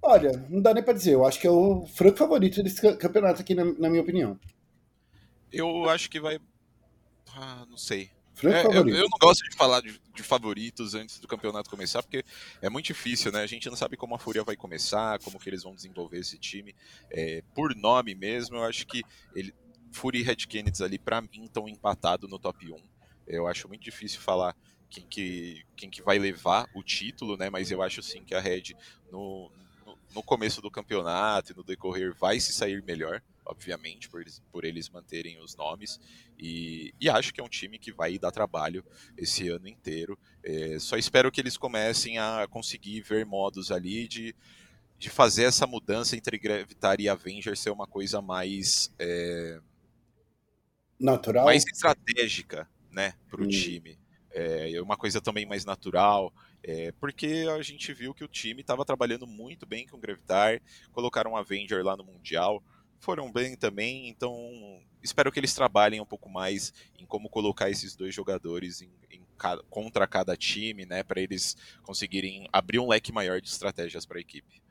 Olha, 0.01 0.31
não 0.49 0.63
dá 0.63 0.73
nem 0.73 0.85
para 0.85 0.93
dizer. 0.93 1.15
Eu 1.15 1.27
acho 1.27 1.41
que 1.41 1.47
é 1.49 1.51
o 1.51 1.85
franco 1.85 2.17
favorito 2.17 2.63
desse 2.63 2.81
campeonato 2.97 3.41
aqui, 3.41 3.57
na, 3.57 3.65
na 3.65 3.91
minha 3.91 4.03
opinião. 4.03 4.39
Eu 5.53 5.91
acho 5.91 6.09
que 6.09 6.21
vai. 6.21 6.39
Ah, 7.35 7.67
não 7.69 7.77
sei. 7.77 8.11
É. 8.45 8.67
Eu, 8.67 8.87
eu, 8.87 9.09
não 9.09 9.19
gosto 9.21 9.43
de 9.49 9.57
falar 9.57 9.81
de, 9.81 10.01
de, 10.15 10.23
favoritos 10.23 10.95
antes 10.95 11.19
do 11.19 11.27
campeonato 11.27 11.71
começar, 11.71 12.03
porque 12.03 12.23
é 12.63 12.69
muito 12.69 12.87
difícil, 12.87 13.33
né? 13.33 13.41
A 13.41 13.47
gente 13.47 13.69
não 13.69 13.77
sabe 13.77 13.97
como 13.97 14.15
a 14.15 14.19
Fúria 14.19 14.45
vai 14.45 14.55
começar, 14.55 15.19
como 15.21 15.41
que 15.41 15.49
eles 15.49 15.65
vão 15.65 15.75
desenvolver 15.75 16.19
esse 16.19 16.39
time. 16.39 16.73
É, 17.11 17.43
por 17.53 17.75
nome 17.75 18.15
mesmo, 18.15 18.57
eu 18.57 18.63
acho 18.63 18.87
que 18.87 19.03
ele, 19.35 19.53
Fúria 19.91 20.21
e 20.21 20.23
Red 20.23 20.37
Kennedy 20.37 20.85
ali, 20.85 20.99
para 20.99 21.21
mim, 21.21 21.47
estão 21.47 21.69
empatados 21.69 22.31
no 22.31 22.39
top 22.39 22.71
1. 22.71 22.77
Eu 23.27 23.49
acho 23.49 23.67
muito 23.67 23.83
difícil 23.83 24.21
falar 24.21 24.55
quem 24.89 25.07
que, 25.07 25.65
quem 25.77 25.91
que 25.91 26.03
vai 26.03 26.19
levar 26.19 26.69
o 26.75 26.83
título, 26.83 27.37
né? 27.37 27.51
Mas 27.51 27.71
eu 27.71 27.83
acho 27.83 28.03
sim 28.03 28.25
que 28.25 28.35
a 28.35 28.41
Red 28.41 28.75
no, 29.11 29.51
no, 29.85 29.99
no, 30.15 30.23
começo 30.23 30.61
do 30.61 30.71
campeonato 30.71 31.53
e 31.53 31.57
no 31.57 31.65
decorrer 31.65 32.15
vai 32.15 32.41
se 32.41 32.53
sair 32.53 32.83
melhor, 32.83 33.23
obviamente, 33.45 34.09
por 34.09 34.21
eles, 34.21 34.43
por 34.51 34.65
eles 34.65 34.89
manterem 34.89 35.41
os 35.41 35.55
nomes. 35.57 36.01
E, 36.39 36.95
e 37.01 37.09
acho 37.09 37.33
que 37.33 37.41
é 37.41 37.45
um 37.45 37.49
time 37.49 37.79
que 37.79 37.93
vai 37.93 38.19
dar 38.19 38.31
trabalho 38.31 38.85
esse 39.17 39.49
ano 39.49 39.69
inteiro. 39.69 40.19
É, 40.43 40.79
só 40.79 40.97
espero 40.97 41.31
que 41.31 41.41
eles 41.41 41.57
comecem 41.57 42.19
a 42.19 42.47
conseguir 42.49 43.01
ver 43.03 43.27
modos 43.27 43.71
ali 43.71 44.07
de, 44.07 44.35
de 44.99 45.11
fazer 45.11 45.45
essa 45.45 45.67
mudança 45.67 46.17
entre 46.17 46.39
Gravitar 46.39 47.01
e 47.01 47.09
Avenger 47.09 47.57
ser 47.57 47.71
uma 47.71 47.87
coisa 47.87 48.23
mais. 48.23 48.93
É, 48.99 49.61
Natural. 50.99 51.45
Mais 51.45 51.63
estratégica, 51.67 52.67
né, 52.91 53.13
para 53.29 53.43
o 53.43 53.45
hum. 53.45 53.49
time 53.49 53.99
é 54.37 54.83
uma 54.83 54.97
coisa 54.97 55.21
também 55.21 55.47
mais 55.47 55.65
natural, 55.65 56.33
é, 56.63 56.93
porque 57.01 57.47
a 57.57 57.63
gente 57.63 57.93
viu 57.95 58.13
que 58.13 58.23
o 58.23 58.29
time 58.29 58.61
estava 58.61 58.85
trabalhando 58.85 59.27
muito 59.27 59.65
bem 59.65 59.87
com 59.87 59.97
o 59.97 60.01
Gravitar, 60.01 60.61
colocaram 60.93 61.33
um 61.33 61.37
Avenger 61.37 61.83
lá 61.83 61.97
no 61.97 62.05
Mundial, 62.05 62.63
foram 63.01 63.33
bem 63.33 63.57
também, 63.57 64.09
então 64.09 64.35
espero 65.03 65.33
que 65.33 65.41
eles 65.41 65.55
trabalhem 65.55 66.01
um 66.01 66.07
pouco 66.07 66.29
mais 66.29 66.75
em 66.99 67.07
como 67.07 67.31
colocar 67.31 67.71
esses 67.71 67.97
dois 67.97 68.15
jogadores 68.15 68.83
em, 68.83 68.91
em 69.11 69.25
contra 69.71 70.07
cada 70.07 70.37
time, 70.37 70.85
né, 70.85 71.03
para 71.03 71.21
eles 71.21 71.57
conseguirem 71.83 72.47
abrir 72.53 72.79
um 72.79 72.89
leque 72.89 73.13
maior 73.13 73.41
de 73.41 73.49
estratégias 73.49 74.05
para 74.05 74.19
a 74.19 74.21
equipe. 74.21 74.63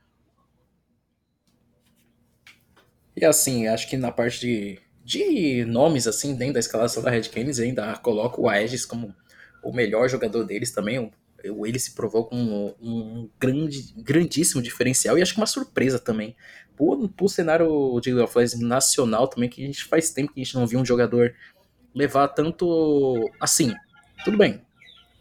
E 3.16 3.24
assim, 3.24 3.66
acho 3.66 3.88
que 3.88 3.96
na 3.96 4.12
parte 4.12 4.40
de, 4.40 4.78
de 5.02 5.64
nomes 5.64 6.06
assim 6.06 6.36
dentro 6.36 6.54
da 6.54 6.60
escalação 6.60 7.02
da 7.02 7.10
Red 7.10 7.30
Canis 7.30 7.58
ainda 7.58 7.96
coloco 7.96 8.42
o 8.42 8.48
Aegis 8.48 8.84
como 8.84 9.14
o 9.68 9.74
melhor 9.74 10.08
jogador 10.08 10.44
deles 10.44 10.70
também, 10.72 10.98
um 10.98 11.10
ele 11.64 11.78
se 11.78 11.94
provou 11.94 12.24
como 12.24 12.74
um 12.80 13.28
grande, 13.38 13.92
grandíssimo 13.96 14.62
diferencial 14.62 15.16
e 15.16 15.22
acho 15.22 15.34
que 15.34 15.40
uma 15.40 15.46
surpresa 15.46 15.98
também. 15.98 16.34
Por, 16.76 17.08
por 17.10 17.28
cenário 17.28 17.98
de 18.00 18.12
League 18.12 18.24
of 18.24 18.36
Legends 18.36 18.60
nacional 18.60 19.28
também, 19.28 19.48
que 19.48 19.62
a 19.62 19.66
gente 19.66 19.84
faz 19.84 20.10
tempo 20.10 20.32
que 20.32 20.40
a 20.40 20.44
gente 20.44 20.54
não 20.54 20.66
viu 20.66 20.80
um 20.80 20.84
jogador 20.84 21.34
levar 21.94 22.28
tanto. 22.28 23.30
Assim, 23.40 23.74
tudo 24.24 24.36
bem. 24.36 24.62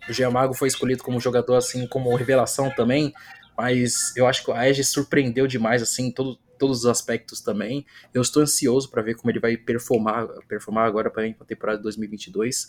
O 0.10 0.14
Giamago 0.14 0.54
foi 0.54 0.68
escolhido 0.68 1.04
como 1.04 1.20
jogador, 1.20 1.56
assim, 1.56 1.88
como 1.88 2.14
revelação 2.16 2.70
também, 2.70 3.14
mas 3.58 4.16
eu 4.16 4.28
acho 4.28 4.44
que 4.44 4.52
a 4.52 4.70
Edge 4.70 4.84
surpreendeu 4.84 5.48
demais, 5.48 5.82
assim, 5.82 6.12
todo, 6.12 6.38
todos 6.60 6.80
os 6.80 6.86
aspectos 6.86 7.42
também. 7.42 7.86
Eu 8.14 8.22
estou 8.22 8.44
ansioso 8.44 8.90
para 8.92 9.02
ver 9.02 9.16
como 9.16 9.32
ele 9.32 9.40
vai 9.40 9.58
performar, 9.58 10.28
performar 10.48 10.86
agora 10.86 11.10
para 11.10 11.26
a 11.26 11.46
temporada 11.46 11.78
de 11.78 11.84
2022. 11.84 12.68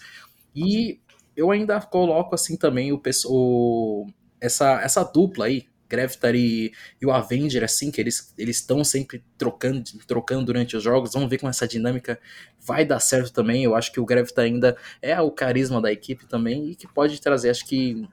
E 0.54 1.00
eu 1.36 1.50
ainda 1.50 1.80
coloco 1.80 2.34
assim 2.34 2.56
também 2.56 2.92
o, 2.92 3.00
o 3.26 4.06
essa, 4.40 4.80
essa 4.80 5.04
dupla 5.04 5.46
aí, 5.46 5.66
Gravitar 5.88 6.34
e, 6.34 6.72
e, 7.00 7.06
o 7.06 7.12
Avenger, 7.12 7.62
assim, 7.62 7.92
que 7.92 8.00
eles 8.00 8.34
estão 8.36 8.82
sempre 8.82 9.22
trocando, 9.38 9.84
trocando 10.04 10.46
durante 10.46 10.76
os 10.76 10.82
jogos. 10.82 11.12
Vamos 11.12 11.30
ver 11.30 11.38
como 11.38 11.48
essa 11.48 11.66
dinâmica 11.66 12.18
vai 12.58 12.84
dar 12.84 12.98
certo 12.98 13.32
também. 13.32 13.62
Eu 13.62 13.76
acho 13.76 13.92
que 13.92 14.00
o 14.00 14.04
Gravitar 14.04 14.46
ainda 14.46 14.76
é 15.00 15.20
o 15.20 15.30
carisma 15.30 15.80
da 15.80 15.92
equipe 15.92 16.26
também 16.26 16.70
e 16.70 16.74
que 16.74 16.88
pode 16.88 17.20
trazer, 17.20 17.50
acho 17.50 17.64
que 17.64 18.04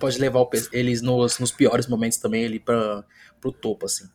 pode 0.00 0.18
levar 0.18 0.46
eles 0.72 1.02
nos, 1.02 1.38
nos 1.38 1.52
piores 1.52 1.86
momentos 1.86 2.16
também 2.18 2.46
ali 2.46 2.58
para 2.58 3.04
o 3.44 3.52
topo, 3.52 3.84
assim. 3.84 4.08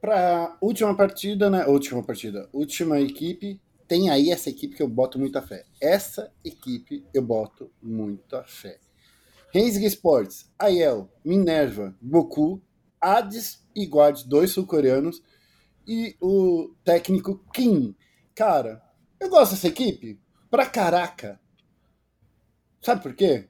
Para 0.00 0.56
última 0.60 0.94
partida, 0.94 1.48
né? 1.48 1.64
Última 1.66 2.02
partida, 2.02 2.48
última 2.52 3.00
equipe, 3.00 3.58
tem 3.86 4.10
aí 4.10 4.30
essa 4.30 4.50
equipe 4.50 4.76
que 4.76 4.82
eu 4.82 4.88
boto 4.88 5.18
muita 5.18 5.40
fé. 5.40 5.64
Essa 5.80 6.32
equipe 6.44 7.04
eu 7.14 7.22
boto 7.22 7.70
muita 7.82 8.42
fé. 8.44 8.78
Rensga 9.52 9.86
Sports, 9.86 10.50
Aiel, 10.58 11.10
Minerva, 11.24 11.96
Goku, 12.02 12.60
Hades 13.00 13.64
e 13.74 13.86
Guard, 13.86 14.24
dois 14.24 14.50
sul-coreanos, 14.50 15.22
e 15.86 16.16
o 16.20 16.74
técnico 16.84 17.44
Kim. 17.52 17.94
Cara, 18.34 18.82
eu 19.20 19.28
gosto 19.28 19.52
dessa 19.52 19.68
equipe 19.68 20.20
pra 20.50 20.66
caraca. 20.66 21.40
Sabe 22.82 23.02
por 23.02 23.14
quê? 23.14 23.48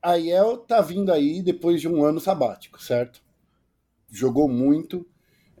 Aiel 0.00 0.58
tá 0.58 0.80
vindo 0.80 1.12
aí 1.12 1.42
depois 1.42 1.80
de 1.80 1.88
um 1.88 2.04
ano 2.04 2.20
sabático, 2.20 2.82
certo? 2.82 3.22
Jogou 4.10 4.48
muito, 4.48 5.06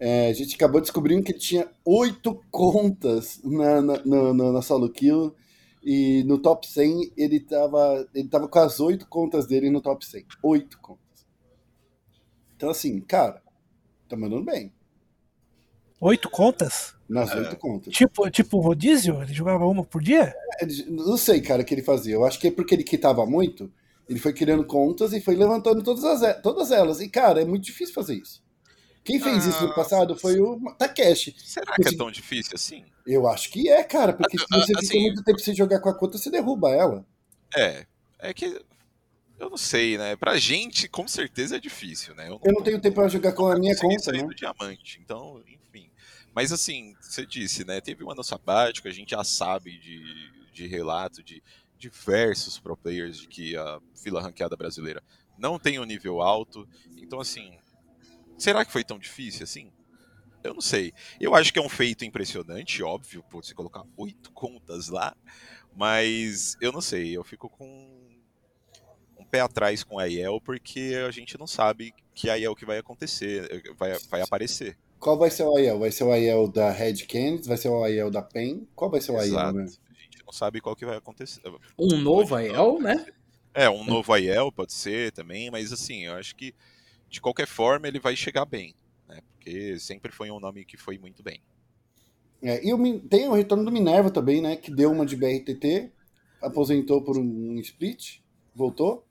é, 0.06 0.28
a 0.28 0.32
gente 0.34 0.54
acabou 0.54 0.82
descobrindo 0.82 1.22
que 1.22 1.32
ele 1.32 1.38
tinha 1.38 1.66
oito 1.82 2.38
contas 2.50 3.40
na, 3.42 3.80
na, 3.80 4.04
na, 4.04 4.52
na 4.52 4.60
solo 4.60 4.90
kill 4.90 5.34
e 5.82 6.22
no 6.24 6.36
top 6.36 6.70
100 6.70 7.14
ele 7.16 7.40
tava, 7.40 8.06
ele 8.14 8.28
tava 8.28 8.46
com 8.46 8.58
as 8.58 8.80
oito 8.80 9.08
contas 9.08 9.46
dele 9.46 9.70
no 9.70 9.80
top 9.80 10.04
100. 10.04 10.26
Oito 10.42 10.78
contas. 10.78 11.26
Então, 12.54 12.68
assim, 12.68 13.00
cara, 13.00 13.42
tá 14.06 14.14
mandando 14.14 14.44
bem. 14.44 14.74
Oito 15.98 16.28
contas? 16.28 16.94
Nas 17.08 17.30
é. 17.30 17.38
oito 17.38 17.56
contas. 17.56 17.94
Tipo, 17.94 18.30
tipo 18.30 18.60
rodízio? 18.60 19.22
Ele 19.22 19.32
jogava 19.32 19.64
uma 19.64 19.84
por 19.84 20.02
dia? 20.02 20.34
É, 20.60 20.66
não 20.86 21.16
sei, 21.16 21.40
cara, 21.40 21.62
o 21.62 21.64
que 21.64 21.72
ele 21.72 21.82
fazia. 21.82 22.12
Eu 22.12 22.26
acho 22.26 22.38
que 22.38 22.48
é 22.48 22.50
porque 22.50 22.74
ele 22.74 22.84
quitava 22.84 23.24
muito, 23.24 23.72
ele 24.06 24.18
foi 24.18 24.34
criando 24.34 24.66
contas 24.66 25.14
e 25.14 25.20
foi 25.22 25.34
levantando 25.34 25.82
todas, 25.82 26.04
as, 26.04 26.42
todas 26.42 26.70
elas. 26.70 27.00
E, 27.00 27.08
cara, 27.08 27.40
é 27.40 27.46
muito 27.46 27.64
difícil 27.64 27.94
fazer 27.94 28.16
isso. 28.16 28.43
Quem 29.04 29.20
fez 29.20 29.46
ah, 29.46 29.50
isso 29.50 29.62
no 29.64 29.70
ah, 29.70 29.74
passado 29.74 30.16
foi 30.16 30.40
o 30.40 30.58
Takeshi. 30.78 31.34
Será 31.38 31.74
que 31.76 31.88
é 31.88 31.96
tão 31.96 32.10
difícil 32.10 32.52
assim? 32.54 32.84
Eu 33.06 33.28
acho 33.28 33.50
que 33.50 33.68
é, 33.68 33.84
cara, 33.84 34.14
porque 34.14 34.38
se 34.38 34.46
você 34.48 34.72
assim, 34.76 34.86
fica 34.86 34.98
muito 35.00 35.22
tempo 35.22 35.38
sem 35.40 35.54
jogar 35.54 35.80
com 35.80 35.90
a 35.90 35.94
conta, 35.94 36.16
você 36.16 36.30
derruba 36.30 36.70
ela. 36.70 37.06
É, 37.54 37.86
é 38.18 38.32
que 38.32 38.64
eu 39.38 39.50
não 39.50 39.58
sei, 39.58 39.98
né? 39.98 40.16
Pra 40.16 40.38
gente, 40.38 40.88
com 40.88 41.06
certeza 41.06 41.56
é 41.56 41.60
difícil, 41.60 42.14
né? 42.14 42.26
Eu 42.26 42.30
não, 42.30 42.40
eu 42.44 42.52
não 42.54 42.62
tenho 42.62 42.80
tempo 42.80 42.94
pra 42.94 43.08
jogar 43.08 43.32
com 43.32 43.46
a 43.46 43.58
minha 43.58 43.76
conta, 43.76 44.04
sair 44.04 44.22
né? 44.22 44.28
do 44.28 44.34
diamante, 44.34 45.00
então, 45.02 45.42
enfim. 45.46 45.90
Mas 46.34 46.50
assim, 46.50 46.94
você 47.00 47.26
disse, 47.26 47.64
né? 47.64 47.80
Teve 47.82 48.02
um 48.04 48.10
ano 48.10 48.24
sabático, 48.24 48.88
a 48.88 48.92
gente 48.92 49.10
já 49.10 49.22
sabe 49.22 49.78
de, 49.78 50.02
de 50.50 50.66
relato 50.66 51.22
de 51.22 51.42
diversos 51.76 52.58
pro 52.58 52.76
players 52.76 53.18
de 53.18 53.28
que 53.28 53.56
a 53.56 53.78
fila 53.94 54.22
ranqueada 54.22 54.56
brasileira 54.56 55.02
não 55.36 55.58
tem 55.58 55.78
um 55.78 55.84
nível 55.84 56.22
alto. 56.22 56.66
Então, 56.96 57.20
assim, 57.20 57.58
Será 58.36 58.64
que 58.64 58.72
foi 58.72 58.84
tão 58.84 58.98
difícil 58.98 59.44
assim? 59.44 59.70
Eu 60.42 60.52
não 60.52 60.60
sei. 60.60 60.92
Eu 61.18 61.34
acho 61.34 61.52
que 61.52 61.58
é 61.58 61.62
um 61.62 61.68
feito 61.68 62.04
impressionante, 62.04 62.82
óbvio, 62.82 63.22
por 63.30 63.42
você 63.42 63.54
colocar 63.54 63.82
oito 63.96 64.30
contas 64.32 64.88
lá, 64.88 65.16
mas 65.74 66.56
eu 66.60 66.70
não 66.70 66.82
sei. 66.82 67.16
Eu 67.16 67.24
fico 67.24 67.48
com 67.48 67.66
um 69.18 69.24
pé 69.24 69.40
atrás 69.40 69.82
com 69.82 69.98
a 69.98 70.06
IEL 70.06 70.40
porque 70.40 70.94
a 71.06 71.10
gente 71.10 71.38
não 71.38 71.46
sabe 71.46 71.94
que 72.14 72.28
a 72.28 72.36
IEL 72.36 72.54
que 72.54 72.66
vai 72.66 72.78
acontecer, 72.78 73.62
vai, 73.78 73.98
vai 74.10 74.20
aparecer. 74.20 74.76
Qual 74.98 75.18
vai 75.18 75.30
ser 75.30 75.44
o 75.44 75.58
IEL? 75.58 75.78
Vai 75.78 75.90
ser 75.90 76.04
o 76.04 76.14
IEL 76.14 76.48
da 76.48 76.70
Red 76.70 77.06
Canids? 77.06 77.46
Vai 77.46 77.56
ser 77.56 77.68
o 77.68 77.86
IEL 77.86 78.10
da 78.10 78.22
PEN? 78.22 78.66
Qual 78.74 78.90
vai 78.90 79.00
ser 79.00 79.12
o 79.12 79.20
Exato. 79.20 79.56
IEL, 79.56 79.64
né? 79.64 79.64
A 79.64 80.02
gente 80.02 80.24
não 80.24 80.32
sabe 80.32 80.60
qual 80.60 80.76
que 80.76 80.84
vai 80.84 80.96
acontecer. 80.96 81.42
Um 81.78 81.96
novo 81.98 82.38
IEL, 82.38 82.80
né? 82.80 83.06
É, 83.54 83.70
um 83.70 83.84
novo 83.84 84.16
IEL 84.16 84.50
pode 84.52 84.72
ser 84.72 85.12
também, 85.12 85.50
mas 85.50 85.72
assim, 85.72 86.04
eu 86.04 86.14
acho 86.14 86.34
que 86.34 86.54
de 87.14 87.20
qualquer 87.20 87.46
forma 87.46 87.86
ele 87.86 88.00
vai 88.00 88.16
chegar 88.16 88.44
bem, 88.44 88.74
né? 89.08 89.20
Porque 89.30 89.78
sempre 89.78 90.10
foi 90.10 90.32
um 90.32 90.40
nome 90.40 90.64
que 90.64 90.76
foi 90.76 90.98
muito 90.98 91.22
bem. 91.22 91.40
É, 92.42 92.66
e 92.66 92.74
o, 92.74 93.00
tem 93.00 93.28
o 93.28 93.34
retorno 93.34 93.64
do 93.64 93.70
Minerva 93.70 94.10
também, 94.10 94.42
né? 94.42 94.56
Que 94.56 94.74
deu 94.74 94.90
uma 94.90 95.06
de 95.06 95.14
BRTT, 95.16 95.92
aposentou 96.42 97.02
por 97.02 97.16
um 97.16 97.56
split, 97.60 98.18
voltou. 98.52 99.06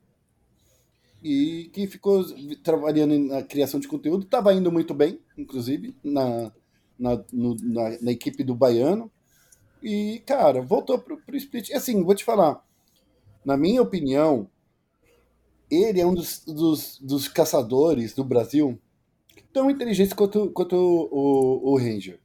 E 1.23 1.71
que 1.73 1.87
ficou 1.87 2.25
trabalhando 2.61 3.17
na 3.17 3.41
criação 3.41 3.79
de 3.79 3.87
conteúdo, 3.87 4.25
estava 4.25 4.53
indo 4.53 4.69
muito 4.69 4.93
bem, 4.93 5.21
inclusive, 5.37 5.95
na, 6.03 6.51
na, 6.99 7.23
no, 7.31 7.55
na, 7.55 7.97
na, 8.01 8.11
equipe 8.11 8.43
do 8.43 8.53
Baiano. 8.53 9.09
E, 9.81 10.21
cara, 10.25 10.61
voltou 10.61 10.99
pro, 10.99 11.17
pro 11.17 11.37
split. 11.37 11.69
E 11.69 11.73
assim, 11.73 12.03
vou 12.03 12.13
te 12.13 12.25
falar, 12.25 12.61
na 13.45 13.55
minha 13.55 13.81
opinião, 13.81 14.49
ele 15.75 16.01
é 16.01 16.05
um 16.05 16.13
dos, 16.13 16.43
dos, 16.45 16.99
dos 16.99 17.27
caçadores 17.27 18.13
do 18.13 18.23
Brasil 18.23 18.79
tão 19.53 19.69
inteligentes 19.69 20.13
quanto, 20.13 20.49
quanto 20.49 20.75
o, 20.75 21.07
o, 21.11 21.73
o 21.73 21.77
Ranger. 21.77 22.19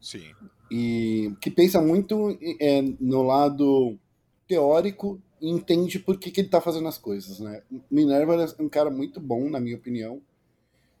Sim. 0.00 0.24
E 0.70 1.32
que 1.40 1.50
pensa 1.50 1.80
muito 1.80 2.38
é, 2.60 2.82
no 3.00 3.22
lado 3.22 3.98
teórico 4.46 5.20
e 5.40 5.50
entende 5.50 5.98
por 5.98 6.18
que, 6.18 6.30
que 6.30 6.40
ele 6.40 6.48
está 6.48 6.60
fazendo 6.60 6.88
as 6.88 6.98
coisas, 6.98 7.40
né? 7.40 7.62
Minerva 7.90 8.34
é 8.58 8.62
um 8.62 8.68
cara 8.68 8.90
muito 8.90 9.20
bom, 9.20 9.48
na 9.48 9.60
minha 9.60 9.76
opinião, 9.76 10.20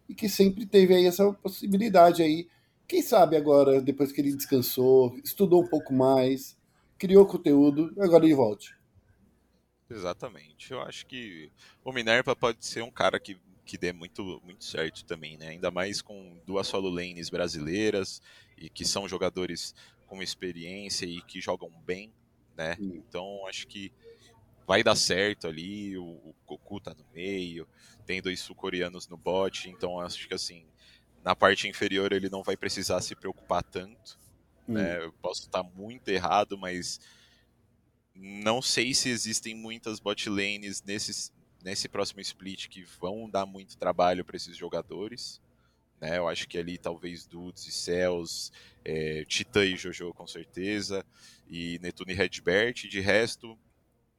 e 0.08 0.14
que 0.14 0.28
sempre 0.28 0.66
teve 0.66 0.94
aí 0.94 1.06
essa 1.06 1.32
possibilidade 1.32 2.22
aí. 2.22 2.48
Quem 2.86 3.02
sabe 3.02 3.36
agora, 3.36 3.80
depois 3.80 4.12
que 4.12 4.20
ele 4.20 4.34
descansou, 4.34 5.16
estudou 5.24 5.62
um 5.62 5.66
pouco 5.66 5.92
mais, 5.92 6.56
criou 6.98 7.26
conteúdo, 7.26 7.92
agora 7.98 8.24
ele 8.24 8.34
volte. 8.34 8.74
Exatamente. 9.90 10.72
Eu 10.72 10.80
acho 10.82 11.06
que 11.06 11.50
o 11.84 11.92
Minerva 11.92 12.34
pode 12.34 12.64
ser 12.64 12.82
um 12.82 12.90
cara 12.90 13.20
que, 13.20 13.38
que 13.64 13.76
dê 13.76 13.92
muito, 13.92 14.40
muito 14.44 14.64
certo 14.64 15.04
também, 15.04 15.36
né? 15.36 15.48
Ainda 15.48 15.70
mais 15.70 16.00
com 16.00 16.40
duas 16.46 16.66
solo 16.66 16.88
lanes 16.88 17.28
brasileiras 17.30 18.22
e 18.56 18.68
que 18.68 18.84
são 18.84 19.08
jogadores 19.08 19.74
com 20.06 20.22
experiência 20.22 21.06
e 21.06 21.20
que 21.22 21.40
jogam 21.40 21.70
bem, 21.84 22.12
né? 22.56 22.76
Então 22.80 23.46
acho 23.46 23.66
que 23.66 23.92
vai 24.66 24.82
dar 24.82 24.96
certo 24.96 25.46
ali. 25.46 25.96
O, 25.98 26.04
o 26.04 26.34
Goku 26.46 26.80
tá 26.80 26.94
no 26.94 27.04
meio, 27.12 27.68
tem 28.06 28.22
dois 28.22 28.40
sul-coreanos 28.40 29.08
no 29.08 29.16
bot, 29.16 29.68
então 29.68 30.00
acho 30.00 30.26
que 30.26 30.34
assim, 30.34 30.66
na 31.22 31.34
parte 31.34 31.68
inferior 31.68 32.12
ele 32.12 32.28
não 32.28 32.42
vai 32.42 32.56
precisar 32.56 33.00
se 33.00 33.14
preocupar 33.14 33.62
tanto. 33.62 34.18
Né? 34.66 35.04
Eu 35.04 35.12
posso 35.14 35.42
estar 35.42 35.62
muito 35.62 36.08
errado, 36.08 36.56
mas 36.56 36.98
não 38.14 38.62
sei 38.62 38.94
se 38.94 39.08
existem 39.08 39.54
muitas 39.54 39.98
bot 39.98 40.28
lanes 40.28 40.82
nesse, 40.82 41.32
nesse 41.62 41.88
próximo 41.88 42.20
split 42.20 42.68
que 42.68 42.84
vão 43.00 43.28
dar 43.28 43.44
muito 43.44 43.76
trabalho 43.76 44.24
para 44.24 44.36
esses 44.36 44.56
jogadores. 44.56 45.40
Né? 46.00 46.18
Eu 46.18 46.28
acho 46.28 46.48
que 46.48 46.58
ali 46.58 46.78
talvez 46.78 47.26
Dudes 47.26 47.66
e 47.66 47.72
Cells, 47.72 48.52
é, 48.84 49.24
Titã 49.24 49.64
e 49.64 49.76
Jojo 49.76 50.12
com 50.12 50.26
certeza, 50.26 51.04
e 51.48 51.78
Netune 51.80 52.12
e 52.12 52.16
Redbert. 52.16 52.88
De 52.88 53.00
resto, 53.00 53.58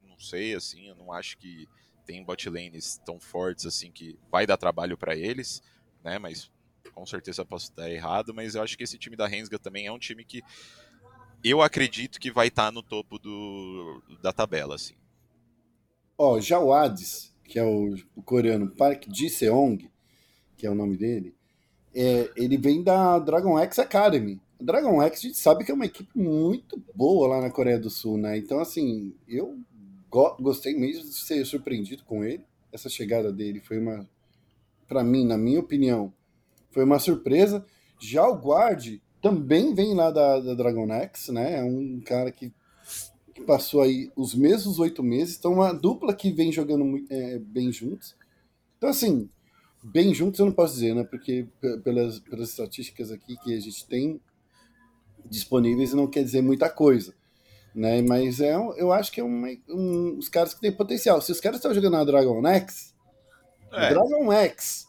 não 0.02 0.18
sei, 0.18 0.54
assim, 0.54 0.88
eu 0.88 0.94
não 0.94 1.12
acho 1.12 1.38
que 1.38 1.68
tem 2.04 2.22
bot 2.22 2.48
lanes 2.48 3.00
tão 3.04 3.18
fortes 3.18 3.66
assim 3.66 3.90
que 3.90 4.18
vai 4.30 4.46
dar 4.46 4.56
trabalho 4.56 4.96
para 4.96 5.16
eles, 5.16 5.62
né? 6.04 6.18
Mas 6.18 6.50
com 6.92 7.04
certeza 7.04 7.44
posso 7.44 7.70
estar 7.70 7.90
errado, 7.90 8.32
mas 8.32 8.54
eu 8.54 8.62
acho 8.62 8.76
que 8.76 8.84
esse 8.84 8.96
time 8.96 9.16
da 9.16 9.26
Rensga 9.26 9.58
também 9.58 9.86
é 9.86 9.92
um 9.92 9.98
time 9.98 10.24
que 10.24 10.42
eu 11.50 11.62
acredito 11.62 12.18
que 12.18 12.30
vai 12.30 12.48
estar 12.48 12.66
tá 12.66 12.72
no 12.72 12.82
topo 12.82 13.18
do, 13.18 14.02
da 14.22 14.32
tabela, 14.32 14.74
assim. 14.74 14.94
Ó, 16.18 16.40
já 16.40 16.58
o 16.58 16.72
Hades, 16.72 17.34
que 17.44 17.58
é 17.58 17.64
o, 17.64 17.94
o 18.14 18.22
coreano 18.22 18.70
Park 18.70 19.04
Ji-seong, 19.12 19.90
que 20.56 20.66
é 20.66 20.70
o 20.70 20.74
nome 20.74 20.96
dele, 20.96 21.34
é, 21.94 22.30
ele 22.36 22.56
vem 22.56 22.82
da 22.82 23.18
Dragon 23.18 23.58
X 23.58 23.78
Academy. 23.78 24.40
Dragon 24.60 25.02
X 25.02 25.18
a 25.18 25.22
gente 25.22 25.38
sabe 25.38 25.64
que 25.64 25.70
é 25.70 25.74
uma 25.74 25.86
equipe 25.86 26.10
muito 26.18 26.82
boa 26.94 27.28
lá 27.28 27.40
na 27.40 27.50
Coreia 27.50 27.78
do 27.78 27.90
Sul, 27.90 28.16
né? 28.16 28.36
Então, 28.38 28.58
assim, 28.58 29.14
eu 29.28 29.58
go 30.10 30.36
gostei 30.40 30.74
mesmo 30.74 31.04
de 31.04 31.14
ser 31.14 31.44
surpreendido 31.44 32.04
com 32.04 32.24
ele. 32.24 32.44
Essa 32.72 32.88
chegada 32.88 33.32
dele 33.32 33.60
foi 33.60 33.78
uma, 33.78 34.08
para 34.88 35.04
mim, 35.04 35.24
na 35.26 35.36
minha 35.36 35.60
opinião, 35.60 36.12
foi 36.70 36.84
uma 36.84 36.98
surpresa. 36.98 37.64
Já 37.98 38.26
o 38.26 38.34
Guard 38.34 38.98
também 39.26 39.74
vem 39.74 39.92
lá 39.92 40.12
da, 40.12 40.38
da 40.38 40.54
Dragon 40.54 40.88
X, 40.92 41.30
né? 41.30 41.58
É 41.58 41.64
um 41.64 42.00
cara 42.00 42.30
que, 42.30 42.52
que 43.34 43.42
passou 43.42 43.82
aí 43.82 44.08
os 44.14 44.36
mesmos 44.36 44.78
oito 44.78 45.02
meses. 45.02 45.36
Então, 45.36 45.54
uma 45.54 45.72
dupla 45.72 46.14
que 46.14 46.30
vem 46.30 46.52
jogando 46.52 47.04
é, 47.10 47.40
bem 47.40 47.72
juntos. 47.72 48.14
Então, 48.78 48.88
assim, 48.88 49.28
bem 49.82 50.14
juntos 50.14 50.38
eu 50.38 50.46
não 50.46 50.52
posso 50.52 50.74
dizer, 50.74 50.94
né? 50.94 51.02
Porque 51.02 51.48
pelas, 51.82 52.20
pelas 52.20 52.50
estatísticas 52.50 53.10
aqui 53.10 53.36
que 53.42 53.52
a 53.52 53.58
gente 53.58 53.84
tem 53.88 54.20
disponíveis 55.28 55.92
não 55.92 56.06
quer 56.06 56.22
dizer 56.22 56.40
muita 56.40 56.70
coisa. 56.70 57.12
Né? 57.74 58.00
Mas 58.02 58.40
é, 58.40 58.54
eu 58.54 58.92
acho 58.92 59.10
que 59.10 59.20
é 59.20 59.24
uma, 59.24 59.48
um, 59.68 60.16
os 60.16 60.28
caras 60.28 60.54
que 60.54 60.60
têm 60.60 60.70
potencial. 60.70 61.20
Se 61.20 61.32
os 61.32 61.40
caras 61.40 61.58
estão 61.58 61.74
jogando 61.74 61.94
na 61.94 62.04
Dragon 62.04 62.46
X, 62.46 62.94
é. 63.72 63.88
Dragon 63.90 64.32
X. 64.32 64.86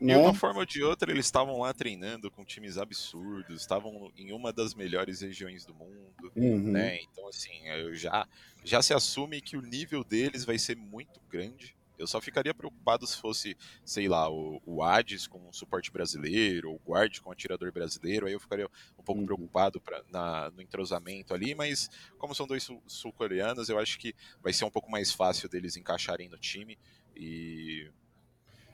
De 0.00 0.14
uma 0.14 0.34
forma 0.34 0.60
ou 0.60 0.66
de 0.66 0.82
outra, 0.82 1.10
eles 1.10 1.26
estavam 1.26 1.58
lá 1.60 1.74
treinando 1.74 2.30
com 2.30 2.44
times 2.44 2.78
absurdos, 2.78 3.60
estavam 3.60 4.12
em 4.16 4.32
uma 4.32 4.52
das 4.52 4.74
melhores 4.74 5.20
regiões 5.20 5.64
do 5.64 5.74
mundo, 5.74 6.32
uhum. 6.36 6.72
né? 6.72 7.00
Então, 7.02 7.26
assim, 7.28 7.62
já, 7.94 8.26
já 8.64 8.80
se 8.80 8.94
assume 8.94 9.40
que 9.40 9.56
o 9.56 9.62
nível 9.62 10.04
deles 10.04 10.44
vai 10.44 10.58
ser 10.58 10.76
muito 10.76 11.20
grande. 11.28 11.76
Eu 11.98 12.06
só 12.06 12.20
ficaria 12.20 12.54
preocupado 12.54 13.04
se 13.06 13.20
fosse, 13.20 13.56
sei 13.84 14.08
lá, 14.08 14.30
o, 14.30 14.62
o 14.64 14.82
Hades 14.84 15.26
com 15.26 15.48
um 15.48 15.52
suporte 15.52 15.90
brasileiro, 15.90 16.70
ou 16.70 16.76
o 16.76 16.90
Guard 16.90 17.18
com 17.18 17.28
um 17.28 17.32
atirador 17.32 17.72
brasileiro, 17.72 18.26
aí 18.26 18.32
eu 18.32 18.40
ficaria 18.40 18.70
um 18.96 19.02
pouco 19.02 19.20
uhum. 19.20 19.26
preocupado 19.26 19.80
pra, 19.80 20.02
na, 20.08 20.48
no 20.50 20.62
entrosamento 20.62 21.34
ali, 21.34 21.56
mas 21.56 21.90
como 22.16 22.36
são 22.36 22.46
dois 22.46 22.68
sul-coreanos, 22.86 23.68
eu 23.68 23.78
acho 23.80 23.98
que 23.98 24.14
vai 24.40 24.52
ser 24.52 24.64
um 24.64 24.70
pouco 24.70 24.88
mais 24.88 25.10
fácil 25.10 25.48
deles 25.48 25.76
encaixarem 25.76 26.28
no 26.28 26.38
time. 26.38 26.78
E. 27.16 27.90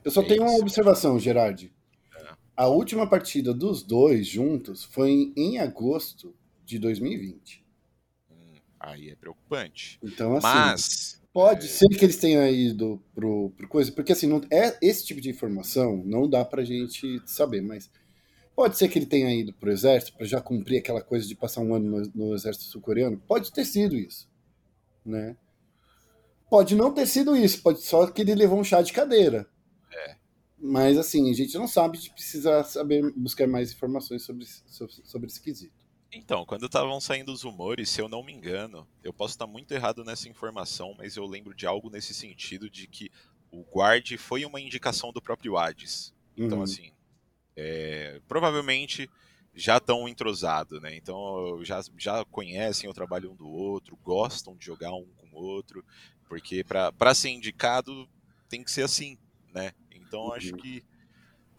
Eu 0.04 0.10
só 0.10 0.22
é 0.22 0.26
tenho 0.26 0.44
isso. 0.44 0.54
uma 0.54 0.60
observação, 0.60 1.18
Gerard. 1.18 1.72
É. 2.16 2.28
A 2.56 2.66
última 2.66 3.08
partida 3.08 3.54
dos 3.54 3.82
dois 3.82 4.26
juntos 4.26 4.84
foi 4.84 5.32
em 5.36 5.58
agosto 5.58 6.34
de 6.64 6.78
2020. 6.78 7.64
Hum, 8.30 8.34
aí 8.78 9.10
é 9.10 9.16
preocupante. 9.16 9.98
Então, 10.02 10.36
assim. 10.36 10.46
Mas 10.46 11.24
Pode 11.34 11.66
ser 11.66 11.88
que 11.88 12.04
eles 12.04 12.16
tenham 12.16 12.46
ido 12.46 13.02
pro, 13.12 13.50
pro 13.56 13.66
coisa, 13.66 13.90
porque 13.90 14.12
assim, 14.12 14.28
não, 14.28 14.40
é, 14.52 14.78
esse 14.80 15.04
tipo 15.04 15.20
de 15.20 15.28
informação 15.28 16.00
não 16.06 16.30
dá 16.30 16.44
pra 16.44 16.62
gente 16.62 17.20
saber, 17.26 17.60
mas 17.60 17.90
pode 18.54 18.78
ser 18.78 18.86
que 18.86 19.00
ele 19.00 19.06
tenha 19.06 19.34
ido 19.34 19.52
pro 19.52 19.72
exército 19.72 20.16
para 20.16 20.24
já 20.24 20.40
cumprir 20.40 20.78
aquela 20.78 21.02
coisa 21.02 21.26
de 21.26 21.34
passar 21.34 21.60
um 21.60 21.74
ano 21.74 21.90
no, 21.90 22.12
no 22.14 22.34
exército 22.36 22.66
sul-coreano. 22.66 23.20
Pode 23.26 23.52
ter 23.52 23.64
sido 23.64 23.96
isso, 23.96 24.30
né? 25.04 25.36
Pode 26.48 26.76
não 26.76 26.94
ter 26.94 27.04
sido 27.04 27.36
isso, 27.36 27.60
pode 27.62 27.82
só 27.82 28.06
que 28.06 28.22
ele 28.22 28.36
levou 28.36 28.60
um 28.60 28.64
chá 28.64 28.80
de 28.80 28.92
cadeira. 28.92 29.44
Mas 30.66 30.96
assim, 30.96 31.30
a 31.30 31.34
gente 31.34 31.58
não 31.58 31.68
sabe, 31.68 31.98
a 31.98 32.00
gente 32.00 32.14
precisa 32.14 32.64
saber 32.64 33.12
buscar 33.14 33.46
mais 33.46 33.70
informações 33.70 34.22
sobre, 34.22 34.46
sobre, 34.46 34.94
sobre 35.04 35.26
esse 35.26 35.38
quesito. 35.38 35.74
Então, 36.10 36.46
quando 36.46 36.64
estavam 36.64 36.98
saindo 37.02 37.30
os 37.30 37.42
rumores, 37.42 37.90
se 37.90 38.00
eu 38.00 38.08
não 38.08 38.24
me 38.24 38.32
engano, 38.32 38.88
eu 39.02 39.12
posso 39.12 39.34
estar 39.34 39.46
muito 39.46 39.72
errado 39.72 40.02
nessa 40.02 40.26
informação, 40.26 40.94
mas 40.96 41.16
eu 41.16 41.26
lembro 41.26 41.54
de 41.54 41.66
algo 41.66 41.90
nesse 41.90 42.14
sentido 42.14 42.70
de 42.70 42.86
que 42.86 43.10
o 43.50 43.62
guard 43.62 44.16
foi 44.16 44.46
uma 44.46 44.58
indicação 44.58 45.12
do 45.12 45.20
próprio 45.20 45.58
Hades. 45.58 46.14
Então, 46.34 46.58
uhum. 46.58 46.64
assim, 46.64 46.92
é, 47.54 48.22
provavelmente 48.26 49.10
já 49.54 49.76
estão 49.76 50.08
entrosados, 50.08 50.80
né? 50.80 50.96
Então 50.96 51.62
já, 51.62 51.80
já 51.98 52.24
conhecem 52.24 52.88
o 52.88 52.94
trabalho 52.94 53.30
um 53.32 53.36
do 53.36 53.48
outro, 53.48 53.98
gostam 54.02 54.56
de 54.56 54.64
jogar 54.64 54.94
um 54.94 55.06
com 55.16 55.26
o 55.30 55.42
outro, 55.42 55.84
porque 56.26 56.64
para 56.64 57.14
ser 57.14 57.28
indicado 57.28 58.08
tem 58.48 58.64
que 58.64 58.70
ser 58.70 58.82
assim, 58.82 59.18
né? 59.54 59.72
Então 59.90 60.26
uhum. 60.26 60.32
acho 60.32 60.52
que 60.54 60.84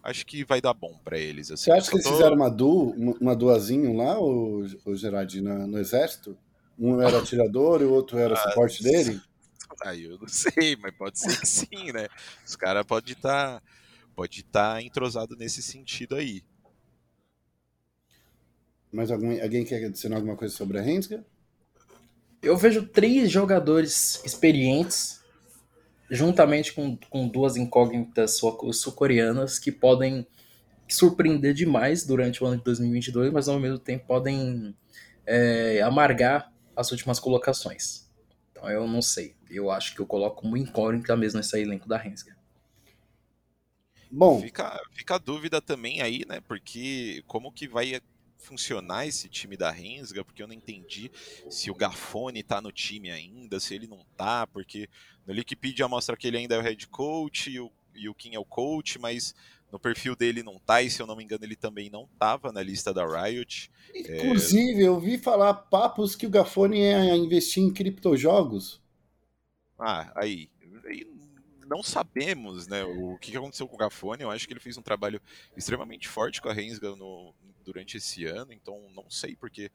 acho 0.03 0.25
que 0.25 0.43
vai 0.43 0.61
dar 0.61 0.73
bom 0.73 0.99
para 1.03 1.17
eles. 1.17 1.49
Assim. 1.49 1.63
Você 1.63 1.71
acha 1.71 1.89
que 1.89 1.95
eles 1.95 2.05
tô... 2.05 2.11
fizeram 2.11 2.35
uma 2.35 2.49
du, 2.49 2.89
uma 3.19 3.35
duazinho 3.35 3.93
lá, 3.93 4.19
o, 4.19 4.65
o 4.85 4.95
Gerard, 4.95 5.41
no, 5.41 5.65
no 5.67 5.79
exército? 5.79 6.37
Um 6.77 7.01
era 7.01 7.17
atirador 7.17 7.81
e 7.81 7.85
o 7.85 7.93
outro 7.93 8.17
era 8.17 8.35
ah, 8.35 8.37
suporte 8.37 8.83
dele? 8.83 9.19
Aí 9.83 10.03
eu 10.03 10.17
não 10.19 10.27
sei, 10.27 10.75
mas 10.75 10.93
pode 10.95 11.19
ser 11.19 11.39
que 11.39 11.47
sim, 11.47 11.91
né? 11.91 12.07
Os 12.45 12.55
caras 12.55 12.85
podem 12.85 13.13
estar 13.13 13.59
tá, 13.59 13.63
pode 14.15 14.41
estar 14.41 14.75
tá 14.75 14.81
entrosado 14.81 15.35
nesse 15.35 15.61
sentido 15.61 16.15
aí. 16.15 16.43
Mas 18.91 19.11
alguém, 19.11 19.41
alguém 19.41 19.65
quer 19.65 19.83
adicionar 19.83 20.17
alguma 20.17 20.37
coisa 20.37 20.55
sobre 20.55 20.79
a 20.79 20.81
Rensga? 20.81 21.25
Eu 22.41 22.55
vejo 22.55 22.87
três 22.87 23.29
jogadores 23.29 24.23
experientes 24.23 25.19
juntamente 26.15 26.73
com, 26.73 26.97
com 27.09 27.27
duas 27.27 27.57
incógnitas 27.57 28.39
sul-coreanas 28.73 29.59
que 29.59 29.71
podem 29.71 30.25
surpreender 30.87 31.53
demais 31.53 32.05
durante 32.05 32.43
o 32.43 32.47
ano 32.47 32.57
de 32.57 32.63
2022, 32.63 33.31
mas 33.31 33.47
ao 33.47 33.59
mesmo 33.59 33.79
tempo 33.79 34.05
podem 34.05 34.75
é, 35.25 35.81
amargar 35.81 36.51
as 36.75 36.91
últimas 36.91 37.19
colocações. 37.19 38.09
Então 38.51 38.69
eu 38.69 38.87
não 38.87 39.01
sei. 39.01 39.35
Eu 39.49 39.71
acho 39.71 39.95
que 39.95 40.01
eu 40.01 40.05
coloco 40.05 40.45
uma 40.45 40.59
incógnita 40.59 41.15
mesmo 41.15 41.37
nesse 41.37 41.59
elenco 41.59 41.87
da 41.87 41.97
Rensga. 41.97 42.35
Bom, 44.11 44.41
fica, 44.41 44.79
fica 44.93 45.15
a 45.15 45.17
dúvida 45.17 45.61
também 45.61 46.01
aí, 46.01 46.23
né? 46.27 46.39
Porque 46.41 47.23
como 47.27 47.51
que 47.51 47.67
vai 47.67 47.99
funcionar 48.37 49.07
esse 49.07 49.27
time 49.27 49.57
da 49.57 49.71
Rensga, 49.71 50.23
porque 50.23 50.41
eu 50.41 50.47
não 50.47 50.53
entendi 50.53 51.11
se 51.49 51.71
o 51.71 51.75
Gafone 51.75 52.43
tá 52.43 52.61
no 52.61 52.71
time 52.71 53.09
ainda, 53.09 53.59
se 53.59 53.73
ele 53.73 53.87
não 53.87 54.05
tá, 54.15 54.45
porque 54.45 54.87
no 55.25 55.33
Wikipedia 55.33 55.87
mostra 55.87 56.15
que 56.15 56.27
ele 56.27 56.37
ainda 56.37 56.55
é 56.55 56.59
o 56.59 56.61
head 56.61 56.87
coach 56.87 57.49
e 57.49 57.59
o, 57.59 57.71
e 57.95 58.09
o 58.09 58.13
Kim 58.13 58.35
é 58.35 58.39
o 58.39 58.45
coach, 58.45 58.99
mas 58.99 59.33
no 59.71 59.79
perfil 59.79 60.15
dele 60.15 60.43
não 60.43 60.59
tá, 60.59 60.81
e 60.81 60.89
se 60.89 61.01
eu 61.01 61.07
não 61.07 61.15
me 61.15 61.23
engano 61.23 61.43
ele 61.43 61.55
também 61.55 61.89
não 61.89 62.07
tava 62.19 62.51
na 62.51 62.61
lista 62.61 62.93
da 62.93 63.05
Riot. 63.05 63.71
Inclusive, 63.93 64.83
é... 64.83 64.87
eu 64.87 64.99
vi 64.99 65.17
falar 65.17 65.53
papos 65.53 66.15
que 66.15 66.27
o 66.27 66.29
Gafone 66.29 66.79
ia 66.79 67.15
investir 67.15 67.63
em 67.63 67.73
criptojogos. 67.73 68.81
Ah, 69.77 70.11
aí, 70.15 70.49
aí 70.85 71.05
não 71.67 71.81
sabemos, 71.81 72.67
né, 72.67 72.83
o 72.83 73.17
que 73.17 73.35
aconteceu 73.35 73.67
com 73.67 73.75
o 73.75 73.79
Gafone. 73.79 74.21
Eu 74.21 74.31
acho 74.31 74.47
que 74.47 74.53
ele 74.53 74.59
fez 74.59 74.77
um 74.77 74.81
trabalho 74.81 75.21
extremamente 75.57 76.07
forte 76.07 76.41
com 76.41 76.47
a 76.47 76.53
Rensga 76.53 76.95
no, 76.95 77.33
durante 77.63 77.97
esse 77.97 78.25
ano, 78.25 78.53
então 78.53 78.87
não 78.95 79.09
sei 79.09 79.35
porque 79.35 79.71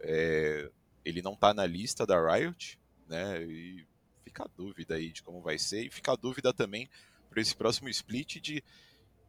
é, 0.00 0.70
ele 1.04 1.22
não 1.22 1.32
está 1.32 1.52
na 1.54 1.66
lista 1.66 2.06
da 2.06 2.20
Riot, 2.20 2.78
né? 3.08 3.42
E 3.42 3.84
fica 4.24 4.44
a 4.44 4.48
dúvida 4.56 4.94
aí 4.94 5.12
de 5.12 5.22
como 5.22 5.40
vai 5.40 5.58
ser, 5.58 5.86
e 5.86 5.90
fica 5.90 6.12
a 6.12 6.16
dúvida 6.16 6.52
também 6.52 6.88
para 7.28 7.40
esse 7.40 7.54
próximo 7.54 7.88
split 7.88 8.40
de 8.40 8.62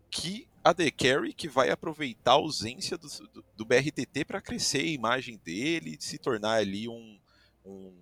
que 0.10 0.48
a 0.64 0.74
The 0.74 0.92
Carry 0.92 1.34
que 1.34 1.48
vai 1.48 1.70
aproveitar 1.70 2.32
a 2.32 2.36
ausência 2.36 2.98
do, 2.98 3.08
do, 3.08 3.46
do 3.56 3.66
BRTT 3.66 4.26
para 4.26 4.42
crescer 4.42 4.82
a 4.82 4.86
imagem 4.86 5.40
dele, 5.44 5.98
se 6.00 6.18
tornar 6.18 6.58
ali 6.58 6.88
um, 6.88 7.20
um, 7.66 7.94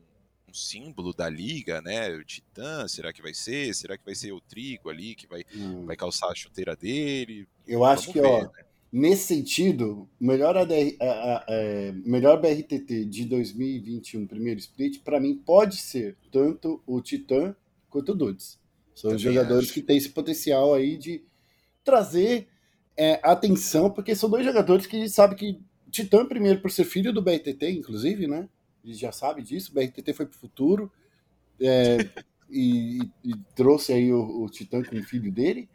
um, 0.47 0.53
símbolo 0.53 1.13
da 1.13 1.29
liga, 1.29 1.81
né? 1.81 2.09
O 2.09 2.25
Titã, 2.25 2.87
será 2.87 3.13
que 3.13 3.21
vai 3.21 3.33
ser? 3.33 3.73
Será 3.75 3.97
que 3.97 4.03
vai 4.03 4.15
ser 4.15 4.31
o 4.31 4.41
Trigo 4.41 4.89
ali 4.89 5.15
que 5.15 5.27
vai, 5.27 5.45
hum. 5.55 5.85
vai 5.85 5.95
calçar 5.95 6.31
a 6.31 6.35
chuteira 6.35 6.75
dele? 6.75 7.47
Eu 7.67 7.79
Vamos 7.79 7.99
acho 7.99 8.11
que, 8.11 8.19
ver, 8.19 8.27
ó, 8.27 8.41
né? 8.41 8.65
Nesse 8.91 9.27
sentido, 9.27 10.09
melhor, 10.19 10.57
ADR, 10.57 10.95
a, 10.99 11.05
a, 11.05 11.37
a, 11.37 11.93
melhor 12.03 12.41
BRTT 12.41 13.05
de 13.05 13.25
2021, 13.25 14.25
primeiro 14.25 14.59
split, 14.59 15.01
para 15.03 15.19
mim 15.19 15.35
pode 15.35 15.77
ser 15.77 16.17
tanto 16.31 16.81
o 16.87 16.99
Titã 16.99 17.55
quanto 17.87 18.13
o 18.13 18.15
Dudes. 18.15 18.59
São 18.95 19.11
os 19.11 19.21
jogadores 19.21 19.65
acho. 19.65 19.73
que 19.73 19.81
têm 19.81 19.97
esse 19.97 20.09
potencial 20.09 20.73
aí 20.73 20.97
de 20.97 21.23
trazer 21.83 22.47
é, 22.97 23.19
atenção, 23.23 23.91
porque 23.91 24.15
são 24.15 24.29
dois 24.29 24.43
jogadores 24.43 24.85
que 24.85 25.07
sabe 25.07 25.35
que 25.35 25.59
Titã, 25.89 26.25
primeiro, 26.25 26.59
por 26.59 26.71
ser 26.71 26.83
filho 26.83 27.13
do 27.13 27.21
BRTT, 27.21 27.71
inclusive, 27.71 28.27
né? 28.27 28.47
Gente 28.83 28.99
já 28.99 29.11
sabe 29.11 29.41
disso. 29.41 29.71
O 29.71 29.73
BRTT 29.75 30.13
foi 30.13 30.25
pro 30.25 30.37
futuro 30.37 30.91
é, 31.59 31.97
e, 32.49 32.99
e, 33.23 33.35
trouxe 33.55 33.93
aí 33.93 34.11
o, 34.11 34.43
o 34.43 34.49
Titã 34.49 34.83
com 34.83 34.97
o 34.97 35.03
filho 35.03 35.31
dele. 35.31 35.69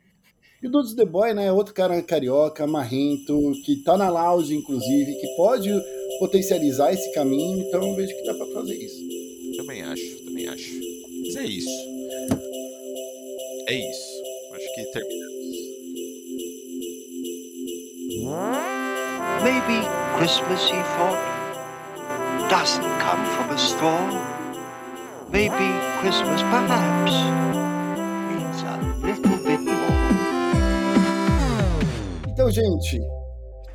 E 0.64 0.66
o 0.66 0.70
Dudes 0.70 0.94
The 0.94 1.04
Boy, 1.04 1.34
né, 1.34 1.52
outro 1.52 1.74
cara 1.74 2.00
carioca, 2.00 2.66
marrento, 2.66 3.52
que 3.66 3.76
tá 3.84 3.98
na 3.98 4.08
lounge, 4.08 4.56
inclusive, 4.56 5.14
que 5.20 5.26
pode 5.36 5.70
potencializar 6.18 6.90
esse 6.90 7.12
caminho, 7.12 7.66
então 7.68 7.86
eu 7.86 7.94
vejo 7.94 8.16
que 8.16 8.24
dá 8.24 8.32
pra 8.32 8.46
fazer 8.46 8.74
isso. 8.74 8.98
Também 9.58 9.82
acho, 9.82 10.24
também 10.24 10.48
acho. 10.48 10.72
Mas 11.22 11.36
é 11.36 11.44
isso. 11.44 11.68
É 13.68 13.74
isso. 13.74 14.22
Acho 14.54 14.74
que 14.74 14.84
terminamos. 14.86 15.34
Maybe 19.42 19.86
Christmas, 20.16 20.64
he 20.70 20.82
thought, 20.96 21.20
doesn't 22.48 22.88
come 23.04 23.22
from 23.36 23.50
a 23.50 23.56
store. 23.58 24.14
Maybe 25.30 25.68
Christmas, 26.00 26.40
perhaps, 26.40 27.12
means 28.30 28.62
a 28.64 29.06
little 29.06 29.33
gente, 32.54 33.00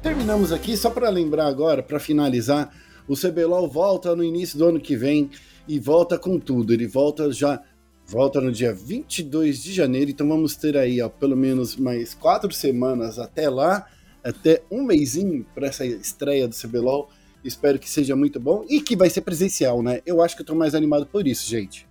terminamos 0.01 0.53
aqui. 0.53 0.77
Só 0.77 0.89
para 0.89 1.10
lembrar 1.10 1.47
agora, 1.47 1.84
para 1.84 1.99
finalizar, 1.99 2.73
o 3.10 3.14
CBLOL 3.14 3.68
volta 3.68 4.15
no 4.15 4.23
início 4.23 4.57
do 4.57 4.65
ano 4.65 4.80
que 4.80 4.95
vem. 4.95 5.30
e 5.68 5.77
volta 5.77 6.18
com 6.18 6.39
tudo. 6.39 6.73
Ele 6.73 6.88
volta 6.88 7.31
já 7.31 7.61
volta 8.07 8.41
no 8.41 8.51
dia 8.51 8.73
22 8.73 9.61
de 9.61 9.72
janeiro, 9.72 10.10
então 10.10 10.27
vamos 10.27 10.56
ter 10.56 10.76
aí 10.76 10.99
ó, 10.99 11.07
pelo 11.10 11.38
menos 11.38 11.76
mais 11.76 12.15
quatro 12.15 12.51
semanas 12.51 13.19
até 13.19 13.47
lá, 13.47 13.88
até 14.23 14.64
um 14.72 14.81
mêsinho 14.81 15.45
para 15.53 15.68
essa 15.68 15.85
estreia 15.85 16.47
do 16.47 16.56
CBLOL. 16.56 17.07
Espero 17.43 17.77
que 17.77 17.88
seja 17.88 18.15
muito 18.15 18.39
bom 18.39 18.65
e 18.68 18.81
que 18.81 18.95
vai 18.95 19.11
ser 19.11 19.22
presencial, 19.22 19.84
né? 19.84 20.01
Eu 20.06 20.23
acho 20.23 20.35
que 20.35 20.41
eu 20.41 20.45
tô 20.45 20.56
mais 20.56 20.73
animado 20.73 21.06
por 21.06 21.27
isso, 21.27 21.47
gente. 21.47 21.88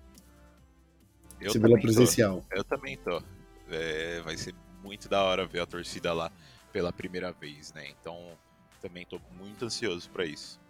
Eu 1.40 1.52
CBLOL 1.52 1.52
também 1.52 1.76
tô. 1.76 1.82
presencial. 1.82 2.44
Eu 2.50 2.64
também 2.64 2.96
tô. 2.96 3.22
É, 3.70 4.20
vai 4.24 4.36
ser 4.36 4.54
muito 4.82 5.08
da 5.08 5.22
hora 5.22 5.46
ver 5.46 5.60
a 5.60 5.66
torcida 5.66 6.12
lá 6.12 6.32
pela 6.72 6.92
primeira 6.92 7.32
vez, 7.32 7.72
né? 7.72 7.84
Então, 8.00 8.16
também 8.80 9.06
tô 9.06 9.20
muito 9.38 9.64
ansioso 9.64 10.08
pra 10.10 10.24
isso. 10.24 10.60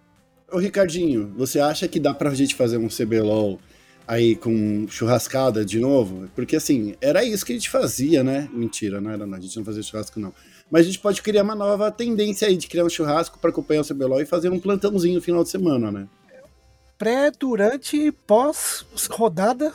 Ô 0.50 0.58
Ricardinho, 0.58 1.32
você 1.36 1.60
acha 1.60 1.86
que 1.86 2.00
dá 2.00 2.14
pra 2.14 2.34
gente 2.34 2.54
fazer 2.54 2.78
um 2.78 2.88
CBLOL 2.88 3.60
aí 4.06 4.34
com 4.34 4.86
churrascada 4.88 5.64
de 5.64 5.78
novo? 5.78 6.28
Porque 6.34 6.56
assim, 6.56 6.94
era 7.00 7.22
isso 7.22 7.44
que 7.44 7.52
a 7.52 7.56
gente 7.56 7.68
fazia, 7.68 8.24
né? 8.24 8.48
Mentira, 8.52 9.00
não 9.00 9.10
era 9.10 9.26
não, 9.26 9.36
a 9.36 9.40
gente 9.40 9.56
não 9.56 9.64
fazia 9.64 9.82
churrasco 9.82 10.18
não. 10.18 10.32
Mas 10.70 10.82
a 10.82 10.84
gente 10.84 10.98
pode 10.98 11.20
criar 11.20 11.42
uma 11.42 11.54
nova 11.54 11.90
tendência 11.90 12.48
aí 12.48 12.56
de 12.56 12.66
criar 12.66 12.84
um 12.84 12.90
churrasco 12.90 13.38
pra 13.38 13.50
acompanhar 13.50 13.82
o 13.82 13.84
CBLOL 13.84 14.22
e 14.22 14.26
fazer 14.26 14.50
um 14.50 14.58
plantãozinho 14.58 15.16
no 15.16 15.22
final 15.22 15.42
de 15.42 15.50
semana, 15.50 15.92
né? 15.92 16.08
Pré, 16.96 17.30
durante 17.30 17.96
e 17.96 18.10
pós 18.10 18.84
rodada 19.10 19.72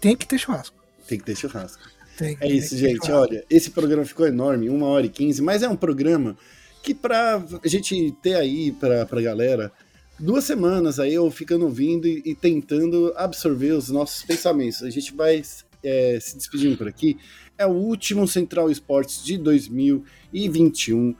tem 0.00 0.16
que 0.16 0.26
ter 0.26 0.38
churrasco. 0.38 0.76
Tem 1.06 1.18
que 1.18 1.24
ter 1.24 1.36
churrasco. 1.36 1.82
Tem, 2.16 2.36
É 2.40 2.48
isso, 2.48 2.76
gente. 2.76 3.10
Olha, 3.10 3.44
esse 3.50 3.70
programa 3.70 4.04
ficou 4.04 4.26
enorme, 4.26 4.68
uma 4.68 4.86
hora 4.86 5.06
e 5.06 5.08
quinze, 5.10 5.42
mas 5.42 5.62
é 5.62 5.68
um 5.68 5.76
programa 5.76 6.36
que 6.82 6.94
pra 6.94 7.42
a 7.62 7.68
gente 7.68 8.14
ter 8.22 8.34
aí 8.34 8.72
pra, 8.72 9.04
pra 9.04 9.20
galera 9.20 9.72
duas 10.18 10.44
semanas 10.44 10.98
aí 10.98 11.14
eu 11.14 11.30
ficando 11.30 11.64
ouvindo 11.64 12.06
e, 12.06 12.22
e 12.24 12.34
tentando 12.34 13.12
absorver 13.16 13.72
os 13.72 13.88
nossos 13.88 14.22
pensamentos. 14.22 14.82
A 14.82 14.90
gente 14.90 15.14
vai 15.14 15.42
é, 15.82 16.18
se 16.20 16.36
despedindo 16.36 16.76
por 16.76 16.88
aqui. 16.88 17.18
É 17.58 17.66
o 17.66 17.70
último 17.70 18.26
Central 18.26 18.70
Esportes 18.70 19.24
de 19.24 19.38
2021. 19.38 21.14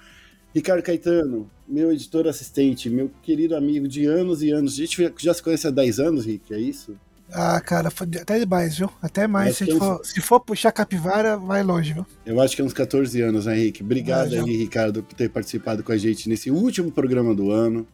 Ricardo 0.54 0.82
Caetano, 0.82 1.50
meu 1.68 1.92
editor 1.92 2.26
assistente, 2.26 2.88
meu 2.88 3.10
querido 3.22 3.54
amigo 3.54 3.86
de 3.86 4.06
anos 4.06 4.42
e 4.42 4.50
anos. 4.50 4.74
A 4.74 4.76
gente 4.76 5.12
já 5.18 5.34
se 5.34 5.42
conhece 5.42 5.66
há 5.66 5.70
10 5.70 6.00
anos, 6.00 6.24
Rick, 6.24 6.52
é 6.54 6.58
isso? 6.58 6.98
Ah, 7.32 7.60
cara, 7.60 7.88
até 7.88 8.46
mais, 8.46 8.78
viu? 8.78 8.90
Até 9.02 9.26
mais. 9.26 9.56
Se 9.56 9.78
for, 9.78 10.00
se 10.04 10.20
for 10.20 10.40
puxar 10.40 10.70
capivara, 10.72 11.36
vai 11.36 11.62
longe, 11.62 11.92
viu? 11.92 12.06
Eu 12.24 12.40
acho 12.40 12.54
que 12.54 12.62
é 12.62 12.64
uns 12.64 12.72
14 12.72 13.20
anos, 13.20 13.46
né, 13.46 13.58
Henrique? 13.58 13.82
Obrigado 13.82 14.26
Ah, 14.28 14.36
já. 14.36 14.42
aí, 14.44 14.56
Ricardo, 14.56 15.02
por 15.02 15.14
ter 15.14 15.28
participado 15.28 15.82
com 15.82 15.90
a 15.92 15.96
gente 15.96 16.28
nesse 16.28 16.50
último 16.50 16.90
programa 16.90 17.34
do 17.34 17.50
ano. 17.50 17.86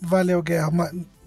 Valeu, 0.00 0.42
Guerra. 0.42 0.70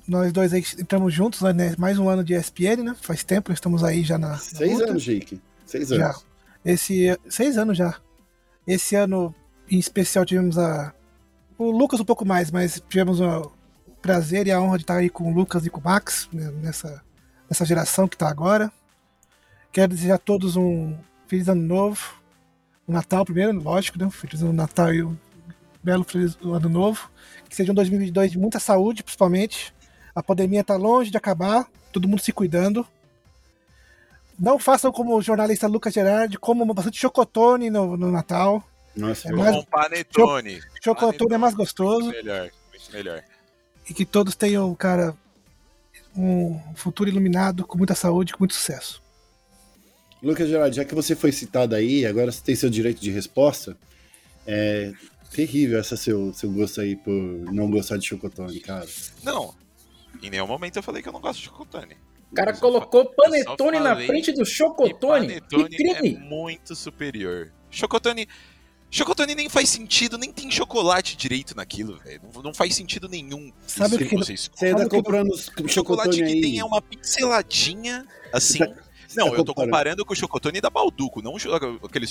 Nós 0.08 0.34
dois 0.34 0.52
aí 0.52 0.64
entramos 0.80 1.14
juntos, 1.14 1.42
né? 1.42 1.76
Mais 1.78 1.98
um 2.00 2.10
ano 2.10 2.24
de 2.24 2.34
ESPN, 2.34 2.84
né? 2.84 2.96
Faz 3.00 3.24
tempo, 3.24 3.54
estamos 3.54 3.84
aí 3.84 4.04
já 4.04 4.18
na. 4.18 4.30
na 4.30 4.38
Seis 4.38 4.74
luta. 4.80 4.90
anos, 4.92 5.08
Henrique. 5.08 5.40
Seis 5.66 5.88
Já. 5.90 6.08
anos. 6.08 6.26
Esse. 6.66 7.18
Seis 7.30 7.58
anos 7.58 7.78
já. 7.78 7.96
Esse 8.68 8.96
ano, 8.96 9.34
em 9.70 9.78
especial, 9.78 10.26
tivemos 10.26 10.58
a. 10.58 10.94
O 11.58 11.70
Lucas 11.72 12.00
um 12.00 12.06
pouco 12.06 12.26
mais, 12.26 12.50
mas 12.52 12.82
tivemos 12.90 13.22
o 13.22 13.52
prazer 14.02 14.48
e 14.48 14.52
a 14.52 14.60
honra 14.60 14.78
de 14.78 14.84
estar 14.84 14.98
aí 14.98 15.10
com 15.10 15.32
o 15.32 15.34
Lucas 15.34 15.66
e 15.66 15.70
com 15.70 15.80
o 15.80 15.84
Max, 15.84 16.28
né, 16.34 16.52
nessa, 16.62 17.02
nessa 17.50 17.66
geração 17.66 18.08
que 18.08 18.16
está 18.16 18.30
agora. 18.30 18.72
Quero 19.72 19.94
desejar 19.94 20.16
a 20.16 20.20
todos 20.20 20.56
um 20.56 20.96
feliz 21.28 21.48
ano 21.48 21.62
novo. 21.62 22.00
Um 22.88 22.94
Natal 22.94 23.24
primeiro, 23.26 23.52
lógico, 23.62 23.98
né? 23.98 24.10
Feliz 24.10 24.42
ano 24.42 24.54
Natal 24.54 24.94
e 24.94 25.04
um 25.04 25.18
belo 25.84 26.04
feliz 26.04 26.38
ano 26.44 26.70
novo. 26.70 27.10
Que 27.50 27.56
seja 27.56 27.72
um 27.72 27.76
2022 27.76 28.32
de 28.32 28.38
muita 28.38 28.60
saúde, 28.60 29.04
principalmente. 29.04 29.74
A 30.16 30.22
pandemia 30.22 30.62
está 30.62 30.76
longe 30.76 31.10
de 31.10 31.18
acabar, 31.18 31.68
todo 31.92 32.08
mundo 32.08 32.22
se 32.22 32.32
cuidando. 32.32 32.86
Não 34.38 34.58
façam 34.60 34.92
como 34.92 35.16
o 35.16 35.22
jornalista 35.22 35.68
Lucas 35.68 35.94
Gerardi, 35.94 36.38
comam 36.38 36.68
bastante 36.68 37.00
chocotone 37.00 37.70
no, 37.70 37.96
no 37.96 38.12
Natal. 38.12 38.64
Nossa, 38.96 39.30
É 39.30 39.32
mais- 39.32 39.56
Com 39.56 39.64
panetone. 39.66 40.62
Chocotone 40.84 41.34
é 41.34 41.38
mais 41.38 41.54
gostoso. 41.56 42.06
Muito 42.06 42.16
melhor, 42.18 42.50
muito 42.70 42.92
melhor. 42.92 43.24
E 43.90 43.94
que 43.94 44.06
todos 44.06 44.36
tenham, 44.36 44.74
cara, 44.76 45.16
um 46.16 46.60
futuro 46.76 47.10
iluminado, 47.10 47.66
com 47.66 47.78
muita 47.78 47.96
saúde, 47.96 48.34
com 48.34 48.40
muito 48.40 48.54
sucesso. 48.54 49.02
Lucas 50.22 50.48
Gerard, 50.48 50.76
já 50.76 50.86
que 50.86 50.96
você 50.96 51.16
foi 51.16 51.32
citado 51.32 51.76
aí, 51.76 52.06
agora 52.06 52.32
você 52.32 52.42
tem 52.42 52.56
seu 52.56 52.70
direito 52.70 53.02
de 53.02 53.12
resposta. 53.12 53.78
É 54.48 54.94
terrível 55.32 55.80
essa 55.80 55.98
seu, 55.98 56.34
seu 56.34 56.52
gosto 56.52 56.80
aí 56.80 56.96
por 56.96 57.12
não 57.12 57.70
gostar 57.70 57.98
de 57.98 58.06
chocotone, 58.06 58.60
cara. 58.60 58.88
Não, 59.24 59.54
em 60.22 60.30
nenhum 60.30 60.48
momento 60.48 60.78
eu 60.78 60.84
falei 60.84 61.02
que 61.02 61.10
eu 61.10 61.14
não 61.14 61.20
gosto 61.20 61.40
de 61.40 61.46
chocotone. 61.46 61.98
O 62.32 62.36
cara 62.36 62.54
colocou 62.54 63.06
panetone 63.06 63.80
na 63.80 63.96
frente 63.96 64.32
do 64.32 64.46
chocotone. 64.46 65.28
Que 65.28 65.42
panetone 65.42 65.76
é 65.76 65.96
crime! 65.96 66.18
muito 66.18 66.76
superior. 66.76 67.52
Chocotone... 67.70 68.28
Chocotone 68.94 69.34
nem 69.34 69.50
faz 69.50 69.70
sentido, 69.70 70.20
nem 70.20 70.32
tem 70.32 70.52
chocolate 70.52 71.18
direito 71.18 71.56
naquilo, 71.56 71.98
velho. 71.98 72.22
Não, 72.32 72.44
não 72.44 72.54
faz 72.54 72.76
sentido 72.76 73.10
nenhum. 73.10 73.52
Sabe 73.66 73.96
o 73.96 73.98
que- 73.98 74.16
vocês 74.16 74.52
Você 74.54 74.72
que 74.76 74.88
comprando 74.88 75.32
os 75.32 75.48
O 75.48 75.68
chocolate 75.68 76.18
que 76.18 76.24
aí. 76.24 76.42
tem 76.42 76.60
é 76.60 76.64
uma 76.64 76.80
pinceladinha, 76.80 78.06
assim. 78.32 78.60
Você 78.60 78.68
tá- 78.68 78.82
não, 79.18 79.32
tá 79.32 79.38
eu 79.38 79.44
tô 79.44 79.54
comparando 79.56 80.06
com 80.06 80.14
o 80.14 80.16
chocotone 80.16 80.62
da 80.62 80.70
Balduco, 80.70 81.24
não 81.24 81.36
aquele 81.84 82.06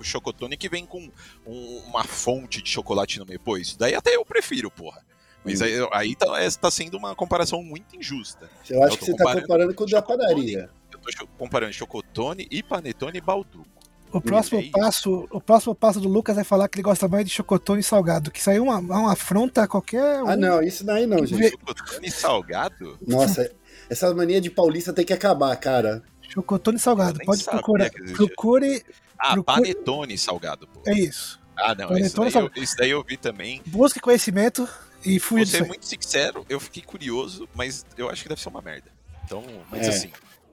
chocotone 0.00 0.56
que 0.56 0.68
vem 0.68 0.86
com 0.86 1.10
um- 1.44 1.78
uma 1.86 2.04
fonte 2.04 2.62
de 2.62 2.70
chocolate 2.70 3.18
no 3.18 3.26
meio. 3.26 3.40
Pô, 3.40 3.56
isso 3.56 3.76
daí 3.76 3.94
até 3.96 4.14
eu 4.14 4.24
prefiro, 4.24 4.70
porra. 4.70 5.04
Mas 5.44 5.60
aí, 5.60 5.72
aí 5.92 6.14
tá, 6.14 6.40
é, 6.40 6.48
tá 6.50 6.70
sendo 6.70 6.96
uma 6.96 7.14
comparação 7.14 7.62
muito 7.62 7.94
injusta. 7.96 8.48
Eu 8.70 8.82
acho 8.84 8.94
eu 8.94 8.98
que 8.98 9.04
você 9.06 9.14
tá 9.16 9.40
comparando 9.40 9.74
com 9.74 9.84
o 9.84 9.86
da 9.86 10.00
padaria. 10.00 10.70
Eu 10.92 10.98
tô 11.00 11.26
comparando 11.36 11.72
chocotone 11.72 12.46
e 12.50 12.62
panetone 12.62 13.18
e 13.18 13.20
Balduco. 13.20 13.73
O 14.16 14.20
próximo, 14.20 14.60
é 14.60 14.70
passo, 14.70 15.28
o 15.30 15.40
próximo 15.40 15.74
passo 15.74 16.00
do 16.00 16.08
Lucas 16.08 16.38
é 16.38 16.44
falar 16.44 16.68
que 16.68 16.76
ele 16.76 16.82
gosta 16.82 17.08
mais 17.08 17.24
de 17.24 17.30
chocotone 17.32 17.82
salgado, 17.82 18.30
que 18.30 18.38
isso 18.38 18.48
aí 18.50 18.56
é 18.56 18.60
uma, 18.60 18.78
uma 18.78 19.12
afronta 19.12 19.62
a 19.62 19.68
qualquer 19.68 20.22
um. 20.22 20.28
Ah, 20.28 20.36
não, 20.36 20.62
isso 20.62 20.84
daí 20.84 21.06
não, 21.06 21.24
gente. 21.26 21.50
Chocotone 21.50 22.10
salgado? 22.10 22.98
Nossa, 23.06 23.50
essa 23.90 24.14
mania 24.14 24.40
de 24.40 24.50
paulista 24.50 24.92
tem 24.92 25.04
que 25.04 25.12
acabar, 25.12 25.54
cara. 25.56 26.02
Chocotone 26.28 26.78
salgado. 26.78 27.20
Eu 27.20 27.26
Pode 27.26 27.44
procurar. 27.44 27.90
Procure. 28.14 28.84
Ah, 29.18 29.32
Procure- 29.34 29.44
panetone 29.60 30.16
salgado, 30.18 30.66
pô. 30.68 30.80
É 30.86 30.94
isso. 30.94 31.40
Ah, 31.56 31.74
não, 31.74 31.88
Panetone 31.88 32.00
isso 32.06 32.16
daí, 32.16 32.26
eu, 32.26 32.30
salgado. 32.32 32.62
isso 32.62 32.76
daí 32.76 32.90
eu 32.90 33.04
vi 33.04 33.16
também. 33.16 33.62
Busque 33.66 34.00
conhecimento 34.00 34.68
e 35.04 35.18
fuja 35.20 35.44
Vou 35.44 35.46
ser 35.52 35.62
aí. 35.62 35.68
muito 35.68 35.86
sincero, 35.86 36.44
eu 36.48 36.58
fiquei 36.58 36.82
curioso, 36.82 37.48
mas 37.54 37.84
eu 37.96 38.08
acho 38.10 38.22
que 38.22 38.28
deve 38.28 38.40
ser 38.40 38.48
uma 38.48 38.60
merda. 38.62 38.90
Então, 39.24 39.42
mas 39.70 39.86
É. 39.86 39.90
assim, 39.90 40.10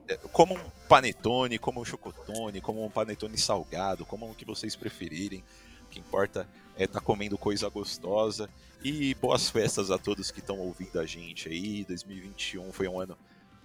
é, 0.08 0.16
como 0.32 0.54
um 0.54 0.58
panetone, 0.92 1.58
como 1.58 1.80
um 1.80 1.84
chocotone, 1.86 2.60
como 2.60 2.84
um 2.84 2.90
panetone 2.90 3.38
salgado, 3.38 4.04
como 4.04 4.30
o 4.30 4.34
que 4.34 4.44
vocês 4.44 4.76
preferirem. 4.76 5.42
O 5.86 5.88
que 5.88 5.98
importa 5.98 6.46
é 6.76 6.84
estar 6.84 7.00
comendo 7.00 7.38
coisa 7.38 7.66
gostosa. 7.70 8.46
E 8.84 9.14
boas 9.14 9.48
festas 9.48 9.90
a 9.90 9.96
todos 9.96 10.30
que 10.30 10.40
estão 10.40 10.58
ouvindo 10.58 11.00
a 11.00 11.06
gente 11.06 11.48
aí. 11.48 11.82
2021 11.86 12.70
foi 12.72 12.88
um 12.88 13.00
ano 13.00 13.16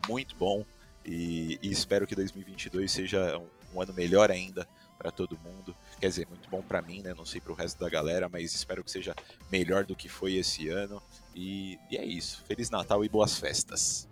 muito 0.08 0.38
bom 0.38 0.64
e, 1.06 1.60
e 1.62 1.70
espero 1.70 2.08
que 2.08 2.16
2022 2.16 2.90
seja 2.90 3.38
um, 3.38 3.76
um 3.76 3.82
ano 3.82 3.94
melhor 3.94 4.32
ainda 4.32 4.66
para 4.98 5.12
todo 5.12 5.38
mundo. 5.38 5.76
Quer 6.00 6.08
dizer, 6.08 6.28
muito 6.30 6.50
bom 6.50 6.62
para 6.62 6.82
mim, 6.82 7.02
né? 7.02 7.14
Não 7.14 7.26
sei 7.26 7.42
para 7.42 7.52
o 7.52 7.56
resto 7.56 7.78
da 7.78 7.90
galera, 7.90 8.30
mas 8.30 8.56
espero 8.56 8.82
que 8.86 8.92
seja 8.92 9.14
melhor 9.52 9.84
do 9.84 9.98
que 9.98 10.08
foi 10.08 10.36
esse 10.36 10.70
ano. 10.70 11.04
E, 11.36 11.78
e 11.92 11.98
é 11.98 12.06
isso. 12.06 12.42
Feliz 12.48 12.70
Natal 12.70 13.04
e 13.04 13.10
boas 13.10 13.38
festas. 13.38 14.08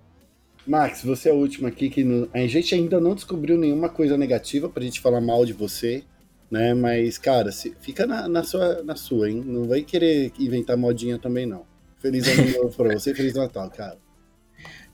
Max, 0.66 1.04
você 1.04 1.30
é 1.30 1.34
o 1.34 1.36
último 1.36 1.68
aqui 1.68 1.90
que 1.90 2.04
a 2.34 2.48
gente 2.48 2.74
ainda 2.74 3.00
não 3.00 3.14
descobriu 3.14 3.58
nenhuma 3.58 3.88
coisa 3.90 4.18
negativa 4.18 4.68
pra 4.68 4.84
gente 4.84 5.00
falar 5.00 5.22
mal 5.22 5.46
de 5.46 5.54
você, 5.54 6.04
né? 6.50 6.74
Mas, 6.74 7.18
cara, 7.20 7.52
se- 7.52 7.76
fica 7.80 8.08
na, 8.08 8.28
na 8.28 8.44
sua, 8.44 8.82
na 8.84 8.96
sua, 8.96 9.30
hein? 9.30 9.44
Não 9.46 9.66
vai 9.68 9.82
querer 9.84 10.32
inventar 10.40 10.76
modinha 10.76 11.20
também, 11.20 11.46
não. 11.46 11.66
Feliz 12.00 12.28
ano 12.28 12.50
novo 12.64 12.76
pra 12.76 12.94
você, 12.94 13.14
Feliz 13.14 13.34
Natal, 13.36 13.70
cara. 13.70 13.98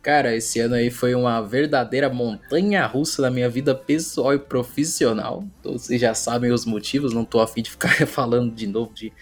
Cara, 0.02 0.35
esse 0.35 0.60
ano 0.60 0.76
aí 0.76 0.89
foi 0.89 1.14
uma 1.14 1.41
verdadeira 1.41 2.10
montanha 2.10 2.85
russa 2.88 3.22
na 3.22 3.30
minha 3.30 3.48
vida 3.48 3.76
pessoal 3.76 4.34
e 4.34 4.39
profissional. 4.39 5.45
Todos 5.61 5.84
Vocês 5.84 6.02
já 6.02 6.14
sabem 6.14 6.52
os 6.52 6.65
motivos, 6.65 7.14
não 7.14 7.23
tô 7.23 7.39
afim 7.39 7.61
de 7.61 7.69
ficar 7.69 7.89
falando 8.07 8.53
de 8.53 8.65
novo 8.68 8.91
de, 8.93 9.14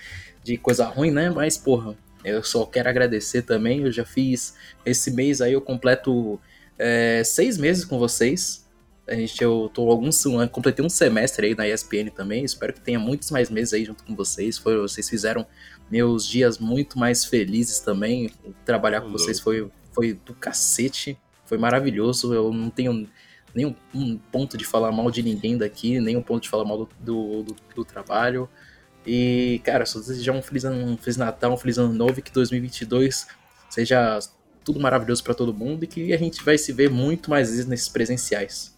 de 0.44 0.58
coisa 0.58 0.86
ruim, 0.86 1.12
né? 1.12 1.30
Mas, 1.30 1.58
porra, 1.58 1.98
eu 2.24 2.44
só 2.44 2.66
quero 2.66 2.90
agradecer 2.90 3.42
também. 3.44 3.82
Eu 3.82 3.92
já 3.92 4.06
fiz 4.06 4.56
esse 4.86 5.12
mês 5.12 5.42
aí, 5.42 5.54
eu 5.54 5.62
completo 5.62 6.40
é, 6.78 7.24
seis 7.24 7.58
meses 7.58 7.86
com 7.86 7.98
vocês. 8.00 8.68
A 9.08 9.16
gente, 9.16 9.44
eu 9.44 9.72
tô 9.74 9.90
alguns, 9.90 10.24
completei 10.52 10.86
um 10.86 10.90
semestre 10.90 11.48
aí 11.48 11.56
na 11.56 11.68
ESPN 11.68 12.10
também. 12.16 12.44
Espero 12.44 12.72
que 12.74 12.80
tenha 12.82 13.00
muitos 13.00 13.32
mais 13.32 13.50
meses 13.50 13.74
aí 13.74 13.84
junto 13.84 14.04
com 14.04 14.16
vocês. 14.16 14.58
Foi, 14.58 14.78
vocês 14.78 15.10
fizeram 15.10 15.48
meus 15.90 16.28
dias 16.28 16.60
muito 16.60 17.00
mais 17.00 17.26
felizes 17.26 17.80
também. 17.80 18.30
Trabalhar 18.64 19.02
com 19.02 19.08
vocês 19.12 19.40
foi, 19.40 19.68
foi 19.94 20.14
do 20.14 20.36
cacete. 20.36 21.18
Foi 21.46 21.58
maravilhoso. 21.58 22.32
Eu 22.36 22.54
não 22.54 22.70
tenho 22.70 23.10
nenhum 23.56 23.74
um 23.96 24.16
ponto 24.32 24.56
de 24.56 24.64
falar 24.64 24.92
mal 24.92 25.10
de 25.10 25.24
ninguém 25.24 25.58
daqui, 25.58 26.00
nenhum 26.00 26.22
ponto 26.22 26.44
de 26.44 26.50
falar 26.50 26.64
mal 26.66 26.78
do, 26.78 26.90
do, 27.00 27.42
do- 27.44 27.56
do 27.78 27.84
trabalho. 27.84 28.48
E, 29.12 29.60
cara, 29.64 29.88
só 29.88 29.98
desejar 29.98 30.34
um 30.34 30.42
feliz, 30.42 30.64
ano, 30.64 30.94
um 30.94 30.96
feliz 30.96 31.18
Natal, 31.18 31.52
um 31.52 31.58
feliz 31.58 31.80
ano 31.80 31.92
novo 31.92 32.20
e 32.20 32.22
que 32.22 32.32
2022 32.32 33.26
seja 33.68 34.20
tudo 34.64 34.80
maravilhoso 34.80 35.24
para 35.24 35.34
todo 35.34 35.52
mundo 35.52 35.84
e 35.84 35.88
que 35.88 36.14
a 36.14 36.18
gente 36.18 36.44
vai 36.44 36.60
se 36.60 36.72
ver 36.72 36.92
muito 36.92 37.28
mais 37.28 37.50
vezes 37.50 37.66
nesses 37.66 37.90
presenciais. 37.90 38.78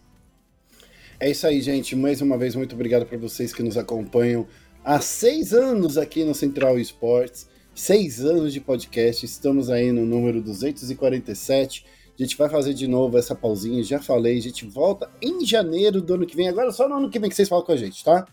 É 1.19 1.29
isso 1.29 1.45
aí, 1.45 1.61
gente. 1.61 1.97
Mais 1.97 2.21
uma 2.21 2.37
vez, 2.37 2.55
muito 2.55 2.73
obrigado 2.75 3.05
para 3.05 3.17
vocês 3.17 3.53
que 3.53 3.61
nos 3.61 3.75
acompanham 3.75 4.47
há 4.85 5.01
seis 5.01 5.51
anos 5.51 5.97
aqui 5.97 6.23
no 6.23 6.33
Central 6.33 6.79
Esportes. 6.79 7.49
Seis 7.75 8.21
anos 8.21 8.53
de 8.53 8.61
podcast. 8.61 9.25
Estamos 9.25 9.69
aí 9.69 9.91
no 9.91 10.05
número 10.05 10.41
247. 10.41 11.85
A 12.17 12.23
gente 12.23 12.37
vai 12.37 12.47
fazer 12.47 12.73
de 12.73 12.87
novo 12.87 13.17
essa 13.17 13.35
pausinha, 13.35 13.83
já 13.83 13.99
falei. 13.99 14.37
A 14.37 14.41
gente 14.41 14.65
volta 14.65 15.09
em 15.21 15.45
janeiro 15.45 16.01
do 16.01 16.13
ano 16.13 16.25
que 16.25 16.37
vem. 16.37 16.47
Agora 16.47 16.71
só 16.71 16.87
no 16.87 16.95
ano 16.95 17.09
que 17.09 17.19
vem 17.19 17.29
que 17.29 17.35
vocês 17.35 17.49
falam 17.49 17.65
com 17.65 17.73
a 17.73 17.77
gente, 17.77 18.01
tá? 18.01 18.25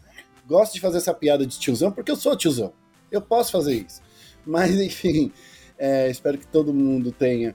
Gosto 0.49 0.73
de 0.73 0.81
fazer 0.81 0.97
essa 0.97 1.13
piada 1.13 1.47
de 1.47 1.59
tiozão, 1.59 1.93
porque 1.93 2.11
eu 2.11 2.17
sou 2.17 2.35
tiozão. 2.35 2.73
Eu 3.13 3.21
posso 3.21 3.53
fazer 3.53 3.75
isso. 3.87 4.01
Mas, 4.47 4.75
enfim, 4.81 5.31
é, 5.79 6.11
espero 6.11 6.39
que 6.39 6.47
todo 6.47 6.73
mundo 6.73 7.13
tenha 7.13 7.55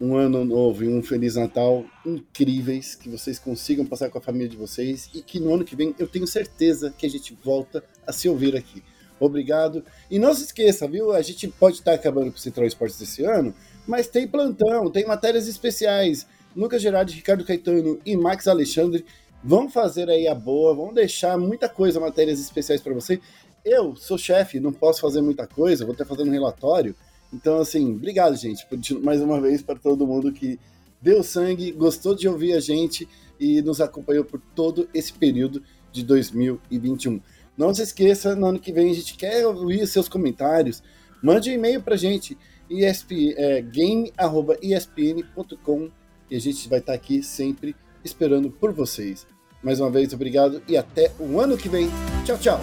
um 0.00 0.16
ano 0.16 0.42
novo 0.42 0.82
e 0.82 0.88
um 0.88 1.02
Feliz 1.02 1.34
Natal 1.34 1.84
incríveis, 2.06 2.94
que 2.94 3.10
vocês 3.10 3.38
consigam 3.38 3.84
passar 3.84 4.08
com 4.08 4.16
a 4.16 4.22
família 4.22 4.48
de 4.48 4.56
vocês 4.56 5.10
e 5.12 5.20
que 5.20 5.38
no 5.38 5.52
ano 5.52 5.62
que 5.62 5.76
vem 5.76 5.94
eu 5.98 6.08
tenho 6.08 6.26
certeza 6.26 6.94
que 6.96 7.04
a 7.04 7.10
gente 7.10 7.36
volta 7.44 7.84
a 8.06 8.12
se 8.12 8.26
ouvir 8.26 8.56
aqui. 8.56 8.82
Obrigado. 9.20 9.84
E 10.10 10.18
não 10.18 10.32
se 10.32 10.44
esqueça, 10.44 10.88
viu? 10.88 11.12
A 11.12 11.20
gente 11.20 11.46
pode 11.46 11.76
estar 11.76 11.92
acabando 11.92 12.30
com 12.30 12.38
o 12.38 12.40
Central 12.40 12.66
Esportes 12.66 12.98
esse 13.02 13.22
ano, 13.22 13.54
mas 13.86 14.08
tem 14.08 14.26
plantão, 14.26 14.90
tem 14.90 15.06
matérias 15.06 15.46
especiais. 15.46 16.26
Lucas 16.56 16.80
Gerardi, 16.80 17.14
Ricardo 17.14 17.44
Caetano 17.44 18.00
e 18.04 18.16
Max 18.16 18.48
Alexandre 18.48 19.04
vão 19.42 19.68
fazer 19.70 20.08
aí 20.08 20.28
a 20.28 20.34
boa, 20.34 20.74
vão 20.74 20.92
deixar 20.92 21.38
muita 21.38 21.68
coisa, 21.68 22.00
matérias 22.00 22.40
especiais 22.40 22.80
para 22.80 22.94
você. 22.94 23.20
Eu 23.64 23.94
sou 23.96 24.16
chefe, 24.16 24.60
não 24.60 24.72
posso 24.72 25.00
fazer 25.00 25.20
muita 25.20 25.46
coisa, 25.46 25.84
vou 25.84 25.92
estar 25.92 26.04
fazendo 26.04 26.28
um 26.28 26.32
relatório. 26.32 26.94
Então, 27.32 27.60
assim, 27.60 27.94
obrigado, 27.94 28.34
gente, 28.36 28.66
mais 29.02 29.20
uma 29.20 29.40
vez 29.40 29.62
para 29.62 29.78
todo 29.78 30.06
mundo 30.06 30.32
que 30.32 30.58
deu 31.00 31.22
sangue, 31.22 31.70
gostou 31.72 32.14
de 32.14 32.28
ouvir 32.28 32.52
a 32.52 32.60
gente 32.60 33.08
e 33.38 33.62
nos 33.62 33.80
acompanhou 33.80 34.24
por 34.24 34.40
todo 34.54 34.88
esse 34.92 35.12
período 35.12 35.62
de 35.92 36.02
2021. 36.04 37.20
Não 37.56 37.72
se 37.74 37.82
esqueça, 37.82 38.34
no 38.34 38.46
ano 38.46 38.58
que 38.58 38.72
vem 38.72 38.90
a 38.90 38.94
gente 38.94 39.14
quer 39.16 39.46
ouvir 39.46 39.86
seus 39.86 40.08
comentários. 40.08 40.82
Mande 41.22 41.50
um 41.50 41.54
e-mail 41.54 41.82
para 41.82 41.94
a 41.94 41.98
gente, 41.98 42.36
esp, 42.68 43.34
é, 43.36 43.60
game.espn.com 43.62 44.10
e 46.30 46.36
a 46.36 46.40
gente 46.40 46.68
vai 46.68 46.78
estar 46.78 46.94
aqui 46.94 47.22
sempre 47.22 47.76
esperando 48.04 48.50
por 48.50 48.72
vocês. 48.72 49.26
Mais 49.62 49.80
uma 49.80 49.90
vez, 49.90 50.12
obrigado 50.12 50.62
e 50.66 50.76
até 50.76 51.12
o 51.18 51.40
ano 51.40 51.56
que 51.56 51.68
vem. 51.68 51.88
Tchau, 52.24 52.38
tchau! 52.38 52.60